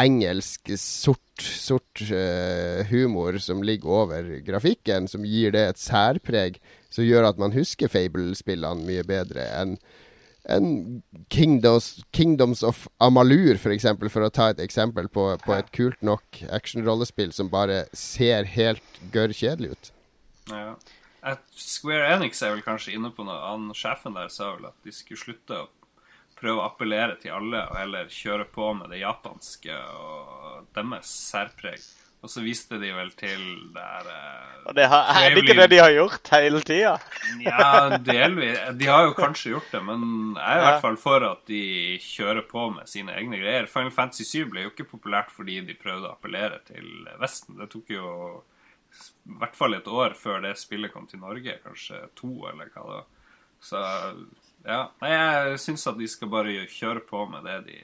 engelsk 0.00 0.72
sort, 0.80 1.42
sort 1.42 2.02
uh, 2.10 2.84
humor 2.90 3.38
som 3.42 3.62
ligger 3.62 4.00
over 4.04 4.30
grafikken, 4.46 5.08
som 5.10 5.26
gir 5.28 5.54
det 5.54 5.66
et 5.68 5.82
særpreg 5.82 6.58
som 6.92 7.06
gjør 7.06 7.30
at 7.30 7.38
man 7.42 7.54
husker 7.54 7.90
Fable-spillene 7.90 8.86
mye 8.86 9.06
bedre 9.06 9.46
enn 9.58 9.78
en 10.44 11.02
Kingdoms, 11.32 12.04
Kingdoms 12.12 12.62
of 12.62 12.86
Amalur, 13.00 13.56
for, 13.56 13.72
eksempel, 13.72 14.10
for 14.12 14.26
å 14.26 14.32
ta 14.32 14.50
et 14.52 14.60
eksempel 14.60 15.08
på, 15.08 15.30
på 15.40 15.54
et 15.56 15.70
kult 15.72 16.02
nok 16.04 16.42
actionrollespill 16.52 17.32
som 17.32 17.48
bare 17.52 17.86
ser 17.96 18.44
helt 18.52 19.00
gørr 19.14 19.32
kjedelig 19.32 19.72
ut. 19.72 19.90
Ja. 20.52 20.74
Square 21.56 22.10
Enix 22.12 22.42
er 22.44 22.52
vel 22.52 22.64
kanskje 22.64 22.92
inne 22.98 23.08
på 23.14 23.24
noe. 23.24 23.38
Han, 23.40 23.70
sjefen 23.76 24.16
der 24.18 24.28
sa 24.32 24.52
vel 24.58 24.68
at 24.68 24.76
de 24.84 24.92
skulle 24.92 25.22
slutte 25.22 25.62
å 25.62 25.70
prøve 26.44 26.60
å 26.60 26.68
appellere 26.68 27.16
til 27.22 27.32
alle, 27.40 27.64
og 27.70 27.76
heller 27.80 28.12
kjøre 28.12 28.46
på 28.52 28.70
med 28.78 28.92
det 28.92 29.00
japanske 29.02 29.76
og 29.98 30.66
deres 30.76 31.10
særpreg. 31.32 31.84
Og 32.24 32.30
så 32.32 32.40
viste 32.40 32.78
de 32.80 32.88
vel 32.96 33.10
til 33.20 33.40
det 33.74 33.82
her 33.84 34.06
og 34.64 34.72
det 34.78 34.86
har, 34.88 35.10
Er 35.20 35.34
det 35.34 35.42
ikke 35.42 35.56
det 35.58 35.66
de 35.74 35.80
har 35.82 35.90
gjort 35.92 36.30
hele 36.32 36.60
tida? 36.64 36.94
ja, 37.44 37.98
delvis. 38.00 38.62
De 38.80 38.86
har 38.88 39.04
jo 39.10 39.12
kanskje 39.18 39.50
gjort 39.52 39.74
det, 39.74 39.82
men 39.84 40.06
jeg 40.38 40.46
er 40.54 40.62
i 40.62 40.64
hvert 40.64 40.80
fall 40.86 40.96
for 41.02 41.26
at 41.28 41.42
de 41.50 41.60
kjører 42.00 42.46
på 42.48 42.64
med 42.78 42.88
sine 42.88 43.12
egne 43.12 43.42
greier. 43.42 43.68
Final 43.68 43.92
Fantasy 43.92 44.24
7 44.24 44.48
ble 44.54 44.64
jo 44.64 44.72
ikke 44.72 44.88
populært 44.94 45.34
fordi 45.36 45.58
de 45.68 45.76
prøvde 45.76 46.08
å 46.08 46.14
appellere 46.16 46.62
til 46.64 46.88
Vesten. 47.20 47.58
Det 47.60 47.68
tok 47.74 47.92
jo 47.92 48.08
i 48.94 49.36
hvert 49.42 49.58
fall 49.58 49.76
et 49.76 49.92
år 49.92 50.16
før 50.16 50.40
det 50.46 50.54
spillet 50.62 50.94
kom 50.96 51.04
til 51.10 51.20
Norge. 51.20 51.58
Kanskje 51.66 52.06
to, 52.16 52.32
eller 52.48 52.72
hva 52.72 52.86
det 52.88 52.96
var. 53.02 53.06
Så 53.68 53.84
ja. 54.66 54.80
Jeg 55.04 55.58
syns 55.62 55.86
at 55.90 55.98
de 56.00 56.08
skal 56.10 56.30
bare 56.32 56.64
kjøre 56.72 57.04
på 57.08 57.26
med 57.30 57.46
det 57.48 57.60
de 57.68 57.82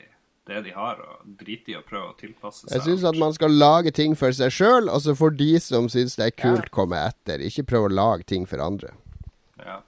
det 0.51 0.63
de 0.67 0.73
har, 0.75 0.99
og 0.99 1.27
drite 1.39 1.75
i 1.75 1.77
å 1.79 1.83
prøve 1.87 2.11
å 2.11 2.17
tilpasse 2.19 2.65
seg. 2.65 2.73
Jeg 2.75 2.87
syns 2.89 3.07
at 3.07 3.19
man 3.21 3.35
skal 3.37 3.55
lage 3.55 3.93
ting 3.95 4.17
for 4.19 4.35
seg 4.35 4.53
sjøl, 4.55 4.91
og 4.91 5.03
så 5.05 5.15
får 5.19 5.37
de 5.39 5.53
som 5.63 5.87
syns 5.93 6.17
det 6.19 6.31
er 6.31 6.35
kult, 6.35 6.67
ja. 6.67 6.75
komme 6.75 6.99
etter. 7.11 7.45
Ikke 7.45 7.67
prøve 7.71 7.91
å 7.91 7.95
lage 7.95 8.27
ting 8.33 8.49
for 8.51 8.63
andre. 8.65 8.93
Ja. 9.61 9.81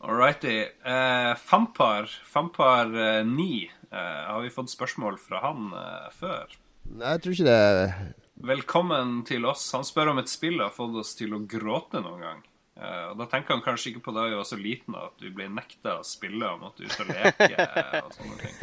All 0.00 0.16
righty. 0.16 0.62
Eh, 0.64 1.32
Fampar, 1.36 2.08
Fampar 2.28 2.94
eh, 2.94 3.20
9, 3.26 3.48
eh, 3.90 4.22
har 4.30 4.40
vi 4.44 4.52
fått 4.54 4.72
spørsmål 4.72 5.18
fra 5.20 5.42
han 5.44 5.74
eh, 5.76 6.06
før? 6.16 6.56
Nei, 6.90 7.16
jeg 7.16 7.24
tror 7.24 7.36
ikke 7.36 7.50
det. 7.50 8.14
Velkommen 8.50 9.18
til 9.28 9.44
oss. 9.48 9.66
Han 9.76 9.84
spør 9.84 10.14
om 10.14 10.22
et 10.22 10.32
spill 10.32 10.62
har 10.62 10.72
fått 10.72 10.96
oss 11.02 11.12
til 11.18 11.34
å 11.36 11.42
gråte 11.44 12.00
noen 12.00 12.24
gang. 12.24 12.40
Uh, 12.80 13.10
og 13.10 13.18
Da 13.20 13.26
tenker 13.28 13.52
han 13.52 13.64
kanskje 13.64 13.90
ikke 13.92 14.06
på 14.06 14.14
da 14.16 14.22
vi 14.24 14.38
var 14.38 14.46
så 14.48 14.56
liten 14.56 14.94
at 14.96 15.12
du 15.20 15.28
ble 15.36 15.50
nekta 15.52 15.98
å 16.00 16.06
spille 16.06 16.48
og 16.48 16.62
måtte 16.62 16.86
ut 16.86 17.00
og 17.02 17.10
leke. 17.12 17.66
og 18.00 18.10
sånne 18.16 18.36
ting. 18.40 18.56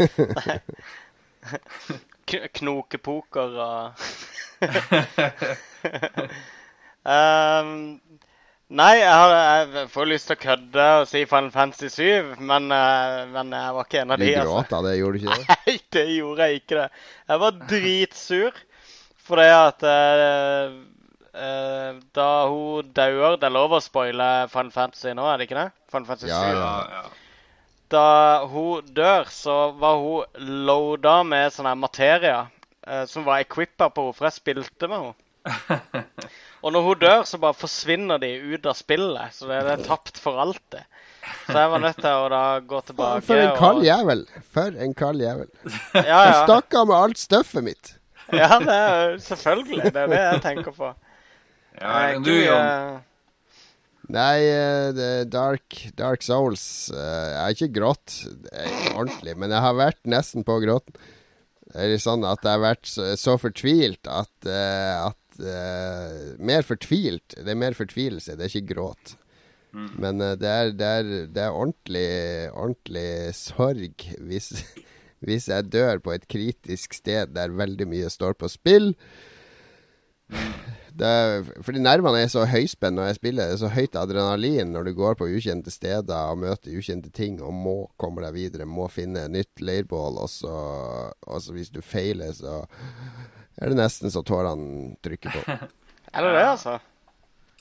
Knokepoker 2.58 3.54
og 3.64 3.94
um, 7.08 8.02
Nei, 8.68 8.98
jeg, 9.00 9.08
har, 9.08 9.32
jeg, 9.32 9.86
får 9.94 10.10
lyst 10.10 10.28
til 10.28 10.36
å 10.36 10.42
kødde 10.42 10.86
og 10.98 11.06
si 11.08 11.22
Final 11.30 11.54
Fantasy 11.54 11.88
7, 11.94 12.34
men, 12.50 12.68
uh, 12.74 13.22
men 13.32 13.54
jeg 13.56 13.76
var 13.78 13.88
ikke 13.88 14.02
en 14.02 14.12
av 14.12 14.20
de. 14.20 14.32
Du 14.34 14.42
gråt 14.50 14.74
av 14.76 14.84
det, 14.90 14.98
gjorde 14.98 15.14
du 15.14 15.22
ikke 15.22 15.38
det? 15.38 15.46
Nei, 15.54 15.76
det 15.96 16.06
gjorde 16.18 16.42
jeg 16.50 16.60
ikke. 16.60 16.76
det. 16.82 16.90
Jeg 17.30 17.38
var 17.46 17.62
dritsur 17.70 18.60
fordi 19.28 19.48
at 19.54 19.88
uh, 19.88 20.76
uh, 21.38 22.02
da 22.18 22.32
hun 22.50 22.90
dauer 22.98 23.38
Det 23.38 23.48
er 23.48 23.54
lov 23.54 23.78
å 23.78 23.84
spoile 23.84 24.28
Final 24.52 24.74
Fantasy 24.74 25.14
nå, 25.16 25.26
er 25.30 25.40
det 25.40 25.48
ikke 25.48 25.62
det? 25.62 25.70
Fun 25.94 26.10
Fantasy 26.10 26.34
ja, 26.34 26.42
7. 26.44 26.58
Ja, 26.58 26.76
ja 26.98 27.08
da 27.92 28.46
hun 28.48 28.84
dør, 28.94 29.28
så 29.32 29.72
var 29.80 30.00
hun 30.02 30.48
loada 30.68 31.22
med 31.24 31.54
sånn 31.56 31.70
her 31.70 31.80
materie 31.80 32.36
eh, 32.36 33.06
som 33.08 33.28
var 33.28 33.44
equippa 33.44 33.90
på 33.94 34.10
henne, 34.10 34.18
for 34.18 34.28
jeg 34.28 34.40
spilte 34.42 34.90
med 34.92 35.06
henne. 35.06 35.96
Og 36.66 36.74
når 36.74 36.84
hun 36.88 37.00
dør, 37.00 37.24
så 37.30 37.40
bare 37.40 37.56
forsvinner 37.56 38.20
de 38.20 38.34
ut 38.52 38.66
av 38.68 38.76
spillet. 38.76 39.36
Så 39.36 39.48
det, 39.48 39.62
det 39.64 39.76
er 39.78 39.86
tapt 39.86 40.18
for 40.20 40.42
alltid. 40.42 40.84
Så 41.46 41.54
jeg 41.54 41.72
var 41.72 41.84
nødt 41.84 42.00
til 42.02 42.24
å 42.26 42.28
da 42.34 42.42
gå 42.66 42.82
tilbake. 42.90 43.24
For 43.28 43.44
en 43.44 43.54
kald 43.60 43.86
jævel. 43.86 44.24
For 44.56 44.80
en 44.84 44.96
kald 44.98 45.24
jævel. 45.24 45.52
Ja, 45.94 46.02
ja. 46.02 46.22
Jeg 46.26 46.40
stakk 46.42 46.80
av 46.82 46.90
med 46.90 46.98
alt 46.98 47.22
støffet 47.22 47.64
mitt. 47.64 47.94
Ja, 48.34 48.58
det 48.60 48.74
er 48.76 49.14
selvfølgelig. 49.24 49.94
Det 49.94 50.02
er 50.02 50.12
det 50.12 50.24
jeg 50.24 50.42
tenker 50.44 50.76
på. 50.76 50.92
Ja, 51.78 51.98
men 52.14 52.26
du, 52.26 52.34
Jon. 52.34 53.04
Nei, 54.08 54.40
uh, 54.48 55.26
Dark, 55.28 55.76
Dark, 56.00 56.24
Souls 56.24 56.88
Jeg 56.94 57.36
har 57.36 57.54
ikke 57.54 57.74
grått 57.76 58.22
ordentlig, 58.94 59.36
men 59.36 59.52
jeg 59.52 59.64
har 59.66 59.76
vært 59.78 60.00
nesten 60.08 60.48
på 60.48 60.58
gråten. 60.64 60.96
Det 61.68 61.84
er 61.84 62.00
sånn 62.00 62.24
at 62.24 62.46
jeg 62.46 62.56
har 62.56 62.64
vært 62.64 62.88
så, 62.88 63.36
fortvilt 63.42 64.08
at, 64.08 64.48
uh, 64.48 65.12
Mer 66.42 66.64
fortvilt. 66.66 67.36
Det 67.36 67.52
er 67.52 67.60
mer 67.60 67.76
fortvilelse, 67.78 68.38
det 68.40 68.48
er 68.48 68.54
ikke 68.56 68.74
gråt. 68.74 69.14
Mm. 69.76 69.90
Men 70.02 70.24
det 70.24 70.50
er, 70.50 70.72
det, 70.72 70.88
er, 70.88 71.12
det, 71.28 71.44
er, 71.44 71.52
ordentlig, 71.54 72.08
ordentlig 72.56 73.36
sorg 73.38 74.08
hvis, 74.26 74.64
hvis 75.28 75.52
jeg 75.52 75.70
dør 75.70 76.02
på 76.02 76.16
et 76.16 76.26
kritisk 76.32 76.96
sted 76.98 77.36
der 77.36 77.54
veldig 77.54 77.86
mye 77.92 78.10
står 78.10 78.40
på 78.40 78.50
spill. 78.50 78.96
Mm. 80.32 80.56
Det, 80.98 81.62
fordi 81.66 81.82
nervene 81.84 82.24
er 82.24 82.32
så 82.32 82.48
høyspent 82.50 82.98
når 82.98 83.12
jeg 83.12 83.18
spiller. 83.20 83.50
Det 83.50 83.58
er 83.58 83.62
så 83.62 83.70
høyt 83.74 83.98
adrenalin 84.00 84.72
når 84.74 84.88
du 84.88 84.94
går 84.98 85.18
på 85.20 85.30
ukjente 85.30 85.74
steder 85.74 86.32
og 86.32 86.42
møter 86.42 86.74
ukjente 86.78 87.12
ting 87.14 87.38
og 87.44 87.54
må 87.54 87.76
komme 88.02 88.24
deg 88.26 88.34
videre. 88.38 88.66
Må 88.70 88.88
finne 88.90 89.28
nytt 89.30 89.62
leirbål. 89.62 90.18
Og 90.24 90.32
så, 90.32 90.56
og 91.14 91.44
så 91.44 91.56
hvis 91.56 91.70
du 91.74 91.84
feiler, 91.86 92.34
så 92.34 92.64
er 93.58 93.72
det 93.72 93.80
nesten 93.80 94.14
så 94.14 94.26
tårene 94.26 94.96
trykker 95.06 95.38
på. 95.38 95.46
er 96.16 96.28
det 96.28 96.36
det, 96.40 96.46
altså? 96.46 96.78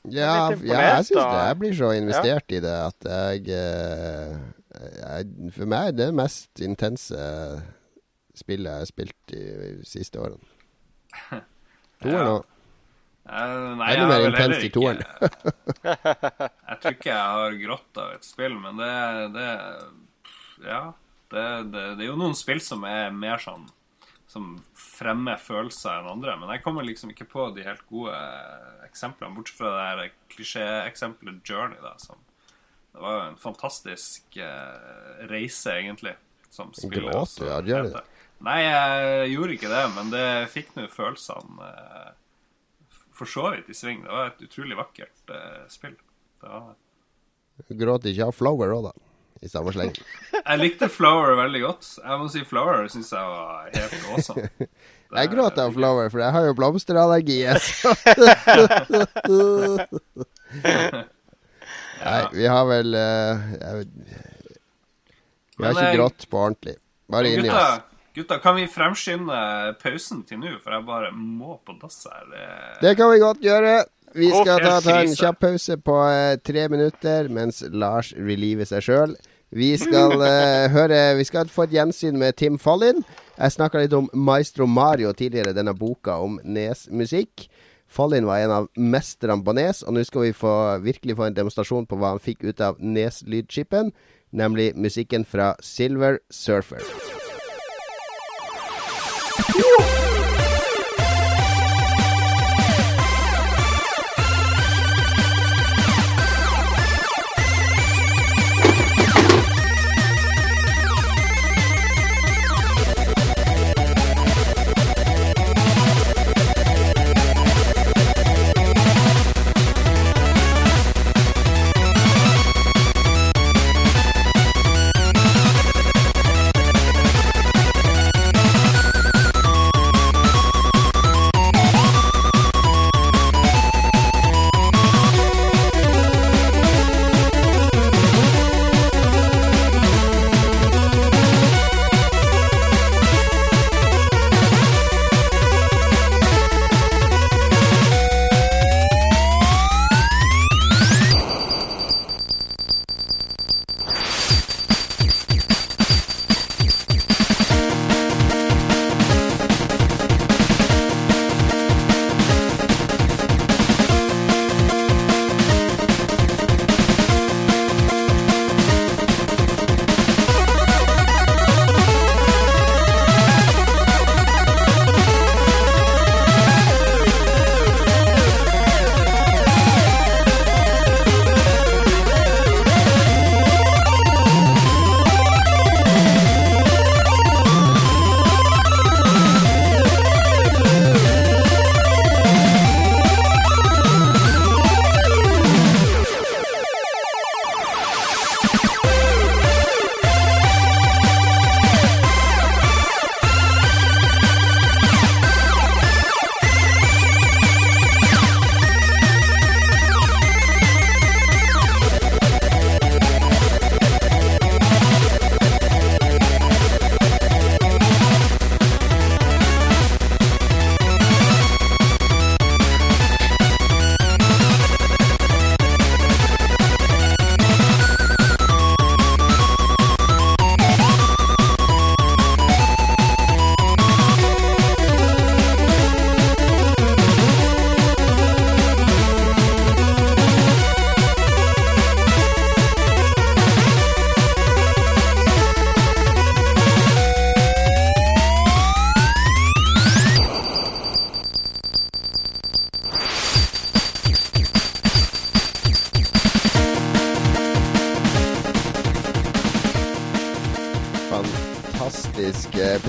Ja, 0.06 0.52
ja, 0.62 0.80
jeg 0.80 1.06
syns 1.08 1.18
det. 1.18 1.44
Jeg 1.48 1.60
blir 1.60 1.76
så 1.76 1.92
investert 1.98 2.52
ja. 2.52 2.56
i 2.56 2.62
det 2.62 2.74
at 2.78 3.08
jeg, 3.10 3.56
eh, 3.58 4.36
jeg 5.00 5.54
For 5.56 5.68
meg 5.68 5.90
er 5.90 5.96
det 5.98 6.10
mest 6.14 6.62
intense 6.62 7.22
spillet 8.36 8.70
jeg 8.70 8.84
har 8.84 8.90
spilt 8.90 9.34
i 9.34 9.42
de 9.42 9.88
siste 9.88 10.20
årene. 10.22 10.44
To 12.04 12.12
år 12.12 12.26
nå. 12.28 12.36
Uh, 13.26 13.72
nei, 13.74 13.88
Enda 13.96 14.06
mer 14.06 14.28
intenst 14.28 14.62
i 14.62 14.70
toeren. 14.70 15.00
jeg 16.70 16.76
tror 16.82 16.92
ikke 16.94 17.10
jeg 17.10 17.32
har 17.38 17.56
grått 17.58 17.98
av 17.98 18.12
et 18.14 18.26
spill, 18.26 18.54
men 18.60 18.78
det, 18.78 18.92
det 19.34 19.48
Ja. 20.68 20.84
Det, 21.26 21.42
det, 21.72 21.80
det, 21.98 22.04
er 22.04 22.12
jo 22.12 22.20
noen 22.20 22.36
spill 22.38 22.60
som 22.62 22.84
er 22.86 23.08
mer 23.10 23.40
sånn 23.42 23.64
Som 24.30 24.60
fremmer 24.78 25.40
følelser 25.42 25.96
enn 25.98 26.10
andre. 26.12 26.36
Men 26.38 26.52
jeg 26.54 26.62
kommer 26.62 26.86
liksom 26.86 27.10
ikke 27.10 27.26
på 27.32 27.48
de 27.56 27.64
helt 27.66 27.82
gode 27.90 28.14
eksemplene, 28.86 29.34
bortsett 29.34 29.58
fra 29.58 29.72
det 29.74 29.86
her 29.88 30.12
klisjéeksempelet 30.36 31.40
Journey, 31.42 31.80
da, 31.82 31.96
som 31.98 32.22
Det 32.92 33.02
var 33.02 33.16
jo 33.16 33.24
en 33.32 33.40
fantastisk 33.40 34.38
uh, 34.38 35.26
reise, 35.32 35.74
egentlig, 35.74 36.14
som 36.48 36.70
spiller. 36.76 37.10
Gråt 37.10 37.42
av 37.42 37.66
Journey? 37.66 38.06
Nei, 38.46 38.60
jeg 38.62 39.34
gjorde 39.34 39.56
ikke 39.56 39.72
det, 39.72 39.82
men 39.96 40.14
det 40.14 40.28
fikk 40.52 40.72
nå 40.76 40.86
følelsene 40.92 41.66
uh, 41.66 42.14
for 43.16 43.26
så 43.30 43.50
vidt 43.54 43.70
i 43.72 43.76
sving. 43.76 44.02
Det 44.04 44.12
var 44.12 44.26
et 44.30 44.42
utrolig 44.46 44.76
vakkert 44.78 45.32
uh, 45.32 45.64
spill. 45.72 45.96
Du 47.66 47.74
gråt 47.80 48.04
ikke 48.08 48.28
av 48.28 48.34
Flower 48.36 48.68
òg, 48.76 48.82
da? 48.90 48.92
I 49.44 49.48
samme 49.52 49.72
sleng? 49.74 49.92
jeg 50.48 50.60
likte 50.60 50.88
Flower 50.92 51.36
veldig 51.40 51.60
godt. 51.64 51.88
Jeg 52.00 52.20
må 52.20 52.28
si 52.32 52.44
Flower 52.48 52.88
syns 52.92 53.12
jeg 53.12 53.24
var 53.32 53.68
helt 53.72 54.06
awesome. 54.12 54.48
Det 54.60 54.68
jeg 55.20 55.32
gråter 55.32 55.62
av 55.66 55.72
Flower, 55.76 56.06
for 56.12 56.18
jeg 56.24 56.32
har 56.36 56.42
jo 56.48 56.54
blomsterallergi. 56.58 57.38
Nei, 62.06 62.22
vi 62.36 62.46
har 62.52 62.64
vel 62.68 62.88
uh, 62.94 63.34
jeg, 63.56 63.86
Vi 65.56 65.64
har 65.64 65.72
ikke 65.72 65.96
grått 65.98 66.20
på 66.30 66.36
ordentlig. 66.42 66.76
Bare 67.12 67.28
inni 67.32 67.50
oss. 67.52 67.95
Gutta, 68.16 68.38
kan 68.40 68.56
vi 68.56 68.64
fremskynde 68.64 69.38
pausen 69.76 70.22
til 70.24 70.38
nå, 70.40 70.54
for 70.64 70.72
jeg 70.72 70.84
bare 70.88 71.10
må 71.12 71.58
på 71.60 71.74
dass 71.82 72.06
her? 72.08 72.30
Det 72.80 72.94
kan 72.96 73.10
vi 73.12 73.18
godt 73.20 73.42
gjøre. 73.44 73.74
vi 74.16 74.30
skal 74.32 74.62
ta, 74.62 74.78
ta 74.80 74.94
en 75.02 75.12
kjapp 75.12 75.40
pause 75.42 75.76
på 75.76 75.96
eh, 76.08 76.38
tre 76.40 76.68
minutter 76.72 77.28
mens 77.28 77.60
Lars 77.68 78.14
reliver 78.16 78.64
seg 78.64 78.86
sjøl. 78.86 79.12
Vi 79.52 79.74
skal 79.76 80.16
uh, 80.16 80.64
høre 80.76 81.14
Vi 81.18 81.26
skal 81.28 81.52
få 81.52 81.66
et 81.66 81.74
gjensyn 81.76 82.16
med 82.16 82.38
Tim 82.40 82.56
Fallin. 82.58 83.04
Jeg 83.36 83.52
snakka 83.52 83.84
litt 83.84 83.92
om 83.92 84.08
Maestro 84.14 84.64
Mario 84.64 85.12
tidligere, 85.12 85.52
denne 85.52 85.76
boka 85.76 86.16
om 86.24 86.40
Nes-musikk. 86.42 87.50
Fallin 87.86 88.24
var 88.26 88.40
en 88.40 88.54
av 88.62 88.70
mesterne 88.80 89.44
på 89.44 89.52
Nes, 89.60 89.84
og 89.84 89.92
nå 89.92 90.06
skal 90.08 90.24
vi 90.24 90.32
få, 90.32 90.54
virkelig 90.82 91.18
få 91.20 91.28
en 91.28 91.36
demonstrasjon 91.36 91.84
på 91.86 92.00
hva 92.00 92.14
han 92.14 92.24
fikk 92.24 92.48
ut 92.48 92.64
av 92.64 92.80
Nes-lydchipen, 92.80 93.92
nemlig 94.32 94.72
musikken 94.74 95.28
fra 95.28 95.52
Silver 95.60 96.18
Surfer. 96.32 96.82
Fantastisk 99.36 100.05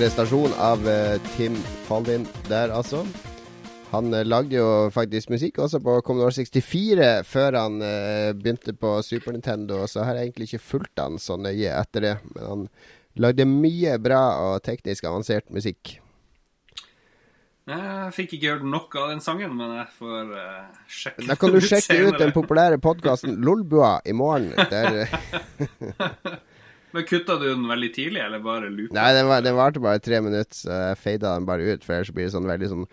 prestasjon 0.08 0.54
av 0.56 0.86
eh, 0.88 1.18
Tim 1.36 1.56
Fallin 1.84 2.24
der, 2.48 2.72
altså. 2.72 3.02
Han 3.92 4.14
eh, 4.16 4.24
lagde 4.24 4.56
jo 4.56 4.68
faktisk 4.96 5.34
musikk 5.34 5.60
også 5.60 5.82
på 5.84 5.98
Commodore 6.08 6.32
64 6.32 7.10
før 7.28 7.58
han 7.60 7.84
eh, 7.84 8.30
begynte 8.32 8.72
på 8.72 8.94
Super 9.04 9.36
Nintendo, 9.36 9.82
så 9.84 10.06
har 10.08 10.16
jeg 10.16 10.30
egentlig 10.30 10.48
ikke 10.48 10.64
fulgt 10.64 11.04
han 11.04 11.20
så 11.20 11.36
nøye 11.36 11.76
etter 11.76 12.06
det. 12.06 12.16
Men 12.38 12.48
han 12.48 12.66
lagde 13.20 13.50
mye 13.52 13.98
bra 14.00 14.24
og 14.46 14.64
teknisk 14.64 15.10
avansert 15.12 15.52
musikk. 15.52 15.98
Jeg 17.68 18.16
fikk 18.16 18.38
ikke 18.38 18.56
hørt 18.56 18.68
nok 18.78 18.96
av 19.02 19.12
den 19.12 19.20
sangen, 19.20 19.60
men 19.60 19.76
jeg 19.82 19.90
får 19.98 20.36
uh, 20.40 20.84
sjekke 20.88 21.28
Da 21.28 21.36
kan 21.36 21.52
du 21.52 21.60
sjekke 21.74 22.00
ut 22.06 22.22
den 22.24 22.32
populære 22.32 22.80
podkasten 22.80 23.42
Lolbua 23.44 23.98
i 24.08 24.16
morgen. 24.16 24.54
Der 24.72 25.04
Men 26.96 27.04
kutta 27.04 27.36
du 27.36 27.48
den 27.50 27.66
veldig 27.68 27.90
tidlig, 27.96 28.22
eller 28.24 28.44
bare 28.44 28.70
loopa? 28.72 28.96
Nei, 28.96 29.08
den, 29.18 29.28
var, 29.28 29.42
det 29.44 29.54
varte 29.58 29.82
bare 29.84 30.00
tre 30.04 30.22
minutter, 30.24 30.56
så 30.56 30.70
jeg 30.72 31.00
fada 31.02 31.34
den 31.36 31.48
bare 31.50 31.66
ut. 31.68 31.84
For 31.84 31.98
ellers 31.98 32.14
blir 32.16 32.30
det 32.30 32.36
sånn 32.36 32.48
veldig 32.48 32.70
sånn 32.72 32.86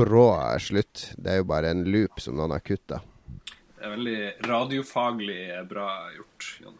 brå 0.00 0.28
slutt. 0.62 1.08
Det 1.18 1.32
er 1.32 1.40
jo 1.40 1.48
bare 1.50 1.72
en 1.74 1.82
loop 1.90 2.22
som 2.22 2.38
noen 2.38 2.54
har 2.54 2.62
kutta. 2.62 3.00
Det 3.80 3.88
er 3.88 3.96
veldig 3.96 4.20
radiofaglig 4.46 5.42
bra 5.70 5.88
gjort, 6.14 6.52
Jon. 6.62 6.78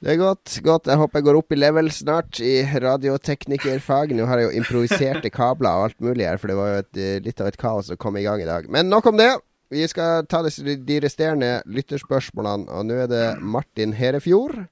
Det 0.00 0.14
er 0.14 0.16
godt. 0.16 0.54
godt. 0.64 0.88
Jeg 0.88 0.96
håper 0.96 1.20
jeg 1.20 1.26
går 1.26 1.38
opp 1.42 1.52
i 1.52 1.58
level 1.58 1.90
snart 1.92 2.38
i 2.40 2.54
radioteknikerfag. 2.64 4.14
Nå 4.16 4.24
har 4.30 4.40
jeg 4.40 4.48
jo 4.48 4.62
improviserte 4.62 5.28
kabler 5.34 5.76
og 5.76 5.90
alt 5.90 5.98
mulig 6.00 6.24
her, 6.24 6.40
for 6.40 6.48
det 6.48 6.56
var 6.56 6.70
jo 6.70 6.78
et, 6.80 6.92
eh, 6.96 7.20
litt 7.20 7.40
av 7.44 7.50
et 7.50 7.60
kaos 7.60 7.92
å 7.92 7.98
komme 8.00 8.22
i 8.22 8.24
gang 8.24 8.40
i 8.40 8.48
dag. 8.48 8.68
Men 8.72 8.88
nok 8.88 9.12
om 9.12 9.20
det. 9.20 9.34
Vi 9.70 9.84
skal 9.86 10.24
ta 10.26 10.40
de 10.42 10.96
resterende 11.04 11.62
lytterspørsmålene, 11.68 12.66
og 12.74 12.86
nå 12.88 12.96
er 13.04 13.06
det 13.06 13.26
Martin 13.38 13.92
Herefjord. 13.92 14.64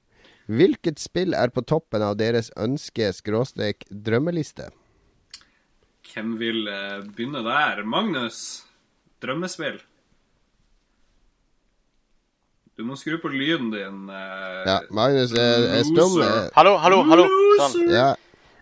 Hvilket 0.49 0.97
spill 0.97 1.35
er 1.37 1.51
på 1.53 1.61
toppen 1.61 2.01
av 2.01 2.15
deres 2.17 2.49
ønske-drømmeliste? 2.57 4.71
Hvem 6.09 6.31
vil 6.41 6.65
eh, 6.67 7.03
begynne 7.05 7.43
der? 7.45 7.83
Magnus, 7.85 8.63
drømmespill. 9.21 9.77
Du 12.79 12.83
må 12.87 12.95
skru 12.97 13.17
på 13.21 13.27
lyden 13.33 13.69
din. 13.73 14.07
Uh, 14.09 14.63
Ja, 14.65 14.79
Magnus 14.95 15.31
er, 15.35 15.67
er 15.75 15.83
stum. 15.85 16.15
Eh, 16.23 16.47
Hallo, 16.55 16.77
hallo, 16.79 17.03
hallo. 17.11 17.27
Sånn. 17.61 17.89
Ja, 17.93 18.15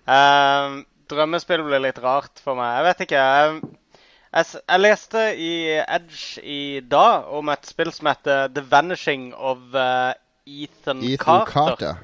Uh, 0.08 0.86
drømmespill 1.12 1.66
blir 1.68 1.82
litt 1.84 1.98
rart 2.00 2.40
for 2.40 2.56
meg. 2.56 2.78
Jeg 2.78 2.84
vet 2.86 3.02
ikke. 3.04 3.20
Jeg, 3.20 3.60
jeg, 4.32 4.46
jeg 4.62 4.80
leste 4.80 5.20
i 5.36 5.50
Edge 5.84 6.40
i 6.48 6.80
dag 6.80 7.28
om 7.36 7.52
et 7.52 7.68
spill 7.68 7.92
som 7.92 8.08
heter 8.08 8.48
The 8.56 8.64
Vanishing 8.72 9.34
of 9.36 9.76
Ethan, 10.48 11.02
Ethan 11.04 11.46
Carter. 11.46 11.52
Carter. 11.52 11.98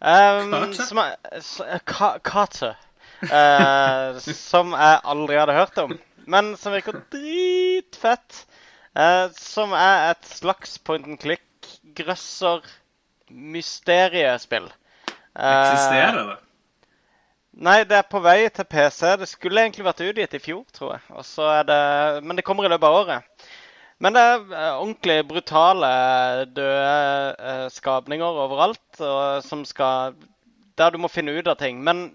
Um, 0.00 0.50
Carter? 0.52 0.84
som 0.86 1.00
jeg, 1.02 1.42
s- 1.42 1.60
eh, 1.66 1.80
Carter. 2.30 2.76
Uh, 3.26 4.18
som 4.50 4.72
jeg 4.76 5.00
aldri 5.04 5.38
hadde 5.40 5.56
hørt 5.56 5.78
om. 5.82 5.96
Men 6.26 6.54
som 6.60 6.72
virker 6.76 7.00
dritfett. 7.12 8.44
Uh, 8.96 9.28
som 9.36 9.74
er 9.76 10.12
et 10.14 10.28
slags 10.30 10.78
point 10.78 11.06
and 11.06 11.18
click 11.20 11.42
grøsser 11.96 12.62
mysteriespill. 13.30 14.68
Eh, 15.36 15.72
Eksisterer 15.72 16.18
det? 16.30 16.36
Nei, 17.66 17.78
det 17.88 17.96
er 17.98 18.04
på 18.08 18.20
vei 18.20 18.48
til 18.52 18.66
PC. 18.68 19.14
Det 19.20 19.28
skulle 19.30 19.62
egentlig 19.64 19.84
vært 19.86 20.02
utgitt 20.04 20.34
i 20.36 20.40
fjor, 20.44 20.62
tror 20.76 20.94
jeg. 20.94 21.04
Og 21.16 21.24
så 21.24 21.46
er 21.58 21.62
det, 21.68 21.78
Men 22.24 22.36
det 22.36 22.44
kommer 22.44 22.64
i 22.64 22.68
løpet 22.72 22.84
av 22.88 22.96
året. 23.00 23.35
Men 24.04 24.12
det 24.16 24.22
er 24.22 24.42
eh, 24.52 24.74
ordentlig 24.76 25.18
brutale, 25.28 25.88
døde 26.52 27.36
eh, 27.38 27.66
skapninger 27.72 28.40
overalt 28.44 29.00
som 29.44 29.64
skal 29.64 30.14
Der 30.76 30.92
du 30.92 30.98
må 31.00 31.08
finne 31.08 31.32
ut 31.32 31.48
av 31.48 31.56
ting. 31.56 31.80
Men 31.84 32.10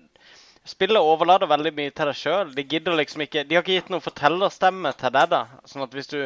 spillet 0.66 1.02
overlater 1.02 1.50
veldig 1.50 1.74
mye 1.74 1.90
til 1.90 2.12
deg 2.12 2.18
sjøl. 2.20 2.52
De 2.54 2.64
gidder 2.64 2.98
liksom 3.00 3.24
ikke 3.26 3.44
De 3.50 3.58
har 3.58 3.66
ikke 3.66 3.80
gitt 3.80 3.90
noen 3.90 4.06
fortellerstemme 4.06 4.94
til 5.00 5.14
deg, 5.16 5.32
da. 5.34 5.46
Sånn 5.66 5.86
at 5.86 5.96
hvis 5.98 6.12
du 6.12 6.20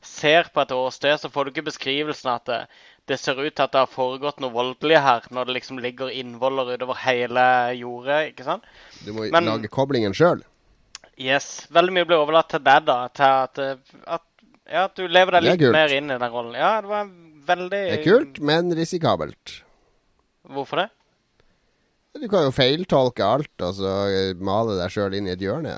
ser 0.00 0.48
på 0.54 0.62
et 0.62 0.72
åsted, 0.72 1.20
så 1.20 1.28
får 1.28 1.44
du 1.44 1.50
ikke 1.52 1.66
beskrivelsen 1.68 2.30
at 2.32 2.46
det, 2.48 2.60
det 3.10 3.18
ser 3.20 3.36
ut 3.36 3.52
til 3.52 3.64
at 3.66 3.74
det 3.74 3.82
har 3.82 3.90
foregått 3.90 4.40
noe 4.40 4.54
voldelig 4.54 5.02
her, 5.04 5.26
når 5.28 5.50
det 5.50 5.56
liksom 5.58 5.80
ligger 5.84 6.08
innvoller 6.08 6.72
utover 6.72 6.96
hele 7.02 7.44
jordet. 7.76 8.30
ikke 8.30 8.46
sant? 8.48 8.64
Du 9.04 9.12
må 9.12 9.28
Men- 9.30 9.44
lage 9.50 9.68
koblingen 9.68 10.16
sjøl. 10.16 10.40
Yes. 11.20 11.66
Veldig 11.68 11.92
mye 11.92 12.06
blir 12.08 12.16
overlatt 12.16 12.48
til 12.48 12.62
deg, 12.64 12.86
da. 12.88 13.08
Til 13.12 13.24
at, 13.24 13.58
eh, 13.58 13.76
at, 14.06 14.24
ja, 14.70 14.86
at 14.86 14.96
du 14.96 15.04
lever 15.08 15.36
deg 15.38 15.48
litt 15.48 15.66
mer 15.74 15.92
inn 15.96 16.08
i 16.10 16.16
den 16.22 16.32
rollen. 16.32 16.56
Ja, 16.58 16.72
det 16.84 16.90
var 16.90 17.10
veldig 17.50 17.82
Det 17.82 17.98
er 17.98 18.06
kult, 18.06 18.40
men 18.52 18.72
risikabelt. 18.78 19.60
Hvorfor 20.50 20.84
det? 20.84 20.88
Du 22.20 22.26
kan 22.30 22.48
jo 22.48 22.50
feiltolke 22.54 23.22
alt 23.22 23.62
og 23.62 23.76
så 23.78 23.92
male 24.42 24.74
deg 24.80 24.90
sjøl 24.94 25.14
inn 25.18 25.28
i 25.30 25.34
et 25.36 25.44
hjørne. 25.44 25.76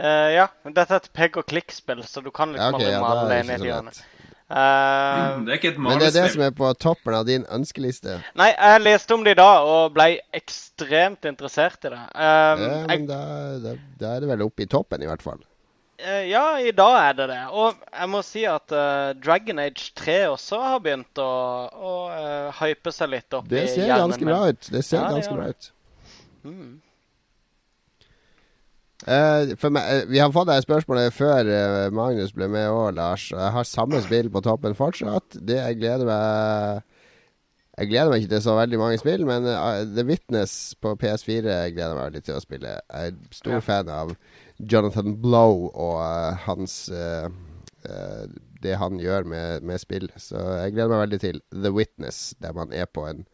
Uh, 0.00 0.30
ja, 0.32 0.46
men 0.64 0.74
dette 0.76 0.96
er 0.96 1.02
et 1.02 1.10
pegg 1.12 1.34
og 1.36 1.44
klikk-spill, 1.50 2.00
så 2.08 2.22
du 2.24 2.30
kan 2.32 2.54
liksom 2.54 2.78
okay, 2.78 2.86
aldri 2.86 2.94
ja, 2.94 3.00
male 3.04 3.26
deg 3.28 3.42
inn 3.42 3.50
i 3.50 3.56
et 3.58 3.68
hjørne. 3.68 3.92
Uh, 3.92 4.20
Eh, 4.50 5.42
Det 5.44 5.52
er 5.52 5.58
ikke 5.60 5.70
et 5.70 5.78
Men 5.78 6.00
det 6.00 6.08
er 6.08 6.16
det 6.16 6.30
som 6.32 6.42
er 6.42 6.50
på 6.50 6.70
toppen 6.82 7.14
av 7.14 7.26
din 7.26 7.44
ønskeliste. 7.46 8.16
nei, 8.34 8.50
jeg 8.50 8.80
leste 8.82 9.14
om 9.14 9.22
det 9.24 9.36
i 9.36 9.38
dag 9.38 9.66
og 9.66 9.92
ble 9.94 10.18
ekstremt 10.34 11.24
interessert 11.24 11.84
i 11.86 11.92
det. 11.92 12.00
Um, 12.14 12.18
Ja, 12.18 12.70
jeg 12.80 12.86
men 12.88 13.06
da, 13.06 13.20
da, 13.62 13.76
da 14.00 14.16
er 14.16 14.20
det 14.20 14.28
vel 14.32 14.42
oppe 14.42 14.66
i 14.66 14.66
toppen, 14.66 15.02
i 15.02 15.06
hvert 15.06 15.22
fall. 15.22 15.38
Eh, 16.04 16.30
ja, 16.30 16.60
i 16.60 16.72
dag 16.72 16.96
er 16.98 17.16
det 17.18 17.26
det. 17.32 17.40
Og 17.52 17.80
jeg 17.92 18.10
må 18.12 18.20
si 18.24 18.44
at 18.48 18.72
uh, 18.72 19.12
Dragon 19.20 19.58
Age 19.60 19.90
3 19.98 20.16
også 20.32 20.60
har 20.62 20.82
begynt 20.84 21.20
å, 21.20 21.32
å 21.70 21.94
uh, 22.12 22.60
hype 22.60 22.92
seg 22.94 23.12
litt 23.12 23.36
opp 23.36 23.48
Det 23.50 23.66
ser 23.74 23.90
ganske 23.90 24.28
bra 24.28 24.44
ut. 24.48 24.70
Det 24.72 24.84
ser 24.86 25.02
Ja, 25.02 25.10
ganske 25.16 25.36
bra 25.36 25.50
ut. 25.52 25.72
Mm. 26.46 26.78
Uh, 29.00 29.52
meg, 29.72 30.08
vi 30.12 30.20
har 30.20 30.32
fått 30.32 30.48
deg 30.50 30.64
spørsmålet 30.64 31.14
før 31.16 31.48
Magnus 31.96 32.34
ble 32.36 32.48
med 32.52 32.68
òg, 32.68 32.94
Lars. 32.96 33.30
Jeg 33.32 33.52
har 33.56 33.68
samme 33.68 34.00
spill 34.04 34.32
på 34.32 34.44
toppen 34.44 34.76
fortsatt. 34.78 35.36
Det 35.36 35.60
jeg 35.60 35.80
gleder 35.82 36.08
meg 36.08 36.86
Jeg 37.80 37.88
gleder 37.92 38.12
meg 38.12 38.22
ikke 38.22 38.34
til 38.34 38.44
så 38.44 38.58
veldig 38.58 38.80
mange 38.80 39.00
spill, 39.00 39.24
men 39.28 39.48
The 39.96 40.04
Witness 40.04 40.76
på 40.80 40.96
PS4 41.00 41.48
jeg 41.64 41.76
gleder 41.76 41.96
meg 41.96 42.10
veldig 42.10 42.24
til 42.28 42.36
å 42.36 42.44
spille. 42.44 42.76
Jeg 42.80 43.12
er 43.12 43.34
stor 43.36 43.58
Ja. 43.58 43.64
fan 43.64 43.88
av 43.88 44.16
Jonathan 44.68 45.16
Blow 45.22 45.68
og 45.70 45.98
eh, 46.04 46.38
hans 46.46 46.88
eh, 46.88 47.28
eh, 47.88 48.24
Det 48.60 48.76
han 48.76 49.00
gjør 49.00 49.24
med, 49.28 49.66
med 49.66 49.80
spill. 49.80 50.08
Så 50.20 50.36
jeg 50.36 50.74
gleder 50.74 50.92
meg 50.92 51.04
veldig 51.06 51.20
til 51.22 51.40
The 51.54 51.72
Witness, 51.74 52.34
der 52.42 52.56
man 52.56 52.74
er 52.76 52.88
på 52.90 53.06
en 53.08 53.24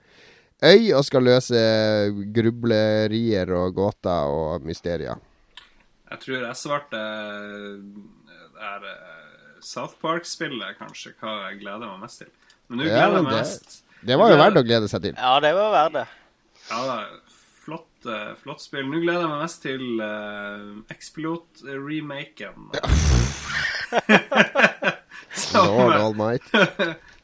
øy 0.65 0.93
og 0.97 1.05
skal 1.05 1.27
løse 1.27 1.59
grublerier 2.35 3.51
og 3.53 3.75
gåter 3.77 4.31
og 4.33 4.65
mysterier. 4.65 5.19
Jeg 6.07 6.23
tror 6.23 6.37
jeg 6.47 6.57
svarte 6.57 7.01
er 8.57 8.87
South 9.61 9.99
Park-spillet, 10.01 10.79
kanskje, 10.79 11.13
hva 11.21 11.49
jeg 11.49 11.59
gleder 11.65 11.91
meg 11.91 12.07
mest 12.07 12.23
til. 12.23 12.31
Men 12.71 12.79
nå 12.81 12.87
gleder 12.87 13.03
jeg 13.03 13.11
ja, 13.11 13.23
meg 13.27 13.35
mest 13.35 13.81
Det 14.07 14.17
var 14.21 14.31
jo 14.31 14.39
verdt 14.41 14.61
å 14.61 14.65
glede 14.67 14.89
seg 14.91 15.09
til. 15.09 15.19
Ja, 15.19 15.35
det 15.43 15.53
var 15.59 15.75
verdt 15.75 15.99
det. 15.99 16.07
Ja, 16.71 16.81
flott, 18.03 18.15
eh, 18.15 18.35
flott 18.43 18.61
spill. 18.61 18.87
Nå 18.87 19.01
gleder 19.01 19.21
jeg 19.21 19.31
meg 19.31 19.43
mest 19.43 19.63
til 19.63 20.01
uh, 20.01 20.83
X-Pilot-remaken. 20.93 22.71
Lord 25.55 25.93
Almighty. 25.93 26.51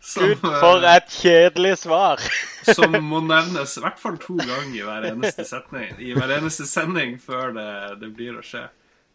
Gud, 0.03 0.39
for 0.43 0.82
et 0.82 1.11
kjedelig 1.15 1.77
svar. 1.78 2.19
som 2.74 2.97
må 3.07 3.20
nevnes 3.23 3.77
i 3.78 3.82
hvert 3.85 4.01
fall 4.03 4.16
to 4.19 4.35
ganger 4.35 4.74
i 4.74 4.82
hver 4.82 5.05
eneste 5.12 5.44
setning 5.47 5.94
I 6.03 6.12
hver 6.15 6.31
eneste 6.36 6.66
sending 6.66 7.16
før 7.23 7.55
det, 7.55 7.70
det 8.01 8.11
blir 8.15 8.39
å 8.39 8.43
skje. 8.43 8.66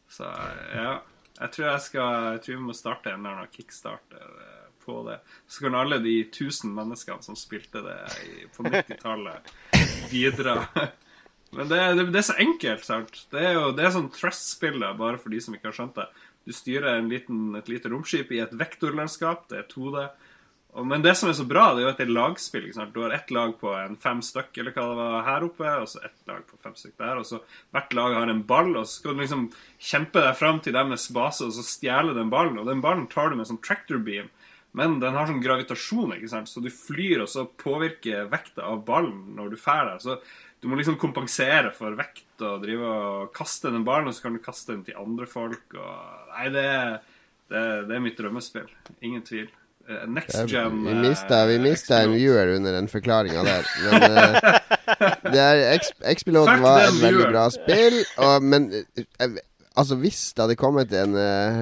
Så 0.07 0.27
ja. 0.75 1.01
Jeg 1.37 1.51
tror 1.53 1.67
jeg 1.67 1.81
skal 1.85 2.29
Jeg 2.31 2.39
tror 2.45 2.55
vi 2.55 2.67
må 2.69 2.73
starte 2.75 3.11
en 3.11 3.19
eller 3.19 3.35
annen 3.35 3.51
kickstarter 3.51 4.23
eh, 4.23 4.69
på 4.85 5.01
det. 5.09 5.19
Så 5.47 5.65
kan 5.65 5.75
alle 5.75 5.99
de 5.99 6.15
tusen 6.33 6.71
menneskene 6.73 7.23
som 7.23 7.35
spilte 7.35 7.83
det 7.83 7.99
på 8.55 8.63
90-tallet, 8.63 9.51
bidra. 10.07 10.55
Men 11.55 11.69
det, 11.71 11.79
det, 11.95 12.07
det 12.11 12.21
er 12.21 12.27
så 12.27 12.37
enkelt, 12.43 12.83
sant? 12.83 13.19
Det 13.31 13.43
er 13.49 13.53
jo 13.55 13.69
det 13.75 13.85
er 13.87 13.93
sånn 13.95 14.09
Trust-spillet, 14.13 14.97
bare 14.99 15.19
for 15.21 15.33
de 15.33 15.39
som 15.43 15.55
ikke 15.55 15.69
har 15.69 15.77
skjønt 15.77 15.99
det. 15.99 16.07
Du 16.47 16.55
styrer 16.55 16.97
en 16.97 17.09
liten, 17.11 17.51
et 17.59 17.69
lite 17.71 17.91
romskip 17.91 18.31
i 18.31 18.41
et 18.43 18.55
vektorlandskap. 18.55 19.47
Det 19.51 19.61
er 19.61 19.69
2D. 19.71 20.07
Men 20.85 21.01
det 21.01 21.15
som 21.17 21.31
er 21.31 21.33
så 21.33 21.45
bra, 21.47 21.71
det 21.73 21.81
er 21.81 21.87
jo 21.87 21.91
at 21.91 22.01
det 22.01 22.05
er 22.05 22.13
lagspill. 22.13 22.67
ikke 22.67 22.77
sant? 22.77 22.93
Du 22.93 23.01
har 23.01 23.15
ett 23.15 23.31
lag 23.33 23.55
på 23.59 23.71
en 23.73 23.95
fem 23.99 24.19
stykk 24.21 24.59
eller 24.61 24.75
hva 24.75 24.85
det 24.85 24.97
var 24.99 25.25
her 25.25 25.45
oppe, 25.47 25.71
og 25.81 25.89
så 25.89 26.03
ett 26.05 26.29
lag 26.29 26.43
på 26.45 26.59
fem 26.61 26.75
stykk 26.77 26.97
der. 27.01 27.21
og 27.21 27.25
så 27.25 27.39
Hvert 27.73 27.95
lag 27.97 28.17
har 28.19 28.31
en 28.31 28.43
ball, 28.47 28.75
og 28.75 28.85
så 28.85 28.99
skal 28.99 29.15
du 29.15 29.23
liksom 29.23 29.47
kjempe 29.79 30.21
deg 30.21 30.37
fram 30.37 30.61
til 30.61 30.75
deres 30.77 31.07
base 31.15 31.47
og 31.47 31.55
så 31.55 31.65
stjele 31.65 32.13
den 32.17 32.29
ballen. 32.33 32.59
Og 32.61 32.69
den 32.69 32.83
ballen 32.83 33.07
tar 33.09 33.31
du 33.31 33.39
med 33.39 33.49
sånn 33.49 33.63
tractor 33.65 34.03
beam, 34.03 34.29
men 34.77 34.99
den 35.01 35.15
har 35.17 35.25
sånn 35.25 35.41
gravitasjon, 35.41 36.13
ikke 36.13 36.29
sant? 36.29 36.51
så 36.51 36.61
du 36.61 36.69
flyr, 36.69 37.23
og 37.23 37.31
så 37.31 37.47
påvirker 37.57 38.29
vekta 38.29 38.67
av 38.67 38.83
ballen 38.85 39.33
når 39.39 39.55
du 39.55 39.57
drar 39.57 39.95
der. 39.95 40.03
Så 40.03 40.19
du 40.61 40.67
må 40.71 40.77
liksom 40.79 40.97
kompensere 40.97 41.69
for 41.75 41.93
vekt 41.99 42.41
og 42.41 42.63
drive 42.63 42.87
og 42.87 43.29
kaste 43.35 43.69
den 43.73 43.83
ballen, 43.85 44.07
og 44.09 44.15
så 44.17 44.25
kan 44.27 44.33
du 44.37 44.41
kaste 44.43 44.73
den 44.73 44.83
til 44.87 44.97
andre 44.97 45.27
folk. 45.29 45.63
og 45.77 46.33
Nei, 46.37 46.49
det 46.53 46.67
det 47.47 47.63
det 47.87 47.95
er 47.95 48.03
mitt 48.03 48.17
drømmespill. 48.19 48.67
Ingen 49.01 49.21
tvil. 49.23 49.47
Eh, 49.87 50.01
Next 50.11 50.35
gen 50.51 50.81
Vi 50.83 50.91
eh, 50.91 50.97
mista, 51.05 51.45
vi 51.47 51.59
mista 51.63 52.01
en 52.03 52.11
viewer 52.17 52.55
under 52.57 52.73
den 52.75 52.89
forklaringa 52.91 53.43
der. 53.47 53.69
Men 53.85 54.17
eh, 54.17 54.57
det 55.31 55.43
er 55.45 55.61
X-Piloten 56.11 56.59
var 56.65 56.81
et 56.89 56.97
veldig 57.05 57.29
bra 57.31 57.45
spill, 57.53 58.01
og, 58.17 58.41
men 58.43 58.67
Altså, 59.77 59.93
hvis 60.01 60.33
det 60.33 60.41
hadde 60.41 60.55
kommet 60.57 60.93
en 60.97 61.11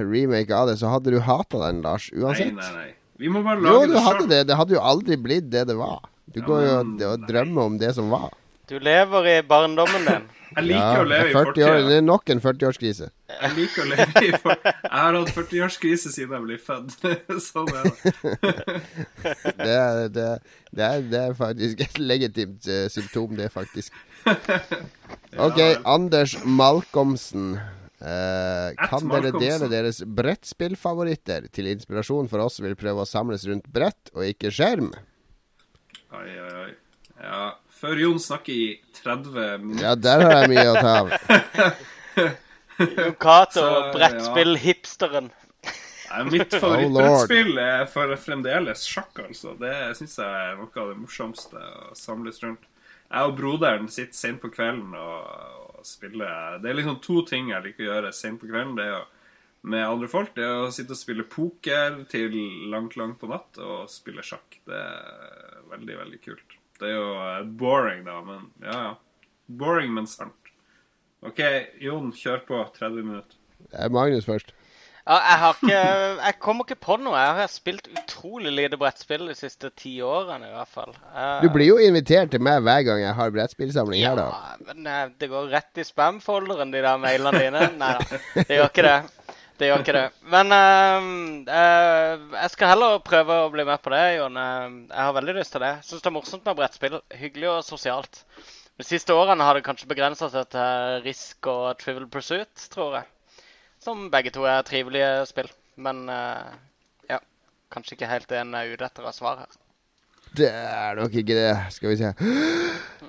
remake 0.07 0.55
av 0.55 0.69
det, 0.69 0.77
så 0.80 0.88
hadde 0.88 1.11
du 1.11 1.17
hata 1.19 1.65
den, 1.65 1.81
Lars, 1.84 2.05
uansett. 2.15 2.53
nei, 2.55 2.69
nei. 2.77 2.91
Vi 3.19 3.27
må 3.31 3.41
bare 3.43 3.59
Jo, 3.59 3.81
lage 3.81 3.89
du 3.89 3.93
det 3.93 4.03
sjøl. 4.05 4.30
det. 4.31 4.39
Det 4.47 4.55
hadde 4.55 4.73
jo 4.77 4.84
aldri 4.88 5.17
blitt 5.19 5.49
det 5.51 5.65
det 5.67 5.76
var. 5.76 5.99
Du 6.31 6.39
Ja, 6.39 6.45
går 6.47 6.61
jo 6.63 7.09
og 7.11 7.26
drømmer 7.27 7.67
om 7.69 7.76
det 7.81 7.91
som 7.97 8.07
var. 8.09 8.31
Du 8.69 8.79
lever 8.79 9.27
i 9.29 9.35
barndommen 9.45 10.05
din. 10.07 10.23
Jeg 10.55 10.63
liker 10.69 10.79
Ja, 10.79 11.01
å 11.01 11.07
leve 11.09 11.27
i 11.27 11.33
det 11.33 11.41
40 11.43 11.65
år, 11.67 11.77
det 11.89 11.95
er 11.99 12.03
nok 12.05 12.31
en 12.31 12.41
40-årskrise. 12.41 13.09
Jeg 13.33 13.51
liker 13.57 13.83
å 13.83 13.87
leve 13.91 14.21
i 14.23 14.29
for... 14.39 14.61
Jeg 14.63 14.91
har 14.93 15.17
hatt 15.17 15.31
40-årskrise 15.35 16.11
siden 16.13 16.35
jeg 16.37 16.45
ble 16.45 16.57
født. 16.63 16.95
sånn 17.49 17.71
er 17.75 17.89
det. 17.89 18.13
Det 19.65 19.73
er, 19.73 19.99
det, 20.13 20.27
det, 20.71 20.85
er, 20.85 21.03
det 21.11 21.19
er 21.19 21.35
faktisk 21.37 21.81
et 21.83 21.99
legitimt 21.99 22.69
uh, 22.69 22.85
symptom, 22.93 23.35
det, 23.37 23.49
faktisk. 23.53 23.93
OK, 25.45 25.59
ja, 25.59 25.73
Anders 25.91 26.37
Malkomsen. 26.45 27.57
Uh, 27.99 28.71
kan 28.89 29.05
dere 29.11 29.33
dele 29.35 29.69
deres 29.71 30.01
brettspillfavoritter 30.05 31.49
til 31.55 31.69
inspirasjon 31.71 32.29
for 32.31 32.43
oss 32.43 32.59
som 32.59 32.67
vil 32.67 32.77
prøve 32.79 33.03
å 33.03 33.09
samles 33.09 33.45
rundt 33.49 33.67
brett 33.73 34.13
og 34.15 34.25
ikke 34.29 34.53
skjerm? 34.53 34.91
Oi, 36.15 36.27
oi, 36.31 36.51
oi. 36.63 36.73
Ja, 37.23 37.55
før 37.80 38.02
Jon 38.03 38.19
snakker 38.22 38.53
i 38.53 38.68
30 39.02 39.64
minutter 39.64 39.85
Ja, 39.85 39.95
der 39.95 40.23
har 40.26 40.35
jeg 40.43 40.52
mye 40.53 40.68
å 40.72 40.76
ta 40.80 40.93
av. 40.99 41.15
Jon 42.85 43.18
Cato, 43.22 43.65
brettspill-hipsteren. 43.95 45.31
Mitt 46.31 46.53
Oh, 46.56 46.60
favorittbrettspill 46.61 47.60
er 47.60 47.85
for 47.91 48.14
fremdeles 48.19 48.85
sjakk, 48.88 49.19
altså. 49.26 49.56
Det 49.60 49.73
syns 49.99 50.19
jeg 50.22 50.45
er 50.52 50.56
noe 50.60 50.72
av 50.72 50.91
det 50.93 50.99
morsomste 50.99 51.60
å 51.60 51.95
samles 51.97 52.39
rundt. 52.43 52.64
Jeg 53.06 53.30
og 53.30 53.35
broderen 53.38 53.89
sitter 53.91 54.18
sent 54.18 54.41
på 54.41 54.49
kvelden 54.53 54.95
og, 54.97 55.76
og 55.77 55.84
spiller 55.88 56.57
Det 56.64 56.72
er 56.72 56.80
liksom 56.80 56.97
to 57.03 57.19
ting 57.27 57.52
jeg 57.52 57.64
liker 57.68 57.85
å 57.85 57.91
gjøre 57.91 58.15
sent 58.15 58.41
på 58.41 58.49
kvelden. 58.49 58.77
Det 58.80 58.88
er 58.88 58.97
å 58.99 59.03
med 59.65 59.88
andre 59.88 60.07
folk. 60.10 60.34
Det 60.35 60.45
er 60.45 60.65
å 60.65 60.73
sitte 60.73 60.93
og 60.93 60.99
spille 60.99 61.26
poker 61.30 62.03
til 62.11 62.35
langt, 62.72 62.95
langt 62.99 63.18
på 63.22 63.30
natt 63.31 63.57
og 63.61 63.89
spille 63.91 64.23
sjakk. 64.26 64.60
Det 64.68 64.77
er 64.77 65.64
veldig, 65.72 65.97
veldig 66.03 66.22
kult. 66.22 66.55
Det 66.80 66.89
er 66.89 66.95
jo 66.97 67.07
eh, 67.23 67.41
boring, 67.60 68.03
da, 68.07 68.19
men 68.26 68.49
ja, 68.65 68.80
ja. 68.89 68.93
Boring, 69.47 69.93
men 69.95 70.07
sant. 70.10 70.34
OK, 71.26 71.39
Jon, 71.81 72.11
kjør 72.14 72.41
på. 72.47 72.61
30 72.77 73.03
minutter. 73.06 73.38
Det 73.72 73.80
er 73.85 73.93
Magnus 73.93 74.27
først. 74.27 74.52
Ja, 75.06 75.19
jeg 75.22 75.38
har 75.38 75.57
ikke 75.61 75.81
Jeg 76.26 76.35
kommer 76.41 76.65
ikke 76.65 76.80
på 76.81 76.95
noe. 76.97 77.14
Jeg 77.22 77.34
har 77.38 77.49
spilt 77.53 77.88
utrolig 77.93 78.49
lite 78.57 78.77
brettspill 78.81 79.27
de 79.30 79.35
siste 79.38 79.69
ti 79.77 79.99
årene, 80.02 80.49
i 80.49 80.53
hvert 80.56 80.72
fall. 80.73 80.95
Eh, 81.14 81.43
Du 81.45 81.49
blir 81.53 81.69
jo 81.69 81.77
invitert 81.81 82.31
til 82.34 82.41
meg 82.41 82.64
hver 82.65 82.81
gang 82.88 83.03
jeg 83.03 83.14
har 83.19 83.34
brettspillsamling 83.35 84.02
her, 84.06 84.18
da. 84.18 84.26
Ja, 84.34 84.56
men 84.72 84.89
eh, 84.89 85.03
det 85.22 85.30
går 85.30 85.52
rett 85.53 85.77
i 85.81 85.85
spam-folderen, 85.85 86.73
de 86.73 86.81
der 86.85 86.97
mailene 87.02 87.43
dine. 87.45 87.68
Nei 87.77 87.91
da, 88.02 88.19
det 88.41 88.57
gjør 88.60 88.72
ikke 88.73 88.88
det. 88.89 88.97
Det 89.56 89.69
gjør 89.69 89.84
ikke 89.86 89.95
det. 89.95 90.07
Men 90.34 90.52
uh, 90.52 91.06
uh, 91.48 92.36
jeg 92.36 92.52
skal 92.52 92.73
heller 92.73 92.98
prøve 93.06 93.38
å 93.45 93.52
bli 93.53 93.64
med 93.68 93.80
på 93.84 93.94
det, 93.94 94.03
Jon. 94.18 94.40
Jeg 94.40 94.99
har 94.99 95.15
veldig 95.15 95.36
lyst 95.38 95.56
til 95.56 95.64
det. 95.64 95.72
Syns 95.88 96.03
det 96.03 96.11
er 96.11 96.15
morsomt 96.18 96.48
med 96.49 96.57
brettspill. 96.60 96.98
Hyggelig 97.15 97.52
og 97.53 97.65
sosialt. 97.68 98.23
De 98.76 98.84
siste 98.84 99.15
årene 99.15 99.48
har 99.48 99.56
det 99.56 99.64
kanskje 99.64 99.88
begrensa 99.88 100.27
seg 100.34 100.49
til 100.52 100.98
Risk 101.06 101.48
og 101.48 101.77
Trivial 101.80 102.10
Pursuit, 102.11 102.68
tror 102.73 102.98
jeg. 102.99 103.45
Som 103.86 104.10
begge 104.11 104.34
to 104.36 104.44
er 104.49 104.65
trivelige 104.68 105.11
spill. 105.32 105.52
Men 105.80 106.03
uh, 106.11 106.52
ja. 107.11 107.22
Kanskje 107.72 107.95
ikke 107.95 108.11
helt 108.11 108.36
en 108.36 108.57
er 108.60 108.76
ute 108.76 108.88
etter 108.88 109.07
av 109.07 109.15
svar 109.15 109.45
her. 109.45 109.61
Det 110.36 110.49
er 110.52 110.98
nok 110.99 111.14
ikke 111.16 111.36
det. 111.38 111.52
Skal 111.76 111.94
vi 111.94 111.98
se. 111.99 112.12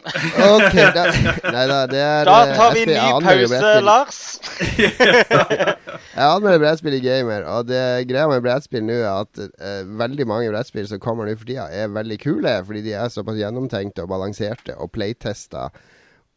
OK, 0.07 0.77
da, 0.95 1.05
nei 1.55 1.65
da, 1.67 1.79
det 1.91 1.99
er 2.03 2.29
Da 2.29 2.37
eh, 2.45 2.53
tar 2.55 2.75
vi 2.77 2.85
en 2.85 2.93
ny 2.93 3.25
pause. 3.25 3.73
Lars. 3.83 4.21
Jeg 6.17 6.27
anmelder 6.27 6.61
brettspill 6.63 6.97
i 6.97 7.03
Gamer, 7.03 7.47
og 7.51 7.67
det 7.69 7.81
greia 8.09 8.29
med 8.31 8.45
brettspill 8.45 8.85
nå 8.87 9.01
er 9.01 9.11
at 9.11 9.43
uh, 9.43 9.83
veldig 9.99 10.29
mange 10.31 10.53
brettspill 10.53 10.87
som 10.89 11.03
kommer 11.03 11.29
nå 11.29 11.35
for 11.37 11.49
tida, 11.49 11.67
er 11.69 11.91
veldig 11.93 12.21
kule, 12.23 12.55
fordi 12.69 12.85
de 12.87 12.95
er 12.97 13.13
såpass 13.13 13.41
gjennomtenkte 13.41 14.07
og 14.07 14.13
balanserte 14.15 14.79
og 14.79 14.93
playtesta. 14.95 15.69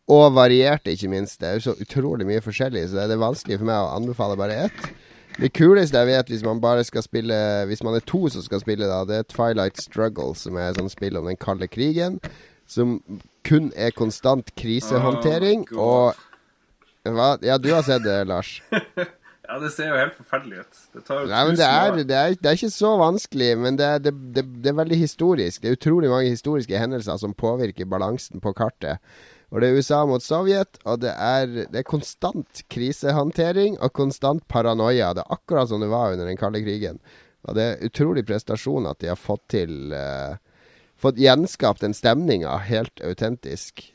Og 0.09 0.33
varierte, 0.33 0.95
ikke 0.95 1.11
minst. 1.11 1.37
Det 1.39 1.47
er 1.51 1.59
jo 1.59 1.67
så 1.69 1.77
utrolig 1.83 2.25
mye 2.27 2.41
forskjellig, 2.43 2.87
så 2.89 3.03
det 3.05 3.13
er 3.13 3.21
vanskelig 3.21 3.59
for 3.61 3.69
meg 3.69 3.85
å 3.85 3.93
anbefale 3.99 4.39
bare 4.39 4.63
ett. 4.65 4.89
Det 5.39 5.51
kuleste 5.55 5.97
jeg 5.97 6.09
vet 6.09 6.31
hvis 6.33 6.43
man 6.43 6.59
bare 6.61 6.83
skal 6.83 7.03
spille 7.05 7.35
Hvis 7.69 7.83
man 7.83 7.95
er 7.95 8.03
to 8.03 8.27
som 8.29 8.43
skal 8.43 8.59
spille, 8.59 8.87
da, 8.89 9.03
det 9.07 9.21
er 9.21 9.27
Twilight 9.29 9.81
Struggle, 9.81 10.33
som 10.35 10.57
er 10.59 10.69
et 10.71 10.79
sånt 10.79 10.91
spill 10.91 11.17
om 11.19 11.29
den 11.29 11.39
kalde 11.39 11.67
krigen. 11.71 12.19
Som 12.69 12.99
kun 13.47 13.71
er 13.75 13.95
konstant 13.95 14.51
krisehåndtering. 14.59 15.65
Oh, 15.73 16.11
og 16.11 17.15
hva? 17.15 17.31
Ja, 17.41 17.57
du 17.57 17.71
har 17.73 17.81
sett 17.87 18.03
det, 18.05 18.21
Lars. 18.27 18.59
Ja, 19.49 19.55
det 19.57 19.71
ser 19.73 19.87
jo 19.89 19.95
helt 19.97 20.13
forferdelig 20.13 20.59
ut. 20.61 20.75
Det 20.93 20.99
tar 21.07 21.23
jo 21.23 21.29
Nei, 21.31 21.39
men 21.47 21.55
tusen 21.55 21.61
det 21.63 21.67
er, 21.73 21.87
år. 21.89 21.95
det, 22.05 22.17
er, 22.17 22.33
det 22.37 22.49
er 22.51 22.57
ikke 22.59 22.69
så 22.69 22.91
vanskelig, 22.99 23.47
men 23.57 23.79
det 23.79 23.85
er, 23.87 24.03
det, 24.05 24.11
det, 24.35 24.43
det 24.61 24.69
er 24.69 24.75
veldig 24.77 24.99
historisk. 24.99 25.63
Det 25.63 25.71
er 25.71 25.77
utrolig 25.79 26.11
mange 26.11 26.29
historiske 26.29 26.77
hendelser 26.77 27.17
som 27.17 27.33
påvirker 27.33 27.89
balansen 27.89 28.43
på 28.43 28.53
kartet. 28.53 29.01
Og 29.49 29.61
det 29.61 29.69
er 29.69 29.79
USA 29.79 30.03
mot 30.05 30.21
Sovjet, 30.21 30.77
og 30.85 30.99
det 31.01 31.13
er, 31.15 31.47
det 31.71 31.81
er 31.81 31.87
konstant 31.87 32.61
krisehåndtering 32.69 33.79
og 33.81 33.93
konstant 33.97 34.45
paranoia. 34.47 35.13
Det 35.17 35.23
er 35.25 35.33
akkurat 35.33 35.71
som 35.71 35.81
det 35.81 35.89
var 35.89 36.13
under 36.13 36.29
den 36.29 36.37
kalde 36.37 36.61
krigen. 36.61 36.99
Og 37.47 37.55
det 37.57 37.65
er 37.65 37.87
utrolig 37.87 38.25
prestasjon 38.27 38.89
at 38.89 38.99
de 39.01 39.09
har 39.09 39.19
fått 39.19 39.47
til 39.55 39.95
uh, 39.95 40.37
Fått 40.99 41.15
gjenskapt 41.15 41.79
den 41.79 41.93
stemninga 41.95 42.57
helt 42.67 42.99
autentisk. 42.99 43.85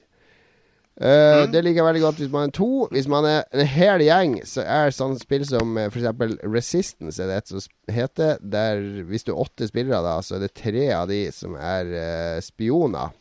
Eh, 0.96 1.50
Det 1.50 1.60
liker 1.60 1.82
jeg 1.82 1.88
veldig 1.88 2.02
godt 2.04 2.20
hvis 2.22 2.30
man 2.32 2.48
er 2.48 2.54
to. 2.56 2.68
Hvis 2.94 3.08
man 3.10 3.26
er 3.28 3.42
en 3.52 3.66
hel 3.68 4.04
gjeng, 4.06 4.38
så 4.48 4.64
er 4.64 4.94
sånne 4.94 5.20
spill 5.20 5.44
som 5.44 5.76
uh, 5.76 5.90
f.eks. 5.90 6.06
Resistance 6.48 7.20
er 7.20 7.28
det 7.28 7.36
et 7.42 7.52
som 7.52 7.92
heter. 7.92 8.38
Der 8.40 8.80
hvis 9.10 9.26
du 9.26 9.34
er 9.34 9.42
åtte 9.44 9.68
spillere, 9.68 10.00
da, 10.06 10.16
så 10.24 10.38
er 10.38 10.46
det 10.46 10.54
tre 10.56 10.86
av 10.96 11.10
de 11.12 11.26
som 11.34 11.58
er 11.60 11.92
eh, 11.92 12.40
spioner. 12.44 13.12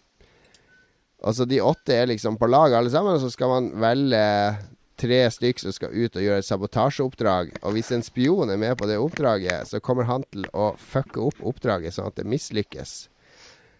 Altså 1.23 1.47
de 1.47 1.61
åtte 1.63 1.95
er 1.95 2.09
liksom 2.11 2.37
på 2.39 2.49
lag 2.51 2.75
alle 2.75 2.91
sammen, 2.91 3.15
og 3.15 3.23
så 3.23 3.31
skal 3.31 3.51
man 3.51 3.69
velge 3.79 4.23
tre 4.99 5.21
stykk 5.31 5.61
som 5.63 5.73
skal 5.75 5.95
ut 5.95 6.17
og 6.19 6.25
gjøre 6.25 6.43
et 6.43 6.47
sabotasjeoppdrag. 6.47 7.55
Og 7.63 7.75
hvis 7.75 7.91
en 7.95 8.03
spion 8.05 8.51
er 8.51 8.59
med 8.59 8.75
på 8.79 8.87
det 8.89 8.99
oppdraget, 9.01 9.69
så 9.71 9.81
kommer 9.83 10.07
han 10.09 10.25
til 10.31 10.45
å 10.53 10.73
fucke 10.79 11.23
opp 11.23 11.41
oppdraget 11.43 11.95
sånn 11.95 12.11
at 12.11 12.19
det 12.19 12.29
mislykkes. 12.29 12.93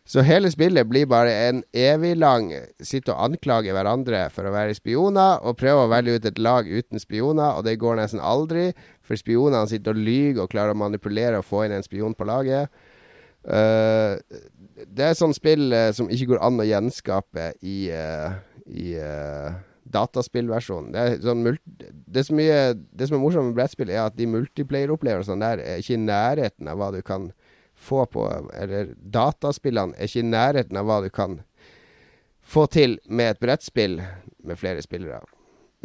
Så 0.04 0.20
hele 0.28 0.50
spillet 0.52 0.88
blir 0.90 1.08
bare 1.08 1.32
en 1.46 1.62
evig 1.72 2.18
lang 2.20 2.50
sitte 2.84 3.14
og 3.14 3.22
anklage 3.24 3.72
hverandre 3.72 4.26
for 4.36 4.44
å 4.44 4.52
være 4.52 4.76
spioner, 4.76 5.38
og 5.40 5.56
prøve 5.62 5.86
å 5.86 5.92
velge 5.92 6.18
ut 6.18 6.26
et 6.28 6.42
lag 6.44 6.68
uten 6.68 7.00
spioner, 7.00 7.56
og 7.56 7.64
det 7.68 7.78
går 7.80 8.02
nesten 8.02 8.20
aldri, 8.20 8.72
for 9.04 9.20
spionene 9.20 9.64
sitter 9.72 9.96
og 9.96 10.04
lyver 10.04 10.44
og 10.44 10.52
klarer 10.52 10.76
å 10.76 10.82
manipulere 10.82 11.40
og 11.40 11.48
få 11.48 11.64
inn 11.66 11.78
en 11.78 11.88
spion 11.88 12.18
på 12.20 12.28
laget. 12.28 12.68
Eh, 13.44 14.20
det 14.88 15.06
er 15.06 15.18
sånn 15.18 15.36
spill 15.36 15.74
eh, 15.76 15.92
som 15.96 16.10
ikke 16.12 16.34
går 16.34 16.42
an 16.46 16.62
å 16.62 16.68
gjenskape 16.68 17.52
i, 17.62 17.78
eh, 17.94 18.36
i 18.70 18.94
eh, 19.00 19.56
dataspillversjonen. 19.94 20.92
Det 20.94 21.04
er, 21.04 21.18
sånn 21.24 21.46
det, 21.46 22.26
som 22.28 22.40
mye, 22.40 22.60
det 22.92 23.10
som 23.10 23.18
er 23.18 23.24
morsomt 23.24 23.52
med 23.52 23.58
brettspill, 23.58 23.92
er 23.94 24.06
at 24.06 24.18
de 24.18 24.30
multiplayer-opplevelsene 24.32 25.44
der 25.44 25.64
er 25.64 25.84
ikke 25.84 25.98
i 25.98 26.04
nærheten 26.06 26.72
av 26.72 26.80
hva 26.82 26.92
du 26.96 27.02
kan 27.06 27.32
få 27.84 28.06
på 28.08 28.24
Eller 28.54 28.94
dataspillene 28.96 29.98
er 29.98 30.08
ikke 30.08 30.22
i 30.22 30.30
nærheten 30.30 30.78
av 30.80 30.88
hva 30.88 31.02
du 31.04 31.10
kan 31.14 31.40
få 32.44 32.68
til 32.72 33.00
med 33.08 33.34
et 33.34 33.42
brettspill 33.42 33.98
med 34.44 34.60
flere 34.60 34.84
spillere. 34.86 35.24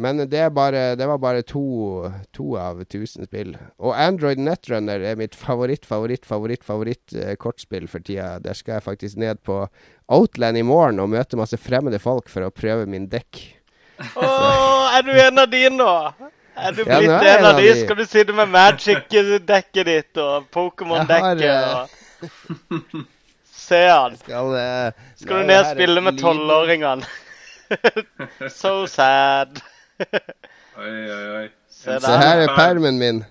Men 0.01 0.29
det, 0.29 0.49
bare, 0.55 0.95
det 0.95 1.05
var 1.07 1.17
bare 1.19 1.41
to, 1.43 2.07
to 2.31 2.53
av 2.55 2.77
tusen 2.87 3.27
spill. 3.27 3.57
Og 3.83 3.91
Android 3.91 4.39
Netrunner 4.39 5.03
er 5.03 5.17
mitt 5.19 5.35
favoritt, 5.35 5.83
favoritt, 5.83 6.23
favoritt, 6.23 6.63
favoritt 6.63 7.15
eh, 7.19 7.33
kortspill 7.35 7.89
for 7.91 7.99
tida. 8.07 8.37
Der 8.39 8.55
skal 8.55 8.77
jeg 8.77 8.85
faktisk 8.85 9.19
ned 9.19 9.41
på 9.43 9.65
Outland 10.07 10.55
i 10.55 10.63
morgen 10.63 11.01
og 11.03 11.11
møte 11.11 11.35
masse 11.35 11.59
fremmede 11.59 11.99
folk 11.99 12.31
for 12.31 12.47
å 12.47 12.51
prøve 12.55 12.87
min 12.87 13.09
dekk. 13.11 13.41
Å, 14.15 14.29
er 14.95 15.03
du 15.03 15.11
en 15.19 15.43
av 15.43 15.51
de 15.51 15.65
nå? 15.73 15.91
Er 16.59 16.77
du 16.77 16.79
blitt 16.85 16.93
ja, 16.95 17.17
er 17.19 17.27
en 17.33 17.41
en 17.41 17.47
av 17.49 17.59
de? 17.59 17.65
de. 17.67 17.73
Skal 17.81 17.99
du 17.99 18.05
sitte 18.07 18.35
med 18.35 18.53
Magic-dekket 18.55 19.89
ditt 19.89 20.21
og 20.23 20.47
Pokémon-dekket 20.55 21.43
eh, 21.43 21.73
og 21.75 23.03
Se 23.51 23.81
han. 23.83 24.15
Skal, 24.23 24.55
uh, 24.55 25.09
Skal 25.19 25.43
du 25.43 25.51
ned 25.51 25.59
og 25.59 25.73
spille 25.73 26.05
med 26.07 26.23
tolvåringene? 26.23 27.11
so 28.61 28.87
sad. 28.87 29.59
Oi, 29.99 30.91
oi, 31.11 31.25
oi. 31.41 31.47
Se 31.69 31.99
Se 31.99 32.17
her 32.21 32.45
er 32.45 32.53
permen 32.55 32.99
min. 32.99 33.23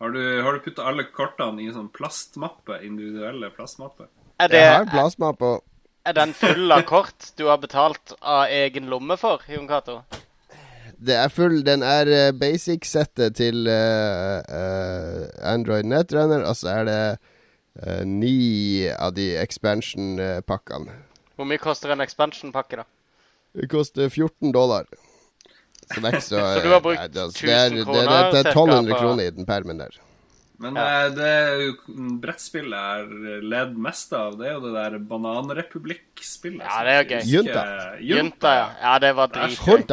Har 0.00 0.14
du, 0.14 0.22
har 0.42 0.56
du 0.56 0.62
putta 0.64 0.86
alle 0.88 1.04
kortene 1.12 1.60
i 1.60 1.68
en 1.68 1.76
sånn 1.76 1.90
plastmappe? 1.92 2.78
Individuelle 2.86 3.50
plastmappe? 3.54 4.08
Er, 4.40 4.48
det, 4.48 4.62
Jeg 4.62 4.78
har 4.78 4.88
plastmappe. 4.88 5.58
er 6.08 6.16
den 6.16 6.32
full 6.32 6.72
av 6.72 6.86
kort 6.88 7.32
du 7.36 7.44
har 7.50 7.60
betalt 7.60 8.14
av 8.20 8.48
egen 8.48 8.88
lomme 8.88 9.18
for, 9.20 9.44
Jon 9.52 9.68
Cato? 9.68 10.00
Det 11.00 11.16
er 11.16 11.28
full 11.32 11.60
Den 11.64 11.84
er 11.84 12.08
eh, 12.12 12.32
basic-settet 12.36 13.36
til 13.36 13.68
uh, 13.68 14.40
uh, 14.40 15.28
Android 15.52 15.84
Netrunner, 15.88 16.44
og 16.48 16.56
så 16.56 16.80
er 16.80 16.88
det 16.88 17.02
uh, 17.84 18.02
ni 18.04 18.88
av 18.88 19.14
de 19.16 19.30
expansion-pakkene. 19.40 20.96
Hvor 21.36 21.48
mye 21.48 21.60
koster 21.60 21.92
en 21.92 22.04
expansion-pakke, 22.04 22.82
da? 22.82 22.88
Det 23.56 23.68
koster 23.72 24.08
14 24.08 24.52
dollar. 24.52 24.88
Så 25.90 26.00
det 26.00 26.06
er 26.10 26.14
ikke 26.16 26.26
så 26.28 26.44
Så 26.54 26.62
du 26.62 26.70
har 26.70 26.80
brukt 26.84 27.00
nei, 27.00 27.08
det, 27.08 27.24
er- 27.24 27.34
1000 27.34 27.46
det, 27.46 27.56
er- 27.56 27.74
det, 27.74 27.84
kroner, 27.84 28.06
det, 28.06 28.30
det 28.30 28.40
er 28.40 28.52
1200 28.54 29.00
kroner 29.00 29.24
i 29.26 29.34
den 29.40 29.46
permen 29.48 29.82
der. 29.82 29.98
Men 30.60 30.76
Ja. 30.76 30.86
eh, 31.06 31.10
det 31.16 31.26
er 31.26 31.60
jo 31.64 31.70
brettspillet 32.20 32.76
er 32.76 33.42
ledd 33.48 33.76
mest 33.80 34.12
av, 34.12 34.34
det 34.38 34.46
er 34.50 34.58
jo 34.58 34.60
det 34.66 34.72
der 34.76 34.98
Bananrepublikk-spillet. 35.08 36.64
Ja, 36.66 36.80
det 36.84 36.96
er 36.98 37.04
gøy. 37.14 37.22
Junta. 37.30 37.62
Junta, 38.00 38.52
ja. 38.58 38.66
Ja, 38.82 38.98
det 38.98 39.12
var 39.16 39.30
dritgøy. 39.32 39.86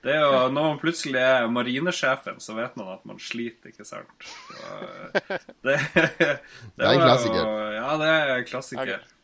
Det 0.00 0.14
er 0.14 0.22
jo, 0.24 0.48
Når 0.48 0.62
man 0.70 0.78
plutselig 0.80 1.20
er 1.20 1.46
marinesjefen, 1.52 2.38
så 2.40 2.54
vet 2.56 2.76
man 2.80 2.88
at 2.94 3.02
man 3.04 3.18
sliter, 3.20 3.68
ikke 3.68 3.84
sant? 3.84 4.08
Så, 4.24 4.78
det, 5.68 5.76
det, 5.94 6.30
det, 6.78 6.86
er 6.86 6.92
en 6.94 7.02
klassiker. 7.04 7.42
Jo, 7.44 7.72
ja, 7.76 7.90
det 8.00 8.08
er 8.14 8.32
en 8.38 8.44
klassiker. 8.48 8.94
Ok. 8.96 9.16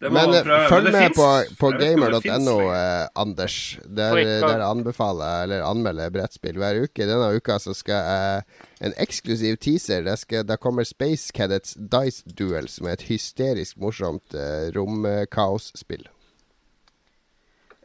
Det 0.00 0.10
må 0.12 0.20
Men 0.26 0.34
eh, 0.34 0.42
prøve. 0.44 0.68
følg 0.68 0.84
Men 0.84 0.92
det 0.92 1.00
med 1.00 1.12
finnes- 1.16 1.16
på, 1.16 1.56
på 1.60 1.70
gamer.no, 1.80 2.56
eh, 2.74 3.06
Anders. 3.16 3.54
Der, 3.86 4.18
der 4.44 4.64
anbefaler 4.66 5.24
jeg, 5.30 5.42
eller 5.46 5.62
anmelder 5.70 6.10
brettspill 6.12 6.58
hver 6.60 6.82
uke. 6.84 7.06
Denne 7.08 7.30
uka 7.38 7.56
så 7.58 7.72
skal 7.74 8.02
jeg 8.04 8.42
en 8.90 8.96
eksklusiv 9.00 9.56
teaser. 9.56 10.04
Det 10.04 10.18
skal, 10.20 10.44
da 10.44 10.56
kommer 10.60 10.84
Space 10.84 11.32
Cadets 11.32 11.72
Dice 11.80 12.28
Duel, 12.36 12.68
som 12.68 12.86
er 12.90 12.98
et 12.98 13.06
hysterisk 13.08 13.78
morsomt 13.80 14.36
eh, 14.36 14.68
romkaosspill. 14.76 16.04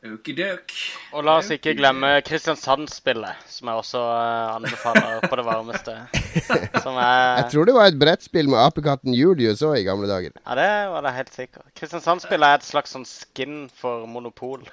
Okidok. 0.01 0.71
Og 1.13 1.21
la 1.27 1.35
oss 1.37 1.51
ikke 1.53 1.75
glemme 1.77 2.09
Kristiansand-spillet, 2.25 3.43
som 3.53 3.69
jeg 3.69 3.81
også 3.83 3.99
eh, 4.01 4.55
anbefaler 4.55 5.27
på 5.29 5.37
det 5.37 5.45
varmeste. 5.45 5.93
Som 6.83 6.97
er 6.97 7.43
Jeg 7.43 7.51
tror 7.51 7.69
det 7.69 7.75
var 7.75 7.91
et 7.91 7.99
brettspill 8.01 8.49
med 8.49 8.57
apekatten 8.63 9.13
Julius 9.13 9.61
òg 9.67 9.77
i 9.77 9.85
gamle 9.85 10.09
dager. 10.09 10.33
Ja, 10.41 10.57
det 10.57 10.69
var 10.89 11.05
det 11.05 11.13
helt 11.19 11.33
sikkert. 11.35 11.67
Kristiansand-spillet 11.77 12.47
er 12.47 12.57
et 12.57 12.65
slags 12.65 12.97
sånn 12.97 13.05
skin 13.05 13.67
for 13.77 14.09
Monopol. 14.09 14.65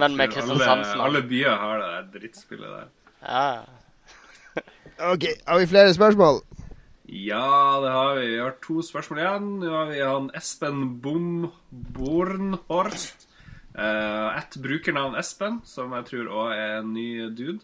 Men 0.00 0.16
med 0.16 0.32
Kristiansand-spillet. 0.32 1.04
alle, 1.04 1.10
alle 1.10 1.24
byer 1.28 1.60
har 1.66 1.84
det 1.84 1.92
der 1.92 2.08
drittspillet 2.16 2.74
der. 2.78 2.90
Ja. 3.28 4.64
OK, 5.12 5.28
har 5.44 5.60
vi 5.60 5.68
flere 5.68 5.92
spørsmål? 5.94 6.40
Ja, 7.12 7.44
det 7.84 7.92
har 7.92 8.16
vi. 8.16 8.26
Vi 8.32 8.40
har 8.40 8.56
to 8.64 8.80
spørsmål 8.84 9.20
igjen. 9.20 9.54
Nå 9.60 9.72
har 9.76 9.92
vi 9.92 10.00
han 10.00 10.32
Espen 10.36 10.86
Bom 11.04 11.50
Bornhorst. 11.68 13.27
Uh, 13.78 14.34
et 14.34 14.56
brukernavn 14.58 15.14
Espen, 15.20 15.60
som 15.68 15.92
jeg 15.94 16.06
tror 16.08 16.30
òg 16.34 16.54
er 16.56 16.72
en 16.80 16.88
ny 16.96 17.28
dude. 17.30 17.60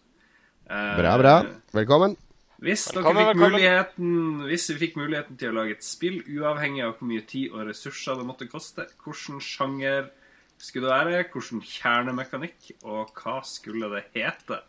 Eh, 0.70 0.92
Bra, 0.96 1.16
bra. 1.20 1.32
Velkommen. 1.74 2.14
Hvis, 2.62 2.84
dere 2.86 3.02
Velkommen, 3.02 3.18
fikk 3.18 3.26
velkommen. 3.34 3.50
muligheten, 3.56 4.12
hvis 4.48 4.68
vi 4.70 4.76
fikk 4.80 4.94
muligheten 4.96 5.36
til 5.40 5.50
å 5.50 5.56
lage 5.58 5.74
et 5.74 5.84
spill, 5.84 6.20
uavhengig 6.30 6.84
av 6.86 6.94
hvor 6.96 7.08
mye 7.10 7.24
tid 7.28 7.50
og 7.52 7.66
ressurser 7.68 8.16
det 8.16 8.24
måtte 8.28 8.46
koste, 8.48 8.86
hvilken 9.04 9.42
sjanger 9.44 10.06
skulle 10.56 10.86
det 10.86 10.94
være, 10.94 11.24
hvilken 11.34 11.64
kjernemekanikk, 11.66 12.70
og 12.86 13.10
hva 13.18 13.40
skulle 13.44 13.90
det 13.92 14.04
hete? 14.14 14.62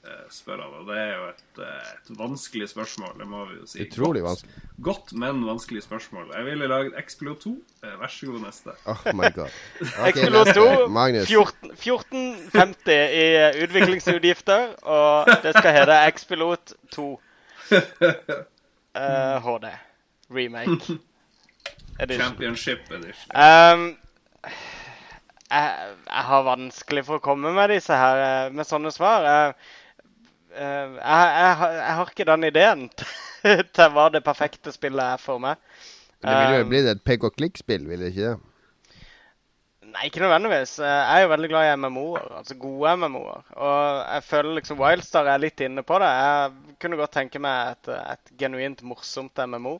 Eh, 0.00 0.20
spør 0.32 0.62
han. 0.62 0.74
Og 0.80 0.86
det 0.88 0.94
er 0.96 1.10
jo 1.12 1.24
et, 1.28 1.58
eh, 1.60 1.88
et 1.92 2.10
vanskelig 2.18 2.68
spørsmål, 2.70 3.18
det 3.20 3.26
må 3.28 3.42
vi 3.50 3.56
jo 3.58 3.66
si. 3.68 3.82
Utrolig 3.84 4.22
Godt- 4.22 4.30
vanskelig. 4.30 4.62
Godt, 4.82 5.12
men 5.12 5.42
vanskelig 5.44 5.82
spørsmål. 5.84 6.30
Jeg 6.36 6.44
ville 6.46 6.68
lagd 6.68 6.94
Expilot 6.98 7.40
2. 7.42 7.52
Eh, 7.84 7.96
Vær 8.00 8.06
så 8.08 8.26
god, 8.30 8.40
neste. 8.46 8.70
Oh 8.86 9.12
my 9.14 9.28
god. 9.34 9.50
Okay, 10.08 10.30
neste. 10.32 10.54
2, 10.56 10.64
1450 10.88 11.26
14 11.28 11.74
1450 11.76 13.12
i 13.12 13.26
utviklingsutgifter, 13.66 14.74
og 14.88 15.26
det 15.42 15.52
skal 15.58 15.72
hete 15.76 15.98
Expilot 16.08 16.72
2. 16.96 17.20
uh, 18.96 19.36
HD. 19.44 19.66
Remake. 20.30 20.98
Edition. 22.00 22.22
Championship 22.24 22.78
edition. 22.90 23.28
Um, 23.36 23.98
jeg, 25.50 25.74
jeg 26.08 26.24
har 26.30 26.42
vanskelig 26.46 27.04
for 27.04 27.18
å 27.18 27.24
komme 27.24 27.52
med 27.52 27.68
disse 27.74 27.92
her 27.92 28.48
med 28.54 28.64
sånne 28.64 28.92
svar. 28.94 29.26
Jeg, 29.28 29.54
jeg, 30.50 30.98
jeg, 31.00 31.56
har- 31.62 31.76
jeg 31.78 31.94
har 32.00 32.12
ikke 32.12 32.28
den 32.30 32.44
ideen 32.50 32.84
til 33.76 33.94
hva 33.94 34.08
det 34.14 34.24
perfekte 34.26 34.72
spillet 34.74 35.14
er 35.14 35.22
for 35.22 35.38
meg. 35.42 35.56
Det 36.20 36.36
ville 36.36 36.58
jo 36.60 36.64
bli 36.68 36.80
blitt 36.82 36.90
et 36.92 37.04
pek 37.04 37.24
og 37.24 37.36
klikk-spill, 37.38 37.86
ville 37.88 38.04
det 38.08 38.12
ikke 38.14 38.30
det? 38.34 38.38
Nei, 39.90 40.04
ikke 40.06 40.20
nødvendigvis. 40.22 40.72
Eh, 40.78 40.86
Jeg 40.86 41.16
er 41.18 41.22
jo 41.24 41.30
veldig 41.32 41.48
glad 41.50 41.66
i 41.66 41.76
MMO-er, 41.80 42.26
altså 42.38 42.54
gode 42.60 42.92
MMO-er. 43.00 43.40
Og 43.56 43.78
jeg 44.14 44.24
føler 44.28 44.54
liksom 44.58 44.78
Wildstar 44.78 45.26
er 45.32 45.40
litt 45.42 45.60
inne 45.66 45.82
på 45.86 45.98
det. 46.02 46.10
Jeg 46.20 46.76
kunne 46.84 46.98
godt 47.00 47.14
tenke 47.16 47.40
meg 47.42 47.72
et, 47.72 47.90
et 48.14 48.32
genuint 48.38 48.82
morsomt 48.86 49.40
MMO. 49.48 49.78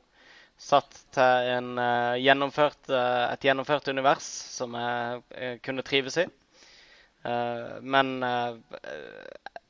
Satt 0.60 0.98
til 1.16 1.50
en, 1.54 1.70
uh, 1.80 2.16
gjennomført, 2.20 2.80
uh, 2.92 3.30
et 3.32 3.46
gjennomført 3.46 3.86
univers 3.88 4.26
som 4.58 4.74
jeg 4.76 5.22
eh, 5.36 5.54
kunne 5.64 5.84
trives 5.86 6.18
i. 6.20 6.26
Uh, 7.24 7.78
men 7.84 8.10
eh, 8.24 8.58
eh, 8.80 9.62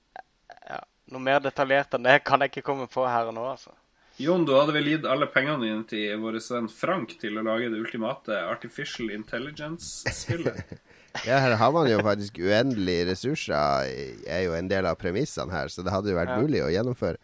noe 1.13 1.23
mer 1.23 1.41
detaljert 1.45 1.95
enn 1.97 2.05
det 2.07 2.19
kan 2.25 2.41
jeg 2.45 2.53
ikke 2.55 2.67
komme 2.71 2.87
på 2.91 3.05
her 3.09 3.31
og 3.31 3.35
nå, 3.37 3.45
altså. 3.55 3.73
Jon, 4.21 4.43
du 4.45 4.53
hadde 4.53 4.75
vel 4.77 4.85
gitt 4.91 5.07
alle 5.09 5.27
pengene 5.33 5.65
dine 5.65 5.85
til 5.89 6.19
vår 6.21 6.37
venn 6.45 6.67
Frank 6.69 7.15
til 7.23 7.39
å 7.41 7.45
lage 7.47 7.71
det 7.73 7.79
ultimate 7.81 8.37
Artificial 8.51 9.11
Intelligence-spillet? 9.17 10.61
Ja, 11.27 11.41
her 11.43 11.57
har 11.59 11.73
man 11.75 11.89
jo 11.91 11.97
faktisk 12.07 12.37
uendelige 12.39 13.09
ressurser, 13.09 13.89
er 14.31 14.45
jo 14.45 14.53
en 14.55 14.69
del 14.71 14.87
av 14.87 14.95
premissene 15.01 15.51
her, 15.51 15.67
så 15.67 15.83
det 15.83 15.91
hadde 15.91 16.13
jo 16.13 16.15
vært 16.21 16.31
Ja. 16.31 16.37
mulig 16.39 16.61
å 16.63 16.69
gjennomføre. 16.71 17.19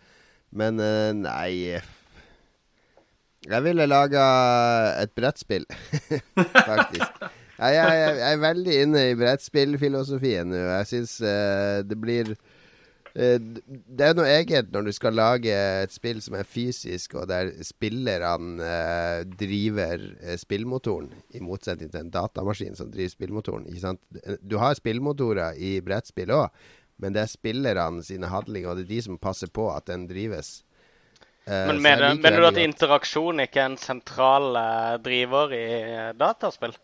Men 0.50 0.80
eh, 0.82 1.12
nei 1.14 1.52
Jeg 3.46 3.62
ville 3.62 3.86
laga 3.86 4.24
et 5.04 5.12
brettspill, 5.14 5.68
faktisk. 6.72 7.06
Jeg, 7.56 7.76
jeg, 7.78 8.00
jeg 8.18 8.32
er 8.32 8.42
veldig 8.42 8.74
inne 8.82 9.04
i 9.12 9.14
brettspillfilosofien 9.16 10.50
nå. 10.50 10.58
Jeg 10.80 10.88
syns 10.90 11.14
det 11.86 12.00
blir 12.02 12.34
eh, 12.34 12.45
Det 13.16 14.05
er 14.05 14.16
noe 14.16 14.28
eget 14.28 14.68
når 14.74 14.88
du 14.88 14.93
skal 14.93 15.16
lage 15.16 15.52
et 15.82 15.94
spill 15.94 16.18
som 16.20 16.34
er 16.36 16.44
fysisk, 16.44 17.14
og 17.16 17.30
der 17.30 17.48
spillerne 17.64 18.60
eh, 18.60 19.22
driver 19.40 20.05
eh, 20.20 20.36
spillmotoren, 20.36 21.09
i 21.32 21.40
motsetning 21.40 21.88
til 21.93 22.02
en 22.02 22.12
datamaskin 22.12 22.76
som 22.76 22.90
driver 22.93 23.14
spillmotoren. 23.14 23.64
Ikke 23.70 23.86
sant? 23.86 24.02
Du 24.44 24.59
har 24.60 24.76
spillmotorer 24.76 25.56
i 25.56 25.78
brettspill 25.84 26.34
òg, 26.36 26.68
men 27.01 27.16
det 27.16 27.24
er 27.24 27.32
spillerne 27.32 28.05
sine 28.05 28.28
handlinger, 28.32 28.70
og 28.70 28.80
det 28.80 28.86
er 28.86 28.94
de 28.94 29.02
som 29.09 29.20
passer 29.20 29.48
på 29.48 29.70
at 29.72 29.88
den 29.88 30.05
drives. 30.10 30.59
Eh, 31.47 31.66
Men 31.70 31.80
mener, 31.82 32.14
mener 32.18 32.43
du 32.43 32.48
at 32.48 32.59
interaksjon 32.59 33.44
ikke 33.44 33.62
er 33.62 33.70
en 33.70 33.80
sentral 33.80 34.56
eh, 34.59 34.94
driver 35.05 35.52
i 35.55 35.64
eh, 35.78 36.12
dataspill? 36.18 36.74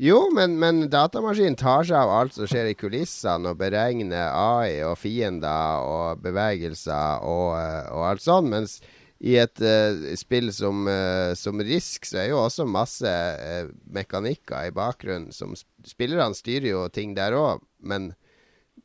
Jo, 0.00 0.30
men, 0.32 0.54
men 0.56 0.86
datamaskinen 0.88 1.58
tar 1.60 1.84
seg 1.84 1.98
av 1.98 2.10
alt 2.14 2.32
som 2.32 2.48
skjer 2.48 2.70
i 2.70 2.76
kulissene, 2.78 3.50
og 3.50 3.58
beregner 3.60 4.30
AI 4.32 4.78
og 4.88 4.96
fiender 4.96 5.84
og 5.84 6.22
bevegelser 6.24 7.26
og, 7.28 7.50
eh, 7.58 7.90
og 7.92 8.06
alt 8.08 8.24
sånn. 8.24 8.48
Mens 8.48 8.78
i 9.20 9.34
et 9.36 9.60
uh, 9.60 10.14
spill 10.16 10.48
som, 10.56 10.88
uh, 10.88 11.36
som 11.36 11.60
Risk, 11.60 12.08
så 12.08 12.22
er 12.22 12.30
jo 12.30 12.40
også 12.40 12.64
masse 12.64 13.04
uh, 13.12 13.68
mekanikker 13.92 14.70
i 14.70 14.72
bakgrunnen 14.72 15.36
som 15.36 15.52
sp- 15.52 15.68
Spillerne 15.92 16.36
styrer 16.36 16.70
jo 16.70 16.88
ting 16.92 17.12
der 17.16 17.36
òg, 17.36 17.60
men 17.84 18.14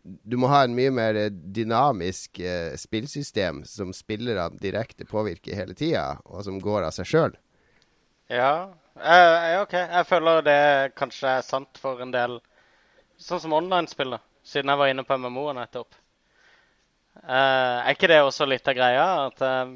du 0.04 0.36
må 0.40 0.52
ha 0.52 0.62
en 0.64 0.76
mye 0.76 0.92
mer 0.96 1.18
dynamisk 1.32 2.40
spillsystem 2.80 3.64
som 3.68 3.92
spillerne 3.96 4.56
direkte 4.62 5.08
påvirker 5.10 5.58
hele 5.58 5.76
tida, 5.76 6.22
og 6.24 6.46
som 6.46 6.60
går 6.64 6.86
av 6.88 6.94
seg 6.96 7.10
sjøl. 7.10 7.36
Ja, 8.32 8.70
eh, 9.00 9.52
ja, 9.54 9.62
OK. 9.64 9.74
Jeg 9.74 10.08
føler 10.10 10.42
det 10.46 10.60
kanskje 11.00 11.38
er 11.38 11.46
sant 11.46 11.82
for 11.82 12.02
en 12.04 12.14
del 12.16 12.40
Sånn 13.16 13.40
som 13.40 13.54
online-spill, 13.56 14.12
da. 14.12 14.18
Siden 14.44 14.68
jeg 14.68 14.80
var 14.82 14.90
inne 14.92 15.06
på 15.08 15.16
MMO-en 15.16 15.56
nettopp. 15.56 15.96
Uh, 17.24 17.80
er 17.80 17.94
ikke 17.94 18.10
det 18.12 18.18
også 18.26 18.44
litt 18.44 18.68
av 18.68 18.76
greia? 18.76 19.06
At 19.30 19.40
uh, 19.40 19.72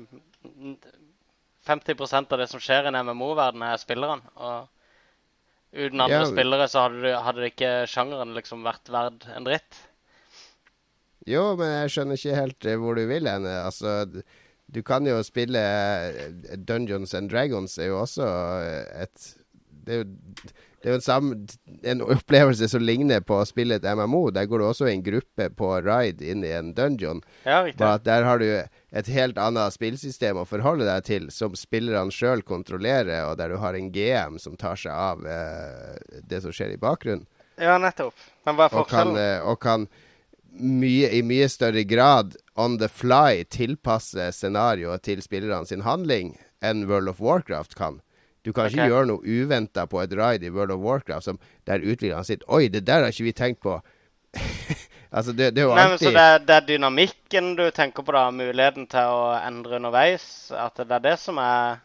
50% 1.69 2.35
av 2.35 2.41
det 2.41 2.49
som 2.51 2.59
skjer 2.59 2.89
i 2.89 2.91
en 2.91 2.99
MMO-verden, 3.07 3.63
er 3.63 3.79
spillerne. 3.79 4.33
Og 4.35 4.67
uten 5.71 6.03
andre 6.03 6.19
Ja. 6.25 6.27
spillere 6.27 6.67
så 6.67 6.83
hadde, 6.87 6.99
du, 7.05 7.09
hadde 7.15 7.47
ikke 7.47 7.71
sjangeren 7.87 8.35
liksom 8.35 8.67
vært 8.67 8.91
verd 8.91 9.23
en 9.35 9.47
dritt. 9.47 9.79
Jo, 11.29 11.55
men 11.59 11.71
jeg 11.75 11.95
skjønner 11.95 12.19
ikke 12.19 12.37
helt 12.41 12.65
eh, 12.65 12.77
hvor 12.79 12.99
du 12.99 13.05
vil 13.07 13.27
hen. 13.29 13.45
Altså, 13.45 13.95
du 14.73 14.81
kan 14.85 15.05
jo 15.07 15.19
spille 15.25 15.59
eh, 15.59 16.57
Dungeons 16.57 17.13
and 17.17 17.31
Dragons 17.31 17.77
er 17.79 17.91
jo 17.91 18.01
også 18.03 18.25
eh, 18.63 19.05
et 19.05 19.29
Det 19.69 19.95
er 19.95 20.03
jo, 20.03 20.09
det 20.79 20.87
er 20.87 20.93
jo 20.93 20.97
en, 20.99 21.03
samme, 21.03 21.37
en 21.83 22.01
opplevelse 22.05 22.67
som 22.69 22.83
ligner 22.83 23.23
på 23.25 23.39
å 23.41 23.47
spille 23.47 23.79
et 23.79 23.87
MMO. 23.97 24.29
Der 24.31 24.45
går 24.47 24.61
du 24.61 24.65
også 24.67 24.85
i 24.87 24.93
en 24.93 25.01
gruppe 25.03 25.49
på 25.57 25.71
ride 25.83 26.23
inn 26.23 26.43
i 26.45 26.51
en 26.55 26.69
dungeon. 26.77 27.23
Ja, 27.43 27.63
riktig. 27.65 27.81
Bare 27.81 27.97
at 27.97 28.05
der 28.05 28.27
har 28.27 28.39
du 28.39 28.45
et 28.47 29.09
helt 29.11 29.41
annet 29.41 29.75
spillsystem 29.75 30.39
å 30.39 30.45
forholde 30.47 30.85
deg 30.87 31.07
til, 31.09 31.27
som 31.33 31.57
spillerne 31.57 32.13
sjøl 32.13 32.45
kontrollerer, 32.47 33.25
og 33.27 33.39
der 33.41 33.51
du 33.51 33.57
har 33.59 33.75
en 33.75 33.89
GM 33.95 34.37
som 34.39 34.55
tar 34.61 34.79
seg 34.79 34.93
av 34.93 35.25
eh, 35.27 36.21
det 36.29 36.43
som 36.45 36.53
skjer 36.55 36.77
i 36.77 36.79
bakgrunnen 36.79 37.25
Ja, 37.59 37.75
nettopp. 37.81 38.15
Men 38.47 38.55
hva 38.59 38.69
er 38.69 38.79
og 38.79 38.87
kan, 38.93 39.15
eh, 39.19 39.41
og 39.43 39.59
kan 39.63 39.89
mye, 40.51 41.09
i 41.11 41.21
mye 41.23 41.47
større 41.49 41.83
grad 41.83 42.35
on 42.59 42.77
the 42.81 42.89
fly 42.89 43.43
tilpasse 43.49 44.31
scenarioet 44.35 45.05
til 45.07 45.21
spillerne 45.23 45.67
sin 45.67 45.85
handling 45.87 46.35
enn 46.65 46.87
World 46.89 47.11
of 47.11 47.21
Warcraft 47.23 47.75
kan. 47.79 47.99
Du 48.43 48.53
kan 48.53 48.69
ikke 48.69 48.81
okay. 48.81 48.91
gjøre 48.91 49.07
noe 49.09 49.23
uventa 49.23 49.85
på 49.89 50.01
et 50.01 50.13
ride 50.15 50.47
i 50.47 50.53
World 50.53 50.73
of 50.75 50.83
Warcraft 50.83 51.27
som 51.27 51.39
der 51.67 51.83
utviklerne 51.83 52.25
sitter 52.27 52.47
Oi, 52.55 52.67
det 52.71 52.85
der 52.87 53.03
har 53.03 53.13
ikke 53.13 53.27
vi 53.27 53.35
tenkt 53.35 53.61
på. 53.65 53.79
altså, 55.15 55.33
det, 55.33 55.51
det 55.55 55.63
er 55.63 55.67
jo 55.67 55.75
Nei, 55.75 55.87
men 55.91 55.97
Så 55.97 56.07
alltid 56.07 56.17
det 56.17 56.23
er, 56.23 56.41
det 56.47 56.55
er 56.55 56.65
dynamikken 56.67 57.53
du 57.59 57.65
tenker 57.75 58.05
på, 58.05 58.15
da? 58.15 58.29
Muligheten 58.31 58.87
til 58.91 59.13
å 59.19 59.29
endre 59.41 59.79
underveis? 59.81 60.25
At 60.55 60.79
det 60.79 60.99
er 60.99 61.05
det 61.09 61.15
som 61.19 61.39
er 61.43 61.79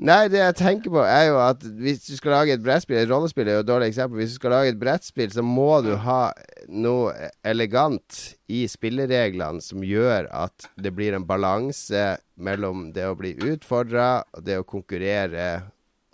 Nei, 0.00 0.30
det 0.32 0.38
jeg 0.40 0.56
tenker 0.56 0.92
på, 0.94 1.00
er 1.04 1.26
jo 1.28 1.34
at 1.44 1.64
hvis 1.76 2.06
du 2.06 2.14
skal 2.16 2.32
lage 2.32 2.54
et 2.56 2.62
brettspill 2.64 3.02
Et 3.02 3.10
rollespill 3.10 3.50
er 3.50 3.58
jo 3.58 3.64
et 3.66 3.68
dårlig 3.68 3.90
eksempel. 3.90 4.22
Hvis 4.22 4.32
du 4.32 4.38
skal 4.38 4.54
lage 4.54 4.72
et 4.72 4.78
brettspill, 4.80 5.28
så 5.34 5.44
må 5.44 5.82
du 5.84 5.90
ha 6.00 6.30
noe 6.72 7.28
elegant 7.44 8.22
i 8.48 8.62
spillereglene 8.70 9.60
som 9.64 9.84
gjør 9.84 10.30
at 10.32 10.70
det 10.80 10.94
blir 10.96 11.18
en 11.18 11.26
balanse 11.28 12.14
mellom 12.40 12.88
det 12.96 13.10
å 13.10 13.18
bli 13.18 13.34
utfordra, 13.50 14.22
det 14.40 14.56
å 14.62 14.64
konkurrere, 14.64 15.50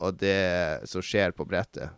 og 0.03 0.19
det 0.19 0.83
som 0.91 1.05
skjer 1.05 1.37
på 1.37 1.47
brettet. 1.47 1.95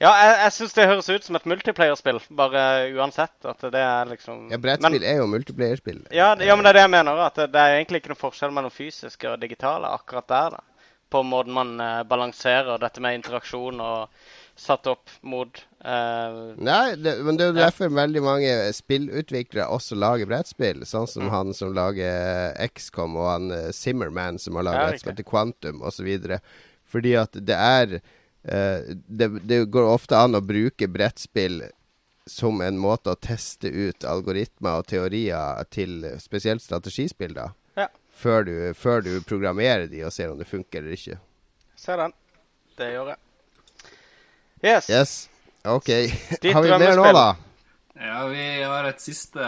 Ja, 0.00 0.10
jeg, 0.20 0.32
jeg 0.44 0.52
syns 0.52 0.74
det 0.76 0.84
høres 0.90 1.06
ut 1.08 1.24
som 1.24 1.36
et 1.38 1.46
multiplayerspill, 1.48 2.18
bare 2.36 2.62
uansett. 2.98 3.32
At 3.48 3.62
det 3.72 3.80
er 3.80 4.04
liksom 4.10 4.50
Ja, 4.52 4.58
brettspill 4.60 4.98
Men, 5.00 5.08
er 5.08 5.16
jo 5.22 5.26
multiplayerspill. 5.32 6.02
ja, 6.12 6.34
ja, 6.36 6.56
men 6.56 6.64
det 6.66 6.72
er 6.74 6.78
det 6.80 6.82
jeg 6.84 6.90
mener. 6.98 7.20
At 7.26 7.34
det, 7.40 7.46
det 7.54 7.62
er 7.62 7.76
egentlig 7.78 8.02
ikke 8.02 8.12
noen 8.12 8.20
forskjell 8.26 8.52
mellom 8.52 8.70
fysiske 8.74 9.30
og 9.32 9.40
digitale 9.40 9.88
akkurat 9.88 10.28
der. 10.28 10.50
da. 10.58 10.60
På 11.08 11.22
måten 11.24 11.54
man 11.54 11.80
eh, 11.80 12.02
balanserer 12.04 12.80
dette 12.82 13.00
med 13.00 13.14
interaksjon 13.20 13.80
og 13.80 14.08
satt 14.58 14.86
opp 14.90 15.08
mot 15.22 15.60
eh, 15.84 16.36
Nei, 16.58 16.96
det, 17.00 17.12
men 17.24 17.36
det 17.38 17.44
er 17.46 17.50
jo 17.52 17.58
Ja. 17.60 17.66
derfor 17.70 17.88
veldig 17.94 18.22
mange 18.24 18.52
spillutviklere 18.76 19.68
også 19.70 19.96
lager 19.96 20.26
brettspill. 20.28 20.84
Sånn 20.88 21.06
som 21.08 21.24
Mm. 21.28 21.30
han 21.30 21.54
som 21.54 21.72
lager 21.76 22.52
XCOM, 22.68 23.16
og 23.16 23.30
han 23.30 23.50
eh, 23.50 23.70
Zimmerman 23.72 24.38
som 24.38 24.56
har 24.60 24.64
Ja, 24.64 24.70
laget 24.72 24.92
riktig. 24.98 25.10
heter 25.14 25.30
Quantum, 25.30 25.80
osv. 25.82 26.38
Fordi 26.86 27.14
at 27.16 27.32
det 27.32 27.56
er 27.56 27.94
eh, 27.96 28.00
det, 28.46 29.28
det 29.42 29.64
går 29.74 29.88
ofte 29.90 30.18
an 30.18 30.38
å 30.38 30.42
bruke 30.44 30.86
brettspill 30.86 31.64
som 32.26 32.60
en 32.62 32.78
måte 32.78 33.12
å 33.12 33.18
teste 33.18 33.70
ut 33.70 34.04
algoritmer 34.06 34.80
og 34.80 34.88
teorier 34.90 35.62
til 35.70 36.02
spesielt 36.22 36.62
strategispill, 36.62 37.34
da. 37.36 37.50
Ja. 37.78 37.86
Før 38.10 38.46
du, 38.46 38.54
før 38.74 39.04
du 39.06 39.12
programmerer 39.26 39.86
de 39.90 40.02
og 40.06 40.14
ser 40.14 40.32
om 40.32 40.38
det 40.40 40.48
funker 40.50 40.82
eller 40.82 40.98
ikke. 40.98 41.20
Ser 41.78 42.02
den. 42.02 42.14
Det 42.76 42.90
gjør 42.92 43.12
jeg. 43.14 43.22
Yes. 44.64 44.90
Yes. 44.90 45.16
OK. 45.66 45.90
Ditt 46.42 46.52
har 46.54 46.64
vi 46.64 46.78
mer 46.78 46.96
nå, 46.98 47.10
da? 47.14 47.28
Ja, 47.96 48.26
vi 48.28 48.42
har 48.60 48.84
et 48.84 49.00
siste 49.00 49.46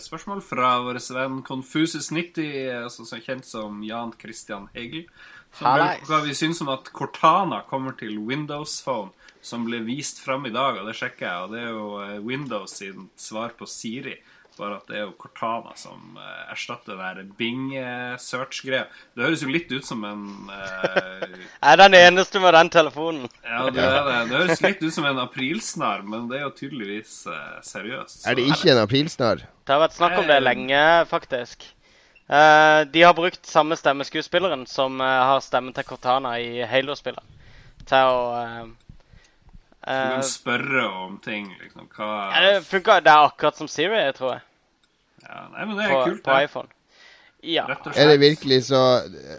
spørsmål 0.00 0.40
fra 0.44 0.78
vår 0.86 1.00
venn 1.12 1.42
Confusus90, 1.44 2.46
altså 2.86 3.04
så 3.04 3.18
kjent 3.20 3.44
som 3.44 3.82
Jan 3.84 4.14
Christian 4.20 4.70
Hegel. 4.72 5.04
Hallais. 5.58 6.02
hva 6.08 6.22
vi 6.24 6.34
syns 6.36 6.60
om 6.64 6.70
at 6.72 6.90
Cortana 6.94 7.62
kommer 7.68 7.96
til 7.98 8.18
Windows 8.24 8.80
Phone, 8.84 9.12
som 9.42 9.64
ble 9.66 9.80
vist 9.86 10.20
fram 10.22 10.46
i 10.46 10.54
dag, 10.54 10.80
og 10.80 10.88
det 10.88 10.96
sjekker 10.98 11.26
jeg, 11.26 11.46
og 11.46 11.54
det 11.54 11.62
er 11.62 11.72
jo 11.72 11.86
eh, 12.04 12.18
Windows 12.24 12.76
sin 12.80 13.08
svar 13.18 13.56
på 13.58 13.68
Siri. 13.68 14.20
bare 14.60 14.76
at 14.76 14.90
det 14.90 14.96
er 14.98 15.04
jo 15.06 15.14
Cortana 15.16 15.70
som 15.78 16.18
uh, 16.18 16.50
erstatter 16.52 16.98
den 16.98 17.00
der 17.00 17.30
Bing-search-greia. 17.38 18.90
Det 19.16 19.24
høres 19.24 19.40
jo 19.40 19.48
litt 19.48 19.70
ut 19.72 19.86
som 19.86 20.04
en 20.04 20.50
uh, 20.50 21.22
Jeg 21.62 21.70
er 21.70 21.80
den 21.80 21.96
eneste 21.96 22.42
med 22.42 22.52
den 22.58 22.68
telefonen. 22.74 23.24
Ja, 23.40 23.62
det, 23.70 23.80
er 23.80 24.04
det. 24.04 24.18
det 24.28 24.42
høres 24.42 24.60
litt 24.66 24.84
ut 24.84 24.92
som 24.92 25.08
en 25.08 25.22
aprilsnarr, 25.22 26.04
men 26.04 26.28
det 26.28 26.42
er 26.42 26.44
jo 26.44 26.52
tydeligvis 26.58 27.22
uh, 27.30 27.56
seriøst. 27.64 28.26
Er 28.28 28.36
det 28.36 28.50
ikke 28.52 28.74
en 28.74 28.82
aprilsnarr? 28.82 29.46
Det 29.64 29.76
har 29.78 29.80
vært 29.86 29.96
snakk 29.96 30.18
om 30.20 30.28
det 30.28 30.42
lenge, 30.44 30.84
faktisk. 31.08 31.70
Uh, 32.30 32.86
de 32.92 33.02
har 33.02 33.14
brukt 33.18 33.46
samme 33.46 33.74
stemmeskuespilleren 33.76 34.62
som 34.70 35.00
har 35.02 35.40
stemmen 35.42 35.74
til 35.74 35.86
Cortana 35.88 36.36
i 36.38 36.62
Halo-spillet, 36.62 37.24
til 37.90 38.12
å 38.12 38.68
du 39.80 39.86
kan 39.88 40.24
spørre 40.28 40.82
om 41.06 41.14
ting, 41.24 41.46
liksom. 41.56 41.86
Hva 41.96 42.08
ja, 42.34 42.40
Det 42.44 42.66
funker. 42.68 43.00
Det 43.00 43.10
er 43.10 43.30
akkurat 43.30 43.56
som 43.56 43.68
Siri, 43.68 44.02
tror 44.12 44.34
jeg. 44.34 44.42
Ja, 45.24 45.46
nei, 45.54 45.64
men 45.64 45.78
det 45.78 45.86
er 45.86 45.94
på, 45.94 46.02
kult, 46.04 46.22
på 46.26 46.36
iPhone. 46.44 46.68
Ja. 47.42 47.64
Er 47.96 48.10
det 48.10 48.18
virkelig 48.20 48.66
så 48.66 48.78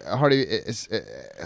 Har 0.07 0.31
de 0.33 0.39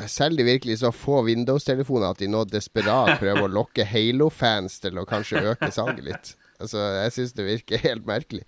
Selger 0.08 0.38
de 0.38 0.44
virkelig 0.48 0.78
så 0.80 0.92
få 0.96 1.20
Windows-telefoner 1.28 2.14
at 2.14 2.22
de 2.24 2.30
nå 2.32 2.46
desperat 2.48 3.18
prøver 3.24 3.44
å 3.44 3.52
lokke 3.52 3.84
Halo-fans 3.90 4.80
til 4.80 5.02
å 5.02 5.04
kanskje 5.10 5.44
øke 5.52 5.72
salget 5.76 6.06
litt? 6.08 6.32
Altså, 6.56 6.80
Jeg 6.80 7.16
syns 7.18 7.36
det 7.36 7.48
virker 7.50 7.84
helt 7.84 8.08
merkelig. 8.08 8.46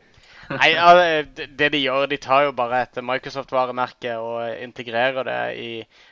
Nei, 0.48 0.70
ja, 0.74 1.24
det 1.60 1.70
de 1.74 1.80
gjør, 1.82 2.06
de 2.08 2.18
tar 2.24 2.46
jo 2.48 2.54
bare 2.56 2.84
et 2.86 3.00
Microsoft-varemerke 3.04 4.14
og 4.22 4.62
integrerer 4.64 5.28
det 5.28 5.42
i 5.60 5.72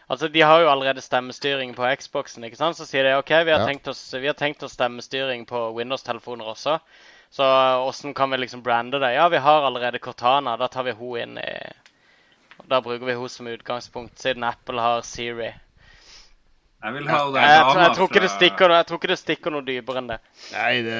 Altså, 0.09 0.27
De 0.27 0.41
har 0.41 0.61
jo 0.61 0.69
allerede 0.69 1.01
stemmestyring 1.01 1.73
på 1.75 1.87
Xboxen. 1.97 2.43
ikke 2.43 2.59
sant? 2.59 2.77
Så 2.77 2.85
sier 2.85 3.07
de 3.07 3.15
OK, 3.17 3.31
vi 3.31 3.53
har, 3.53 3.63
ja. 3.63 3.65
tenkt, 3.65 3.87
oss, 3.87 4.13
vi 4.13 4.27
har 4.27 4.37
tenkt 4.37 4.63
oss 4.63 4.75
stemmestyring 4.77 5.47
på 5.49 5.71
Windows-telefoner 5.77 6.51
også. 6.51 6.77
Så 7.33 7.45
åssen 7.87 8.13
kan 8.13 8.29
vi 8.31 8.37
liksom 8.37 8.61
brande 8.63 8.99
det? 8.99 9.13
Ja, 9.15 9.27
vi 9.29 9.37
har 9.37 9.65
allerede 9.65 9.99
Cortana. 9.99 10.57
Da 10.57 10.67
tar 10.67 10.83
vi 10.83 10.91
hun 10.91 11.19
inn 11.19 11.37
i 11.41 11.55
Da 12.69 12.81
bruker 12.81 13.05
vi 13.05 13.13
hun 13.13 13.29
som 13.29 13.47
utgangspunkt, 13.47 14.19
siden 14.19 14.43
Apple 14.43 14.81
har 14.81 15.01
Siri. 15.01 15.53
Jeg 16.85 16.93
vil 16.93 17.09
ha 17.09 17.19
det 17.33 17.41
jeg, 17.41 17.49
jeg, 17.49 17.77
jeg, 17.81 17.95
tror 17.95 18.09
ikke 18.11 18.21
det 18.21 18.29
stikker, 18.29 18.71
jeg 18.77 18.85
tror 18.85 18.99
ikke 19.01 19.09
det 19.09 19.19
stikker 19.19 19.53
noe 19.53 19.65
dypere 19.65 20.01
enn 20.01 20.09
det. 20.13 20.19
Nei, 20.53 20.73
det 20.85 20.99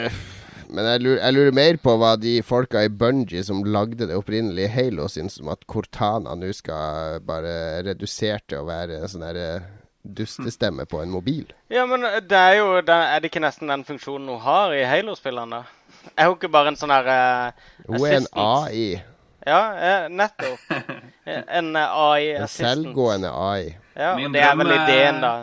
men 0.70 0.88
jeg 0.90 1.02
lurer, 1.04 1.22
jeg 1.22 1.36
lurer, 1.36 1.56
mer 1.56 1.78
på 1.84 1.96
hva 2.02 2.16
de 2.20 2.36
folka 2.46 2.84
i 2.86 2.92
Bungie 2.92 3.44
som 3.46 3.64
lagde 3.66 4.08
det 4.10 4.18
opprinnelige 4.18 4.72
Halo, 4.74 5.08
syns 5.12 5.40
om 5.42 5.52
at 5.54 5.66
Cortana 5.70 6.36
nå 6.40 6.52
skal 6.56 7.22
bare 7.26 7.84
redusere 7.88 8.42
til 8.48 8.64
å 8.64 8.68
være 8.70 9.00
en 9.02 9.12
sånn 9.12 9.26
herre 9.28 9.48
eh, 9.56 9.72
dustestemme 10.06 10.86
på 10.86 11.02
en 11.02 11.14
mobil. 11.14 11.48
Ja, 11.74 11.88
men 11.90 12.06
det 12.06 12.38
er 12.38 12.60
jo 12.60 12.68
det, 12.86 12.94
Er 12.94 13.22
det 13.22 13.32
ikke 13.32 13.42
nesten 13.42 13.72
den 13.74 13.86
funksjonen 13.88 14.30
hun 14.36 14.44
har 14.44 14.76
i 14.76 14.84
Halo-spillene? 14.86 15.64
Er 16.18 16.30
hun 16.30 16.38
ikke 16.38 16.52
bare 16.54 16.70
en 16.70 16.78
sånn 16.78 16.94
her 16.94 17.08
uh, 17.10 17.66
Hun 17.88 18.06
er 18.06 18.20
en 18.20 18.28
AI. 18.38 18.86
Ja, 19.46 19.62
nettopp. 20.10 20.62
En 21.26 21.74
AI-assistent. 21.74 22.46
En 22.46 22.84
selvgående 22.86 23.32
AI. 23.34 23.74
Ja, 23.98 24.12
og 24.14 24.34
det 24.34 24.44
er 24.46 24.58
vel 24.60 24.74
ideen, 24.76 25.24
da. 25.24 25.34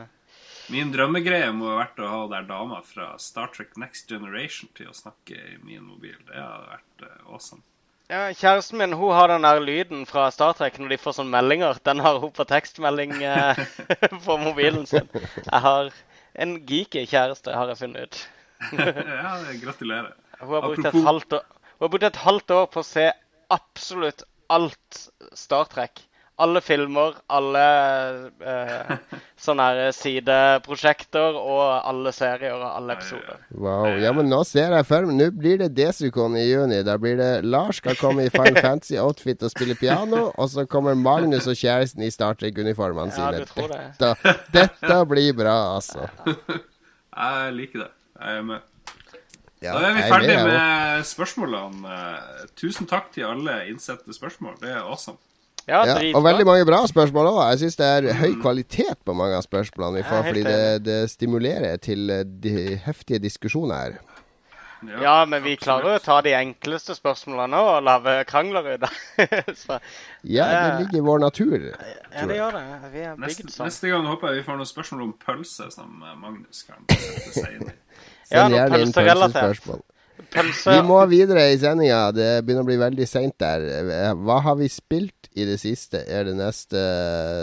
Min 0.71 0.93
drømmegreie 0.95 1.51
må 1.57 1.73
ha 1.73 1.81
vært 1.81 2.01
å 2.03 2.09
ha 2.11 2.23
der 2.31 2.47
dama 2.47 2.79
fra 2.87 3.13
Star 3.21 3.51
Trek 3.55 3.75
Next 3.81 4.11
Generation 4.11 4.71
til 4.77 4.93
å 4.93 4.97
snakke 4.97 5.35
i 5.35 5.57
min 5.65 5.83
mobil. 5.83 6.15
Det 6.29 6.39
hadde 6.39 6.69
vært 6.71 7.07
uh, 7.07 7.33
awesome. 7.35 7.63
Ja, 8.13 8.27
Kjæresten 8.37 8.79
min 8.79 8.95
hun 8.99 9.15
har 9.17 9.33
den 9.33 9.47
der 9.47 9.61
lyden 9.63 10.05
fra 10.07 10.27
Star 10.35 10.55
Trek 10.59 10.79
når 10.79 10.95
de 10.95 11.01
får 11.01 11.17
sånne 11.19 11.35
meldinger. 11.35 11.81
Den 11.89 12.03
har 12.05 12.21
hun 12.23 12.35
på 12.37 12.47
tekstmelding 12.49 13.17
uh, 13.25 13.59
på 14.27 14.39
mobilen 14.43 14.87
sin. 14.87 15.09
Jeg 15.17 15.63
har 15.67 15.91
en 16.45 16.55
geeky 16.69 17.07
kjæreste, 17.09 17.57
har 17.57 17.73
jeg 17.73 17.81
funnet 17.83 18.07
ut. 18.07 18.23
ja, 18.79 19.35
gratulerer. 19.65 20.15
Hun 20.43 20.55
har, 20.55 20.69
brukt 20.69 20.87
et 20.87 21.03
halvt 21.09 21.39
år, 21.39 21.45
hun 21.79 21.87
har 21.87 21.93
brukt 21.95 22.09
et 22.09 22.23
halvt 22.23 22.55
år 22.55 22.71
på 22.71 22.83
å 22.83 22.87
se 22.87 23.11
absolutt 23.53 24.25
alt 24.53 25.05
Star 25.39 25.69
Trek 25.71 26.05
alle 26.41 26.61
filmer, 26.65 27.15
alle 27.27 27.65
eh, 28.41 28.93
sånne 29.45 29.91
sideprosjekter 29.95 31.37
og 31.37 31.63
alle 31.89 32.13
serier 32.17 32.57
og 32.57 32.65
alle 32.71 32.97
episoder. 32.97 33.43
Wow. 33.53 33.87
Ja, 34.01 34.15
men 34.17 34.31
nå 34.33 34.41
ser 34.49 34.75
jeg 34.75 34.89
for 34.89 35.07
meg 35.09 35.19
Nå 35.21 35.29
blir 35.37 35.61
det 35.61 35.73
Desukon 35.77 36.37
i 36.41 36.47
juni. 36.49 36.81
Da 36.87 36.97
blir 37.01 37.19
det 37.21 37.31
Lars 37.45 37.83
skal 37.83 37.99
komme 38.01 38.27
i 38.27 38.33
Final 38.33 38.61
Fantasy-outfit 38.67 39.45
og 39.45 39.53
spille 39.53 39.77
piano. 39.79 40.31
Og 40.33 40.51
så 40.55 40.67
kommer 40.67 40.99
Magnus 40.99 41.49
og 41.51 41.59
kjæresten 41.59 42.05
i 42.07 42.11
Star 42.15 42.39
Trek-uniformene 42.41 43.15
sine. 43.15 43.45
Ja, 43.45 43.73
dette, 44.03 44.37
dette 44.57 45.01
blir 45.11 45.33
bra, 45.37 45.57
altså. 45.77 46.09
Jeg 47.13 47.57
liker 47.59 47.85
det. 47.85 47.91
Jeg 48.23 48.39
er 48.39 48.47
med. 48.49 48.69
Ja, 49.63 49.77
da 49.79 49.91
er 49.93 49.93
vi 49.95 50.07
ferdig 50.11 50.33
med, 50.33 50.49
med 50.49 51.05
spørsmålene. 51.07 51.99
Tusen 52.59 52.89
takk 52.91 53.13
til 53.15 53.29
alle 53.29 53.61
innsendte 53.71 54.17
spørsmål. 54.17 54.57
Det 54.63 54.73
er 54.73 54.81
awesome. 54.81 55.21
Ja, 55.69 55.83
ja, 55.87 55.97
og 56.17 56.25
veldig 56.25 56.47
mange 56.47 56.65
bra 56.67 56.81
spørsmål 56.91 57.29
òg. 57.31 57.43
Jeg 57.53 57.61
syns 57.63 57.77
det 57.79 57.89
er 57.89 58.07
høy 58.19 58.33
kvalitet 58.43 59.05
på 59.07 59.15
mange 59.15 59.37
av 59.39 59.45
spørsmålene 59.47 60.01
vi 60.01 60.09
får, 60.09 60.25
fordi 60.29 60.43
det, 60.47 60.63
det, 60.89 60.97
stimulerer 61.13 61.79
til 61.83 62.11
eh, 62.11 62.25
de 62.27 62.81
heftige 62.83 63.23
diskusjoner 63.23 63.77
her. 63.79 64.01
Ja, 64.83 65.03
ja, 65.05 65.13
men 65.31 65.45
vi 65.45 65.55
klarer 65.55 65.95
å 65.95 66.01
ta 66.03 66.17
de 66.27 66.33
enkleste 66.35 66.97
spørsmålene 66.99 67.61
og 67.63 67.85
lage 67.87 68.17
krangler 68.27 68.73
ut 68.73 68.87
av 68.89 69.77
Ja, 70.27 70.49
det 70.51 70.65
ligger 70.81 70.99
i 70.99 71.05
vår 71.07 71.23
natur. 71.23 71.69
Ja, 71.71 72.27
det 72.27 72.41
gjør 72.41 72.59
det. 72.59 72.65
Vi 72.91 73.07
er 73.07 73.23
bygd 73.23 73.55
sånn. 73.55 73.71
neste 73.71 73.93
gang 73.95 74.11
håper 74.11 74.33
jeg 74.33 74.43
vi 74.43 74.49
får 74.49 74.59
noen 74.59 74.73
spørsmål 74.73 75.07
om 75.07 75.15
pølse 75.23 75.71
som 75.71 76.03
Magnus 76.19 76.67
kan 76.67 76.83
sette 76.91 77.37
seg 77.39 77.61
inn 77.61 77.71
i. 77.71 77.79
Send 78.33 78.59
gjerne 78.59 78.83
inn 78.83 79.83
pølsespørsmål. 80.33 80.79
Vi 80.79 80.89
må 80.89 81.01
videre 81.11 81.49
i 81.53 81.59
sendinga. 81.61 82.05
Det 82.17 82.31
begynner 82.43 82.67
å 82.67 82.71
bli 82.71 82.81
veldig 82.81 83.09
seint 83.09 83.37
der. 83.43 83.67
Hva 84.19 84.41
har 84.47 84.59
vi 84.61 84.71
spilt 84.73 85.23
i 85.35 85.47
det 85.49 85.59
siste, 85.61 86.03
er 86.09 86.25
det 86.29 86.37
neste 86.37 86.83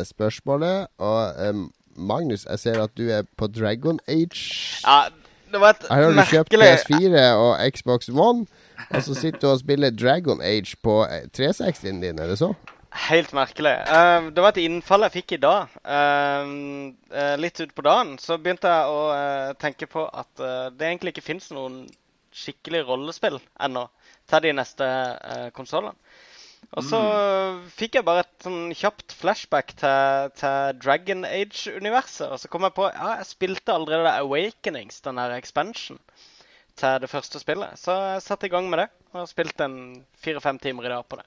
spørsmålet. 0.09 0.87
Og 0.97 1.49
um, 1.49 1.67
Magnus, 1.95 2.45
jeg 2.49 2.59
ser 2.59 2.81
at 2.83 2.95
du 2.97 3.09
er 3.09 3.25
på 3.37 3.47
Dragon 3.47 3.99
Age. 4.07 4.81
Ja, 4.85 5.09
det 5.51 5.61
var 5.61 5.75
et 5.75 5.85
Her 5.89 6.03
har 6.03 6.17
du 6.17 6.25
kjøpt 6.29 6.53
PS4 6.53 7.29
og 7.33 7.53
Xbox 7.73 8.09
One, 8.09 8.45
og 8.89 9.03
så 9.03 9.15
sitter 9.17 9.39
du 9.41 9.47
og 9.53 9.61
spiller 9.63 9.89
Dragon 9.89 10.41
Age 10.41 10.77
på 10.83 11.01
360-en 11.37 12.03
din, 12.03 12.19
er 12.19 12.29
det 12.29 12.37
så? 12.41 12.53
Helt 13.09 13.33
merkelig. 13.37 13.75
Uh, 13.85 14.29
det 14.33 14.43
var 14.43 14.53
et 14.53 14.63
innfall 14.63 15.05
jeg 15.05 15.15
fikk 15.19 15.35
i 15.37 15.41
dag. 15.41 15.73
Uh, 15.85 16.93
uh, 17.13 17.35
litt 17.41 17.61
utpå 17.61 17.85
dagen 17.85 18.15
så 18.21 18.37
begynte 18.37 18.69
jeg 18.69 18.93
å 18.93 19.01
eh, 19.13 19.51
tenke 19.61 19.89
på 19.89 20.05
at 20.09 20.45
det 20.77 20.87
egentlig 20.87 21.13
ikke 21.13 21.25
fins 21.25 21.51
noen 21.53 21.83
skikkelig 22.35 22.83
rollespill 22.87 23.39
ennå 23.61 23.85
til 24.29 24.45
de 24.45 24.55
neste 24.57 24.85
uh, 24.85 25.47
konsollene. 25.55 25.95
Og 26.77 26.83
så 26.85 26.99
mm. 27.01 27.61
fikk 27.73 27.95
jeg 27.97 28.05
bare 28.05 28.21
et 28.25 28.45
sånn 28.45 28.73
kjapt 28.77 29.15
flashback 29.17 29.71
til, 29.79 30.29
til 30.37 30.75
Dragon 30.83 31.23
Age-universet. 31.25 32.27
Og 32.29 32.41
så 32.41 32.51
kom 32.51 32.67
jeg 32.67 32.75
på 32.77 32.89
ja, 32.91 33.15
jeg 33.21 33.29
spilte 33.31 33.73
allerede 33.73 34.13
Awakenings, 34.19 35.01
den 35.05 35.17
der 35.21 35.33
expansion, 35.37 35.97
til 36.77 37.01
det 37.01 37.09
første 37.09 37.41
spillet. 37.41 37.79
Så 37.79 37.95
jeg 38.13 38.25
satte 38.27 38.49
i 38.49 38.53
gang 38.53 38.69
med 38.69 38.83
det 38.83 38.89
og 39.13 39.23
har 39.23 39.31
spilt 39.31 39.65
en 39.65 39.79
fire-fem 40.21 40.61
timer 40.61 40.85
i 40.85 40.93
dag 40.93 41.07
på 41.09 41.17
det. 41.17 41.25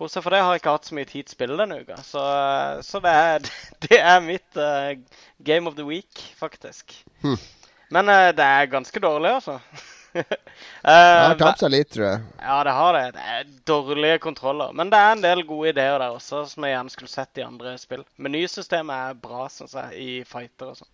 Bortsett 0.00 0.24
fra 0.24 0.32
det 0.32 0.42
har 0.42 0.54
jeg 0.54 0.62
ikke 0.62 0.74
hatt 0.74 0.88
så 0.88 0.96
mye 0.96 1.08
tid 1.08 1.26
til 1.28 1.34
å 1.34 1.36
spille 1.36 1.60
denne 1.60 1.78
uka. 1.84 2.00
Så, 2.02 2.20
så 2.88 3.02
det, 3.04 3.14
er, 3.14 3.48
det, 3.86 3.98
er, 4.00 4.20
mitt 4.24 4.58
uh, 4.58 4.96
game 5.46 5.68
of 5.68 5.76
the 5.78 5.86
week, 5.86 6.24
faktisk. 6.40 6.96
Hm. 7.22 7.38
Men 7.92 8.08
uh, 8.08 8.30
det 8.34 8.46
er 8.46 8.70
ganske 8.72 9.02
dårlig, 9.02 9.36
altså. 9.38 9.60
det 10.12 10.94
har 10.94 11.36
tapt 11.40 11.62
seg 11.62 11.72
litt, 11.72 11.90
tror 11.94 12.06
jeg. 12.06 12.22
Ja, 12.40 12.56
det 12.66 12.74
har 12.76 12.96
det. 12.96 13.04
Det 13.16 13.26
er 13.34 13.50
dårlige 13.70 14.18
kontroller. 14.22 14.72
Men 14.76 14.90
det 14.92 15.00
er 15.00 15.12
en 15.14 15.24
del 15.24 15.44
gode 15.48 15.74
ideer 15.74 15.98
der 16.02 16.16
også, 16.16 16.44
som 16.50 16.66
jeg 16.66 16.74
gjerne 16.74 16.94
skulle 16.94 17.12
sett 17.12 17.40
i 17.40 17.46
andre 17.46 17.76
spill. 17.80 18.02
Menysystemet 18.22 19.10
er 19.10 19.20
bra, 19.22 19.46
syns 19.52 19.76
jeg, 19.78 20.00
i 20.00 20.10
fighter 20.28 20.72
og 20.72 20.80
sånn. 20.80 20.92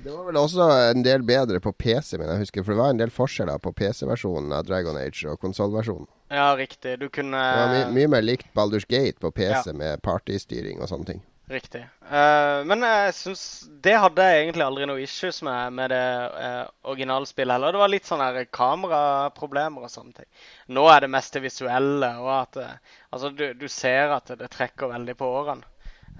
Det 0.00 0.12
var 0.14 0.24
vel 0.30 0.38
også 0.40 0.66
en 0.94 1.02
del 1.04 1.24
bedre 1.28 1.60
på 1.60 1.74
PC, 1.76 2.14
men 2.16 2.30
jeg 2.32 2.46
husker, 2.46 2.64
for 2.64 2.72
det 2.72 2.80
var 2.80 2.94
en 2.94 3.00
del 3.02 3.10
forskjeller 3.12 3.60
på 3.60 3.72
PC-versjonen 3.76 4.54
av 4.56 4.64
Dragon 4.64 4.96
Age 4.96 5.28
og 5.28 5.40
konsollversjonen. 5.42 6.08
Ja, 6.32 6.54
riktig. 6.56 6.94
Du 7.02 7.10
kunne 7.12 7.36
Det 7.36 7.58
var 7.60 7.74
my 7.74 7.82
mye 7.98 8.12
mer 8.14 8.24
likt 8.24 8.48
Baldur's 8.56 8.88
Gate 8.88 9.20
på 9.20 9.32
PC 9.34 9.66
ja. 9.66 9.76
med 9.76 10.00
partystyring 10.06 10.80
og 10.80 10.88
sånne 10.88 11.08
ting. 11.12 11.20
Riktig. 11.50 11.80
Uh, 12.06 12.62
men 12.62 12.84
jeg 12.86 13.14
syns 13.18 13.40
Det 13.82 13.96
hadde 13.98 14.22
jeg 14.22 14.44
egentlig 14.44 14.62
aldri 14.62 14.86
noe 14.86 15.02
issues 15.02 15.40
med 15.42 15.74
med 15.74 15.90
det 15.90 16.04
uh, 16.30 16.68
originalspillet 16.92 17.56
heller. 17.56 17.74
Det 17.74 17.80
var 17.82 17.90
litt 17.90 18.06
sånn 18.06 18.22
her 18.22 18.38
kameraproblemer 18.54 19.88
og 19.88 19.90
sånne 19.90 20.20
ting. 20.20 20.28
Nå 20.70 20.84
er 20.92 21.02
det 21.02 21.10
mest 21.10 21.34
det 21.34 21.42
visuelle. 21.48 22.12
og 22.22 22.30
at 22.36 22.60
uh, 22.62 22.94
Altså, 23.10 23.32
du, 23.34 23.48
du, 23.58 23.66
ser 23.66 24.14
at 24.14 24.30
det 24.38 24.50
trekker 24.54 24.92
veldig 24.92 25.16
på 25.18 25.32
årene. 25.40 25.66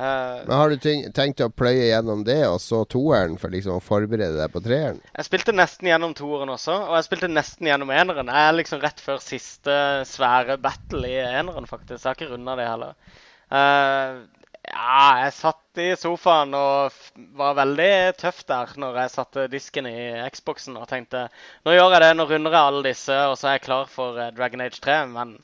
Men 0.00 0.50
Har 0.54 0.72
du 0.72 0.80
tenkt 1.12 1.42
å 1.44 1.50
pløye 1.52 1.90
gjennom 1.90 2.22
det, 2.24 2.38
og 2.48 2.56
så 2.62 2.80
toeren, 2.88 3.34
for 3.38 3.52
liksom 3.52 3.76
å 3.76 3.84
forberede 3.84 4.38
deg 4.38 4.50
på 4.54 4.62
treeren? 4.64 5.00
Jeg 5.12 5.26
spilte 5.26 5.52
nesten 5.52 5.90
gjennom 5.90 6.14
toeren 6.16 6.54
også, 6.54 6.76
og 6.88 6.94
jeg 6.96 7.06
spilte 7.06 7.28
nesten 7.28 7.68
gjennom 7.68 7.92
eneren. 7.92 8.30
Jeg 8.32 8.48
er 8.48 8.56
liksom 8.56 8.80
rett 8.80 9.02
før 9.04 9.20
siste 9.20 9.76
svære 10.08 10.56
battle 10.62 11.04
i 11.10 11.18
eneren, 11.20 11.68
faktisk. 11.68 12.00
Jeg 12.00 12.08
har 12.08 12.18
ikke 12.18 12.30
runda 12.32 12.56
det 12.58 12.70
heller. 12.70 13.18
Uh, 13.50 14.24
Ja, 14.68 15.24
jeg 15.24 15.32
satt 15.32 15.80
i 15.80 15.88
sofaen 15.96 16.52
og 16.54 16.92
var 17.38 17.56
veldig 17.56 17.92
tøff 18.20 18.42
der 18.48 18.74
når 18.80 18.98
jeg 19.00 19.12
satte 19.14 19.46
disken 19.52 19.88
i 19.88 20.12
Xboxen 20.34 20.76
og 20.76 20.88
tenkte 20.90 21.24
nå 21.64 21.74
gjør 21.74 21.96
jeg 21.96 22.04
det, 22.04 22.10
nå 22.18 22.26
runder 22.28 22.56
jeg 22.56 22.68
alle 22.68 22.84
disse, 22.90 23.16
og 23.30 23.38
så 23.40 23.48
er 23.48 23.56
jeg 23.56 23.64
klar 23.70 23.88
for 23.90 24.20
eh, 24.20 24.32
Dragon 24.36 24.60
Age 24.66 24.82
3. 24.84 24.98
Men 25.14 25.34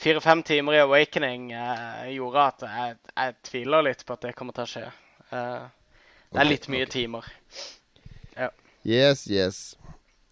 fire-fem 0.00 0.44
timer 0.46 0.76
i 0.76 0.82
Awakening 0.84 1.50
eh, 1.56 2.10
gjorde 2.18 2.46
at 2.52 2.66
jeg, 2.68 2.96
jeg 3.16 3.36
tviler 3.48 3.88
litt 3.88 4.04
på 4.06 4.18
at 4.18 4.28
det 4.28 4.36
kommer 4.36 4.56
til 4.56 4.68
å 4.68 4.72
skje. 4.74 4.86
Eh, 5.30 5.68
det 6.30 6.44
er 6.44 6.50
litt 6.52 6.68
mye 6.72 6.84
okay. 6.84 6.94
timer. 7.00 7.32
Yes, 8.84 9.26
yes. 9.28 9.76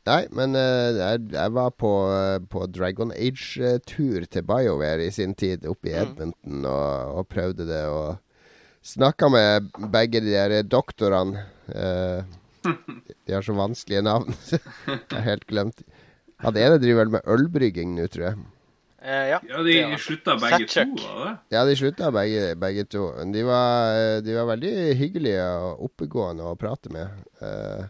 Nei, 0.09 0.23
men 0.33 0.57
uh, 0.57 0.89
jeg, 0.97 1.27
jeg 1.35 1.53
var 1.53 1.71
på, 1.77 1.93
uh, 2.09 2.39
på 2.49 2.65
Dragon 2.73 3.13
Age-tur 3.13 4.25
til 4.33 4.47
BioWare 4.49 5.05
i 5.09 5.13
sin 5.13 5.35
tid, 5.37 5.67
oppe 5.69 5.91
i 5.91 5.95
Mm. 5.99 6.01
Edmonton, 6.07 6.65
og, 6.71 7.15
og 7.21 7.29
prøvde 7.29 7.67
det. 7.69 7.83
Og 7.93 8.17
snakka 8.89 9.29
med 9.35 9.69
begge 9.93 10.23
de 10.25 10.33
der 10.33 10.63
doktorene. 10.65 11.43
Uh, 11.69 12.23
de 13.27 13.35
har 13.37 13.45
så 13.45 13.53
vanskelige 13.59 14.03
navn. 14.07 14.33
jeg 14.53 15.03
har 15.13 15.27
helt 15.29 15.45
glemt. 15.51 15.83
Han 16.45 16.57
ene 16.57 16.79
driver 16.79 17.03
vel 17.05 17.13
med 17.19 17.29
ølbrygging 17.35 17.97
nå, 17.99 18.07
tror 18.15 18.31
jeg. 18.31 18.39
Eh, 19.03 19.25
ja. 19.33 19.39
Ja, 19.47 19.61
de 19.63 19.73
det 19.75 19.83
var- 19.91 20.01
slutta 20.03 20.35
begge 20.39 20.59
to, 20.59 20.67
Fat 20.67 20.73
Chuck. 20.75 21.05
var 21.05 21.21
det? 21.27 21.35
Ja, 21.55 21.61
de 21.69 21.75
slutta 21.79 22.09
begge, 22.15 22.43
begge 22.59 22.85
to. 22.91 23.05
Men 23.19 23.33
de 23.35 23.43
var, 23.47 23.95
eh, 23.99 24.21
de 24.27 24.35
var 24.39 24.49
veldig 24.55 24.73
hyggelige 24.99 25.45
og 25.67 25.85
oppegående 25.91 26.47
å 26.49 26.57
prate 26.59 26.91
med. 26.95 27.21
Eh, 27.43 27.85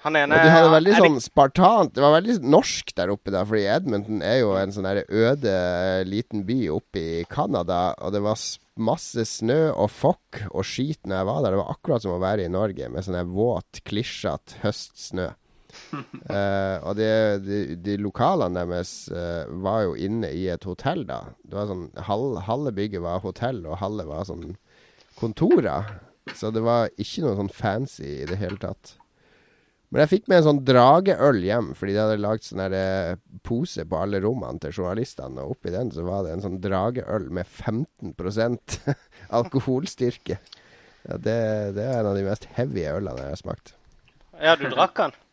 Han 0.00 0.16
ene 0.16 0.38
de 0.40 0.48
hadde 0.48 0.70
veldig 0.72 0.94
sånn 0.96 1.16
det- 1.18 1.24
spartant 1.26 1.92
Det 1.92 2.00
var 2.00 2.14
veldig 2.14 2.38
norsk 2.40 2.94
der 2.96 3.10
oppe, 3.12 3.32
da, 3.34 3.42
fordi 3.44 3.66
Edmonton 3.68 4.22
er 4.24 4.38
jo 4.40 4.54
en 4.56 4.72
sånn 4.72 4.88
øde 4.88 5.56
liten 6.08 6.46
by 6.48 6.60
oppe 6.72 7.02
i 7.20 7.24
Canada, 7.28 7.94
og 8.00 8.14
det 8.14 8.22
var 8.24 8.38
masse 8.80 9.26
snø 9.28 9.58
og 9.74 9.90
fokk 9.92 10.46
og 10.54 10.64
skit 10.64 11.04
når 11.04 11.20
jeg 11.20 11.28
var 11.28 11.42
der. 11.42 11.50
Det 11.52 11.60
var 11.60 11.74
akkurat 11.74 12.02
som 12.06 12.14
å 12.14 12.22
være 12.22 12.46
i 12.46 12.52
Norge, 12.52 12.88
med 12.88 13.04
sånn 13.04 13.20
våt, 13.34 13.82
klisjete 13.84 14.62
høstsnø. 14.62 15.28
uh, 15.92 16.76
og 16.88 16.96
de, 16.98 17.10
de, 17.44 17.58
de 17.76 17.96
lokalene 18.00 18.64
deres 18.64 18.94
uh, 19.12 19.44
var 19.62 19.84
jo 19.84 19.92
inne 19.94 20.32
i 20.32 20.48
et 20.50 20.64
hotell, 20.64 21.04
da. 21.06 21.20
Det 21.44 21.54
var 21.58 21.68
sånn 21.70 21.90
halve, 22.08 22.46
Halve 22.48 22.72
bygget 22.72 23.04
var 23.04 23.20
hotell, 23.20 23.62
og 23.68 23.78
halve 23.84 24.08
var 24.08 24.24
sånn 24.32 24.56
kontorer. 25.20 26.00
Så 26.34 26.50
det 26.54 26.62
var 26.64 26.88
ikke 26.96 27.26
noe 27.26 27.36
sånn 27.36 27.52
fancy 27.52 28.22
i 28.22 28.26
det 28.28 28.40
hele 28.40 28.58
tatt. 28.62 28.96
Men 29.90 30.04
jeg 30.04 30.10
fikk 30.12 30.28
med 30.30 30.38
en 30.38 30.44
sånn 30.46 30.60
drageøl 30.66 31.40
hjem, 31.42 31.72
fordi 31.74 31.96
de 31.96 32.02
hadde 32.04 32.20
lagd 32.22 32.44
sånn 32.46 32.60
eh, 32.78 33.16
pose 33.46 33.82
på 33.90 33.98
alle 33.98 34.20
rommene 34.22 34.62
til 34.62 34.76
journalistene. 34.76 35.42
Og 35.42 35.56
oppi 35.56 35.72
den 35.74 35.90
så 35.90 36.04
var 36.06 36.22
det 36.26 36.36
en 36.36 36.44
sånn 36.44 36.60
drageøl 36.62 37.26
med 37.34 37.48
15% 37.50 38.78
alkoholstyrke. 39.40 40.38
Ja, 41.08 41.16
det, 41.16 41.34
det 41.74 41.88
er 41.88 41.98
en 42.02 42.10
av 42.12 42.14
de 42.18 42.22
mest 42.28 42.46
heavy 42.54 42.84
ølene 42.86 43.24
jeg 43.24 43.34
har 43.34 43.40
smakt. 43.40 43.74
Ja, 44.38 44.54
du 44.60 44.68
drakk 44.70 44.94
den? 45.00 45.16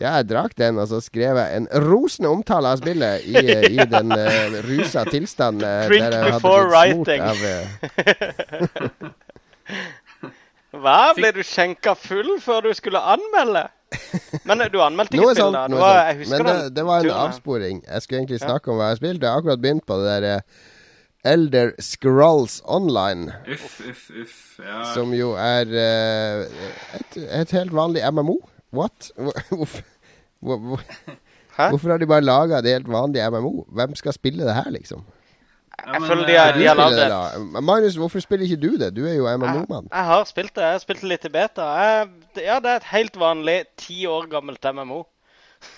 Ja, 0.00 0.14
jeg 0.20 0.30
drakk 0.30 0.54
den, 0.56 0.78
og 0.80 0.86
så 0.88 1.00
skrev 1.02 1.36
jeg 1.36 1.56
en 1.58 1.66
rosende 1.82 2.30
omtale 2.32 2.70
av 2.72 2.78
spillet 2.80 3.24
i, 3.26 3.42
i 3.74 3.84
den 3.90 4.14
uh, 4.14 4.54
rusa 4.64 5.02
tilstanden. 5.04 5.66
eh, 5.66 5.88
Drink 5.90 6.14
before 6.30 6.70
writing. 6.70 7.20
Av, 7.20 7.36
eh, 7.44 7.66
Hva? 10.80 11.12
Ble 11.16 11.30
du 11.36 11.42
skjenka 11.46 11.94
full 11.98 12.36
før 12.42 12.66
du 12.68 12.72
skulle 12.78 13.00
anmelde? 13.02 13.66
Men 14.46 14.62
du 14.70 14.78
anmeldte 14.82 15.16
ikke 15.18 15.32
spillet, 15.34 15.52
da? 15.56 15.62
Det 15.68 15.78
var, 15.80 15.96
jeg 16.12 16.28
Men 16.30 16.44
det, 16.46 16.56
det 16.76 16.84
var 16.86 17.00
en 17.00 17.08
turen 17.08 17.22
avsporing. 17.26 17.80
Jeg 17.86 18.02
skulle 18.04 18.20
egentlig 18.20 18.38
Ja. 18.40 18.46
snakke 18.46 18.70
om 18.70 18.78
hva 18.78 18.90
jeg 18.92 19.00
spilte. 19.00 19.26
Jeg 19.26 19.32
har 19.34 19.40
akkurat 19.42 19.62
begynt 19.64 19.86
på 19.88 19.96
det 19.98 20.06
der 20.12 20.28
eh, 20.36 20.40
Elder 21.32 21.72
Scrolls 21.84 22.60
Online, 22.64 23.34
Uff, 23.52 23.80
uff, 23.90 24.04
uff. 24.22 24.36
Ja. 24.64 24.84
som 24.94 25.10
jo 25.12 25.34
er 25.36 25.68
eh, 25.68 26.46
et, 26.96 27.18
et 27.42 27.50
helt 27.58 27.74
vanlig 27.76 28.00
MMO. 28.12 28.38
What? 28.72 29.10
Hvorfor 30.40 31.90
har 31.90 31.98
de 32.00 32.06
bare 32.08 32.24
laga 32.24 32.58
et 32.62 32.70
helt 32.72 32.88
vanlig 32.88 33.20
MMO? 33.32 33.66
Hvem 33.68 33.94
skal 33.98 34.12
spille 34.16 34.46
det 34.46 34.54
her, 34.56 34.70
liksom? 34.72 35.02
Ja, 35.86 35.92
Jeg 35.92 36.00
men, 36.00 36.08
føler 36.10 36.26
de 36.26 36.34
har, 36.38 36.52
de 36.52 36.66
har 36.66 36.76
lagd 36.78 36.96
det, 36.98 37.06
da. 37.10 37.60
Magnus, 37.60 37.96
hvorfor 37.96 38.20
spiller 38.20 38.44
ikke 38.44 38.60
du 38.60 38.76
det? 38.80 38.90
Du 38.96 39.06
er 39.06 39.14
jo 39.14 39.28
MMO-mann. 39.36 39.88
jeg 39.92 40.04
har 40.10 40.24
spilt 40.28 40.54
det. 40.54 40.62
Jeg 40.62 40.76
har 40.76 40.82
spilt 40.82 41.00
det 41.00 41.08
litt 41.14 41.24
i 41.24 41.32
beta. 41.32 41.70
Jeg, 41.80 42.10
ja, 42.36 42.58
det 42.60 42.74
er 42.74 42.82
et 42.82 42.90
helt 42.92 43.16
vanlig 43.20 43.62
ti 43.80 44.04
år 44.06 44.28
gammelt 44.30 44.70
MMO. 44.74 45.04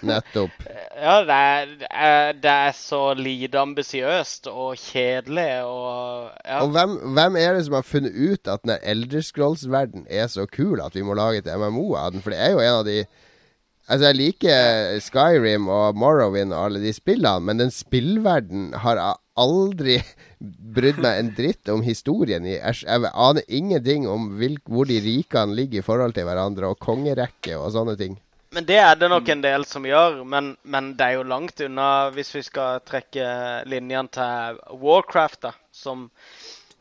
Nettopp. 0.07 0.51
Ja, 1.03 1.17
det 1.27 1.35
er, 1.35 2.33
det 2.39 2.51
er, 2.51 2.75
så 2.77 3.15
lite 3.19 3.59
ambisiøst 3.59 4.47
og 4.47 4.77
kjedelig 4.79 5.65
og 5.67 6.29
ja. 6.45 6.61
Og 6.61 6.69
hvem, 6.71 6.93
hvem 7.17 7.37
er 7.41 7.57
det 7.57 7.65
som 7.67 7.75
har 7.75 7.83
funnet 7.87 8.15
ut 8.15 8.51
at 8.53 8.63
den 8.63 8.77
Elder 8.83 9.25
Scrolls-verden 9.25 10.07
er 10.11 10.29
så 10.31 10.47
kul 10.47 10.81
at 10.85 10.95
vi 10.95 11.03
må 11.03 11.17
lage 11.19 11.43
et 11.43 11.51
MMO 11.51 11.97
av 11.99 12.13
den? 12.13 12.23
For 12.23 12.31
det 12.31 12.39
er 12.39 12.55
jo 12.55 12.63
en 12.63 12.79
av 12.83 12.87
de 12.87 13.01
Altså, 13.89 14.11
jeg 14.11 14.19
liker 14.21 14.99
Skyrim 15.03 15.67
og 15.73 15.99
Morrowind 15.99 16.55
og 16.55 16.69
alle 16.69 16.83
de 16.85 16.93
spillene, 16.95 17.43
men 17.45 17.59
den 17.65 17.73
spillverden 17.75 18.71
har 18.85 19.01
jeg 19.01 19.19
aldri 19.43 19.97
brydd 20.77 21.01
meg 21.03 21.19
en 21.19 21.31
dritt 21.37 21.71
om 21.73 21.83
historien 21.87 22.47
i. 22.47 22.57
Jeg, 22.59 22.83
jeg 22.87 23.11
aner 23.13 23.49
ingenting 23.49 24.07
om 24.11 24.35
hvilk, 24.39 24.63
hvor 24.71 24.87
de 24.89 25.01
rikene 25.03 25.57
ligger 25.59 25.83
i 25.83 25.87
forhold 25.87 26.15
til 26.17 26.29
hverandre, 26.29 26.71
og 26.71 26.83
kongerekke 26.83 27.59
og 27.59 27.73
sånne 27.75 27.97
ting. 27.99 28.19
Men 28.53 28.67
det 28.69 28.77
er 28.77 28.97
det 29.01 29.09
nok 29.09 29.29
en 29.33 29.43
del 29.45 29.65
som 29.65 29.87
gjør. 29.89 30.23
Men, 30.29 30.55
men 30.63 30.93
det 30.99 31.07
er 31.07 31.19
jo 31.19 31.29
langt 31.29 31.61
unna 31.65 32.11
hvis 32.13 32.35
vi 32.37 32.43
skal 32.45 32.83
trekke 32.85 33.25
linjene 33.71 34.13
til 34.13 34.59
Warcraft, 34.83 35.41
da. 35.49 35.53
Som, 35.73 36.11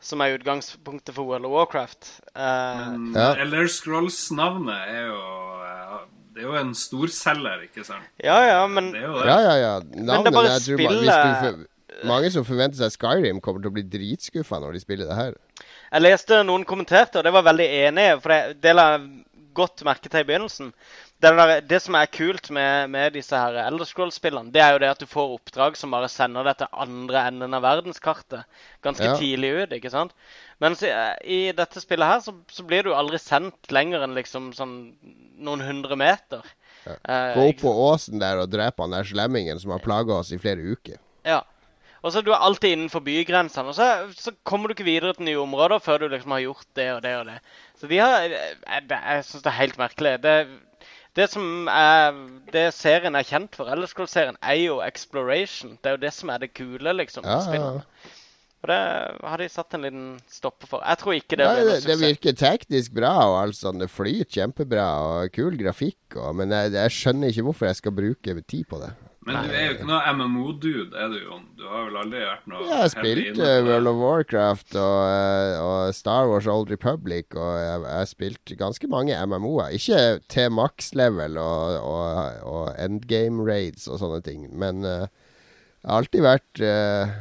som 0.02 0.20
er 0.20 0.36
utgangspunktet 0.36 1.16
for 1.16 1.30
World 1.30 1.48
of 1.48 1.54
Warcraft. 1.56 2.10
Uh, 2.36 2.92
Men 2.92 3.16
Ja. 3.16 3.30
Elder 3.40 3.70
Scrolls-navnet 3.72 4.92
er 4.92 5.06
jo 5.08 5.22
eh, 5.64 5.96
Det 6.32 6.40
er 6.42 6.46
jo 6.48 6.54
en 6.56 6.72
storselger, 6.78 7.66
ikke 7.66 7.84
sant? 7.84 8.06
ja, 8.24 8.38
ja, 8.48 8.60
men 8.66 8.92
Det 8.94 9.02
er 9.02 9.06
jo 9.10 9.18
det. 9.20 9.26
Ja, 9.28 9.38
ja, 9.44 9.54
ja. 9.60 9.72
det 9.84 9.98
er 9.98 10.08
Navnet 10.08 10.32
bare 10.32 10.54
jeg 10.54 10.62
tror 10.68 10.80
spillet- 10.80 11.68
Mange 12.08 12.30
som 12.32 12.44
forventer 12.48 12.78
seg 12.80 12.94
Skyrim, 12.96 13.40
kommer 13.44 13.60
til 13.62 13.68
å 13.70 13.74
bli 13.76 13.82
dritskuffa 13.84 14.58
når 14.62 14.72
de 14.72 14.80
spiller 14.80 15.06
det 15.10 15.14
her. 15.18 15.34
Jeg 15.92 16.02
leste 16.02 16.38
noen 16.48 16.64
kommenterte, 16.64 17.20
og 17.20 17.24
det 17.28 17.32
var 17.36 17.44
veldig 17.44 17.66
enige. 17.86 18.14
For 18.24 18.32
det, 18.32 18.60
det 18.64 18.72
la 18.74 18.86
godt 19.54 19.84
merke 19.84 20.08
til 20.08 20.24
i 20.24 20.24
begynnelsen. 20.24 20.72
Det, 21.22 21.30
der, 21.38 21.60
det 21.60 21.78
som 21.84 21.94
er 21.94 22.08
kult 22.10 22.48
med, 22.50 22.88
med 22.90 23.12
disse 23.14 23.36
her 23.38 23.54
Elder 23.68 23.86
Scrolls-spillene, 23.86 24.50
det 24.50 24.62
er 24.64 24.72
jo 24.74 24.80
det 24.82 24.88
at 24.90 24.98
du 25.04 25.06
får 25.06 25.36
oppdrag 25.36 25.76
som 25.78 25.92
bare 25.94 26.08
sender 26.10 26.48
deg 26.48 26.56
til 26.64 26.72
andre 26.72 27.26
enden 27.28 27.54
av 27.54 27.62
verdenskartet. 27.62 28.48
Ganske 28.82 29.04
Ja. 29.06 29.14
tidlig 29.20 29.52
ut, 29.62 29.76
ikke 29.76 29.92
sant? 29.92 30.16
Mens 30.62 30.82
i, 30.86 30.90
i 31.26 31.38
dette 31.58 31.82
spillet 31.82 32.06
her 32.06 32.20
så, 32.22 32.34
så 32.54 32.62
blir 32.66 32.86
du 32.86 32.92
aldri 32.94 33.18
sendt 33.18 33.72
lenger 33.74 34.04
enn 34.06 34.14
liksom 34.14 34.52
sånn 34.56 34.76
noen 35.42 35.64
hundre 35.66 35.96
meter. 35.98 36.44
Ja. 36.86 36.98
Gå 37.34 37.48
opp 37.50 37.60
på 37.62 37.72
åsen 37.90 38.22
der 38.22 38.40
og 38.42 38.50
drepe 38.52 38.82
han 38.84 38.94
der 38.94 39.06
slemmingen 39.06 39.58
som 39.62 39.74
har 39.74 39.82
plaga 39.82 40.20
oss 40.20 40.30
i 40.34 40.38
flere 40.42 40.62
uker. 40.74 41.00
Ja. 41.26 41.40
Og 42.02 42.10
så 42.10 42.18
er 42.18 42.26
du 42.26 42.32
alltid 42.34 42.72
innenfor 42.74 43.02
bygrensene. 43.06 43.70
Og 43.70 43.76
så, 43.78 43.88
så 44.18 44.32
kommer 44.46 44.66
du 44.70 44.74
ikke 44.74 44.86
videre 44.88 45.14
til 45.14 45.28
nye 45.28 45.38
områder 45.42 45.82
før 45.82 46.02
du 46.02 46.08
liksom 46.10 46.34
har 46.34 46.42
gjort 46.42 46.66
det 46.78 46.88
og 46.96 47.02
det 47.04 47.12
og 47.20 47.28
det. 47.30 47.36
Så 47.78 47.90
de 47.90 48.00
har 48.02 48.24
Jeg, 48.26 48.88
det- 48.90 49.02
jeg 49.06 49.24
syns 49.28 49.42
det 49.44 49.50
er 49.52 49.58
helt 49.60 49.78
merkelig. 49.78 50.14
Det, 50.22 50.34
det 51.18 51.28
som 51.30 51.68
er 51.70 52.18
Det 52.54 52.64
serien 52.74 53.14
er 53.18 53.26
kjent 53.28 53.54
for, 53.54 53.70
Elderscroll-serien, 53.70 54.38
er 54.42 54.58
jo 54.62 54.80
exploration. 54.82 55.76
Det 55.82 55.90
er 55.92 55.96
jo 55.98 56.02
det 56.06 56.12
som 56.14 56.30
er 56.34 56.42
det 56.42 56.54
kule, 56.58 56.92
liksom. 56.98 57.24
Ja, 57.26 57.38
med 57.50 57.60
ja, 57.60 57.70
ja. 57.78 58.10
Og 58.62 58.70
det 58.70 58.80
har 59.26 59.40
de 59.42 59.46
satt 59.50 59.74
en 59.74 59.82
liten 59.82 60.10
stopper 60.30 60.70
for. 60.70 60.82
Jeg 60.86 61.00
tror 61.00 61.16
ikke 61.16 61.38
det 61.40 61.46
Nei, 61.48 61.54
blir 61.56 61.66
noe 61.66 61.78
suksess. 61.80 61.88
det 61.90 61.96
virker 62.06 62.36
teknisk 62.38 62.92
bra, 62.94 63.14
og 63.26 63.38
alt 63.40 63.58
sånn. 63.58 63.82
Det 63.82 63.88
flyter 63.90 64.30
kjempebra 64.38 64.84
og 65.06 65.32
kul 65.34 65.56
grafikk, 65.58 66.14
og, 66.14 66.36
men 66.38 66.54
jeg, 66.54 66.76
jeg 66.78 66.94
skjønner 66.94 67.32
ikke 67.32 67.48
hvorfor 67.48 67.72
jeg 67.72 67.80
skal 67.80 67.96
bruke 67.96 68.36
tid 68.46 68.68
på 68.70 68.78
det. 68.84 68.92
Men 69.22 69.46
du 69.46 69.52
er 69.54 69.68
jo 69.68 69.74
ikke 69.76 69.86
noe 69.86 70.12
MMO-dude, 70.18 70.98
er 70.98 71.10
du, 71.12 71.18
Jon? 71.22 71.42
Du 71.58 71.62
har 71.70 71.84
vel 71.86 71.98
aldri 72.00 72.22
vært 72.24 72.48
noe 72.50 72.64
Jeg 72.66 72.78
har 72.80 72.88
spilt 72.90 73.20
inne 73.22 73.36
på 73.36 73.44
det? 73.46 73.60
World 73.68 73.90
of 73.92 74.00
Warcraft 74.00 74.78
og, 74.82 74.96
eh, 75.06 75.58
og 75.62 75.94
Star 75.94 76.30
Wars 76.30 76.48
Old 76.50 76.72
Republic, 76.74 77.28
og 77.36 77.52
jeg, 77.62 77.76
jeg 77.84 77.98
har 78.00 78.08
spilt 78.10 78.54
ganske 78.58 78.90
mange 78.90 79.18
MMO-er. 79.30 79.76
Ikke 79.78 80.00
til 80.32 80.50
maks 80.54 80.90
level 80.98 81.38
og, 81.38 81.78
og, 81.86 82.42
og 82.50 82.64
endgame 82.82 83.46
raids 83.46 83.86
og 83.86 84.02
sånne 84.02 84.18
ting, 84.26 84.48
men 84.58 84.82
uh, 84.82 85.06
jeg 85.82 85.90
har 85.90 86.02
alltid 86.02 86.22
vært 86.22 86.60
eh, 86.62 87.14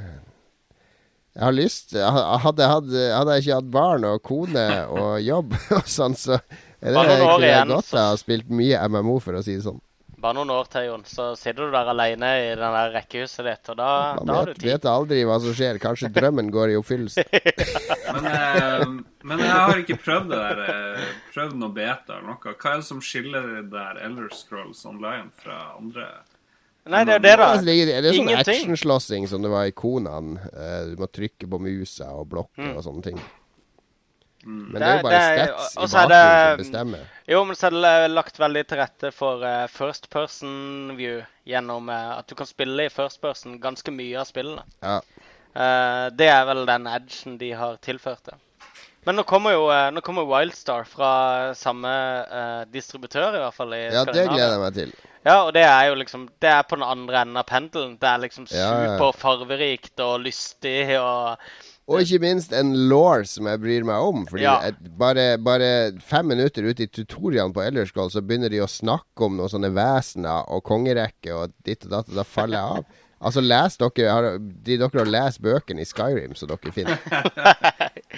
Jeg 1.35 1.43
har 1.47 1.53
lyst 1.55 1.93
hadde, 1.95 2.65
hadde, 2.67 3.03
hadde 3.15 3.35
jeg 3.37 3.45
ikke 3.45 3.59
hatt 3.61 3.69
barn 3.71 4.03
og 4.09 4.17
kone 4.27 4.65
og 4.91 5.13
jobb 5.31 5.53
og 5.77 5.87
sånn, 5.87 6.17
så 6.19 6.35
er 6.81 6.91
det 6.97 7.05
jeg 7.07 7.21
igjen, 7.45 7.71
godt 7.71 7.87
så- 7.87 8.03
ha 8.09 8.17
spilt 8.19 8.49
mye 8.51 8.81
MMO, 8.91 9.19
for 9.23 9.37
å 9.39 9.43
si 9.45 9.55
det 9.55 9.63
sånn. 9.69 9.79
Bare 10.21 10.35
noen 10.37 10.51
år 10.53 10.67
til, 10.69 10.83
Jon, 10.85 11.01
så 11.09 11.31
sitter 11.33 11.65
du 11.65 11.71
der 11.73 11.87
alene 11.89 12.27
i 12.43 12.49
den 12.53 12.75
der 12.75 12.91
rekkehuset 12.93 13.41
ditt, 13.47 13.71
og 13.73 13.77
da, 13.79 13.87
Man 14.19 14.27
da 14.29 14.35
har 14.35 14.45
du 14.45 14.51
vet, 14.51 14.59
tid. 14.59 14.67
vet 14.69 14.83
aldri 14.91 15.21
hva 15.25 15.37
som 15.41 15.55
skjer. 15.57 15.79
Kanskje 15.81 16.11
drømmen 16.13 16.51
går 16.53 16.75
i 16.75 16.75
oppfyllelse. 16.77 17.23
Men, 18.13 18.27
eh, 18.29 18.83
men 19.25 19.41
jeg 19.41 19.49
har 19.55 19.81
ikke 19.81 19.97
prøvd 20.03 20.29
det 20.29 20.37
der. 20.43 20.61
eh, 20.67 21.07
Prøvd 21.33 21.55
noe 21.63 21.73
beta 21.73 22.19
eller 22.19 22.27
noe. 22.35 22.53
Hva 22.53 22.73
er 22.75 22.83
det 22.83 22.87
som 22.91 23.01
skiller 23.01 23.47
det 23.55 23.63
der 23.73 23.97
Elder 24.05 24.29
Scrolls 24.35 24.83
Online 24.85 25.31
fra 25.41 25.57
andre 25.79 26.05
Nei, 26.89 27.03
det 27.05 27.13
er 27.13 27.21
det, 27.21 27.35
da. 27.37 27.47
Altså, 27.53 27.65
det 27.67 27.75
er, 27.83 28.01
det 28.01 28.09
er 28.09 28.15
sånn 28.17 28.31
actionslåssing 28.41 29.27
som 29.29 29.43
det 29.45 29.51
var 29.53 29.67
i 29.69 29.73
Konaen. 29.77 30.31
Eh, 30.49 30.79
du 30.89 30.95
må 30.97 31.05
trykke 31.13 31.45
på 31.51 31.59
musa 31.61 32.07
og 32.17 32.29
blokke 32.31 32.57
Mm. 32.57 32.73
og 32.77 32.83
sånne 32.87 33.03
ting. 33.05 33.19
Men 34.43 34.73
Det 34.73 34.79
det 34.81 34.87
er 34.87 34.95
jo 34.97 35.03
bare 35.05 35.13
det 35.13 35.21
stats 35.21 35.75
i 35.75 35.85
bakgrunnen 35.85 36.47
som 36.49 36.61
bestemmer. 36.63 37.03
Jo, 37.29 37.43
men 37.45 37.55
så 37.59 37.67
er 37.67 37.75
det 37.77 38.11
lagt 38.15 38.39
veldig 38.41 38.63
til 38.71 38.79
rette 38.81 39.11
for 39.13 39.43
uh, 39.45 39.67
first 39.69 40.09
person 40.09 40.95
view 40.97 41.21
gjennom 41.45 41.89
uh, 41.93 42.17
at 42.17 42.25
du 42.27 42.33
kan 42.39 42.49
spille 42.49 42.87
i 42.87 42.89
first 42.89 43.21
person 43.21 43.59
ganske 43.61 43.93
mye 43.93 44.17
av 44.17 44.25
spillene. 44.25 44.63
Ja. 44.81 44.97
Uh, 45.53 46.09
det 46.17 46.31
er 46.33 46.47
vel 46.49 46.65
den 46.65 46.89
edgen 46.89 47.37
de 47.37 47.51
har 47.53 47.77
tilført 47.85 48.25
det. 48.31 48.39
Men 49.05 49.17
nå 49.17 49.23
kommer 49.29 49.53
jo 49.53 49.69
nå 49.93 50.01
kommer 50.05 50.25
Wildstar 50.29 50.83
fra 50.85 51.53
samme 51.57 51.89
distributør, 52.69 53.33
i 53.33 53.39
hvert 53.41 53.55
fall. 53.57 53.73
i 53.73 53.79
ja, 53.89 54.03
det 54.05 54.27
gleder 54.29 54.51
jeg 54.53 54.61
meg 54.61 54.75
til. 54.77 54.91
Ja, 55.25 55.43
og 55.45 55.51
det 55.53 55.61
er 55.61 55.89
jo 55.91 55.97
liksom 55.99 56.29
Det 56.41 56.49
er 56.49 56.63
på 56.65 56.77
den 56.79 56.85
andre 56.87 57.21
enden 57.21 57.37
av 57.37 57.45
pendelen. 57.49 57.97
Det 58.01 58.07
er 58.09 58.23
liksom 58.23 58.47
Ja, 58.49 58.57
ja, 58.57 58.69
ja. 58.87 58.95
super 58.97 59.11
farverikt 59.21 59.99
og 60.01 60.23
lystig 60.25 60.95
og 60.99 61.37
Og 61.91 62.01
ikke 62.05 62.21
minst 62.23 62.53
en 62.55 62.69
law 62.87 63.23
som 63.27 63.47
jeg 63.49 63.59
bryr 63.59 63.83
meg 63.83 63.99
om. 64.01 64.25
Fordi 64.29 64.43
Ja. 64.45 64.71
bare, 64.97 65.37
bare 65.37 65.99
fem 65.99 66.25
minutter 66.25 66.63
ute 66.63 66.83
i 66.83 66.87
tutorialen 66.87 67.51
på 67.53 67.61
Elderskål, 67.65 68.09
så 68.13 68.21
begynner 68.21 68.49
de 68.49 68.61
å 68.63 68.69
snakke 68.69 69.25
om 69.25 69.35
noen 69.37 69.49
sånne 69.51 69.73
vesener 69.75 70.45
og 70.49 70.63
kongerekke 70.63 71.33
og 71.35 71.51
ditt 71.65 71.83
og 71.85 71.91
datt, 71.91 72.09
og 72.09 72.15
da 72.15 72.23
faller 72.23 72.57
jeg 72.57 72.77
av. 72.77 72.85
Altså, 73.21 73.41
les 73.45 73.77
dere 73.77 74.09
har, 74.09 74.27
De 74.41 74.77
dere 74.81 74.89
har 74.97 75.09
lest 75.09 75.41
bøkene 75.45 75.83
i 75.83 75.87
Skyrim, 75.87 76.33
så 76.37 76.47
dere 76.49 76.73
finner. 76.73 76.97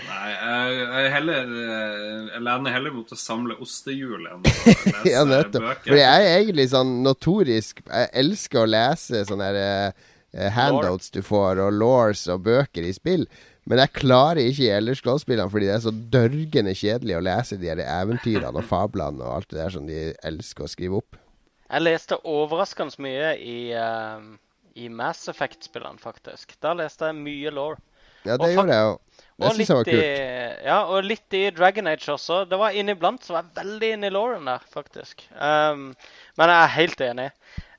Nei, 0.08 0.30
jeg, 0.32 0.78
jeg, 0.80 1.10
heller, 1.14 1.52
eh, 1.60 2.30
jeg 2.32 2.44
lener 2.48 2.76
heller 2.78 2.96
mot 2.96 3.12
å 3.12 3.20
samle 3.20 3.58
ostehjul 3.62 4.24
enn 4.32 4.42
å 4.42 4.54
lese 4.54 5.12
ja, 5.12 5.26
bøker. 5.28 5.84
Fordi 5.84 6.00
jeg 6.00 6.28
er 6.30 6.38
egentlig 6.40 6.66
sånn 6.72 6.96
notorisk 7.06 7.84
Jeg 7.86 8.10
elsker 8.24 8.64
å 8.64 8.70
lese 8.70 9.22
sånne 9.28 9.50
her, 9.52 9.94
uh, 10.34 10.48
handouts 10.56 11.12
du 11.14 11.22
får, 11.26 11.62
og 11.62 11.76
laws 11.78 12.24
og 12.32 12.46
bøker 12.48 12.88
i 12.88 12.94
spill. 12.96 13.28
Men 13.70 13.80
jeg 13.80 13.96
klarer 13.96 14.42
ikke 14.44 14.66
i 14.66 14.72
Elderscroll-spillene 14.76 15.52
fordi 15.52 15.70
det 15.70 15.76
er 15.78 15.84
så 15.86 15.94
dørgende 16.16 16.74
kjedelig 16.76 17.16
å 17.16 17.24
lese 17.24 17.60
de 17.60 17.70
her 17.72 17.84
eventyrene 17.84 18.60
og 18.60 18.68
fablene 18.68 19.24
og 19.24 19.38
alt 19.38 19.52
det 19.54 19.62
der 19.62 19.76
som 19.76 19.86
de 19.88 20.00
elsker 20.26 20.66
å 20.66 20.72
skrive 20.72 21.00
opp. 21.00 21.20
Jeg 21.74 21.86
leste 21.86 22.20
overraskende 22.28 23.02
mye 23.02 23.30
i, 23.40 23.72
eh, 23.74 24.26
i 24.80 24.90
Mass 24.90 25.28
Effect-spillene, 25.32 26.00
faktisk. 26.02 26.56
Da 26.64 26.74
leste 26.78 27.10
jeg 27.10 27.20
mye 27.20 27.54
law. 27.54 27.76
Ja, 28.24 28.38
det 28.40 28.54
gjorde 28.54 28.72
jeg 28.76 28.88
òg. 28.88 29.00
Det 29.44 29.50
syns 29.58 29.70
jeg 29.70 29.76
var 29.76 29.88
litt 29.90 29.98
i, 29.98 30.64
ja, 30.64 30.78
og 30.88 31.08
litt 31.08 31.36
i 31.36 31.42
Dragon 31.56 31.90
Age 31.92 32.12
også. 32.14 32.44
Det 32.48 32.58
var 32.62 32.76
inniblant 32.78 33.26
så 33.26 33.36
var 33.36 33.48
jeg 33.48 33.58
veldig 33.58 33.90
inne 33.98 34.10
i 34.10 34.14
Lauren 34.14 34.48
der, 34.48 34.64
faktisk. 34.72 35.26
Um, 35.34 35.90
men 36.40 36.54
jeg 36.54 36.60
er 36.60 36.74
helt 36.78 37.04
enig. 37.04 37.30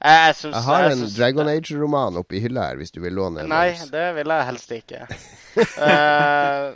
Jeg, 0.05 0.19
jeg, 0.19 0.37
syns, 0.41 0.57
Jeg 0.57 0.67
har 0.67 0.89
en 0.91 0.99
syns 1.01 1.17
Dragon 1.17 1.51
Age-roman 1.55 2.21
oppi 2.21 2.43
hylla 2.45 2.69
her, 2.69 2.81
hvis 2.83 2.93
du 2.93 3.01
vil 3.05 3.17
låne 3.17 3.45
en. 3.45 3.53
Nei, 3.55 3.71
deres. 3.73 3.93
det 3.95 4.09
vil 4.19 4.35
jeg 4.35 4.49
helst 4.51 4.75
ikke. 4.77 5.07
uh, 5.89 6.67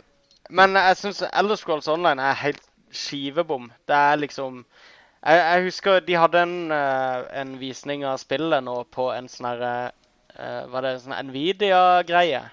men 0.49 0.79
jeg 0.81 0.99
syns 1.03 1.21
Elder 1.29 1.59
Scrolls 1.59 1.91
Online 1.91 2.31
er 2.31 2.41
helt 2.41 2.63
skivebom. 2.95 3.69
Det 3.85 3.95
er 3.95 4.15
liksom 4.15 4.63
Jeg, 5.19 5.37
jeg 5.37 5.63
husker 5.67 5.99
de 5.99 6.15
hadde 6.15 6.41
en, 6.41 6.71
eh, 6.71 7.23
en 7.41 7.49
visning 7.59 8.05
av 8.07 8.21
spillet 8.21 8.63
nå 8.63 8.75
på 8.87 9.09
en 9.11 9.27
sånn 9.27 9.49
herre 9.49 9.73
Var 10.71 10.85
det 10.85 10.93
en 10.93 11.03
sånn 11.03 11.29
Nvidia-greie? 11.29 12.43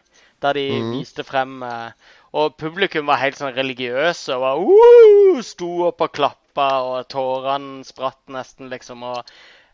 Der 0.44 0.58
de 0.58 0.66
mm. 0.68 0.92
viste 0.98 1.24
frem 1.24 1.62
eh, 1.64 1.92
Og 2.36 2.56
publikum 2.60 3.08
var 3.08 3.22
helt 3.22 3.38
sånn 3.38 3.54
religiøse 3.56 4.36
og 4.36 4.42
var 4.42 4.60
uh, 4.60 5.42
sto 5.46 5.70
opp 5.88 6.04
og 6.04 6.12
klappa, 6.12 6.66
og 6.84 7.06
tårene 7.12 7.84
spratt 7.84 8.20
nesten, 8.32 8.68
liksom. 8.72 9.04
og 9.04 9.22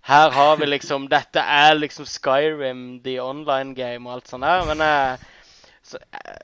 her 0.02 0.30
har 0.34 0.56
vi 0.58 0.66
liksom 0.66 1.08
Dette 1.10 1.42
er 1.42 1.74
liksom 1.78 2.06
Skyrim, 2.06 3.00
the 3.04 3.18
online 3.22 3.74
game 3.74 4.08
og 4.08 4.16
alt 4.16 4.30
sånt 4.30 4.46
der. 4.46 4.64
Men 4.66 4.82
jeg, 4.82 5.18
så, 5.82 5.98
jeg, 5.98 6.38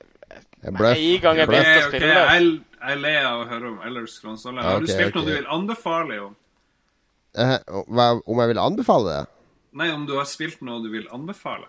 Jeg 0.62 0.74
bløff. 0.74 0.98
en 0.98 1.24
gang 1.24 1.40
jeg 1.42 1.50
begynte 1.50 1.78
å 1.78 1.88
spille 1.88 2.12
det. 2.12 2.20
jeg, 2.20 2.52
jeg 2.78 2.92
er 2.94 3.00
lei 3.02 3.16
av 3.22 3.40
å 3.40 3.48
høre 3.50 3.72
om 3.72 3.80
Ellers 3.86 4.20
Har 4.22 4.80
du 4.80 4.86
spilt 4.90 5.18
noe 5.18 5.26
du 5.26 5.34
vil 5.34 5.50
anbefale 5.50 6.20
om? 6.26 6.36
Eh, 7.38 7.58
om 7.66 8.40
jeg 8.42 8.54
vil 8.54 8.62
anbefale 8.62 9.10
det? 9.16 9.26
Nei, 9.76 9.90
om 9.92 10.06
du 10.08 10.14
har 10.16 10.28
spilt 10.28 10.62
noe 10.64 10.80
du 10.84 10.88
vil 10.92 11.08
anbefale? 11.14 11.68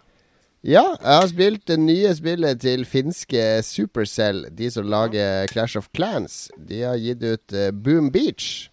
Ja, 0.60 0.84
jeg 1.00 1.16
har 1.16 1.28
spilt 1.32 1.62
det 1.72 1.78
nye 1.80 2.10
spillet 2.16 2.60
til 2.60 2.82
finske 2.88 3.44
Supercell, 3.64 4.44
de 4.52 4.68
som 4.72 4.90
lager 4.92 5.48
Clash 5.52 5.80
of 5.80 5.88
Clans. 5.96 6.50
De 6.58 6.82
har 6.84 7.00
gitt 7.00 7.24
ut 7.24 7.56
eh, 7.56 7.72
Boom 7.72 8.10
Beach, 8.12 8.68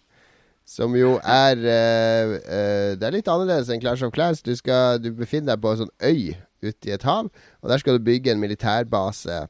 som 0.67 0.97
jo 0.99 1.13
er 1.23 1.55
uh, 1.63 2.33
uh, 2.43 2.89
Det 2.99 3.07
er 3.07 3.15
litt 3.15 3.31
annerledes 3.31 3.71
enn 3.71 3.79
Clash 3.79 4.03
of 4.03 4.11
Clans. 4.15 4.43
Du, 4.43 4.51
skal, 4.59 4.99
du 4.99 5.13
befinner 5.15 5.53
deg 5.53 5.63
på 5.63 5.71
en 5.71 5.85
sånn 5.85 5.95
øy 6.03 6.35
ute 6.65 6.89
i 6.89 6.95
et 6.97 7.07
hav, 7.07 7.31
og 7.63 7.71
der 7.71 7.79
skal 7.79 7.95
du 7.95 8.03
bygge 8.03 8.33
en 8.33 8.43
militærbase. 8.43 9.45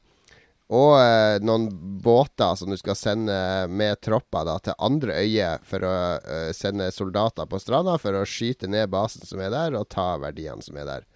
Og 0.68 0.98
eh, 1.00 1.38
noen 1.40 1.68
båter 2.04 2.56
som 2.60 2.68
du 2.68 2.76
skal 2.76 2.96
sende 2.98 3.36
med 3.72 4.02
tropper 4.04 4.44
da, 4.44 4.58
til 4.60 4.76
andre 4.84 5.14
øyer 5.22 5.62
for 5.64 5.86
å 5.88 5.94
eh, 6.20 6.50
sende 6.56 6.90
soldater 6.92 7.48
på 7.48 7.60
stranda 7.62 7.94
for 8.02 8.18
å 8.18 8.26
skyte 8.28 8.68
ned 8.68 8.90
basen 8.92 9.24
som 9.24 9.40
er 9.40 9.54
der, 9.54 9.78
og 9.80 9.88
ta 9.88 10.10
verdiene 10.20 10.60
som 10.64 10.76
er 10.76 10.90
der. 10.90 11.06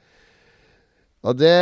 Og 1.23 1.37
det 1.39 1.53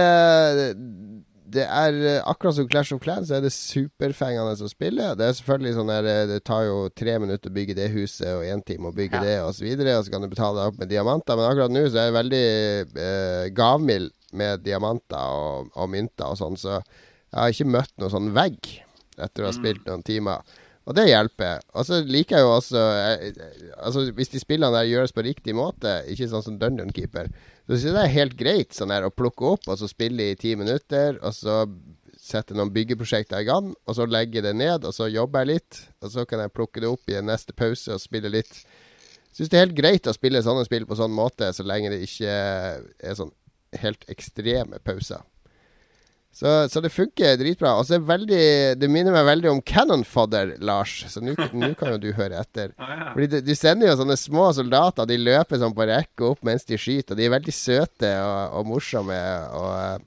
Det 1.51 1.65
er 1.67 2.21
akkurat 2.31 2.55
som 2.55 2.69
Clash 2.71 2.95
of 2.95 3.01
Clans, 3.03 3.27
så 3.27 3.41
er 3.41 3.43
det 3.43 3.51
superfengende 3.51 4.55
å 4.55 4.69
spille. 4.71 5.09
Det 5.19 5.27
er 5.27 5.35
selvfølgelig 5.35 5.75
sånn 5.81 5.91
der 5.91 6.07
eh, 6.07 6.27
Det 6.31 6.45
tar 6.47 6.62
jo 6.69 6.77
tre 6.95 7.17
minutter 7.19 7.51
å 7.51 7.57
bygge 7.59 7.75
det 7.75 7.89
huset, 7.91 8.29
og 8.37 8.47
én 8.47 8.62
time 8.62 8.93
å 8.93 8.95
bygge 8.95 9.19
Ja. 9.19 9.25
det, 9.27 9.37
og 9.43 9.55
så 9.59 9.67
videre. 9.67 9.99
Og 9.99 10.07
så 10.07 10.15
kan 10.15 10.23
du 10.23 10.31
betale 10.31 10.61
deg 10.61 10.71
opp 10.71 10.79
med 10.79 10.93
diamanter. 10.95 11.35
Men 11.35 11.51
akkurat 11.51 11.75
nå 11.75 11.83
så 11.91 11.99
er 11.99 12.07
jeg 12.07 12.19
veldig 12.21 12.47
eh, 13.03 13.51
gavmild 13.51 14.12
med 14.33 14.62
diamanter 14.62 15.19
og, 15.43 15.73
og 15.75 15.91
mynter 15.91 16.31
og 16.31 16.39
sånn, 16.39 16.55
så 16.57 16.79
jeg 17.31 17.39
har 17.39 17.55
ikke 17.55 17.73
møtt 17.77 17.94
noen 18.01 18.12
sånn 18.12 18.32
vegg 18.35 18.73
etter 19.20 19.44
å 19.44 19.51
ha 19.51 19.55
spilt 19.55 19.86
noen 19.86 20.02
timer. 20.07 20.43
Og 20.89 20.97
det 20.97 21.07
hjelper. 21.11 21.61
Og 21.77 21.86
så 21.86 22.01
liker 22.02 22.39
jeg 22.39 22.47
jo 22.47 22.52
også 22.57 22.81
eh, 22.81 23.43
Altså 23.77 24.07
Hvis 24.16 24.32
de 24.32 24.40
spillene 24.43 24.73
der 24.74 24.89
gjøres 24.89 25.12
på 25.15 25.23
riktig 25.23 25.55
måte, 25.55 26.01
ikke 26.11 26.31
sånn 26.31 26.43
som 26.43 26.57
Dungeon 26.59 26.90
Keeper, 26.97 27.28
så 27.69 27.77
syns 27.77 27.86
jeg 27.90 27.94
det 27.94 28.02
er 28.02 28.15
helt 28.16 28.36
greit 28.40 28.74
sånn 28.74 28.90
her 28.90 29.07
å 29.07 29.12
plukke 29.15 29.52
opp 29.52 29.69
og 29.70 29.78
så 29.78 29.86
spille 29.90 30.32
i 30.32 30.39
ti 30.40 30.57
minutter, 30.59 31.20
og 31.23 31.36
så 31.36 31.62
sette 32.20 32.57
noen 32.57 32.73
byggeprosjekter 32.74 33.43
i 33.43 33.47
gang, 33.48 33.70
og 33.86 33.97
så 33.97 34.07
legge 34.09 34.43
det 34.44 34.52
ned, 34.57 34.85
og 34.85 34.94
så 34.94 35.09
jobber 35.09 35.44
jeg 35.44 35.51
litt, 35.55 35.81
og 36.02 36.12
så 36.12 36.27
kan 36.28 36.43
jeg 36.43 36.52
plukke 36.55 36.82
det 36.82 36.90
opp 36.90 37.11
i 37.11 37.16
en 37.20 37.31
neste 37.31 37.55
pause 37.57 37.94
og 37.94 38.02
spille 38.02 38.32
litt. 38.32 38.51
Syns 39.31 39.51
det 39.51 39.59
er 39.59 39.66
helt 39.69 39.78
greit 39.78 40.11
å 40.11 40.16
spille 40.16 40.43
sånne 40.44 40.66
spill 40.66 40.89
på 40.90 40.98
sånn 40.98 41.15
måte, 41.15 41.52
så 41.55 41.65
lenge 41.66 41.93
det 41.94 42.02
ikke 42.07 42.35
er 42.35 43.16
sånn 43.19 43.32
helt 43.81 44.05
ekstreme 44.11 44.82
pauser. 44.85 45.23
Så, 46.32 46.69
så 46.69 46.81
det 46.81 46.93
funker 46.94 47.36
dritbra. 47.40 47.74
Og 47.81 47.86
så 47.89 47.97
er 47.97 48.05
veldig 48.07 48.43
Det 48.81 48.89
minner 48.90 49.12
meg 49.12 49.27
veldig 49.27 49.51
om 49.51 49.62
Cannon 49.66 50.05
Fodder, 50.07 50.55
Lars. 50.62 51.01
Så 51.11 51.23
nå 51.24 51.35
kan 51.36 51.94
jo 51.97 51.98
du 52.01 52.12
høre 52.16 52.40
etter. 52.40 52.74
Ah, 52.81 52.93
ja. 52.97 53.09
Fordi 53.12 53.27
de, 53.35 53.40
de 53.44 53.57
sender 53.59 53.90
jo 53.90 53.97
sånne 53.98 54.16
små 54.16 54.47
soldater. 54.57 55.09
De 55.11 55.19
løper 55.20 55.61
sånn 55.61 55.74
på 55.77 55.86
rekke 55.90 56.31
opp 56.31 56.44
mens 56.47 56.65
de 56.69 56.78
skyter. 56.81 57.12
Og 57.12 57.20
de 57.20 57.27
er 57.27 57.35
veldig 57.35 57.55
søte 57.55 58.12
og, 58.24 58.61
og 58.61 58.70
morsomme. 58.70 59.19
Og, 59.59 60.07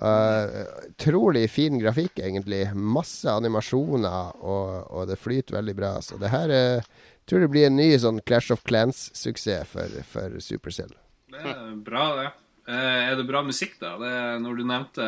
og 0.00 0.58
utrolig 0.90 1.46
fin 1.50 1.80
grafikk, 1.80 2.20
egentlig. 2.22 2.62
Masse 2.74 3.32
animasjoner, 3.32 4.36
og, 4.44 4.92
og 4.92 5.08
det 5.10 5.18
flyter 5.20 5.58
veldig 5.58 5.76
bra. 5.80 5.96
Så 6.04 6.20
det 6.20 6.30
her 6.32 6.54
eh, 6.54 6.92
tror 7.28 7.44
det 7.44 7.50
blir 7.52 7.66
en 7.68 7.78
ny 7.80 7.90
sånn 7.98 8.20
Clash 8.26 8.52
of 8.54 8.62
Clans-suksess 8.68 9.72
for, 9.72 9.98
for 10.12 10.38
Supercell. 10.44 10.92
Det 11.30 11.42
er 11.42 11.74
bra, 11.86 12.06
det. 12.20 12.30
Eh, 12.70 13.08
er 13.10 13.16
det 13.18 13.26
bra 13.26 13.42
musikk, 13.42 13.80
da? 13.80 13.96
Det 13.98 14.10
er 14.14 14.44
når 14.44 14.60
du 14.60 14.68
nevnte 14.68 15.06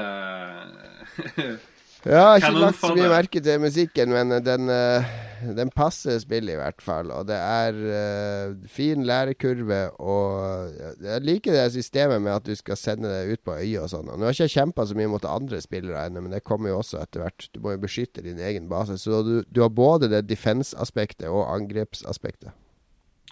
Ja, 2.02 2.32
jeg 2.34 2.42
har 2.42 2.48
ikke 2.48 2.58
lagt 2.64 2.80
så 2.80 2.88
mye 2.96 3.10
merke 3.12 3.40
til 3.46 3.60
musikken, 3.62 4.10
men 4.10 4.34
den, 4.42 4.66
eh, 4.74 5.10
den 5.54 5.68
passer 5.70 6.16
spillet 6.18 6.56
i 6.56 6.58
hvert 6.58 6.82
fall. 6.82 7.12
Og 7.14 7.28
det 7.28 7.36
er 7.38 7.78
uh, 7.78 8.56
fin 8.66 9.04
lærekurve, 9.06 9.78
og 10.02 10.74
jeg 10.98 11.22
liker 11.22 11.54
det 11.54 11.68
systemet 11.76 12.18
med 12.24 12.34
at 12.34 12.48
du 12.48 12.56
skal 12.58 12.80
sende 12.80 13.06
det 13.06 13.36
ut 13.36 13.44
på 13.46 13.54
øya 13.54 13.84
og 13.84 13.92
sånn. 13.94 14.10
Og 14.10 14.18
Nå 14.18 14.26
har 14.26 14.34
ikke 14.34 14.48
jeg 14.48 14.56
kjempa 14.56 14.88
så 14.90 14.98
mye 14.98 15.12
mot 15.14 15.30
andre 15.30 15.62
spillere 15.62 16.02
ennå, 16.08 16.24
men 16.26 16.34
det 16.34 16.42
kommer 16.42 16.72
jo 16.72 16.80
også 16.80 16.98
etter 17.04 17.22
hvert. 17.22 17.46
Du 17.54 17.62
må 17.62 17.76
jo 17.76 17.84
beskytte 17.86 18.26
din 18.26 18.42
egen 18.42 18.66
base. 18.72 18.98
Så 18.98 19.22
du, 19.22 19.36
du 19.46 19.62
har 19.62 19.70
både 19.70 20.10
det 20.10 20.24
defense-aspektet 20.26 21.30
og 21.30 21.46
angrepsaspektet. 21.54 22.50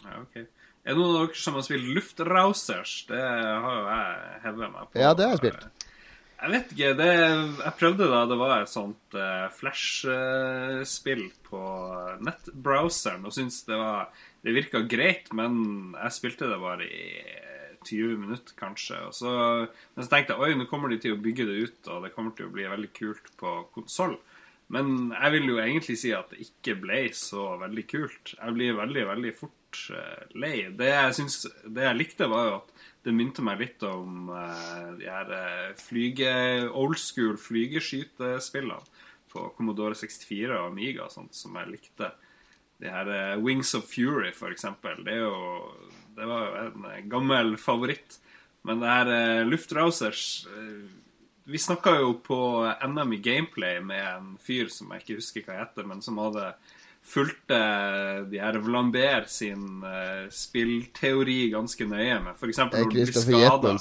ja, 0.06 0.22
ok. 0.22 0.46
Er 0.80 0.96
det 0.96 1.00
noen 1.00 1.18
av 1.18 1.26
dere 1.28 1.42
som 1.42 1.58
har 1.58 1.64
spilt 1.66 1.90
Luftrausers? 1.92 2.94
Det 3.10 3.20
har 3.20 3.76
jo 3.76 3.86
jeg 3.90 4.40
hevet 4.46 4.72
meg 4.72 4.88
på. 4.88 5.00
Ja, 5.02 5.12
det 5.16 5.26
har 5.26 5.34
jeg 5.36 5.42
spilt. 5.42 5.86
Jeg 6.40 6.52
vet 6.54 6.72
ikke. 6.72 6.94
Det, 6.96 7.10
jeg 7.60 7.76
prøvde 7.82 8.08
da 8.08 8.22
det 8.30 8.38
var 8.40 8.54
et 8.56 8.72
sånt 8.72 9.18
uh, 9.18 9.50
Flash-spill 9.52 11.26
på 11.50 11.60
nettbrowseren, 12.24 13.28
og 13.28 13.36
syntes 13.36 13.62
det 13.68 13.76
var 13.76 14.08
Det 14.40 14.56
virka 14.56 14.80
greit, 14.88 15.26
men 15.36 15.92
jeg 15.98 16.16
spilte 16.16 16.48
det 16.48 16.56
bare 16.62 16.86
i 16.88 17.10
20 17.84 18.16
minutter, 18.22 18.54
kanskje. 18.56 18.96
Så, 19.12 19.30
men 19.68 20.06
så 20.06 20.08
tenkte 20.08 20.32
jeg 20.32 20.40
oi, 20.40 20.56
nå 20.56 20.64
kommer 20.70 20.88
de 20.88 20.96
til 21.02 21.12
å 21.12 21.20
bygge 21.20 21.44
det 21.48 21.58
ut, 21.60 21.80
og 21.92 22.06
det 22.06 22.14
kommer 22.14 22.32
til 22.36 22.48
å 22.48 22.54
bli 22.54 22.64
veldig 22.68 22.88
kult 22.96 23.28
på 23.40 23.52
konsoll. 23.76 24.16
Men 24.72 25.10
jeg 25.12 25.34
vil 25.34 25.48
jo 25.50 25.60
egentlig 25.60 25.96
si 26.00 26.12
at 26.14 26.32
det 26.32 26.44
ikke 26.46 26.78
ble 26.80 27.02
så 27.16 27.56
veldig 27.60 27.84
kult. 27.90 28.34
Jeg 28.36 28.56
blir 28.56 28.78
veldig, 28.78 29.06
veldig 29.10 29.32
fort 29.36 29.52
eh, 29.52 29.59
lei. 30.38 30.68
Det 30.76 30.88
jeg, 30.88 31.16
syns, 31.18 31.42
det 31.64 31.84
jeg 31.86 31.98
likte, 31.98 32.28
var 32.30 32.46
jo 32.48 32.54
at 32.60 32.72
det 33.06 33.14
minte 33.16 33.42
meg 33.44 33.62
litt 33.62 33.84
om 33.88 34.28
uh, 34.28 34.96
de 34.98 35.08
her 35.08 35.30
uh, 35.32 35.68
flyge, 35.80 36.32
old 36.76 36.98
school 37.00 37.38
flygeskytespillene 37.40 38.80
på 39.30 39.46
Commodore 39.56 39.96
64 39.96 40.58
og 40.58 40.72
Amiga, 40.72 41.06
sånt, 41.12 41.36
som 41.36 41.56
jeg 41.56 41.76
likte. 41.76 42.10
De 42.80 42.90
her 42.92 43.08
uh, 43.08 43.40
Wings 43.40 43.72
of 43.78 43.86
Fury, 43.88 44.34
for 44.36 44.52
eksempel. 44.52 45.00
Det, 45.06 45.16
jo, 45.16 45.32
det 46.16 46.28
var 46.28 46.44
jo 46.44 46.66
en 46.90 47.08
gammel 47.12 47.56
favoritt. 47.60 48.18
Men 48.68 48.82
det 48.82 48.92
her 48.92 49.46
Luftrausers 49.48 50.44
Vi 51.48 51.58
snakka 51.58 51.94
jo 51.96 52.10
på 52.20 52.36
NM 52.84 53.14
i 53.16 53.20
gameplay 53.24 53.78
med 53.80 54.02
en 54.04 54.26
fyr 54.36 54.68
som 54.68 54.90
jeg 54.92 55.00
ikke 55.00 55.16
husker 55.16 55.46
hva 55.46 55.62
heter, 55.62 55.86
men 55.88 56.04
som 56.04 56.20
hadde 56.20 56.50
fulgte 57.10 57.58
de 58.30 58.40
her 58.40 58.58
Vlambert 58.64 59.30
sin 59.32 59.82
uh, 59.84 60.28
spillteori 60.32 61.42
ganske 61.52 61.88
nøye 61.88 62.20
med. 62.24 62.38
F.eks. 62.38 62.62
når 62.62 62.88
du 62.88 62.94
blir 62.94 63.12
skada. 63.14 63.76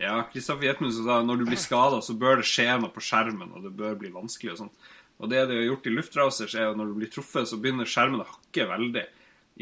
Ja, 0.00 0.16
Kristoffer 0.32 0.66
Jetmundsen 0.66 1.06
sa 1.06 1.20
når 1.22 1.42
du 1.42 1.48
blir 1.48 1.60
skada, 1.60 2.00
så 2.02 2.16
bør 2.18 2.40
det 2.40 2.48
skje 2.50 2.66
noe 2.80 2.92
på 2.92 3.02
skjermen, 3.04 3.52
og 3.54 3.66
det 3.66 3.74
bør 3.78 3.98
bli 4.00 4.10
vanskelig 4.14 4.54
og 4.54 4.62
sånt. 4.64 4.88
Og 5.22 5.30
det 5.30 5.44
de 5.46 5.60
har 5.60 5.68
gjort 5.68 5.86
i 5.86 5.92
Luftrausers, 5.94 6.56
er 6.58 6.72
at 6.72 6.78
når 6.78 6.90
du 6.90 6.96
blir 6.98 7.12
truffet, 7.12 7.46
så 7.46 7.60
begynner 7.60 7.88
skjermen 7.88 8.24
å 8.24 8.26
hakke 8.28 8.66
veldig. 8.72 9.04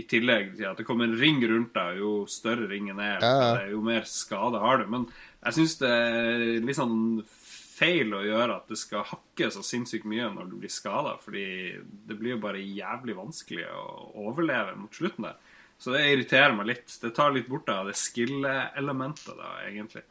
I 0.01 0.07
tillegg 0.09 0.55
til 0.57 0.71
at 0.71 0.79
det 0.81 0.87
kommer 0.89 1.05
en 1.05 1.19
ring 1.21 1.43
rundt 1.45 1.75
deg, 1.77 1.99
jo 2.01 2.23
større 2.31 2.65
ringen 2.71 2.97
er, 3.03 3.21
ja. 3.21 3.67
jo 3.69 3.83
mer 3.85 4.07
skade 4.09 4.63
har 4.63 4.81
du. 4.81 4.87
Men 4.95 5.05
jeg 5.43 5.59
syns 5.59 5.75
det 5.83 5.91
er 5.93 6.45
litt 6.65 6.79
sånn 6.79 6.97
feil 7.83 8.15
å 8.15 8.23
gjøre 8.23 8.61
at 8.61 8.71
det 8.71 8.79
skal 8.79 9.07
hakke 9.09 9.51
så 9.53 9.65
sinnssykt 9.67 10.07
mye 10.09 10.29
når 10.31 10.53
du 10.53 10.59
blir 10.63 10.73
skada, 10.73 11.17
fordi 11.23 11.47
det 11.83 12.19
blir 12.19 12.37
jo 12.37 12.45
bare 12.45 12.63
jævlig 12.63 13.19
vanskelig 13.19 13.67
å 13.67 14.13
overleve 14.29 14.77
mot 14.79 14.95
slutten 14.95 15.27
der. 15.29 15.59
Så 15.83 15.91
det 15.97 16.05
irriterer 16.13 16.55
meg 16.55 16.69
litt. 16.71 16.95
Det 17.03 17.11
tar 17.17 17.35
litt 17.35 17.49
bort 17.51 17.67
av 17.73 17.89
det 17.91 17.97
skill-elementet, 17.99 19.35
da, 19.35 19.57
egentlig. 19.67 20.05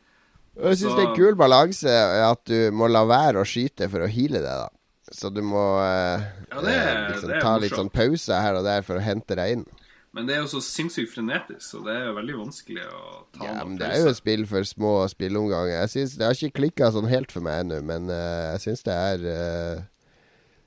Jeg 0.59 0.81
syns 0.81 0.97
det 0.97 1.05
er 1.05 1.15
kul 1.15 1.37
balanse 1.39 1.91
at 2.25 2.41
du 2.49 2.73
må 2.75 2.89
la 2.91 3.05
være 3.07 3.39
å 3.39 3.47
skyte 3.47 3.87
for 3.87 4.03
å 4.03 4.09
heale 4.11 4.41
det, 4.43 4.55
da. 4.65 4.67
Så 5.11 5.31
du 5.31 5.41
må 5.43 5.61
eh, 5.83 6.25
ja, 6.51 6.63
det, 6.63 6.75
liksom, 7.11 7.31
det 7.31 7.39
ta 7.43 7.53
litt 7.59 7.75
sånn 7.75 7.91
pause 7.91 8.35
her 8.43 8.59
og 8.59 8.67
der 8.67 8.83
for 8.87 8.99
å 8.99 9.03
hente 9.03 9.35
deg 9.39 9.57
inn. 9.57 9.65
Men 10.11 10.27
det 10.27 10.35
er 10.35 10.41
jo 10.43 10.49
så 10.51 10.59
sinnssykt 10.63 11.13
frenetisk, 11.13 11.63
så 11.63 11.79
det 11.85 11.93
er 11.95 12.09
jo 12.09 12.15
veldig 12.17 12.33
vanskelig 12.41 12.83
å 12.83 13.03
ta 13.31 13.45
ja, 13.47 13.61
men 13.63 13.77
Det 13.79 13.87
er 13.87 14.01
jo 14.01 14.09
et 14.11 14.19
spill 14.19 14.43
for 14.49 14.67
små 14.67 14.91
spilleomganger. 15.11 15.77
Jeg 15.85 15.93
synes, 15.93 16.17
Det 16.19 16.27
har 16.27 16.35
ikke 16.35 16.57
klikka 16.59 16.89
sånn 16.91 17.07
helt 17.11 17.31
for 17.31 17.45
meg 17.45 17.63
ennå, 17.63 17.79
men 17.87 18.11
uh, 18.11 18.51
jeg 18.51 18.65
syns 18.65 18.83
det 18.87 18.97
er 18.97 19.23
uh, 19.23 19.85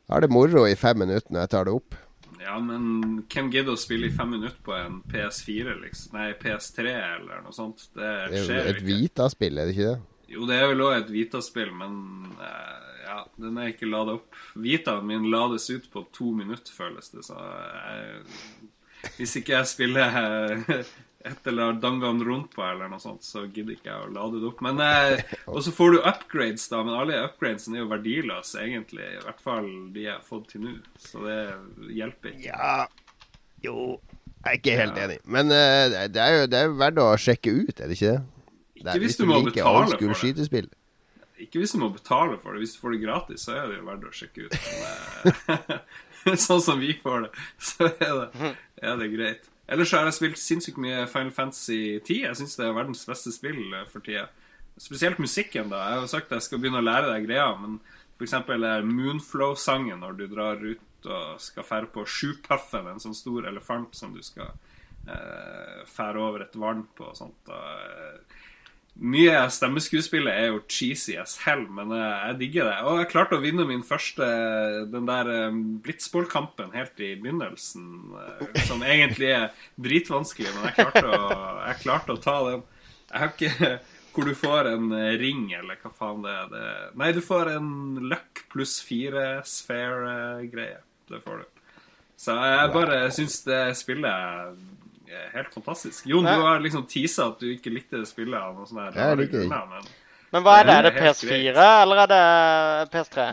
Har 0.08 0.24
det 0.24 0.32
moro 0.32 0.64
i 0.64 0.78
fem 0.80 0.96
minutter 1.04 1.28
når 1.28 1.44
jeg 1.44 1.52
tar 1.52 1.68
det 1.68 1.76
opp. 1.76 2.00
Ja, 2.44 2.56
men 2.60 3.22
hvem 3.32 3.52
gidder 3.52 3.76
å 3.76 3.80
spille 3.80 4.08
i 4.08 4.16
fem 4.16 4.32
minutter 4.36 4.58
på 4.64 4.72
en 4.76 4.98
PS4, 5.12 5.76
liksom? 5.80 6.16
Nei, 6.16 6.32
PS3 6.40 6.88
eller 6.88 7.44
noe 7.44 7.56
sånt? 7.56 7.86
Det 7.96 8.10
skjer 8.32 8.58
jo 8.58 8.64
ikke. 8.64 8.74
Et 8.74 8.82
Vita-spill, 8.88 9.60
er 9.60 9.68
det 9.68 9.76
ikke 9.76 9.92
det? 9.92 10.10
Jo, 10.34 10.48
det 10.48 10.56
er 10.56 10.68
vel 10.72 10.84
òg 10.84 10.96
et 10.98 11.12
Vita-spill, 11.12 11.72
men 11.76 11.96
uh, 12.40 12.92
ja, 13.04 13.18
den 13.40 13.60
er 13.60 13.72
ikke 13.72 13.88
lada 13.88 14.16
opp. 14.18 14.40
Vitaen 14.56 15.08
min 15.08 15.28
lades 15.32 15.68
ut 15.68 15.88
på 15.92 16.04
to 16.16 16.32
minutter, 16.36 16.72
føles 16.72 17.12
det, 17.12 17.24
så 17.28 17.36
jeg 17.36 18.24
hvis 19.18 19.38
ikke 19.40 19.56
jeg 19.56 19.70
spiller 19.70 20.18
eh, 20.20 20.84
et 21.24 21.46
eller 21.48 21.70
annet 21.70 21.80
Danganronpa 21.80 22.66
eller 22.74 22.90
noe 22.92 23.00
sånt, 23.00 23.24
så 23.24 23.46
gidder 23.46 23.78
ikke 23.78 23.88
jeg 23.88 24.08
å 24.08 24.10
lade 24.12 24.40
det 24.42 24.48
opp. 24.50 24.60
Men, 24.64 24.80
eh, 24.84 25.36
og 25.48 25.62
så 25.64 25.72
får 25.72 25.94
du 25.94 25.98
upgrades, 26.02 26.66
da. 26.68 26.82
Men 26.84 26.98
alle 26.98 27.22
upgradesene 27.24 27.78
er 27.78 27.84
jo 27.84 27.92
verdiløse, 27.94 28.60
egentlig. 28.60 29.06
I 29.08 29.22
hvert 29.24 29.40
fall 29.44 29.70
de 29.94 30.04
jeg 30.04 30.12
har 30.12 30.26
fått 30.26 30.50
til 30.52 30.66
nå. 30.66 30.74
Så 31.00 31.24
det 31.24 31.38
hjelper 31.96 32.34
ikke. 32.34 32.50
Ja, 32.50 32.76
jo 33.64 33.98
Jeg 34.44 34.50
er 34.50 34.60
ikke 34.60 34.76
helt 34.76 35.00
ja. 35.00 35.08
enig. 35.08 35.18
Men 35.24 35.48
uh, 35.48 35.96
det, 36.12 36.20
er 36.20 36.34
jo, 36.36 36.46
det 36.52 36.58
er 36.58 36.66
jo 36.68 36.78
verdt 36.82 37.00
å 37.00 37.10
sjekke 37.16 37.54
ut, 37.56 37.78
er 37.80 37.88
det 37.88 37.96
ikke 37.96 38.10
det? 38.12 38.24
Ikke 38.74 38.84
det 38.84 38.92
er, 38.92 39.04
hvis, 39.06 39.16
du 39.16 39.24
må 39.30 39.38
betale 39.46 39.86
for 39.94 40.04
det. 40.04 40.18
Skytespill. 40.20 40.68
Ikke 41.40 41.62
hvis 41.62 41.72
du 41.72 41.80
må 41.80 41.88
betale 41.94 42.36
for 42.42 42.52
det. 42.52 42.66
Hvis 42.66 42.76
du 42.76 42.82
får 42.82 42.98
det 42.98 43.00
gratis, 43.06 43.46
så 43.48 43.56
er 43.56 43.70
det 43.70 43.78
jo 43.78 43.86
verdt 43.88 44.04
å 44.10 44.12
sjekke 44.12 44.44
ut. 44.44 44.58
Men, 46.28 46.36
sånn 46.46 46.62
som 46.64 46.80
vi 46.80 46.92
får 47.00 47.24
det, 47.26 47.30
så 47.70 47.88
er 47.88 48.12
det, 48.20 48.52
er 48.84 49.00
det 49.00 49.12
greit. 49.14 49.50
Ellers 49.64 49.92
har 49.96 50.04
jeg 50.04 50.16
spilt 50.18 50.40
sinnssykt 50.40 50.80
mye 50.80 51.06
Final 51.08 51.32
Fantasy 51.32 51.98
10. 52.02 52.24
Jeg 52.26 52.38
syns 52.40 52.56
det 52.58 52.66
er 52.66 52.76
verdens 52.76 53.04
beste 53.08 53.32
spill 53.32 53.62
eh, 53.72 53.86
for 53.90 54.04
tida. 54.04 54.26
Spesielt 54.80 55.20
musikken, 55.22 55.70
da. 55.70 55.80
Jeg 55.86 55.96
har 55.96 56.04
jo 56.04 56.10
sagt 56.10 56.32
at 56.32 56.40
jeg 56.40 56.48
skal 56.48 56.60
begynne 56.60 56.82
å 56.82 56.84
lære 56.84 57.12
deg 57.12 57.28
greia, 57.28 57.46
men 57.60 57.78
f.eks. 58.18 58.34
Moonflow-sangen 58.88 60.02
når 60.02 60.18
du 60.18 60.26
drar 60.30 60.60
ut 60.60 61.08
og 61.10 61.40
skal 61.42 61.66
fære 61.66 61.90
på 61.94 62.04
Sjupuffen, 62.08 62.88
en 62.88 63.02
sånn 63.02 63.16
stor 63.16 63.46
elefant 63.50 63.94
som 63.96 64.14
du 64.14 64.22
skal 64.24 64.52
eh, 65.08 65.80
fære 65.88 66.20
over 66.20 66.44
et 66.46 66.56
vann 66.60 66.84
på 66.96 67.08
og 67.10 67.18
sånt. 67.18 67.38
Da, 67.48 67.60
eh, 67.84 68.13
mye 68.94 69.32
av 69.40 69.48
stemmeskuespillet 69.50 70.36
er 70.38 70.52
jo 70.52 70.60
cheesy 70.70 71.16
as 71.18 71.34
hell, 71.42 71.64
men 71.66 71.90
jeg 71.98 72.36
digger 72.38 72.68
det. 72.68 72.76
Og 72.86 73.00
jeg 73.00 73.08
klarte 73.10 73.38
å 73.38 73.42
vinne 73.42 73.66
min 73.66 73.82
første 73.86 74.28
den 74.92 75.08
der 75.08 75.30
um, 75.48 75.58
blitzballkampen 75.82 76.70
helt 76.76 77.02
i 77.02 77.14
begynnelsen, 77.18 77.88
uh, 78.14 78.60
som 78.68 78.84
egentlig 78.86 79.32
er 79.34 79.66
dritvanskelig, 79.82 80.52
men 80.54 80.68
jeg 80.70 80.78
klarte 80.78 81.04
å, 81.10 81.32
jeg 81.64 81.80
klarte 81.82 82.14
å 82.14 82.22
ta 82.22 82.36
den. 82.50 82.62
Jeg 83.10 83.22
har 83.24 83.34
ikke 83.34 83.72
hvor 84.14 84.30
du 84.30 84.36
får 84.38 84.70
en 84.70 84.86
uh, 84.94 85.10
ring, 85.18 85.48
eller 85.58 85.80
hva 85.82 85.90
faen 85.98 86.22
det 86.22 86.36
er. 86.36 86.54
Det, 86.54 86.70
nei, 87.02 87.10
du 87.16 87.20
får 87.24 87.50
en 87.56 87.74
luck 88.14 88.44
pluss 88.54 88.78
fire 88.86 89.42
sphere-greie. 89.50 90.78
Det 91.10 91.18
får 91.26 91.42
du. 91.42 91.50
Så 92.24 92.38
jeg 92.38 92.70
bare 92.78 93.02
syns 93.12 93.42
det 93.42 93.60
spillet 93.76 94.54
helt 95.34 95.54
fantastisk. 95.54 96.06
Jon, 96.08 96.26
du 96.26 96.46
har 96.46 96.62
liksom 96.62 96.86
teasa 96.90 97.28
at 97.32 97.42
du 97.42 97.48
ikke 97.52 97.72
likte 97.74 98.00
det 98.00 98.08
spillet. 98.10 98.36
av 98.38 98.54
noe 98.56 98.68
sånt 98.68 98.80
der, 98.82 98.98
jeg 99.00 99.20
liker 99.22 99.44
det 99.44 99.60
men, 99.74 99.90
men 100.34 100.46
hva 100.46 100.58
er 100.60 100.68
det? 100.68 100.76
Er 100.76 100.88
det 100.88 100.94
PS4, 100.98 101.66
eller 101.82 102.02
er 102.04 102.12
det 102.12 102.22
PS3? 102.94 103.28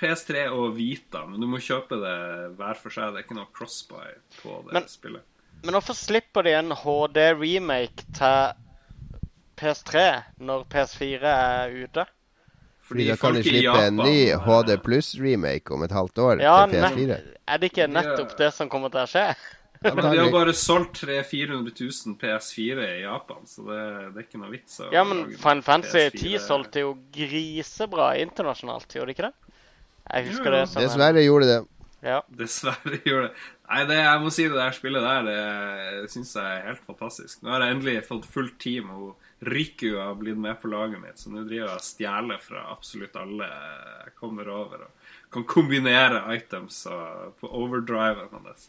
PS3 0.00 0.48
og 0.50 0.74
Vita, 0.74 1.22
men 1.28 1.38
du 1.40 1.46
må 1.48 1.60
kjøpe 1.62 2.00
det 2.02 2.16
hver 2.58 2.80
for 2.80 2.94
seg. 2.94 3.14
Det 3.14 3.22
er 3.22 3.26
ikke 3.28 3.38
noe 3.38 3.52
crossbuy 3.54 4.10
på 4.40 4.58
det 4.66 4.74
men, 4.74 4.90
spillet. 4.90 5.26
Men 5.64 5.78
hvorfor 5.78 5.96
slipper 5.96 6.44
de 6.44 6.56
en 6.58 6.74
HD-remake 6.76 8.08
til 8.18 8.58
PS3 9.60 10.04
når 10.44 10.66
PS4 10.74 11.22
er 11.30 11.78
ute? 11.84 12.06
Fordi 12.84 13.06
da 13.08 13.16
kan 13.16 13.38
de 13.38 13.42
slippe 13.46 13.80
en 13.86 13.96
ny 14.02 14.18
HD 14.44 14.74
pluss-remake 14.84 15.72
om 15.72 15.86
et 15.86 15.94
halvt 15.94 16.18
år 16.20 16.42
ja, 16.44 16.56
til 16.68 16.82
PS4. 16.82 17.20
Er 17.48 17.60
det 17.60 17.70
ikke 17.70 17.86
nettopp 17.88 18.34
det 18.38 18.50
som 18.56 18.68
kommer 18.72 18.92
til 18.92 19.06
å 19.06 19.08
skje? 19.08 19.28
Ja, 19.84 19.92
men 19.94 20.06
de 20.06 20.18
har 20.18 20.30
bare 20.32 20.54
solgt 20.56 21.02
300 21.02 21.28
000-400 21.28 21.72
000 22.06 22.16
PS4 22.20 22.84
i 22.88 23.02
Japan, 23.02 23.42
så 23.48 23.66
det, 23.68 23.80
det 24.14 24.22
er 24.22 24.26
ikke 24.26 24.40
noe 24.40 24.52
vits. 24.54 24.78
Ja, 24.94 25.02
men 25.04 25.26
Final 25.36 25.60
Fantasy 25.66 26.06
10 26.14 26.38
solgte 26.40 26.86
jo 26.86 26.94
grisebra 27.12 28.14
internasjonalt, 28.22 28.88
gjorde 28.96 29.12
de 29.12 29.16
ikke 29.18 29.28
det? 29.28 29.58
Jeg 30.04 30.28
husker 30.30 30.48
jo, 30.48 30.54
det 30.56 30.62
som 30.72 30.84
Dessverre 30.84 31.20
en... 31.20 31.26
gjorde 31.26 31.50
det. 31.50 31.58
Ja. 32.04 32.22
Dessverre 32.40 33.00
gjorde 33.04 33.28
det. 33.28 33.44
Nei, 33.64 33.82
det, 33.88 33.98
jeg 34.00 34.22
må 34.24 34.32
si 34.36 34.46
det 34.48 34.58
der 34.60 34.74
spillet 34.76 35.04
der, 35.04 35.28
det 35.28 36.08
syns 36.12 36.34
jeg 36.36 36.56
er 36.56 36.66
helt 36.70 36.88
fantastisk. 36.88 37.44
Nå 37.44 37.52
har 37.52 37.64
jeg 37.64 37.76
endelig 37.76 37.94
fått 38.08 38.28
fullt 38.28 38.56
team, 38.60 38.90
og 38.92 39.48
Riku 39.48 39.98
har 39.98 40.16
blitt 40.20 40.40
med 40.40 40.56
på 40.60 40.72
laget 40.72 41.00
mitt, 41.00 41.20
så 41.20 41.32
nå 41.32 41.44
driver 41.44 41.70
jeg 41.74 41.76
og 41.76 41.84
stjeler 41.84 42.40
fra 42.40 42.64
absolutt 42.72 43.16
alle 43.20 43.48
jeg 43.48 44.16
kommer 44.20 44.48
over, 44.52 44.88
og 44.88 45.12
kan 45.34 45.44
kombinere 45.48 46.24
items 46.36 46.84
på 47.40 47.52
overdriven 47.52 48.32
hans. 48.32 48.68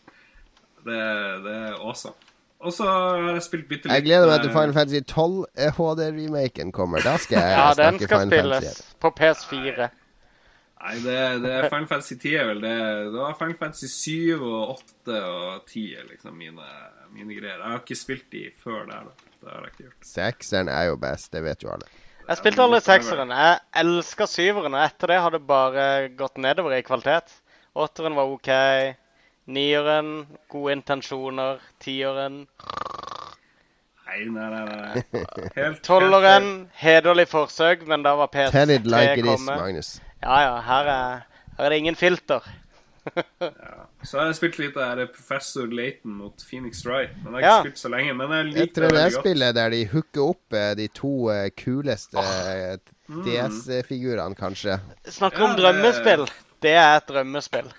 Det, 0.85 1.01
det 1.45 1.57
er 1.69 1.75
awesome. 1.79 2.15
Og 2.65 2.73
så 2.73 2.85
har 2.87 3.35
jeg 3.35 3.43
spilt 3.45 3.67
bitte 3.69 3.89
litt 3.89 3.99
Jeg 3.99 4.05
gleder 4.07 4.29
meg 4.31 4.45
til 4.45 4.53
Final 4.53 4.73
Fantasy 4.73 5.01
12 5.03 5.75
HD-remaken 5.77 6.71
kommer. 6.73 7.03
Da 7.05 7.17
skal 7.21 7.41
jeg 7.41 7.53
ja, 7.59 7.67
snakke 7.77 8.09
Final 8.09 8.33
Fantasy. 8.33 8.41
Ja, 8.41 8.49
den 8.49 8.63
skal 8.63 8.71
spilles 8.71 8.95
på 9.03 9.11
PS4. 9.19 9.89
Nei, 10.85 10.95
det, 11.01 11.19
det, 11.41 11.51
er 11.51 11.67
Final 11.71 11.87
Fantasy 11.89 12.15
10 12.21 12.33
er 12.37 12.49
vel 12.51 12.63
det. 12.63 12.73
Det 13.13 13.19
var 13.19 13.37
Final 13.39 13.59
Fantasy 13.61 13.89
7 13.89 14.41
og 14.45 14.75
8 14.77 15.21
og 15.25 15.69
10 15.71 15.85
liksom 16.11 16.35
mine, 16.37 16.71
mine 17.13 17.37
greier. 17.37 17.61
Jeg 17.61 17.71
har 17.73 17.81
ikke 17.81 17.97
spilt 17.97 18.27
de 18.33 18.43
før 18.63 18.83
der. 18.89 19.07
da. 19.09 19.31
Det 19.41 19.53
har 19.53 19.61
jeg 19.61 19.73
ikke 19.73 19.87
gjort. 19.87 20.09
Sekseren 20.09 20.69
er 20.73 20.89
jo 20.89 20.99
best, 21.01 21.31
det 21.33 21.45
vet 21.45 21.65
jo 21.65 21.71
alle. 21.73 21.89
Jeg 22.25 22.39
spilte 22.41 22.63
aldri 22.65 22.81
sekseren. 22.81 23.33
Jeg 23.37 23.57
elska 23.81 24.25
syveren, 24.29 24.73
og 24.73 24.85
etter 24.87 25.13
det 25.13 25.17
har 25.21 25.33
det 25.33 25.41
bare 25.45 25.87
gått 26.17 26.39
nedover 26.41 26.73
i 26.73 26.85
kvalitet. 26.85 27.33
Åtteren 27.77 28.17
var 28.17 28.31
OK. 28.33 28.49
Nieren, 29.45 30.25
gode 30.49 30.73
intensjoner. 30.79 31.61
Tieren 31.79 32.45
Nei, 34.15 34.25
nei, 34.29 34.65
nei. 34.65 35.03
Helt, 35.57 35.81
Tolveren, 35.83 36.67
hederlig 36.79 37.27
forsøk, 37.27 37.83
men 37.89 38.05
da 38.05 38.15
var 38.19 38.29
PS3 38.31 38.51
Tell 38.53 38.75
it 38.75 38.85
like 38.87 39.17
it 39.19 39.25
is, 39.27 39.41
Magnus. 39.47 39.89
Ja, 40.21 40.37
ja. 40.45 40.53
Her 40.63 40.91
er, 40.91 41.25
her 41.57 41.65
er 41.65 41.73
det 41.73 41.79
ingen 41.83 41.97
filter. 41.99 42.45
ja. 43.41 43.87
Så 44.05 44.19
har 44.19 44.29
jeg 44.29 44.37
spilt 44.37 44.59
litt 44.61 44.77
av 44.79 45.01
Professor 45.13 45.67
Laton 45.67 46.19
mot 46.21 46.45
Phoenix 46.45 46.85
Wright. 46.85 47.13
Men 47.23 47.39
jeg 47.39 47.49
har 47.49 47.65
ikke 47.65 47.73
spilt 47.73 47.81
så 47.83 47.91
lenge. 47.91 48.13
Men 48.21 48.33
jeg 48.37 48.51
liker 48.51 48.85
det 48.85 48.91
veldig 48.93 49.15
godt. 49.17 49.25
spillet 49.25 49.57
der 49.57 49.73
de 49.73 49.81
hooker 49.91 50.25
opp 50.25 50.57
eh, 50.57 50.71
de 50.79 50.87
to 51.01 51.13
eh, 51.33 51.47
kuleste 51.57 52.21
oh. 52.21 53.23
DS-figurene, 53.25 54.37
kanskje. 54.37 54.77
Snakker 55.17 55.49
om 55.49 55.57
drømmespill. 55.59 56.29
Det 56.63 56.77
er 56.77 57.01
et 57.01 57.09
drømmespill. 57.09 57.73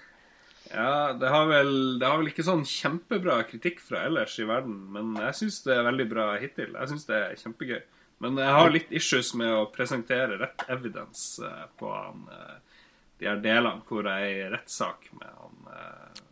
Ja, 0.73 1.13
det 1.13 1.29
har, 1.31 1.47
vel, 1.47 1.99
det 2.01 2.09
har 2.09 2.19
vel 2.21 2.31
ikke 2.31 2.45
sånn 2.47 2.65
kjempebra 2.67 3.39
kritikk 3.47 3.79
fra 3.85 4.03
ellers 4.09 4.35
i 4.43 4.47
verden, 4.49 4.79
men 4.95 5.15
jeg 5.29 5.39
syns 5.41 5.61
det 5.67 5.77
er 5.77 5.87
veldig 5.87 6.07
bra 6.11 6.27
hittil. 6.43 6.73
Jeg 6.75 6.91
syns 6.91 7.07
det 7.09 7.21
er 7.21 7.39
kjempegøy. 7.43 7.83
Men 8.25 8.39
jeg 8.41 8.53
har 8.57 8.73
litt 8.73 8.93
issues 8.97 9.35
med 9.37 9.53
å 9.53 9.67
presentere 9.73 10.39
rett 10.41 10.65
evidence 10.73 11.45
eh, 11.45 11.67
på 11.77 11.91
han, 11.93 12.25
eh, 12.33 12.83
de 13.21 13.29
her 13.29 13.43
delene 13.45 13.85
hvor 13.89 14.09
jeg 14.09 14.31
er 14.31 14.47
i 14.47 14.53
rettssak 14.55 15.11
med 15.19 15.29
han 15.29 15.73
eh, 15.75 16.23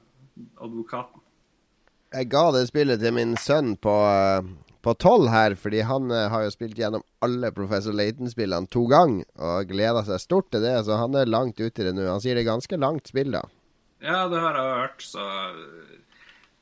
advokaten. 0.65 1.21
Jeg 2.15 2.31
ga 2.33 2.45
det 2.55 2.69
spillet 2.71 3.03
til 3.03 3.17
min 3.17 3.35
sønn 3.41 3.75
på 3.77 3.97
på 4.85 4.93
tolv 5.01 5.31
her, 5.33 5.55
fordi 5.57 5.79
han 5.89 6.11
har 6.13 6.43
jo 6.45 6.51
spilt 6.53 6.77
gjennom 6.77 7.01
alle 7.25 7.49
Professor 7.57 7.95
Laton-spillene 7.97 8.69
to 8.69 8.83
ganger 8.91 9.25
og 9.41 9.71
gleder 9.71 10.05
seg 10.05 10.21
stort 10.21 10.51
til 10.53 10.61
det, 10.61 10.75
så 10.85 10.99
han 11.01 11.17
er 11.17 11.31
langt 11.33 11.57
ute 11.57 11.81
i 11.81 11.87
det 11.87 11.95
nå. 11.97 12.05
Han 12.05 12.21
sier 12.21 12.37
det 12.37 12.43
er 12.43 12.51
ganske 12.51 12.77
langt 12.77 13.09
spill, 13.09 13.33
da. 13.33 13.41
Ja, 14.05 14.25
det 14.29 14.41
har 14.43 14.59
jeg 14.59 14.79
hørt, 14.79 15.05
så 15.05 15.27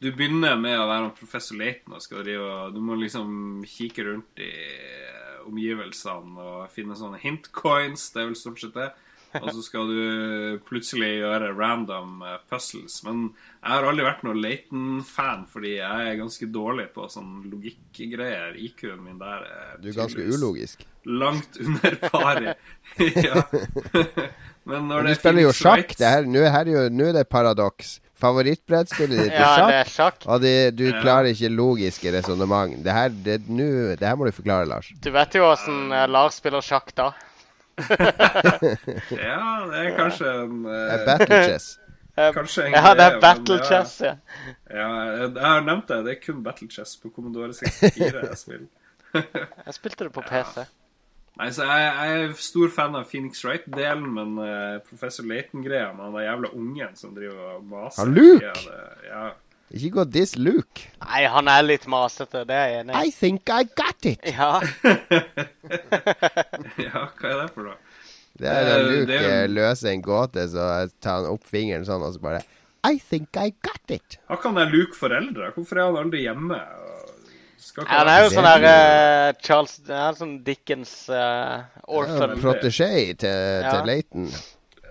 Du 0.03 0.11
begynner 0.11 0.59
med 0.59 0.79
å 0.79 0.89
være 0.91 1.15
professor 1.19 1.59
Leiten 1.59 1.95
og 1.95 2.03
skal 2.03 2.23
drive 2.23 2.47
og 2.47 2.75
Du 2.77 2.81
må 2.83 2.99
liksom 2.99 3.65
kikke 3.67 4.07
rundt 4.09 4.43
i 4.43 4.53
omgivelsene 5.43 6.39
og 6.39 6.69
finne 6.71 6.95
sånne 6.95 7.19
hintcoins, 7.19 8.13
det 8.15 8.23
er 8.23 8.29
vel 8.31 8.39
stort 8.39 8.63
sett 8.63 8.77
det. 8.79 8.93
Og 9.41 9.49
så 9.57 9.63
skal 9.65 9.89
du 9.89 10.61
plutselig 10.69 11.09
gjøre 11.23 11.53
random 11.57 12.21
eh, 12.27 12.39
puzzles. 12.51 12.99
Men 13.07 13.23
jeg 13.31 13.71
har 13.73 13.87
aldri 13.89 14.05
vært 14.05 14.25
noen 14.27 14.43
Leiten-fan, 14.45 15.47
fordi 15.53 15.77
jeg 15.79 16.09
er 16.11 16.19
ganske 16.21 16.49
dårlig 16.53 16.89
på 16.93 17.07
sånn 17.13 17.47
logikkgreier. 17.49 18.59
IQ-en 18.61 19.01
min 19.07 19.21
der 19.23 19.47
er 19.49 19.81
Du 19.81 19.89
er 19.89 20.01
ganske 20.03 20.27
ulogisk. 20.29 20.85
Langt 21.09 21.57
under 21.63 21.97
pari. 22.13 22.53
ja. 23.27 23.47
Men 24.69 24.87
når 24.89 25.03
Men 25.03 25.11
du 25.11 25.19
spiller 25.19 25.47
jo 25.49 25.53
sjakk. 25.57 25.95
Nå 25.99 26.45
er, 26.47 26.71
er 26.71 27.13
det 27.19 27.27
paradoks. 27.31 27.99
Favorittbrettspillet 28.23 29.19
ditt 29.19 29.35
er 29.35 29.43
sjakk, 29.43 29.73
ja, 29.73 29.83
sjakk. 29.91 30.25
og 30.31 30.45
det, 30.45 30.55
du 30.79 30.85
ja. 30.87 31.01
klarer 31.03 31.33
ikke 31.33 31.51
logiske 31.51 32.13
resonnement. 32.15 32.77
Det, 32.85 32.95
det, 33.27 33.41
det, 33.49 34.07
her 34.07 34.15
må 34.15 34.29
du 34.29 34.35
forklare, 34.37 34.69
Lars. 34.71 34.93
Du 35.03 35.11
vet 35.11 35.35
jo 35.35 35.49
åssen 35.49 35.91
uh, 35.91 36.05
Lars 36.07 36.39
spiller 36.39 36.63
sjakk 36.63 36.95
da. 36.95 37.11
ja, 37.83 39.41
det 39.73 39.81
er 39.81 39.95
kanskje 39.97 40.35
en 40.45 40.59
uh, 40.69 41.07
Battle 41.09 41.41
chess. 41.49 41.73
Kanskje 42.13 42.67
en 42.67 42.75
ja, 42.77 42.91
det 42.93 43.05
er 43.07 43.15
battle 43.23 43.57
ja, 43.57 43.65
chess, 43.65 43.95
ja. 44.05 44.11
ja. 44.69 44.89
Jeg 45.17 45.31
har 45.41 45.63
nevnt 45.65 45.89
det. 45.89 46.03
Det 46.05 46.13
er 46.13 46.19
kun 46.21 46.43
battle 46.45 46.69
chess 46.69 46.99
på 47.01 47.09
Commodore 47.09 47.55
64 47.57 48.21
jeg 48.21 48.37
spiller. 48.37 48.69
jeg 49.17 49.75
spilte 49.79 50.05
det 50.05 50.13
på 50.13 50.25
PC. 50.29 50.67
Nei, 51.41 51.49
så 51.57 51.65
jeg, 51.65 51.85
jeg, 51.89 52.17
er 52.25 52.33
stor 52.45 52.73
fan 52.75 52.97
av 52.99 53.07
Phoenix 53.09 53.41
Wright-delen, 53.47 54.11
men 54.19 54.35
uh, 54.37 54.83
professor 54.85 55.25
Layton-greia 55.25 55.95
med 55.97 56.11
han 56.11 56.27
jævla 56.27 56.51
ungen 56.59 56.99
som 56.99 57.15
driver 57.17 57.55
og 57.55 57.65
maser 57.71 58.03
Han 58.05 58.13
Luke! 58.19 58.53
Ja. 59.09 59.31
Ikke 59.73 59.91
gå 59.97 60.05
diss 60.13 60.35
Luke. 60.37 60.91
Nei, 61.01 61.23
han 61.33 61.49
er 61.49 61.65
litt 61.65 61.87
masete, 61.89 62.43
det 62.49 62.59
er 62.59 62.69
jeg 62.69 62.83
enig 62.83 62.93
i. 62.93 63.09
I 63.09 63.15
think 63.17 63.49
I 63.49 63.65
got 63.65 64.09
it! 64.11 64.21
Ja. 64.29 64.61
ja, 66.87 67.07
hva 67.17 67.31
er 67.31 67.39
det 67.41 67.49
for 67.55 67.71
noe? 67.71 67.79
Det 68.37 68.49
er 68.53 68.69
da 68.69 68.77
Luke 68.85 69.09
det 69.09 69.23
er... 69.31 69.49
løser 69.49 69.95
en 69.95 70.05
gåte, 70.05 70.45
så 70.53 70.69
tar 71.01 71.23
han 71.23 71.31
opp 71.33 71.49
fingeren 71.49 71.89
sånn, 71.89 72.05
og 72.05 72.13
så 72.13 72.21
bare 72.21 72.45
I 72.85 72.99
think 72.99 73.41
I 73.41 73.55
got 73.65 73.95
it. 73.95 74.19
Har 74.29 74.37
ikke 74.37 74.53
han 74.53 74.61
der 74.61 74.73
Luke 74.75 74.99
foreldre? 74.99 75.53
Hvorfor 75.57 75.81
er 75.81 75.89
han 75.89 76.01
aldri 76.05 76.27
hjemme? 76.27 76.61
Ja, 77.77 77.85
han 77.91 78.11
er 78.11 78.25
jo 78.25 78.33
sånn 78.35 78.49
der 78.49 78.65
uh, 78.67 79.29
Charles 79.45 79.77
Det 79.87 79.95
er 79.99 80.19
sånn 80.19 80.35
Dickens 80.47 80.95
uh, 81.13 81.63
orphan. 81.87 82.35
Ja, 82.35 82.41
Protégé 82.43 82.91
til, 83.15 83.31
ja. 83.31 83.71
til 83.71 83.89
Leighton. 83.91 84.29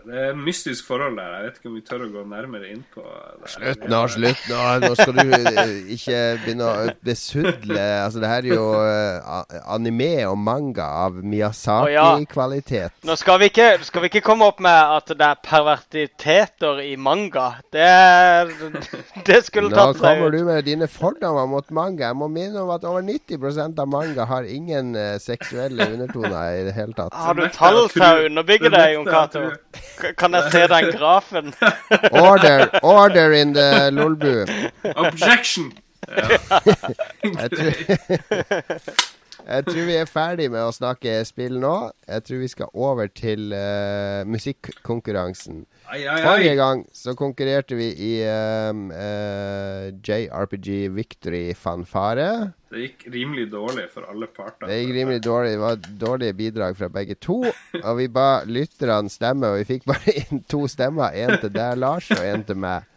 Det 0.06 0.18
er 0.18 0.32
en 0.34 0.42
mystisk 0.42 0.88
forhold 0.88 1.18
der. 1.18 1.34
Jeg 1.36 1.44
vet 1.46 1.58
ikke 1.60 1.70
om 1.70 1.76
vi 1.78 1.82
tør 1.86 2.04
å 2.06 2.10
gå 2.10 2.24
nærmere 2.30 2.70
inn 2.72 2.82
på 2.94 3.04
det. 3.04 3.50
Slutt 3.54 3.84
nå, 3.92 4.00
slutt 4.10 4.46
nå. 4.50 4.62
Nå 4.82 4.90
skal 4.98 5.20
du 5.20 5.34
eh, 5.38 5.74
ikke 5.96 6.22
begynne 6.42 6.68
å 6.68 6.94
besudle 7.06 7.86
Altså, 8.02 8.22
det 8.24 8.32
her 8.32 8.48
er 8.48 8.56
jo 8.56 8.66
uh, 8.82 9.60
anime 9.76 10.10
og 10.30 10.38
manga 10.42 10.88
av 11.06 11.20
Miyazaki-kvalitet. 11.22 12.98
Nå 13.08 13.18
skal 13.20 13.42
vi, 13.42 13.52
ikke, 13.52 13.68
skal 13.86 14.06
vi 14.06 14.12
ikke 14.12 14.24
komme 14.26 14.48
opp 14.50 14.62
med 14.64 14.96
at 14.98 15.14
det 15.18 15.28
er 15.28 15.42
pervertiteter 15.46 16.82
i 16.86 16.96
manga. 16.98 17.48
Det, 17.74 17.88
det 19.28 19.42
skulle 19.48 19.70
tatt 19.74 20.00
seg 20.00 20.02
ut. 20.02 20.02
Nå 20.02 20.08
kommer 20.08 20.36
du 20.36 20.42
med 20.50 20.66
dine 20.70 20.90
fordommer 20.92 21.50
mot 21.52 21.70
manga. 21.70 22.08
Jeg 22.10 22.18
må 22.18 22.32
minne 22.32 22.66
om 22.66 22.74
at 22.74 22.86
over 22.90 23.06
90% 23.06 23.82
av 23.82 23.92
manga 23.92 24.26
har 24.30 24.50
ingen 24.50 24.96
uh, 24.98 25.16
seksuelle 25.22 25.92
undertoner 25.94 26.62
i 26.62 26.66
det 26.70 26.76
hele 26.78 26.98
tatt. 26.98 27.14
Har 27.14 27.38
du 27.38 27.46
tall 27.54 27.84
til 27.94 28.08
å 28.08 28.28
underbygge 28.32 28.74
det, 28.74 28.86
Jon 28.96 29.10
Cato? 29.10 29.48
Kan 30.18 30.34
jeg 30.34 30.52
se 30.52 30.68
den 30.68 30.92
grafen? 30.98 31.54
order, 32.30 32.80
order 32.84 33.32
in 33.32 33.54
the 33.54 33.90
Lolbu. 33.92 34.46
Objection! 34.96 35.74
Ja. 36.08 37.48
jeg, 39.52 39.66
tror, 39.68 39.82
vi 39.88 39.96
er 40.00 40.08
ferdig 40.10 40.48
med 40.54 40.64
å 40.64 40.72
snakke 40.76 41.20
spill 41.28 41.58
nå. 41.62 41.76
Jeg 42.08 42.24
tror 42.28 42.40
vi 42.42 42.50
skal 42.52 42.72
over 42.74 43.12
til 43.12 43.52
uh, 43.54 44.24
musikkonkurransen. 44.30 45.66
Forrige 45.92 46.56
gang 46.60 46.84
så 46.96 47.14
konkurrerte 47.20 47.76
vi 47.76 47.90
i 47.92 48.12
um, 48.72 48.88
uh, 48.96 49.92
JRPG 50.00 50.90
Victory 50.96 51.44
Fanfare. 51.58 52.54
Det 52.72 52.86
gikk 52.86 53.08
rimelig 53.12 53.50
dårlig 53.52 53.88
for 53.92 54.08
alle 54.08 54.30
parter. 54.32 54.70
Det 54.70 54.80
gikk 54.80 54.94
rimelig 55.02 55.24
dårlig. 55.26 55.56
Det 55.56 55.64
var 55.66 55.82
dårlige 56.06 56.38
bidrag 56.40 56.78
fra 56.80 56.92
begge 56.92 57.20
to. 57.20 57.42
Og 57.82 57.94
vi 58.00 58.08
ba 58.12 58.30
lytterne 58.48 59.12
stemme, 59.12 59.52
og 59.52 59.62
vi 59.62 59.70
fikk 59.76 59.90
bare 59.92 60.16
inn 60.24 60.46
to 60.52 60.64
stemmer. 60.72 61.12
Én 61.12 61.36
til 61.42 61.52
deg, 61.52 61.76
Lars, 61.82 62.08
og 62.16 62.24
én 62.24 62.48
til 62.48 62.62
meg. 62.64 62.88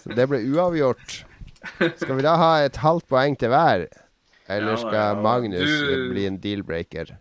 Så 0.00 0.16
det 0.16 0.30
ble 0.30 0.40
uavgjort. 0.48 1.20
Skal 2.00 2.16
vi 2.16 2.24
da 2.24 2.38
ha 2.40 2.52
et 2.64 2.80
halvt 2.80 3.10
poeng 3.12 3.36
til 3.36 3.52
hver? 3.52 3.84
Eller 4.50 4.78
skal 4.80 5.20
Magnus 5.22 5.70
du... 5.70 6.08
bli 6.10 6.26
en 6.26 6.38
deal-breaker? 6.42 7.14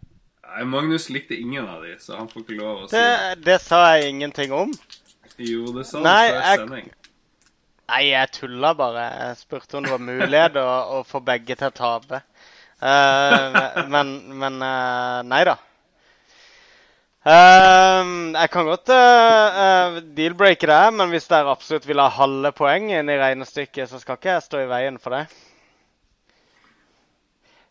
Nei, 0.49 0.63
Magnus 0.65 1.09
likte 1.13 1.37
ingen 1.37 1.67
av 1.69 1.83
de, 1.85 1.93
så 2.01 2.17
han 2.17 2.29
får 2.31 2.41
ikke 2.41 2.57
lov 2.57 2.85
å 2.85 2.87
si 2.89 2.97
det. 2.97 3.35
Det 3.45 3.59
sa 3.61 3.83
jeg 3.93 4.15
ingenting 4.15 4.55
om. 4.55 4.71
Jo, 5.37 5.69
det 5.75 5.85
sa 5.87 6.01
du 6.01 6.09
før 6.09 6.39
sending. 6.47 6.89
Nei, 7.89 8.03
jeg 8.11 8.31
tulla 8.35 8.73
bare. 8.77 9.05
Jeg 9.21 9.37
spurte 9.43 9.77
om 9.77 9.85
det 9.85 9.93
var 9.93 10.01
mulighet 10.03 10.57
å, 10.61 10.67
å 10.97 11.01
få 11.07 11.21
begge 11.25 11.57
til 11.57 11.69
å 11.69 11.75
tape. 11.77 12.21
Uh, 12.79 13.85
men, 13.93 14.13
men 14.39 14.61
uh, 14.63 15.19
nei 15.27 15.41
da. 15.47 15.57
Uh, 17.27 18.31
jeg 18.33 18.51
kan 18.53 18.69
godt 18.69 18.93
uh, 18.93 19.99
deal-breake 20.17 20.69
det, 20.69 20.81
men 20.95 21.11
hvis 21.13 21.27
dere 21.29 21.51
absolutt 21.51 21.85
vil 21.89 22.01
ha 22.01 22.07
halve 22.15 22.53
poeng 22.57 22.89
inn 22.93 23.11
i 23.11 23.19
regnestykket, 23.19 23.89
så 23.91 24.01
skal 24.01 24.17
ikke 24.17 24.33
jeg 24.35 24.45
stå 24.47 24.63
i 24.63 24.69
veien 24.69 24.97
for 25.01 25.17
det. 25.17 25.25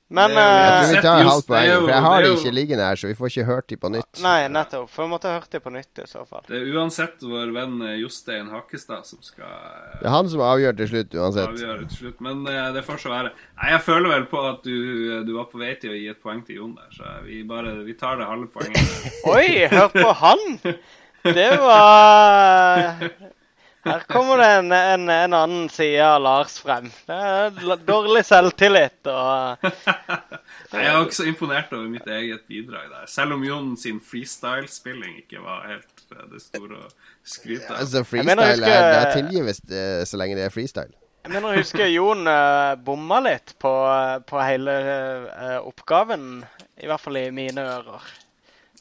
Men 0.08 0.32
det, 0.32 0.40
Jeg 0.40 0.68
tror 0.72 0.88
vi 0.88 0.96
eh, 0.96 1.02
tar 1.04 1.26
halvt 1.28 1.46
for 1.48 1.90
jeg 1.92 2.00
har 2.04 2.22
det 2.24 2.30
ikke 2.32 2.52
liggende 2.56 2.84
her, 2.88 2.96
så 2.96 3.10
vi 3.10 3.16
får 3.18 3.32
ikke 3.32 3.44
hørt 3.44 3.66
de 3.68 3.76
på 3.76 3.90
nytt. 3.92 4.20
Nei, 4.24 4.38
nettopp. 4.48 4.86
For 4.88 5.04
vi 5.04 5.12
måtte 5.12 5.34
hørt 5.34 5.52
de 5.52 5.60
på 5.60 5.72
nytt 5.74 6.00
i 6.00 6.06
så 6.08 6.22
fall. 6.24 6.46
Det 6.48 6.56
er 6.56 6.70
uansett 6.72 7.26
vår 7.28 7.52
venn 7.52 7.76
eh, 7.84 7.98
Jostein 8.00 8.48
Hakkestad 8.54 9.04
som 9.04 9.20
skal 9.24 9.52
Det 9.98 10.08
er 10.08 10.14
han 10.14 10.30
som 10.32 10.44
avgjør 10.48 10.78
til 10.80 10.90
slutt, 10.94 11.18
uansett. 11.20 11.52
Avgjør 11.52 11.84
til 11.84 12.00
slutt, 12.00 12.22
Men 12.24 12.40
uh, 12.48 12.70
det 12.72 12.86
får 12.88 13.02
så 13.04 13.12
være. 13.12 13.34
Nei, 13.60 13.72
jeg 13.74 13.84
føler 13.84 14.14
vel 14.14 14.28
på 14.32 14.44
at 14.48 14.64
du, 14.64 14.78
du, 15.28 15.34
var 15.36 15.50
på 15.52 15.60
vei 15.60 15.74
til 15.82 15.92
å 15.92 15.98
gi 15.98 16.08
et 16.08 16.22
poeng 16.24 16.40
til 16.46 16.62
Jon 16.62 16.76
der, 16.78 16.88
så 16.96 17.18
vi 17.28 17.42
bare 17.48 17.76
Vi 17.84 17.98
tar 18.00 18.16
det 18.16 18.30
halve 18.30 18.48
poenget. 18.54 19.10
Oi, 19.36 19.68
hør 19.68 19.92
på 19.92 20.14
han! 20.24 20.46
Det 21.28 21.50
var 21.60 23.36
her 23.84 24.00
kommer 24.10 24.40
det 24.40 24.46
en, 24.46 24.72
en, 24.72 25.08
en, 25.08 25.34
annen 25.34 25.68
side 25.72 26.02
av 26.02 26.22
Lars 26.22 26.58
frem. 26.60 26.90
Det 27.06 27.14
er 27.14 27.82
dårlig 27.86 28.24
selvtillit 28.26 29.10
og 29.12 29.68
Jeg 30.72 30.84
er 30.84 30.98
også 30.98 31.24
imponert 31.30 31.72
over 31.72 31.86
mitt 31.88 32.06
eget 32.12 32.44
bidrag 32.50 32.90
der. 32.90 33.06
Selv 33.08 33.38
om 33.38 33.44
Jon 33.46 33.70
sin 33.80 34.00
freestyle-spilling 34.04 35.22
ikke 35.22 35.40
var 35.40 35.64
helt 35.70 36.02
eh, 36.12 36.24
det 36.32 36.42
store 36.44 36.82
å 36.82 36.88
skryte 37.24 37.70
av. 37.70 37.78
Altså, 37.84 38.02
freestyle 38.04 38.48
huske, 38.50 38.72
er, 38.72 38.88
det 38.92 38.98
er 38.98 39.12
tilgives 39.14 39.62
eh, 39.70 40.02
så 40.10 40.20
lenge 40.20 40.36
det 40.36 40.48
er 40.48 40.52
freestyle. 40.52 40.92
Jeg 41.24 41.34
mener 41.34 41.50
å 41.50 41.60
huske 41.60 41.86
Jon 41.92 42.28
uh, 42.28 42.74
bomma 42.80 43.18
litt 43.24 43.54
på, 43.60 43.72
på 44.28 44.42
hele 44.44 44.74
uh, 45.28 45.58
oppgaven. 45.68 46.42
I 46.78 46.90
hvert 46.90 47.02
fall 47.02 47.18
i 47.20 47.26
mine 47.34 47.64
ører. 47.64 48.04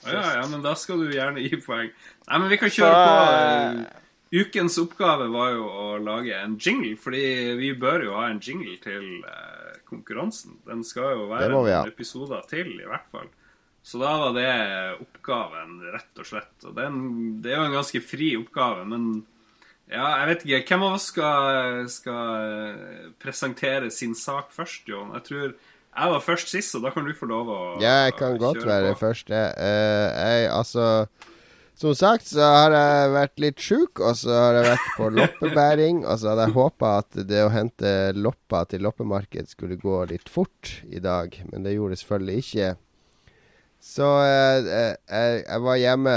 Ja, 0.06 0.22
ja, 0.38 0.44
men 0.48 0.62
da 0.64 0.76
skal 0.78 1.02
du 1.02 1.12
gjerne 1.12 1.44
gi 1.44 1.58
poeng. 1.60 1.90
Nei, 2.28 2.38
men 2.40 2.52
vi 2.52 2.60
kan 2.62 2.72
kjøre 2.72 2.92
så, 2.94 3.08
på. 3.08 3.88
Uh, 3.88 4.04
Ukens 4.32 4.76
oppgave 4.82 5.30
var 5.32 5.54
jo 5.56 5.68
å 5.68 5.88
lage 6.04 6.36
en 6.36 6.58
jingle, 6.60 6.98
fordi 7.00 7.24
vi 7.60 7.72
bør 7.80 8.10
jo 8.10 8.16
ha 8.18 8.28
en 8.28 8.42
jingle 8.44 8.76
til 8.84 9.06
eh, 9.24 9.78
konkurransen. 9.88 10.58
Den 10.68 10.84
skal 10.88 11.14
jo 11.16 11.30
være 11.32 11.52
noen 11.54 11.88
episoder 11.88 12.44
til, 12.50 12.74
i 12.76 12.88
hvert 12.88 13.08
fall. 13.14 13.30
Så 13.88 14.02
da 14.02 14.12
var 14.20 14.34
det 14.36 14.50
oppgaven, 15.00 15.80
rett 15.94 16.20
og 16.20 16.28
slett. 16.28 16.56
Og 16.68 16.76
den, 16.76 17.00
det 17.44 17.54
er 17.54 17.62
jo 17.62 17.70
en 17.70 17.78
ganske 17.78 18.02
fri 18.04 18.34
oppgave, 18.36 18.84
men 18.90 19.08
ja, 19.88 20.10
jeg 20.20 20.28
vet 20.28 20.44
ikke. 20.44 20.64
Hvem 20.68 20.84
av 20.84 20.98
oss 20.98 21.08
skal, 21.14 21.86
skal 21.92 22.50
eh, 22.52 23.08
presentere 23.24 23.92
sin 23.96 24.18
sak 24.18 24.52
først, 24.52 24.84
Jon? 24.92 25.16
Jeg 25.16 25.28
tror 25.30 25.48
jeg 25.98 26.12
var 26.14 26.22
først 26.22 26.52
sist, 26.52 26.76
så 26.76 26.82
da 26.84 26.92
kan 26.94 27.08
du 27.08 27.16
få 27.18 27.30
lov 27.32 27.48
å 27.50 27.60
Ja, 27.82 28.04
jeg 28.06 28.18
kan 28.20 28.36
godt 28.38 28.60
være 28.68 28.92
på. 28.92 29.00
først. 29.08 29.32
Uh, 29.32 30.12
jeg, 30.12 30.52
altså 30.52 31.08
Som 31.78 31.94
sagt 31.94 32.26
så 32.26 32.42
har 32.42 32.74
jeg 32.74 33.10
vært 33.14 33.42
litt 33.44 33.62
sjuk, 33.62 34.00
og 34.02 34.16
så 34.18 34.34
har 34.34 34.56
jeg 34.58 34.66
vært 34.72 34.88
på 34.98 35.10
loppebæring. 35.14 36.00
Og 36.08 36.18
så 36.18 36.32
hadde 36.32 36.48
jeg 36.48 36.56
håpa 36.56 36.94
at 37.04 37.20
det 37.30 37.44
å 37.46 37.52
hente 37.54 37.92
loppa 38.18 38.64
til 38.66 38.82
loppemarked 38.88 39.52
skulle 39.52 39.78
gå 39.78 40.00
litt 40.10 40.32
fort 40.32 40.80
i 40.90 40.98
dag, 41.04 41.38
men 41.52 41.68
det 41.68 41.76
gjorde 41.76 41.94
det 41.94 42.02
selvfølgelig 42.02 42.44
ikke. 42.44 42.72
Så 43.88 44.08
eh, 44.26 44.72
eh, 44.74 44.96
jeg, 45.06 45.44
jeg 45.44 45.64
var 45.68 45.78
hjemme 45.78 46.16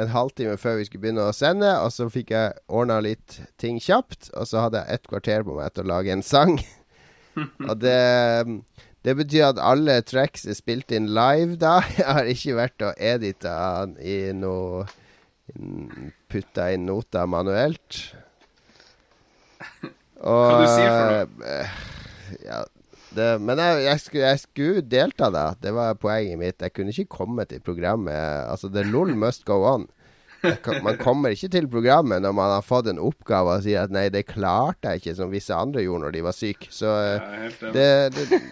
en 0.00 0.12
halvtime 0.14 0.56
før 0.56 0.78
vi 0.80 0.88
skulle 0.88 1.04
begynne 1.04 1.28
å 1.28 1.36
sende, 1.36 1.74
og 1.84 1.92
så 1.92 2.08
fikk 2.08 2.32
jeg 2.32 2.56
ordna 2.72 2.96
litt 3.04 3.42
ting 3.60 3.76
kjapt. 3.84 4.32
Og 4.32 4.48
så 4.48 4.64
hadde 4.64 4.80
jeg 4.80 4.96
et 4.96 5.12
kvarter 5.12 5.44
på 5.44 5.58
meg 5.60 5.76
til 5.76 5.84
å 5.84 5.92
lage 5.92 6.16
en 6.16 6.24
sang. 6.24 6.56
og 7.68 7.76
det 7.84 8.00
det 9.06 9.14
betyr 9.18 9.50
at 9.52 9.60
alle 9.62 10.00
tracks 10.06 10.46
er 10.48 10.56
spilt 10.58 10.92
inn 10.94 11.10
live 11.14 11.58
da. 11.60 11.78
Jeg 11.98 12.08
har 12.08 12.30
ikke 12.32 12.56
vært 12.58 12.86
og 12.88 12.96
edita 12.98 13.58
i 14.02 14.20
noe 14.36 14.86
Putta 16.28 16.66
inn 16.74 16.84
noter 16.84 17.24
manuelt. 17.30 18.02
Og 20.20 20.42
Hva 20.44 20.58
du 20.60 20.66
sier 20.68 20.90
for 20.92 21.14
noe? 21.14 21.46
Eh, 21.48 21.78
ja, 22.44 22.58
det, 23.16 23.28
men 23.40 23.60
jeg, 23.62 23.84
jeg, 23.86 24.00
skulle, 24.02 24.24
jeg, 24.26 24.40
skulle, 24.42 24.82
delta, 24.84 25.30
da. 25.32 25.44
Det 25.56 25.72
var 25.72 25.96
poenget 26.00 26.36
mitt. 26.40 26.60
Jeg 26.60 26.74
kunne 26.76 26.92
ikke 26.92 27.16
komme 27.22 27.46
til 27.48 27.62
programmet. 27.64 28.12
Altså, 28.44 28.68
the 28.68 28.84
LOL 28.84 29.14
must 29.16 29.46
go 29.48 29.62
on. 29.64 29.88
Kan, 30.38 30.84
man 30.84 30.98
kommer 31.00 31.32
ikke 31.34 31.48
til 31.50 31.66
programmet 31.66 32.22
når 32.22 32.34
man 32.36 32.52
har 32.52 32.62
fått 32.62 32.86
en 32.92 33.00
oppgave 33.02 33.56
og 33.56 33.64
sier 33.64 33.88
at 33.88 33.90
'nei, 33.90 34.04
det 34.14 34.28
klarte 34.28 34.92
jeg 34.92 35.00
ikke', 35.00 35.16
som 35.18 35.32
visse 35.32 35.54
andre 35.54 35.82
gjorde 35.82 36.04
når 36.04 36.14
de 36.14 36.22
var 36.28 36.36
syke. 36.36 36.68
Så 36.70 36.92
det, 37.74 37.88
det, 38.14 38.42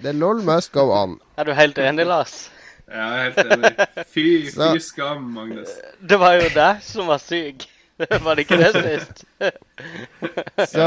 The 0.00 0.12
LOL 0.12 0.42
must 0.42 0.72
go 0.72 0.90
on. 0.92 1.18
Er 1.36 1.44
du 1.44 1.52
helt 1.52 1.78
enig, 1.78 2.06
Lars? 2.06 2.50
Ja, 2.88 2.94
jeg 3.02 3.26
er 3.26 3.30
helt 3.30 3.52
enig. 3.52 4.06
Fy, 4.08 4.24
fy 4.56 4.80
skam, 4.80 5.22
Magnus. 5.34 5.68
Det 6.00 6.18
var 6.20 6.38
jo 6.40 6.48
deg 6.54 6.82
som 6.86 7.12
var 7.12 7.22
syk. 7.22 7.68
Var 8.24 8.34
det 8.34 8.42
ikke 8.46 8.56
det 8.58 8.70
sist? 8.72 9.24
Så 10.72 10.86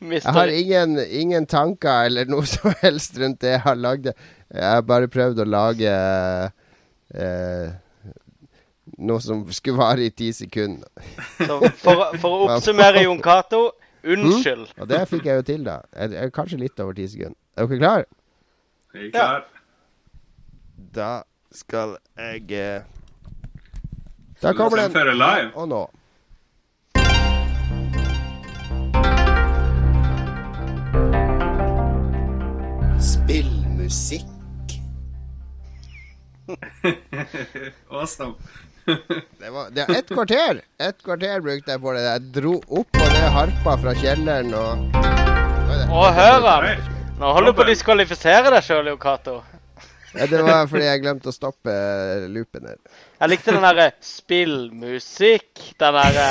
jeg 0.00 0.22
har 0.24 0.46
ingen, 0.46 0.98
ingen, 0.98 1.46
tanker 1.46 2.08
eller 2.08 2.28
noe 2.28 2.44
som 2.48 2.74
helst 2.82 3.18
rundt 3.20 3.40
det 3.44 3.54
jeg 3.54 3.62
har 3.64 3.78
lagd. 3.78 4.10
Jeg 4.50 4.66
har 4.66 4.82
bare 4.84 5.08
prøvd 5.08 5.40
å 5.40 5.46
lage 5.48 5.92
eh, 7.14 7.70
noe 8.98 9.20
som 9.24 9.44
skulle 9.52 9.80
vare 9.80 10.08
i 10.08 10.12
ti 10.12 10.32
sekunder. 10.36 10.88
Så 11.38 11.60
for, 11.82 12.10
for 12.20 12.30
å 12.34 12.48
oppsummere, 12.48 13.04
Jon 13.06 13.22
Cato. 13.24 13.70
Unnskyld. 14.00 14.70
Mm? 14.72 14.80
Og 14.80 14.88
det 14.88 15.00
fikk 15.10 15.28
jeg 15.28 15.40
jo 15.40 15.44
til, 15.44 15.64
da. 15.66 15.80
Jeg, 15.92 16.14
jeg, 16.16 16.32
kanskje 16.32 16.60
litt 16.62 16.80
over 16.80 16.96
ti 16.96 17.06
sekunder. 17.12 17.39
Er 17.56 17.66
dere 17.66 17.78
klare? 17.78 18.04
Jeg 18.94 19.06
er 19.06 19.10
klar. 19.10 19.34
Ja. 19.34 19.40
Da 20.94 21.22
skal 21.52 21.96
jeg 22.16 22.52
eh... 22.54 22.82
Da 24.42 24.52
kommer 24.52 24.76
den. 24.76 25.16
live? 25.18 25.50
Og 25.54 25.68
nå. 25.68 25.80
Spill 33.00 33.50
musikk. 33.76 34.26
awesome. 37.90 38.34
det, 38.86 39.50
var, 39.50 39.70
det 39.70 39.82
er 39.82 39.98
ett 39.98 40.08
kvarter. 40.08 40.62
Ett 40.78 41.02
kvarter 41.02 41.40
brukte 41.40 41.70
jeg 41.70 41.80
på 41.80 41.92
det. 41.92 42.06
Jeg 42.06 42.32
dro 42.38 42.54
opp 42.68 43.02
og 43.02 43.12
ned 43.12 43.28
harpa 43.36 43.76
fra 43.84 43.94
kjelleren 43.98 44.54
og 44.54 44.88
Å, 45.90 46.06
hør 46.14 46.46
han! 46.46 46.99
Nå 47.20 47.28
holder 47.36 47.52
du 47.52 47.56
på 47.58 47.64
å 47.66 47.68
diskvalifisere 47.68 48.48
deg 48.48 48.62
sjøl, 48.64 48.86
Jo 48.88 48.96
Cato. 49.00 49.42
Ja, 50.16 50.24
det 50.26 50.40
var 50.40 50.64
fordi 50.70 50.86
jeg 50.86 51.02
glemte 51.02 51.28
å 51.28 51.34
stoppe 51.34 51.68
uh, 51.68 52.24
loopen 52.32 52.64
her. 52.70 52.78
Jeg 53.20 53.30
likte 53.30 53.52
den 53.52 53.66
derre 53.66 53.90
spillmusikk. 54.02 55.60
Den 55.78 55.94
derre 55.98 56.28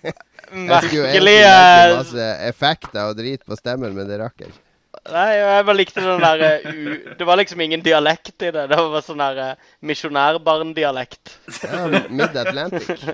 merkelige 0.72 1.54
Masse 1.94 2.26
effekter 2.48 3.06
og 3.06 3.14
drit 3.22 3.46
på 3.46 3.54
stemmen, 3.60 3.94
men 3.94 4.10
det 4.10 4.18
rakk 4.24 4.34
jeg 4.42 4.50
ikke. 4.50 4.62
Nei, 5.14 5.30
jeg 5.38 5.64
bare 5.70 5.78
likte 5.78 6.02
den 6.02 6.20
derre 6.20 6.50
Det 7.16 7.24
var 7.24 7.38
liksom 7.38 7.60
ingen 7.62 7.82
dialekt 7.86 8.42
i 8.42 8.50
det. 8.50 8.66
Det 8.74 8.82
var 8.82 9.06
sånn 9.06 9.22
derre 9.22 9.54
misjonærbarndialekt. 9.86 11.38
Ja, 11.62 11.86
Mid-Atlantic. 12.10 12.98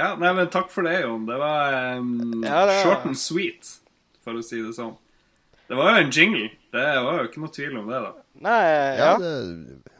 ja, 0.00 0.16
nei, 0.16 0.32
men 0.32 0.48
takk 0.48 0.72
for 0.72 0.88
det, 0.88 1.02
Jon. 1.04 1.28
Det 1.28 1.36
var 1.44 1.82
um, 2.00 2.40
ja, 2.40 2.64
det 2.64 2.78
var... 2.78 2.80
short 2.80 3.12
and 3.12 3.20
sweet 3.20 3.76
for 4.26 4.38
å 4.38 4.44
si 4.44 4.58
det 4.62 4.74
sånn. 4.76 4.96
Det 5.66 5.78
var 5.78 5.94
jo 5.94 6.04
en 6.04 6.14
jingle. 6.14 6.48
Det 6.74 6.86
var 7.06 7.20
jo 7.20 7.28
ikke 7.30 7.42
noe 7.42 7.54
tvil 7.54 7.78
om 7.80 7.90
det, 7.90 8.00
da. 8.04 8.12
Nei, 8.46 8.62
ja. 8.66 9.06
ja 9.06 9.12
det 9.22 9.94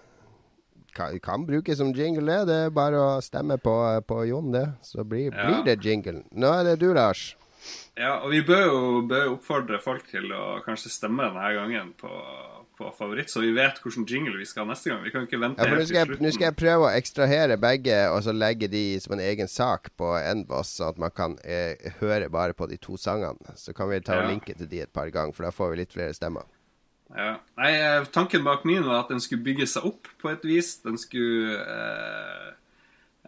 kan, 0.97 1.19
kan 1.21 1.47
brukes 1.47 1.79
som 1.79 1.93
jingle, 1.95 2.25
det. 2.27 2.45
Det 2.49 2.61
er 2.67 2.75
bare 2.75 3.01
å 3.01 3.09
stemme 3.25 3.59
på, 3.61 3.75
på 4.09 4.23
Jon, 4.31 4.53
det. 4.55 4.67
Så 4.87 5.05
blir, 5.05 5.29
ja. 5.31 5.49
blir 5.49 5.67
det 5.67 5.81
jingle. 5.85 6.23
Nå 6.33 6.53
er 6.59 6.71
det 6.71 6.79
du, 6.83 6.89
Lars. 6.97 7.35
Ja, 7.97 8.19
og 8.21 8.31
vi 8.35 8.43
bør 8.47 8.63
jo, 8.67 8.81
bør 9.09 9.33
oppfordre 9.35 9.81
folk 9.83 10.07
til 10.11 10.29
å 10.37 10.59
kanskje 10.65 10.93
stemme 10.93 11.27
denne 11.27 11.53
gangen 11.57 11.93
på 11.99 12.11
på 12.77 12.91
favoritt, 12.99 13.31
så 13.33 13.41
vi 13.41 13.53
vet 13.57 13.79
hvilken 13.83 14.05
jingle 14.09 14.37
vi 14.37 14.47
skal 14.49 14.67
ha 14.67 14.73
neste 14.75 14.91
gang. 14.93 15.01
Vi 15.05 15.13
kan 15.15 15.25
ikke 15.25 15.41
vente 15.41 15.65
ja, 15.65 15.73
Nå 15.73 15.87
skal, 15.89 16.13
jeg, 16.13 16.33
skal 16.37 16.49
jeg 16.51 16.57
prøve 16.61 16.89
å 16.89 16.93
ekstrahere 16.93 17.57
begge, 17.61 17.97
og 18.13 18.21
så 18.27 18.35
legge 18.37 18.69
de 18.73 18.85
som 19.01 19.17
en 19.17 19.25
egen 19.25 19.49
sak 19.51 19.89
på 19.97 20.13
Endboss, 20.19 20.75
sånn 20.77 20.93
at 20.93 21.01
man 21.07 21.15
kan 21.17 21.39
eh, 21.45 21.89
høre 22.03 22.29
bare 22.33 22.57
på 22.57 22.69
de 22.69 22.77
to 22.83 23.01
sangene. 23.01 23.57
Så 23.57 23.73
kan 23.77 23.89
vi 23.93 24.03
ta 24.05 24.21
og 24.21 24.29
linke 24.31 24.57
til 24.59 24.69
de 24.69 24.85
et 24.85 24.93
par 24.93 25.09
ganger, 25.15 25.33
for 25.37 25.49
da 25.49 25.55
får 25.55 25.73
vi 25.73 25.81
litt 25.83 25.97
flere 25.97 26.17
stemmer. 26.17 26.45
Ja. 27.15 27.37
Nei, 27.57 27.73
eh, 27.79 28.05
tanken 28.13 28.45
bak 28.45 28.65
min 28.69 28.85
var 28.85 29.05
at 29.05 29.13
den 29.15 29.23
skulle 29.23 29.47
bygge 29.47 29.69
seg 29.71 29.87
opp 29.89 30.09
på 30.21 30.31
et 30.33 30.45
vis. 30.47 30.77
Den 30.85 30.99
skulle 31.01 31.59
eh, 31.63 32.49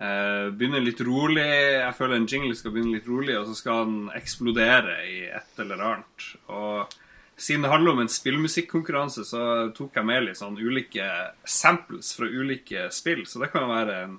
eh, 0.03 0.47
begynne 0.53 0.83
litt 0.83 1.03
rolig. 1.07 1.47
Jeg 1.47 1.95
føler 1.99 2.19
en 2.19 2.29
jingle 2.29 2.57
skal 2.59 2.75
begynne 2.75 2.99
litt 2.99 3.09
rolig, 3.09 3.39
og 3.39 3.49
så 3.49 3.59
skal 3.59 3.87
den 3.87 4.01
eksplodere 4.19 4.99
i 5.09 5.20
et 5.31 5.62
eller 5.62 5.85
annet. 5.93 6.33
Og 6.51 6.99
siden 7.39 7.62
det 7.62 7.70
handler 7.70 7.94
om 7.94 8.01
en 8.02 8.10
spillmusikkonkurranse, 8.10 9.24
så 9.24 9.43
tok 9.77 9.98
jeg 9.98 10.06
med 10.09 10.24
litt 10.27 10.40
sånn 10.40 10.59
ulike 10.59 11.06
samples 11.47 12.10
fra 12.19 12.27
ulike 12.27 12.89
spill. 12.94 13.23
Så 13.31 13.43
det 13.43 13.52
kan 13.52 13.69
være 13.70 13.98
en 14.05 14.16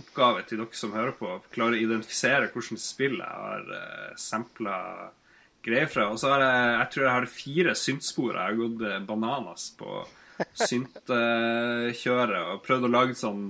oppgave 0.00 0.42
til 0.48 0.62
dere 0.62 0.78
som 0.78 0.94
hører 0.96 1.14
på. 1.18 1.28
å 1.28 1.42
Klare 1.54 1.76
å 1.76 1.82
identifisere 1.82 2.48
hvilket 2.54 2.82
spill 2.82 3.18
jeg 3.20 3.42
har 3.44 3.68
uh, 3.68 4.14
sampla 4.18 4.78
greier 5.64 5.90
fra. 5.90 6.08
Og 6.12 6.20
så 6.20 6.32
har 6.32 6.44
jeg 6.44 6.70
jeg 6.78 6.88
tror 6.94 7.04
jeg 7.04 7.16
har 7.16 7.34
fire 7.34 7.74
syntspor. 7.78 8.32
Jeg 8.32 8.42
har 8.42 8.58
gått 8.58 8.86
eh, 8.88 9.04
bananas 9.08 9.68
på 9.78 10.00
syntkjøret 10.66 12.40
og 12.50 12.64
prøvd 12.64 12.88
å 12.88 12.90
lage 12.90 13.16
sånn 13.18 13.46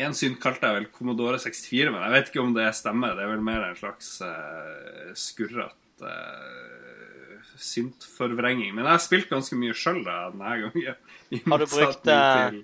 en 0.00 0.14
synt 0.16 0.38
kalte 0.40 0.68
jeg 0.68 0.76
vel 0.78 0.86
Commodore 0.94 1.38
64, 1.42 1.90
men 1.92 2.04
jeg 2.06 2.14
vet 2.14 2.30
ikke 2.30 2.42
om 2.42 2.54
det 2.56 2.68
stemmer. 2.78 3.16
Det 3.18 3.24
er 3.24 3.32
vel 3.34 3.42
mer 3.44 3.66
en 3.66 3.76
slags 3.76 4.14
uh, 4.24 5.10
skurrete 5.18 6.06
uh, 6.06 7.09
syntforvrenging. 7.60 8.72
Men 8.74 8.86
jeg 8.86 8.94
har 8.94 9.04
spilt 9.04 9.30
ganske 9.30 9.56
mye 9.58 9.76
sjøl 9.76 10.02
denne 10.06 10.56
gangen. 10.64 10.98
Har 11.46 11.62
du 11.62 11.66
brukt, 11.70 12.08
eh, 12.10 12.50
til, 12.50 12.60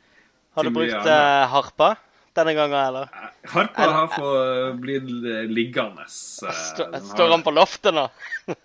har 0.56 0.66
du 0.66 0.72
brukt 0.74 1.08
uh, 1.08 1.46
harpa 1.52 1.94
denne 2.36 2.52
gangen, 2.56 2.76
eller? 2.80 3.10
Harpa 3.52 3.84
harpa 3.84 3.86
har 3.94 4.08
fått 4.12 4.80
blitt 4.82 5.08
liggende. 5.52 6.04
Stå, 6.10 6.88
Står 7.12 7.32
han 7.32 7.44
på 7.46 7.54
loftet 7.54 7.96
nå? 7.96 8.06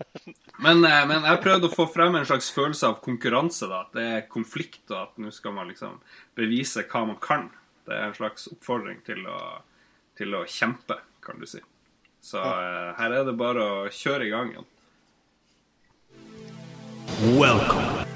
men, 0.66 0.84
men 0.84 1.28
jeg 1.30 1.41
prøvde 1.44 1.70
å 1.70 1.76
få 1.76 1.88
frem 1.94 2.18
en 2.20 2.28
slags 2.28 2.52
følelse 2.56 2.90
av 2.90 2.99
konkurranse. 3.06 3.70
da, 3.72 3.86
At 3.86 3.95
det 3.98 4.08
er 4.18 4.30
konflikt, 4.32 4.84
og 4.91 4.98
at 5.03 5.22
nå 5.22 5.34
skal 5.36 5.56
man 5.56 5.72
liksom 5.72 5.99
bevise 6.40 6.88
hva 6.88 7.06
man 7.14 7.20
kan. 7.24 7.49
Det 7.88 7.95
er 7.98 8.10
en 8.10 8.18
slags 8.18 8.49
oppfordring 8.52 9.03
til 9.08 9.24
å, 9.30 9.40
til 10.20 10.36
å 10.38 10.45
kjempe, 10.49 10.99
kan 11.24 11.40
du 11.40 11.48
si. 11.49 11.62
Så 12.22 12.41
her 12.41 13.16
er 13.18 13.26
det 13.26 13.34
bare 13.38 13.64
å 13.66 13.90
kjøre 13.90 14.28
i 14.28 14.34
gang. 14.34 14.52
Jan. 14.53 14.70
Welcome. 17.22 18.07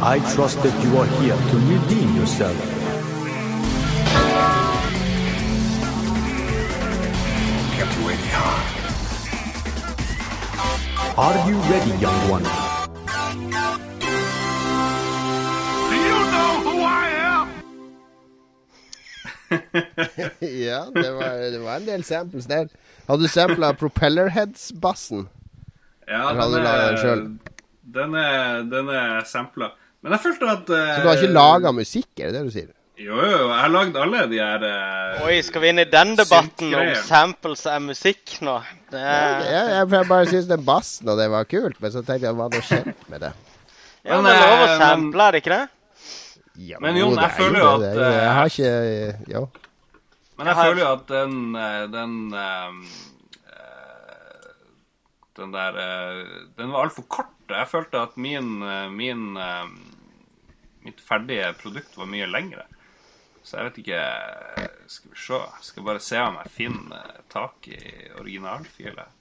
I 0.00 0.20
trust 0.34 0.62
that 0.62 0.72
you 0.82 0.96
are 0.96 1.04
here 1.20 1.36
to 1.36 1.56
redeem 1.68 2.16
yourself. 2.16 2.56
Get 7.76 7.92
to 7.92 8.00
where 8.08 8.16
are. 8.40 8.62
Are 11.18 11.38
you 11.46 11.56
ready, 11.68 11.92
young 12.00 12.30
one? 12.30 12.44
Do 15.90 15.96
you 16.08 16.20
know 16.32 16.50
who 16.64 16.74
I 16.80 17.06
am? 17.20 17.48
ja, 20.40 20.90
det 20.94 21.10
var, 21.10 21.50
det 21.52 21.58
var 21.58 21.76
en 21.76 21.86
del 21.86 22.04
samples 22.04 22.46
der. 22.46 22.68
Hadde 23.06 23.22
du 23.22 23.28
sampla 23.28 23.72
Propellerheads-bassen? 23.72 25.28
Ja, 26.08 26.32
den 26.32 26.66
er, 26.66 27.36
den 27.94 28.16
er, 28.18 28.64
den 28.68 28.90
er 28.92 29.22
sampla. 29.28 29.72
Men 30.04 30.14
jeg 30.14 30.24
følte 30.26 30.50
at 30.52 30.68
uh, 30.70 30.82
Så 30.94 30.98
du 31.02 31.08
har 31.08 31.22
ikke 31.22 31.36
laga 31.36 31.72
musikk, 31.74 32.10
er 32.18 32.28
det 32.28 32.38
det 32.38 32.42
du 32.46 32.52
sier? 32.54 32.68
Jo, 32.98 33.14
jo, 33.14 33.42
jeg 33.46 33.58
har 33.60 33.70
lagd 33.70 33.96
alle 33.98 34.24
de 34.30 34.40
her 34.42 34.64
uh, 34.66 35.24
Oi, 35.28 35.36
skal 35.46 35.62
vi 35.62 35.70
inn 35.70 35.82
i 35.82 35.86
den 35.86 36.16
debatten 36.18 36.74
om 36.74 36.90
samples 37.06 37.62
er 37.70 37.82
musikk 37.82 38.38
nå? 38.42 38.56
Det 38.90 38.98
er... 38.98 39.44
ja, 39.46 39.62
jeg, 39.76 39.88
jeg, 39.94 40.08
bare 40.10 40.28
syns 40.30 40.48
den 40.50 40.64
bassen 40.66 41.10
og 41.10 41.18
det 41.20 41.28
var 41.30 41.46
kult, 41.50 41.78
men 41.82 41.94
så 41.94 42.02
tenkte 42.02 42.26
jeg 42.26 42.38
hva 42.38 42.48
hadde 42.48 42.62
skjedd 42.66 42.92
med 43.12 43.26
det? 43.26 43.32
Ja, 44.02 44.18
men 44.18 44.26
det 44.26 44.34
er 44.34 44.46
lov 44.46 44.64
å 44.64 44.70
sample, 44.80 45.26
er 45.26 45.36
det 45.36 45.42
ikke 45.44 45.54
det? 45.54 45.64
Ja, 46.58 46.78
Men 46.82 46.96
Jon, 46.98 47.14
jeg 47.14 47.22
er 47.22 47.34
føler 47.38 47.60
jo 47.60 47.68
at, 47.70 47.84
er 47.86 48.00
Jeg 48.02 48.18
eh, 48.18 48.32
har 48.34 48.48
ikke 48.50 49.32
Jo. 49.32 49.42
Men 50.38 50.48
Jeg 50.50 50.58
føler 50.58 50.80
jo 50.82 50.88
at 50.90 51.04
den 51.12 51.36
eh, 51.54 51.84
Den 51.92 52.16
eh, 52.34 52.40
eh, 52.40 52.96
Den 55.38 55.52
der 55.54 55.76
eh, 55.78 56.24
Den 56.58 56.72
var 56.74 56.86
altfor 56.86 57.06
kort. 57.08 57.34
Jeg 57.48 57.70
følte 57.70 58.02
at 58.02 58.16
min, 58.16 58.58
eh, 58.62 58.88
min 58.90 59.36
eh, 59.36 59.68
Mitt 60.86 61.00
ferdige 61.04 61.52
produkt 61.58 61.96
var 61.98 62.10
mye 62.10 62.26
lengre. 62.30 62.64
Så 63.42 63.58
jeg 63.58 63.68
vet 63.68 63.78
ikke 63.82 64.02
Skal 64.86 65.12
vi 65.12 65.20
se. 65.26 65.40
Skal 65.70 65.86
bare 65.86 66.02
se 66.02 66.20
om 66.22 66.40
jeg 66.42 66.54
finner 66.54 67.22
tak 67.32 67.70
i 67.70 67.78
originalfilet. 68.18 69.14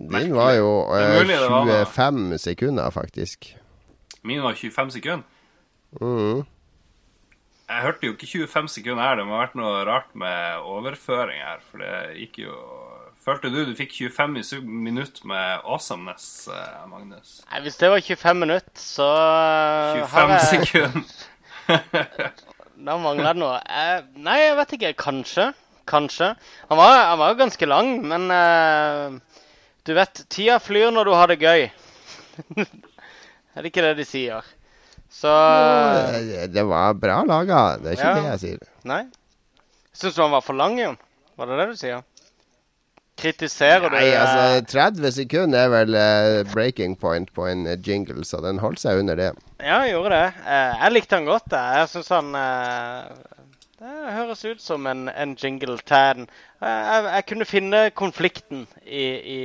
Din 0.00 0.34
var 0.34 0.54
jo 0.56 0.70
eh, 0.96 1.18
mulig 1.18 1.36
det 1.36 1.50
var 1.50 1.84
25 1.84 2.38
sekunder, 2.38 2.90
faktisk. 2.90 3.56
Min 4.22 4.42
var 4.42 4.54
25 4.54 4.90
sekunder. 4.90 5.26
Mm. 6.00 6.44
Jeg 7.70 7.82
hørte 7.82 8.06
jo 8.06 8.12
ikke 8.12 8.26
25 8.26 8.68
sekunder 8.68 9.02
her. 9.02 9.18
Det 9.20 9.26
må 9.26 9.36
ha 9.36 9.42
vært 9.44 9.58
noe 9.58 9.82
rart 9.86 10.14
med 10.18 10.64
overføring 10.66 11.42
her. 11.42 11.60
For 11.70 11.82
det 11.82 12.16
gikk 12.18 12.40
jo 12.46 12.56
Følte 13.30 13.50
du 13.54 13.60
du 13.68 13.74
fikk 13.78 13.92
25 14.10 14.64
minutter 14.66 15.26
med 15.30 15.60
awesomeness, 15.62 16.48
eh, 16.50 16.86
Magnus? 16.90 17.36
Nei, 17.50 17.60
Hvis 17.62 17.76
det 17.78 17.90
var 17.92 18.00
25 18.02 18.40
minutter, 18.42 18.80
så 18.82 19.06
eh, 19.06 20.00
25 20.02 20.32
jeg 20.34 20.46
sekunder. 20.50 21.04
Da 22.80 22.94
mangler 22.96 23.34
det 23.36 23.40
noe. 23.42 23.58
Eh, 23.68 23.98
nei, 24.24 24.38
jeg 24.40 24.54
vet 24.56 24.70
ikke. 24.78 24.90
Kanskje. 25.02 25.50
Kanskje. 25.90 26.30
Han 26.70 26.78
var, 26.80 26.94
han 27.10 27.18
var 27.20 27.34
jo 27.34 27.38
ganske 27.42 27.66
lang, 27.68 27.90
men 28.08 28.24
eh, 28.32 29.18
du 29.84 29.92
vet, 29.94 30.22
tida 30.32 30.56
flyr 30.64 30.88
når 30.94 31.10
du 31.10 31.12
har 31.12 31.28
det 31.28 31.36
gøy. 31.42 31.66
er 32.56 33.60
det 33.60 33.70
ikke 33.70 33.84
det 33.84 33.92
de 34.00 34.06
sier? 34.08 34.48
Så 35.12 35.28
Eh, 35.28 36.46
Det 36.48 36.64
var 36.66 36.94
bra 36.96 37.20
laga, 37.28 37.76
det 37.82 37.92
er 37.92 37.98
ikke 37.98 38.08
Ja. 38.08 38.16
det 38.16 38.30
jeg 38.32 38.42
sier. 38.46 38.72
Nei. 38.88 39.02
Syns 39.92 40.16
du 40.16 40.22
han 40.24 40.32
var 40.32 40.40
for 40.46 40.56
lang, 40.56 40.78
Jon? 40.80 40.96
Var 41.36 41.46
det 41.52 41.60
det 41.60 41.68
du 41.74 41.76
sier? 41.84 42.02
Kritiserer 43.20 43.88
du 43.90 43.96
Nei, 43.96 44.06
eh, 44.08 44.20
altså 44.20 44.64
30 44.72 45.12
sekunder 45.18 45.66
er 45.66 45.72
vel 45.74 45.96
uh, 45.98 46.52
breaking 46.52 46.96
point 47.00 47.28
på 47.36 47.46
en 47.50 47.66
eh, 47.68 47.76
jingle, 47.86 48.24
så 48.24 48.40
den 48.44 48.58
holdt 48.62 48.80
seg 48.80 49.02
under 49.02 49.18
det. 49.18 49.30
Ja, 49.60 49.82
jeg 49.84 49.92
gjorde 49.94 50.14
det. 50.16 50.30
Uh, 50.46 50.72
jeg 50.84 50.94
likte 50.96 51.18
han 51.20 51.28
godt. 51.28 51.52
Jeg, 51.52 51.82
jeg 51.82 51.90
syns 51.94 52.08
han 52.16 52.32
uh, 52.34 53.36
Det 53.80 54.14
høres 54.16 54.44
ut 54.44 54.64
som 54.64 54.86
en, 54.88 55.06
en 55.12 55.36
jingle 55.40 55.76
til 55.84 56.16
den. 56.20 56.26
Eh, 56.60 56.68
jeg, 56.68 57.04
jeg 57.14 57.26
kunne 57.28 57.44
finne 57.48 57.78
konflikten 57.96 58.66
i, 58.84 59.06
i, 59.36 59.38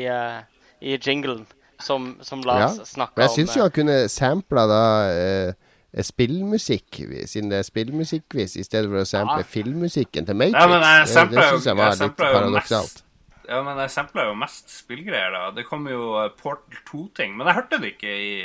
i 0.82 0.98
jinglen 1.00 1.46
som, 1.80 2.16
som 2.24 2.42
Lars 2.48 2.80
Ja, 2.80 2.86
snakka 2.86 3.16
om. 3.16 3.22
Jeg 3.24 3.36
syns 3.38 3.56
jo 3.56 3.68
han 3.68 3.72
kunne 3.76 3.96
sampla 4.12 4.66
da 4.68 4.82
eh, 5.12 6.04
spillmusikk, 6.04 7.00
siden 7.32 7.52
det 7.54 7.62
er 7.62 7.68
spillmusikkquiz, 7.68 8.58
i 8.60 8.66
stedet 8.68 8.92
for 8.92 9.04
å 9.04 9.08
sample 9.08 9.44
Ja. 9.46 9.48
filmmusikken 9.48 10.28
til 10.28 10.36
Matrix. 10.36 10.60
Ja, 10.60 10.68
men 10.68 10.84
jeg 10.84 11.06
det 11.06 11.14
sampler 11.14 11.42
det 11.42 11.50
syns 11.54 11.70
jeg 11.72 11.80
var 11.80 11.94
jeg 11.94 12.02
litt 12.04 12.18
paradoksalt. 12.20 13.05
Ja, 13.50 13.62
men 13.66 13.78
jeg 13.84 13.92
sampla 13.94 14.28
jo 14.30 14.36
mest 14.40 14.72
spillgreier, 14.74 15.32
da. 15.36 15.48
Det 15.56 15.66
kom 15.68 15.88
jo 15.92 16.16
eh, 16.24 16.30
Portal 16.40 16.78
2-ting. 16.90 17.36
Men 17.38 17.48
jeg 17.52 17.60
hørte 17.62 17.80
det 17.84 17.94
ikke 17.96 18.14
i, 18.14 18.36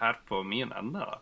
her 0.00 0.18
på 0.28 0.42
min 0.46 0.72
ende, 0.76 1.04
da. 1.04 1.18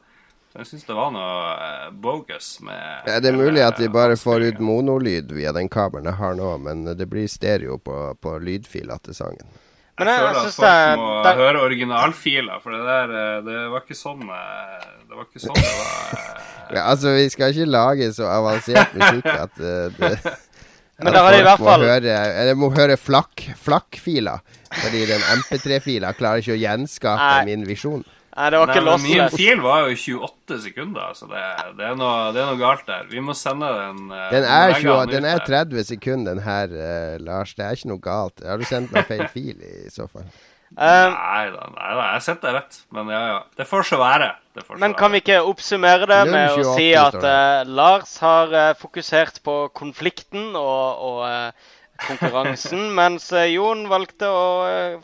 Så 0.52 0.60
jeg 0.60 0.68
syns 0.68 0.84
det 0.84 0.96
var 0.98 1.12
noe 1.14 1.36
eh, 1.56 1.90
bogus 2.04 2.58
med 2.60 3.06
Ja, 3.08 3.16
det 3.24 3.30
er 3.30 3.38
mulig 3.40 3.62
at 3.64 3.78
vi 3.80 3.88
bare 3.88 4.18
får 4.20 4.42
ut 4.50 4.58
monolyd 4.60 5.30
via 5.32 5.52
den 5.56 5.70
kabelen 5.72 6.10
jeg 6.10 6.18
har 6.20 6.34
nå, 6.36 6.50
men 6.60 6.84
det 6.92 7.06
blir 7.08 7.24
stereo 7.32 7.78
på, 7.80 7.96
på 8.20 8.34
lydfila 8.44 8.98
til 9.00 9.16
sangen. 9.16 9.48
Men 9.96 10.08
Jeg 10.10 10.18
jeg, 10.18 10.20
jeg 10.20 10.28
føler 10.28 10.42
at 10.42 10.54
folk 10.56 10.68
det, 10.68 11.00
må 11.00 11.08
det 11.24 11.32
høre 11.40 11.64
originalfiler, 11.70 12.60
for 12.64 12.72
det 12.76 12.84
der 12.88 13.10
eh, 13.22 13.40
Det 13.48 13.56
var 13.72 13.82
ikke 13.84 13.96
sånn 13.96 14.22
eh, 14.24 14.86
Det 15.08 15.18
var 15.18 15.26
ikke 15.28 15.42
sånn 15.46 15.58
det 15.60 15.74
var. 15.80 15.90
eh. 16.20 16.38
Ja, 16.76 16.82
altså, 16.88 17.10
vi 17.12 17.26
skal 17.28 17.52
ikke 17.52 17.66
lage 17.68 18.06
så 18.16 18.28
avansert 18.32 18.94
musikk 18.96 19.26
at 19.32 19.56
det 19.60 19.74
det 19.98 20.12
Men 20.98 21.08
der 21.08 21.16
da 21.16 21.22
har 21.24 21.32
de 21.32 21.38
i 21.38 21.46
hvert 21.46 21.62
fall- 21.62 21.86
høre, 21.88 22.54
må 22.54 22.70
høre 22.74 22.96
flakk, 23.00 23.46
flakkfiler. 23.58 24.42
Fordi 24.72 25.06
den 25.06 25.22
MP3-fila 25.38 26.12
klarer 26.16 26.42
ikke 26.42 26.56
å 26.56 26.60
gjenskape 26.60 27.30
Nei. 27.38 27.44
min 27.50 27.64
visjon. 27.68 28.04
Nei, 28.32 28.46
det 28.48 28.58
var 28.58 28.70
ikke 28.72 28.84
men 28.86 29.02
min 29.04 29.34
fil 29.34 29.60
var 29.60 29.82
jo 29.84 29.96
28 30.24 30.60
sekunder, 30.64 31.10
så 31.12 31.26
det, 31.28 31.42
det, 31.76 31.84
er 31.84 31.98
noe, 32.00 32.30
det 32.32 32.40
er 32.40 32.46
noe 32.48 32.60
galt 32.60 32.86
der. 32.88 33.04
Vi 33.10 33.20
må 33.20 33.34
sende 33.36 33.68
den 33.68 34.06
uh, 34.08 34.30
Den 34.32 34.46
er, 34.48 34.72
20, 34.78 34.94
den 35.10 35.12
den 35.18 35.28
er 35.28 35.42
30 35.44 35.84
sekunder, 35.90 36.38
den 36.38 36.44
her, 36.46 36.72
uh, 36.72 37.18
Lars. 37.20 37.52
Det 37.58 37.66
er 37.66 37.76
ikke 37.76 37.90
noe 37.92 38.00
galt. 38.00 38.40
Har 38.46 38.56
du 38.56 38.64
sendt 38.64 38.94
meg 38.96 39.04
feil 39.10 39.26
fil 39.34 39.60
i 39.60 39.92
så 39.92 40.08
fall? 40.08 40.24
Eh, 40.72 41.08
Nei 41.12 41.50
da, 41.52 41.66
nei 41.74 41.90
da, 41.98 42.04
jeg 42.14 42.24
setter 42.24 42.48
det 42.48 42.54
rett. 42.60 42.78
Men 42.96 43.10
ja, 43.12 43.20
ja. 43.28 43.40
Det 43.58 43.66
får 43.68 43.88
så 43.90 43.98
være. 44.00 44.30
Det 44.56 44.64
får 44.64 44.76
så 44.76 44.80
men 44.84 44.94
kan 44.96 45.10
være. 45.10 45.12
vi 45.12 45.22
ikke 45.24 45.40
oppsummere 45.50 46.08
det 46.08 46.20
med 46.30 46.56
å 46.56 46.76
si 46.76 46.88
at 46.96 47.18
eh, 47.18 47.64
Lars 47.68 48.14
har 48.24 48.54
uh, 48.56 48.72
fokusert 48.80 49.42
på 49.44 49.56
konflikten 49.76 50.56
og, 50.56 51.04
og 51.08 52.00
konkurransen, 52.06 52.88
mens 53.00 53.28
Jon 53.52 53.84
valgte 53.92 54.30
å 54.32 54.46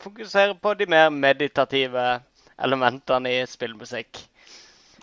fokusere 0.01 0.57
på 0.61 0.73
de 0.79 0.89
mer 0.89 1.13
meditative 1.13 2.19
elementene 2.59 3.37
i 3.37 3.45
spillmusikk. 3.47 4.25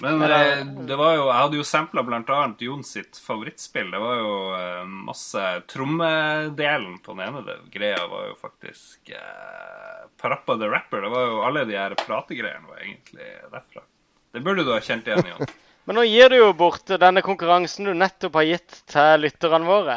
Men 0.00 0.20
det, 0.20 0.86
det 0.88 0.96
var 0.98 1.14
jo, 1.16 1.24
jeg 1.30 1.38
hadde 1.40 1.56
jo 1.60 1.64
sampla 1.64 2.02
bl.a. 2.04 2.38
Jon 2.60 2.82
sitt 2.84 3.16
favorittspill. 3.22 3.90
Det 3.94 4.00
var 4.02 4.16
jo 4.20 4.32
eh, 4.58 4.82
masse 5.08 5.44
Trommedelen 5.72 6.98
på 7.04 7.14
den 7.16 7.28
ene 7.28 7.42
det- 7.46 7.58
greia 7.72 8.06
var 8.10 8.26
jo 8.28 8.34
faktisk 8.40 9.10
eh, 9.10 10.06
Parappa 10.20 10.56
the 10.58 10.68
Rapper. 10.68 11.00
Det 11.06 11.08
var 11.14 11.26
jo 11.30 11.42
alle 11.48 11.64
de 11.64 11.76
her 11.78 11.94
prategreiene 12.06 12.68
var 12.68 12.82
egentlig 12.82 13.30
derfra. 13.52 13.82
Det 14.32 14.40
burde 14.44 14.64
du 14.66 14.72
ha 14.74 14.80
kjent 14.84 15.06
igjen, 15.08 15.26
Jon. 15.32 15.46
Men 15.86 16.00
nå 16.00 16.02
gir 16.08 16.28
du 16.32 16.36
jo 16.40 16.52
bort 16.52 16.88
denne 16.98 17.22
konkurransen 17.22 17.86
du 17.86 17.92
nettopp 17.94 18.34
har 18.40 18.42
gitt 18.48 18.80
til 18.90 19.20
lytterne 19.22 19.68
våre. 19.68 19.96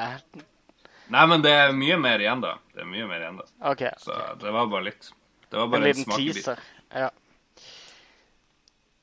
Nei, 1.09 1.23
men 1.25 1.41
det 1.41 1.49
er 1.49 1.71
mye 1.73 1.95
mer 1.97 2.21
igjen, 2.21 2.43
da. 2.43 2.51
Det 2.75 2.83
er 2.83 2.85
mye 2.91 3.07
mer 3.09 3.23
igjen, 3.23 3.39
da. 3.41 3.47
OK. 3.71 3.81
Så 3.97 4.13
det 4.37 4.51
var 4.53 4.67
bare 4.69 4.85
litt. 4.91 5.07
Det 5.49 5.57
var 5.57 5.65
En 5.65 5.71
bare 5.73 5.81
en, 5.81 5.87
liten 5.87 6.05
smakebit. 6.05 6.35
teaser. 6.45 6.61
Ja. 6.93 7.07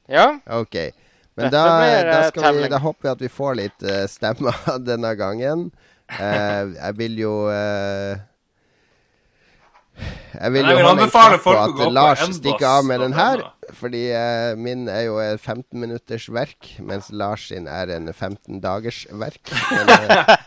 Ja. 0.09 0.39
OK. 0.61 0.77
Men 1.37 1.51
da, 1.53 1.65
blir, 1.81 2.07
da, 2.07 2.21
eh, 2.21 2.29
skal 2.29 2.57
vi, 2.57 2.69
da 2.73 2.79
håper 2.81 3.09
vi 3.09 3.13
at 3.13 3.27
vi 3.27 3.29
får 3.29 3.59
litt 3.59 3.85
uh, 3.85 4.07
stemmer 4.09 4.57
denne 4.91 5.13
gangen. 5.19 5.69
Uh, 6.07 6.73
jeg 6.79 6.97
vil 6.97 7.19
jo 7.19 7.35
uh, 7.51 8.15
Jeg 10.37 10.53
vil 10.55 10.63
jeg 10.63 10.71
jo 10.71 10.79
vil 10.79 10.87
holde 10.87 10.93
en 10.93 11.03
anbefale 11.03 11.41
på 11.41 11.45
folk 11.49 11.59
å 11.59 11.65
at 11.65 11.75
gå 11.75 11.83
på 11.83 11.93
Lars 11.97 12.23
Endboss 12.23 12.41
stikker 12.41 12.67
av 12.71 12.89
med 12.89 13.05
den 13.05 13.17
her. 13.17 13.45
Fordi 13.77 14.03
uh, 14.15 14.55
min 14.57 14.89
er 14.93 15.03
jo 15.11 15.21
et 15.21 15.43
15 15.43 15.77
minutters 15.83 16.31
verk, 16.33 16.73
mens 16.81 17.13
Lars 17.13 17.49
sin 17.51 17.69
er 17.69 17.93
en 17.99 18.09
15 18.15 18.63
dagers 18.65 19.05
verk. 19.13 19.53
Men, 19.73 19.93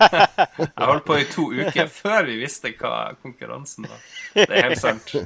Jeg 0.58 0.90
holdt 0.90 1.06
på 1.06 1.22
i 1.22 1.30
to 1.30 1.50
uker 1.54 1.90
før 1.94 2.30
vi 2.32 2.42
visste 2.42 2.74
hva 2.82 3.12
konkurransen 3.22 3.90
var. 3.90 4.06
Det 4.34 4.50
er 4.50 4.72
helt 4.72 4.82
sant. 4.82 5.18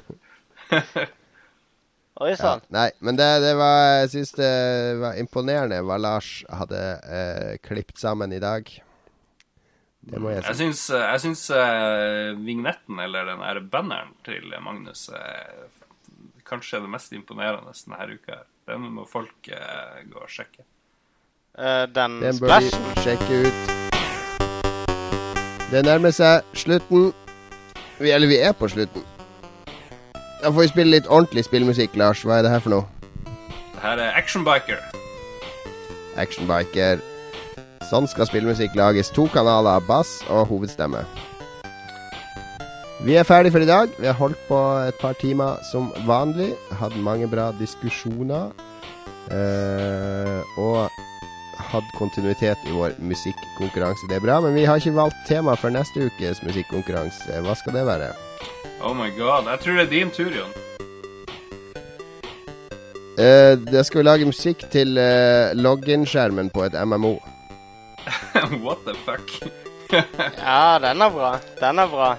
Oi 2.22 2.30
ja, 2.36 2.60
nei, 2.70 2.90
men 3.02 3.18
det, 3.18 3.26
det 3.42 3.56
var 3.58 3.78
Jeg 4.04 4.10
syns 4.12 4.36
det 4.38 4.50
var 5.02 5.18
imponerende 5.18 5.80
hva 5.82 5.98
Lars 5.98 6.44
hadde 6.54 6.82
eh, 7.10 7.54
klippet 7.66 7.98
sammen 7.98 8.36
i 8.36 8.42
dag. 8.44 8.70
Det 10.04 10.20
må 10.22 10.30
jeg 10.34 10.44
Jeg 10.44 10.56
si. 10.56 10.60
syns, 10.60 10.82
jeg 10.94 11.22
syns 11.24 11.44
uh, 11.56 12.36
vignetten, 12.44 13.00
eller 13.00 13.26
den 13.32 13.40
der 13.42 13.62
banneren 13.72 14.12
til 14.28 14.52
Magnus, 14.62 15.08
er 15.10 15.72
kanskje 16.46 16.82
det 16.84 16.92
mest 16.92 17.14
imponerende 17.16 17.72
denne 17.72 18.18
uka. 18.20 18.36
her. 18.36 18.44
Den 18.68 18.90
må 18.98 19.08
folk 19.10 19.50
uh, 19.50 20.04
gå 20.04 20.20
og 20.20 20.30
sjekke. 20.30 20.68
Uh, 21.58 21.88
den 21.96 22.20
Den 22.22 22.40
bør 22.40 22.60
vi 22.60 22.70
sjekke 23.06 23.42
ut. 23.48 23.74
Det 25.72 25.86
nærmer 25.88 26.12
seg 26.12 26.44
slutten. 26.54 27.14
Vi, 28.00 28.12
eller 28.12 28.28
vi 28.28 28.38
er 28.44 28.52
på 28.52 28.68
slutten. 28.68 29.13
Da 30.44 30.52
får 30.52 30.62
vi 30.66 30.68
spille 30.68 30.92
litt 30.92 31.06
ordentlig 31.08 31.46
spillmusikk, 31.48 31.94
Lars. 31.96 32.26
Hva 32.28 32.42
er 32.42 32.44
det 32.44 32.50
her 32.52 32.64
for 32.64 32.74
noe? 32.74 32.84
Det 33.24 33.80
her 33.80 34.00
er 34.04 34.18
Actionbiker. 34.20 34.82
Actionbiker. 36.20 37.00
Sånn 37.88 38.10
skal 38.12 38.28
spillmusikk 38.28 38.76
lages. 38.76 39.12
To 39.16 39.30
kanaler, 39.32 39.80
bass 39.88 40.18
og 40.28 40.50
hovedstemme. 40.52 41.06
Vi 43.08 43.16
er 43.20 43.28
ferdig 43.28 43.54
for 43.56 43.64
i 43.64 43.70
dag. 43.70 43.96
Vi 43.96 44.10
har 44.10 44.20
holdt 44.20 44.44
på 44.50 44.60
et 44.90 45.00
par 45.00 45.16
timer 45.22 45.64
som 45.72 45.88
vanlig. 46.08 46.52
Hatt 46.76 47.00
mange 47.00 47.32
bra 47.32 47.50
diskusjoner. 47.60 48.52
Eh, 49.32 50.60
og 50.60 50.92
hatt 51.72 51.96
kontinuitet 51.96 52.68
i 52.68 52.76
vår 52.76 53.00
musikkonkurranse. 53.00 54.12
Det 54.12 54.20
er 54.20 54.28
bra, 54.28 54.42
men 54.44 54.60
vi 54.60 54.68
har 54.68 54.84
ikke 54.84 54.96
valgt 55.00 55.24
tema 55.28 55.56
for 55.56 55.72
neste 55.72 56.10
ukes 56.12 56.44
musikkonkurranse. 56.44 57.40
Hva 57.48 57.56
skal 57.56 57.80
det 57.80 57.88
være? 57.88 58.12
Oh 58.84 58.94
my 58.94 59.10
god. 59.18 59.48
Jeg 59.48 59.60
tror 59.64 59.74
det 59.80 59.86
er 59.86 59.90
din 59.90 60.12
tur, 60.12 60.32
Jon. 60.36 60.54
Eh, 63.14 63.54
da 63.74 63.84
skal 63.84 64.02
vi 64.02 64.04
lage 64.04 64.26
musikk 64.26 64.66
til 64.74 64.98
uh, 64.98 65.54
login-skjermen 65.56 66.50
på 66.50 66.66
et 66.68 66.76
MMO. 66.88 67.16
What 68.66 68.84
the 68.88 68.96
fuck? 69.06 69.30
Ja, 70.48 70.80
den 70.82 71.02
er 71.02 71.10
bra. 71.14 71.38
Den 71.60 71.80
er 71.80 71.88
bra. 71.88 72.16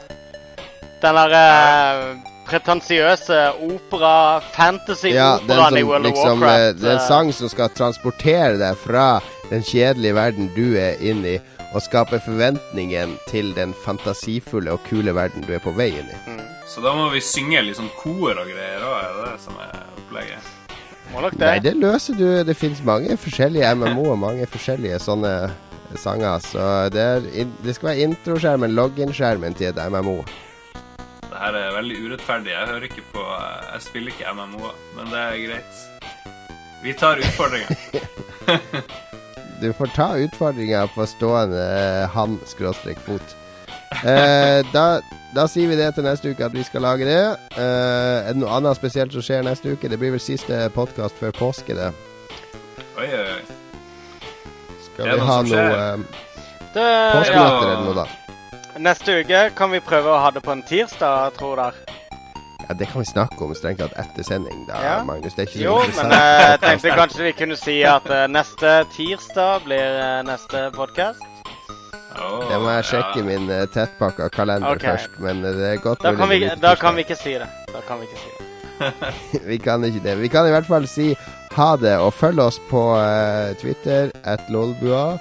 Den 1.02 1.16
der 1.18 1.32
eh, 1.36 2.18
pretensiøse 2.46 3.40
opera, 3.66 4.40
fantasy-operaen 4.54 5.74
ja, 5.74 5.80
i 5.80 5.84
World 5.84 6.06
of 6.06 6.12
liksom 6.12 6.42
eh, 6.42 6.48
Warcraft. 6.48 6.80
Det 6.80 6.88
er 6.88 6.94
en 6.94 7.00
eh, 7.00 7.08
sang 7.08 7.32
som 7.34 7.50
skal 7.52 7.72
transportere 7.76 8.54
deg 8.60 8.78
fra 8.80 9.08
den 9.50 9.66
kjedelige 9.66 10.16
verden 10.16 10.48
du 10.54 10.78
er 10.80 11.02
inne 11.04 11.34
i, 11.34 11.40
og 11.74 11.82
skape 11.82 12.20
forventningen 12.22 13.16
til 13.28 13.50
den 13.56 13.74
fantasifulle 13.84 14.72
og 14.74 14.82
kule 14.88 15.14
verden 15.14 15.42
du 15.46 15.52
er 15.56 15.62
på 15.62 15.74
vei 15.74 15.90
inn 15.98 16.10
i. 16.14 16.18
Så 16.70 16.82
da 16.84 16.94
må 16.96 17.08
vi 17.12 17.20
synge 17.22 17.60
litt 17.66 17.78
sånn 17.78 17.90
kor 17.98 18.32
og 18.32 18.46
greier 18.46 18.82
òg, 18.86 18.94
er 19.00 19.16
det 19.18 19.24
det 19.26 19.40
som 19.42 19.58
er 19.62 19.74
opplegget? 19.98 20.52
Må 21.12 21.20
nok 21.20 21.36
Nei, 21.38 21.58
det. 21.58 21.74
det 21.74 21.74
løser 21.82 22.16
du. 22.18 22.26
Det 22.46 22.56
finnes 22.56 22.80
mange 22.86 23.18
forskjellige 23.20 23.74
MMO 23.76 24.06
og 24.14 24.18
mange 24.22 24.46
forskjellige 24.50 24.98
sånne 25.04 25.34
sanger. 26.00 26.40
Så 26.42 26.64
det, 26.94 27.04
er, 27.04 27.50
det 27.62 27.76
skal 27.76 27.92
være 27.92 28.08
introskjermen, 28.08 28.74
login-skjermen 28.74 29.54
til 29.58 29.70
et 29.70 29.82
MMO. 29.92 30.22
Det 31.28 31.42
her 31.42 31.58
er 31.58 31.74
veldig 31.76 31.98
urettferdig. 32.06 32.54
Jeg 32.54 32.70
hører 32.70 32.88
ikke 32.88 33.04
på 33.12 33.24
eh, 33.34 33.64
Jeg 33.74 33.86
spiller 33.88 34.14
ikke 34.14 34.34
MMO-er, 34.38 34.78
men 34.96 35.12
det 35.12 35.24
er 35.24 35.42
greit. 35.48 35.82
Vi 36.84 36.96
tar 37.00 37.20
utfordringa. 37.22 37.68
Du 39.64 39.72
får 39.72 39.86
ta 39.96 40.10
utfordringa 40.20 40.86
på 40.92 41.06
stående 41.06 41.56
eh, 41.56 42.08
han-fot. 42.12 43.36
Eh, 44.04 44.66
da, 44.72 45.00
da 45.32 45.46
sier 45.48 45.70
vi 45.70 45.78
det 45.78 45.86
til 45.96 46.04
neste 46.04 46.34
uke 46.34 46.44
at 46.44 46.52
vi 46.52 46.64
skal 46.68 46.84
lage 46.84 47.06
det. 47.08 47.22
Eh, 47.56 48.28
er 48.28 48.34
det 48.34 48.42
noe 48.42 48.52
annet 48.58 48.76
spesielt 48.76 49.14
som 49.16 49.24
skjer 49.24 49.46
neste 49.46 49.72
uke? 49.72 49.88
Det 49.88 49.96
blir 50.02 50.12
vel 50.12 50.20
siste 50.20 50.58
podkast 50.74 51.16
før 51.16 51.32
påske, 51.38 51.78
det. 51.78 51.88
Oi, 53.00 53.08
oi, 53.08 53.24
oi. 53.38 54.28
Skal 54.84 55.14
vi 55.14 55.30
ha 55.30 55.40
noe 55.48 55.64
eh, 55.64 56.04
det 56.74 56.84
påskenøtter 57.14 57.40
ja. 57.40 57.72
eller 57.72 57.82
noe, 57.88 57.96
da? 58.02 58.84
Neste 58.84 59.20
uke 59.22 59.42
kan 59.56 59.72
vi 59.72 59.80
prøve 59.88 60.12
å 60.12 60.20
ha 60.26 60.28
det 60.34 60.44
på 60.44 60.52
en 60.52 60.66
tirsdag, 60.68 61.38
tror 61.40 61.56
dere. 61.62 61.96
Ja, 62.68 62.74
Det 62.74 62.86
kan 62.86 63.00
vi 63.00 63.04
snakke 63.04 63.44
om 63.44 63.54
strengt 63.54 63.82
tatt 63.82 63.92
etter 64.00 64.24
sending, 64.24 64.64
da, 64.68 64.80
Ja. 64.82 64.96
Magnus. 65.04 65.34
Det 65.34 65.42
er 65.42 65.48
ikke 65.48 65.58
så 65.58 65.64
Jo, 65.64 65.76
men 65.96 66.12
eh, 66.12 66.50
jeg 66.50 66.60
tenkte 66.60 66.96
kanskje 66.96 67.26
vi 67.26 67.32
kunne 67.32 67.56
si 67.60 67.76
at 67.82 68.08
uh, 68.10 68.24
neste 68.30 68.72
tirsdag 68.96 69.64
blir 69.66 70.00
uh, 70.00 70.22
neste 70.26 70.70
podkast. 70.76 71.22
Oh, 72.14 72.44
Det 72.48 72.60
må 72.62 72.70
jeg 72.70 72.84
sjekke 72.92 73.20
ja. 73.20 73.26
min 73.26 73.50
uh, 73.50 73.66
tettpakka 73.74 74.28
kalender 74.32 74.76
okay. 74.76 74.94
først, 74.94 75.20
men 75.20 75.42
det 75.42 75.54
er 75.72 75.76
godt 75.82 76.02
Da 76.02 76.12
mulig 76.12 76.20
kan, 76.20 76.30
vi, 76.30 76.60
da 76.62 76.74
kan 76.80 76.96
vi 76.96 77.06
ikke 77.06 77.20
si 77.20 77.36
det. 77.42 77.48
Da 77.74 77.84
kan 77.88 78.00
vi 78.00 78.08
ikke 78.08 78.20
si 78.22 78.32
det. 78.38 78.50
vi 79.50 79.58
kan 79.58 79.84
ikke 79.84 80.02
det. 80.04 80.18
Vi 80.20 80.28
kan 80.28 80.46
i 80.46 80.54
hvert 80.54 80.66
fall 80.66 80.86
si 80.88 81.12
ha 81.54 81.70
det, 81.76 81.96
og 81.98 82.12
følg 82.14 82.40
oss 82.42 82.60
på 82.70 82.82
uh, 82.96 83.52
Twitter, 83.60 84.10
at 84.24 84.48
lolbua. 84.48 85.18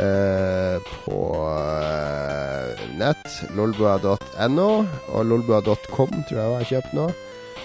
Eh, 0.00 0.78
på 1.04 1.18
uh, 1.42 2.82
nett, 3.00 3.28
lolbua.no, 3.56 4.70
og 5.12 5.28
lolbua.com 5.28 6.12
tror 6.28 6.38
jeg 6.38 6.40
jeg 6.40 6.56
har 6.56 6.70
kjøpt 6.70 6.96
nå. 6.98 7.06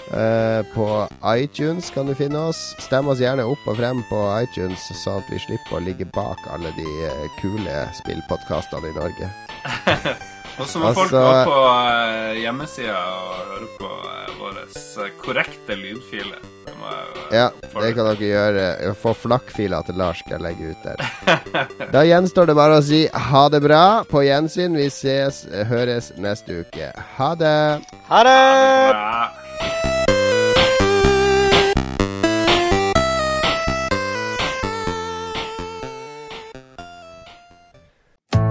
Uh, 0.07 0.61
på 0.71 0.85
iTunes 1.35 1.91
kan 1.91 2.07
du 2.07 2.15
finne 2.15 2.47
oss. 2.49 2.61
Stem 2.83 3.09
oss 3.11 3.21
gjerne 3.23 3.45
opp 3.47 3.67
og 3.67 3.79
frem 3.79 4.01
på 4.11 4.21
iTunes, 4.39 4.87
sånn 5.03 5.19
at 5.21 5.31
vi 5.33 5.41
slipper 5.43 5.79
å 5.79 5.83
ligge 5.83 6.07
bak 6.15 6.47
alle 6.53 6.71
de 6.79 6.87
kule 7.41 7.83
spillpodkastene 8.01 8.91
i 8.91 8.97
Norge. 8.97 9.31
Og 10.57 10.65
så 10.65 10.79
må 10.81 10.89
folk 10.89 11.11
Altså- 11.13 11.21
gå 11.21 11.51
på 11.51 12.37
hjemmesida 12.41 12.97
og 12.97 13.33
høre 13.51 13.67
på 13.77 13.89
eh, 15.05 15.11
korrekte 15.21 15.75
lydfiler. 15.77 16.56
Det 16.77 16.83
må 16.83 16.91
jeg 16.93 17.05
eh, 17.07 17.37
Ja, 17.37 17.47
det 17.81 17.93
kan 17.97 18.05
dere 18.11 18.27
gjøre. 18.29 18.93
Få 19.01 19.13
flakkfila 19.17 19.81
til 19.87 19.97
Lars 19.97 20.21
skal 20.21 20.37
jeg 20.37 20.45
legge 20.45 20.71
ut 20.71 20.85
der. 20.85 21.01
Da 21.95 22.03
gjenstår 22.05 22.51
det 22.51 22.57
bare 22.57 22.77
å 22.77 22.85
si 22.85 23.01
ha 23.31 23.43
det 23.49 23.63
bra. 23.65 24.03
På 24.09 24.21
gjensyn. 24.25 24.77
Vi 24.77 24.89
ses, 24.93 25.45
høres 25.71 26.11
neste 26.21 26.61
uke. 26.61 26.91
Ha 27.17 27.33
det. 27.39 27.57
Ha 28.11 28.23
det! 28.27 28.39
Bra. 28.93 29.46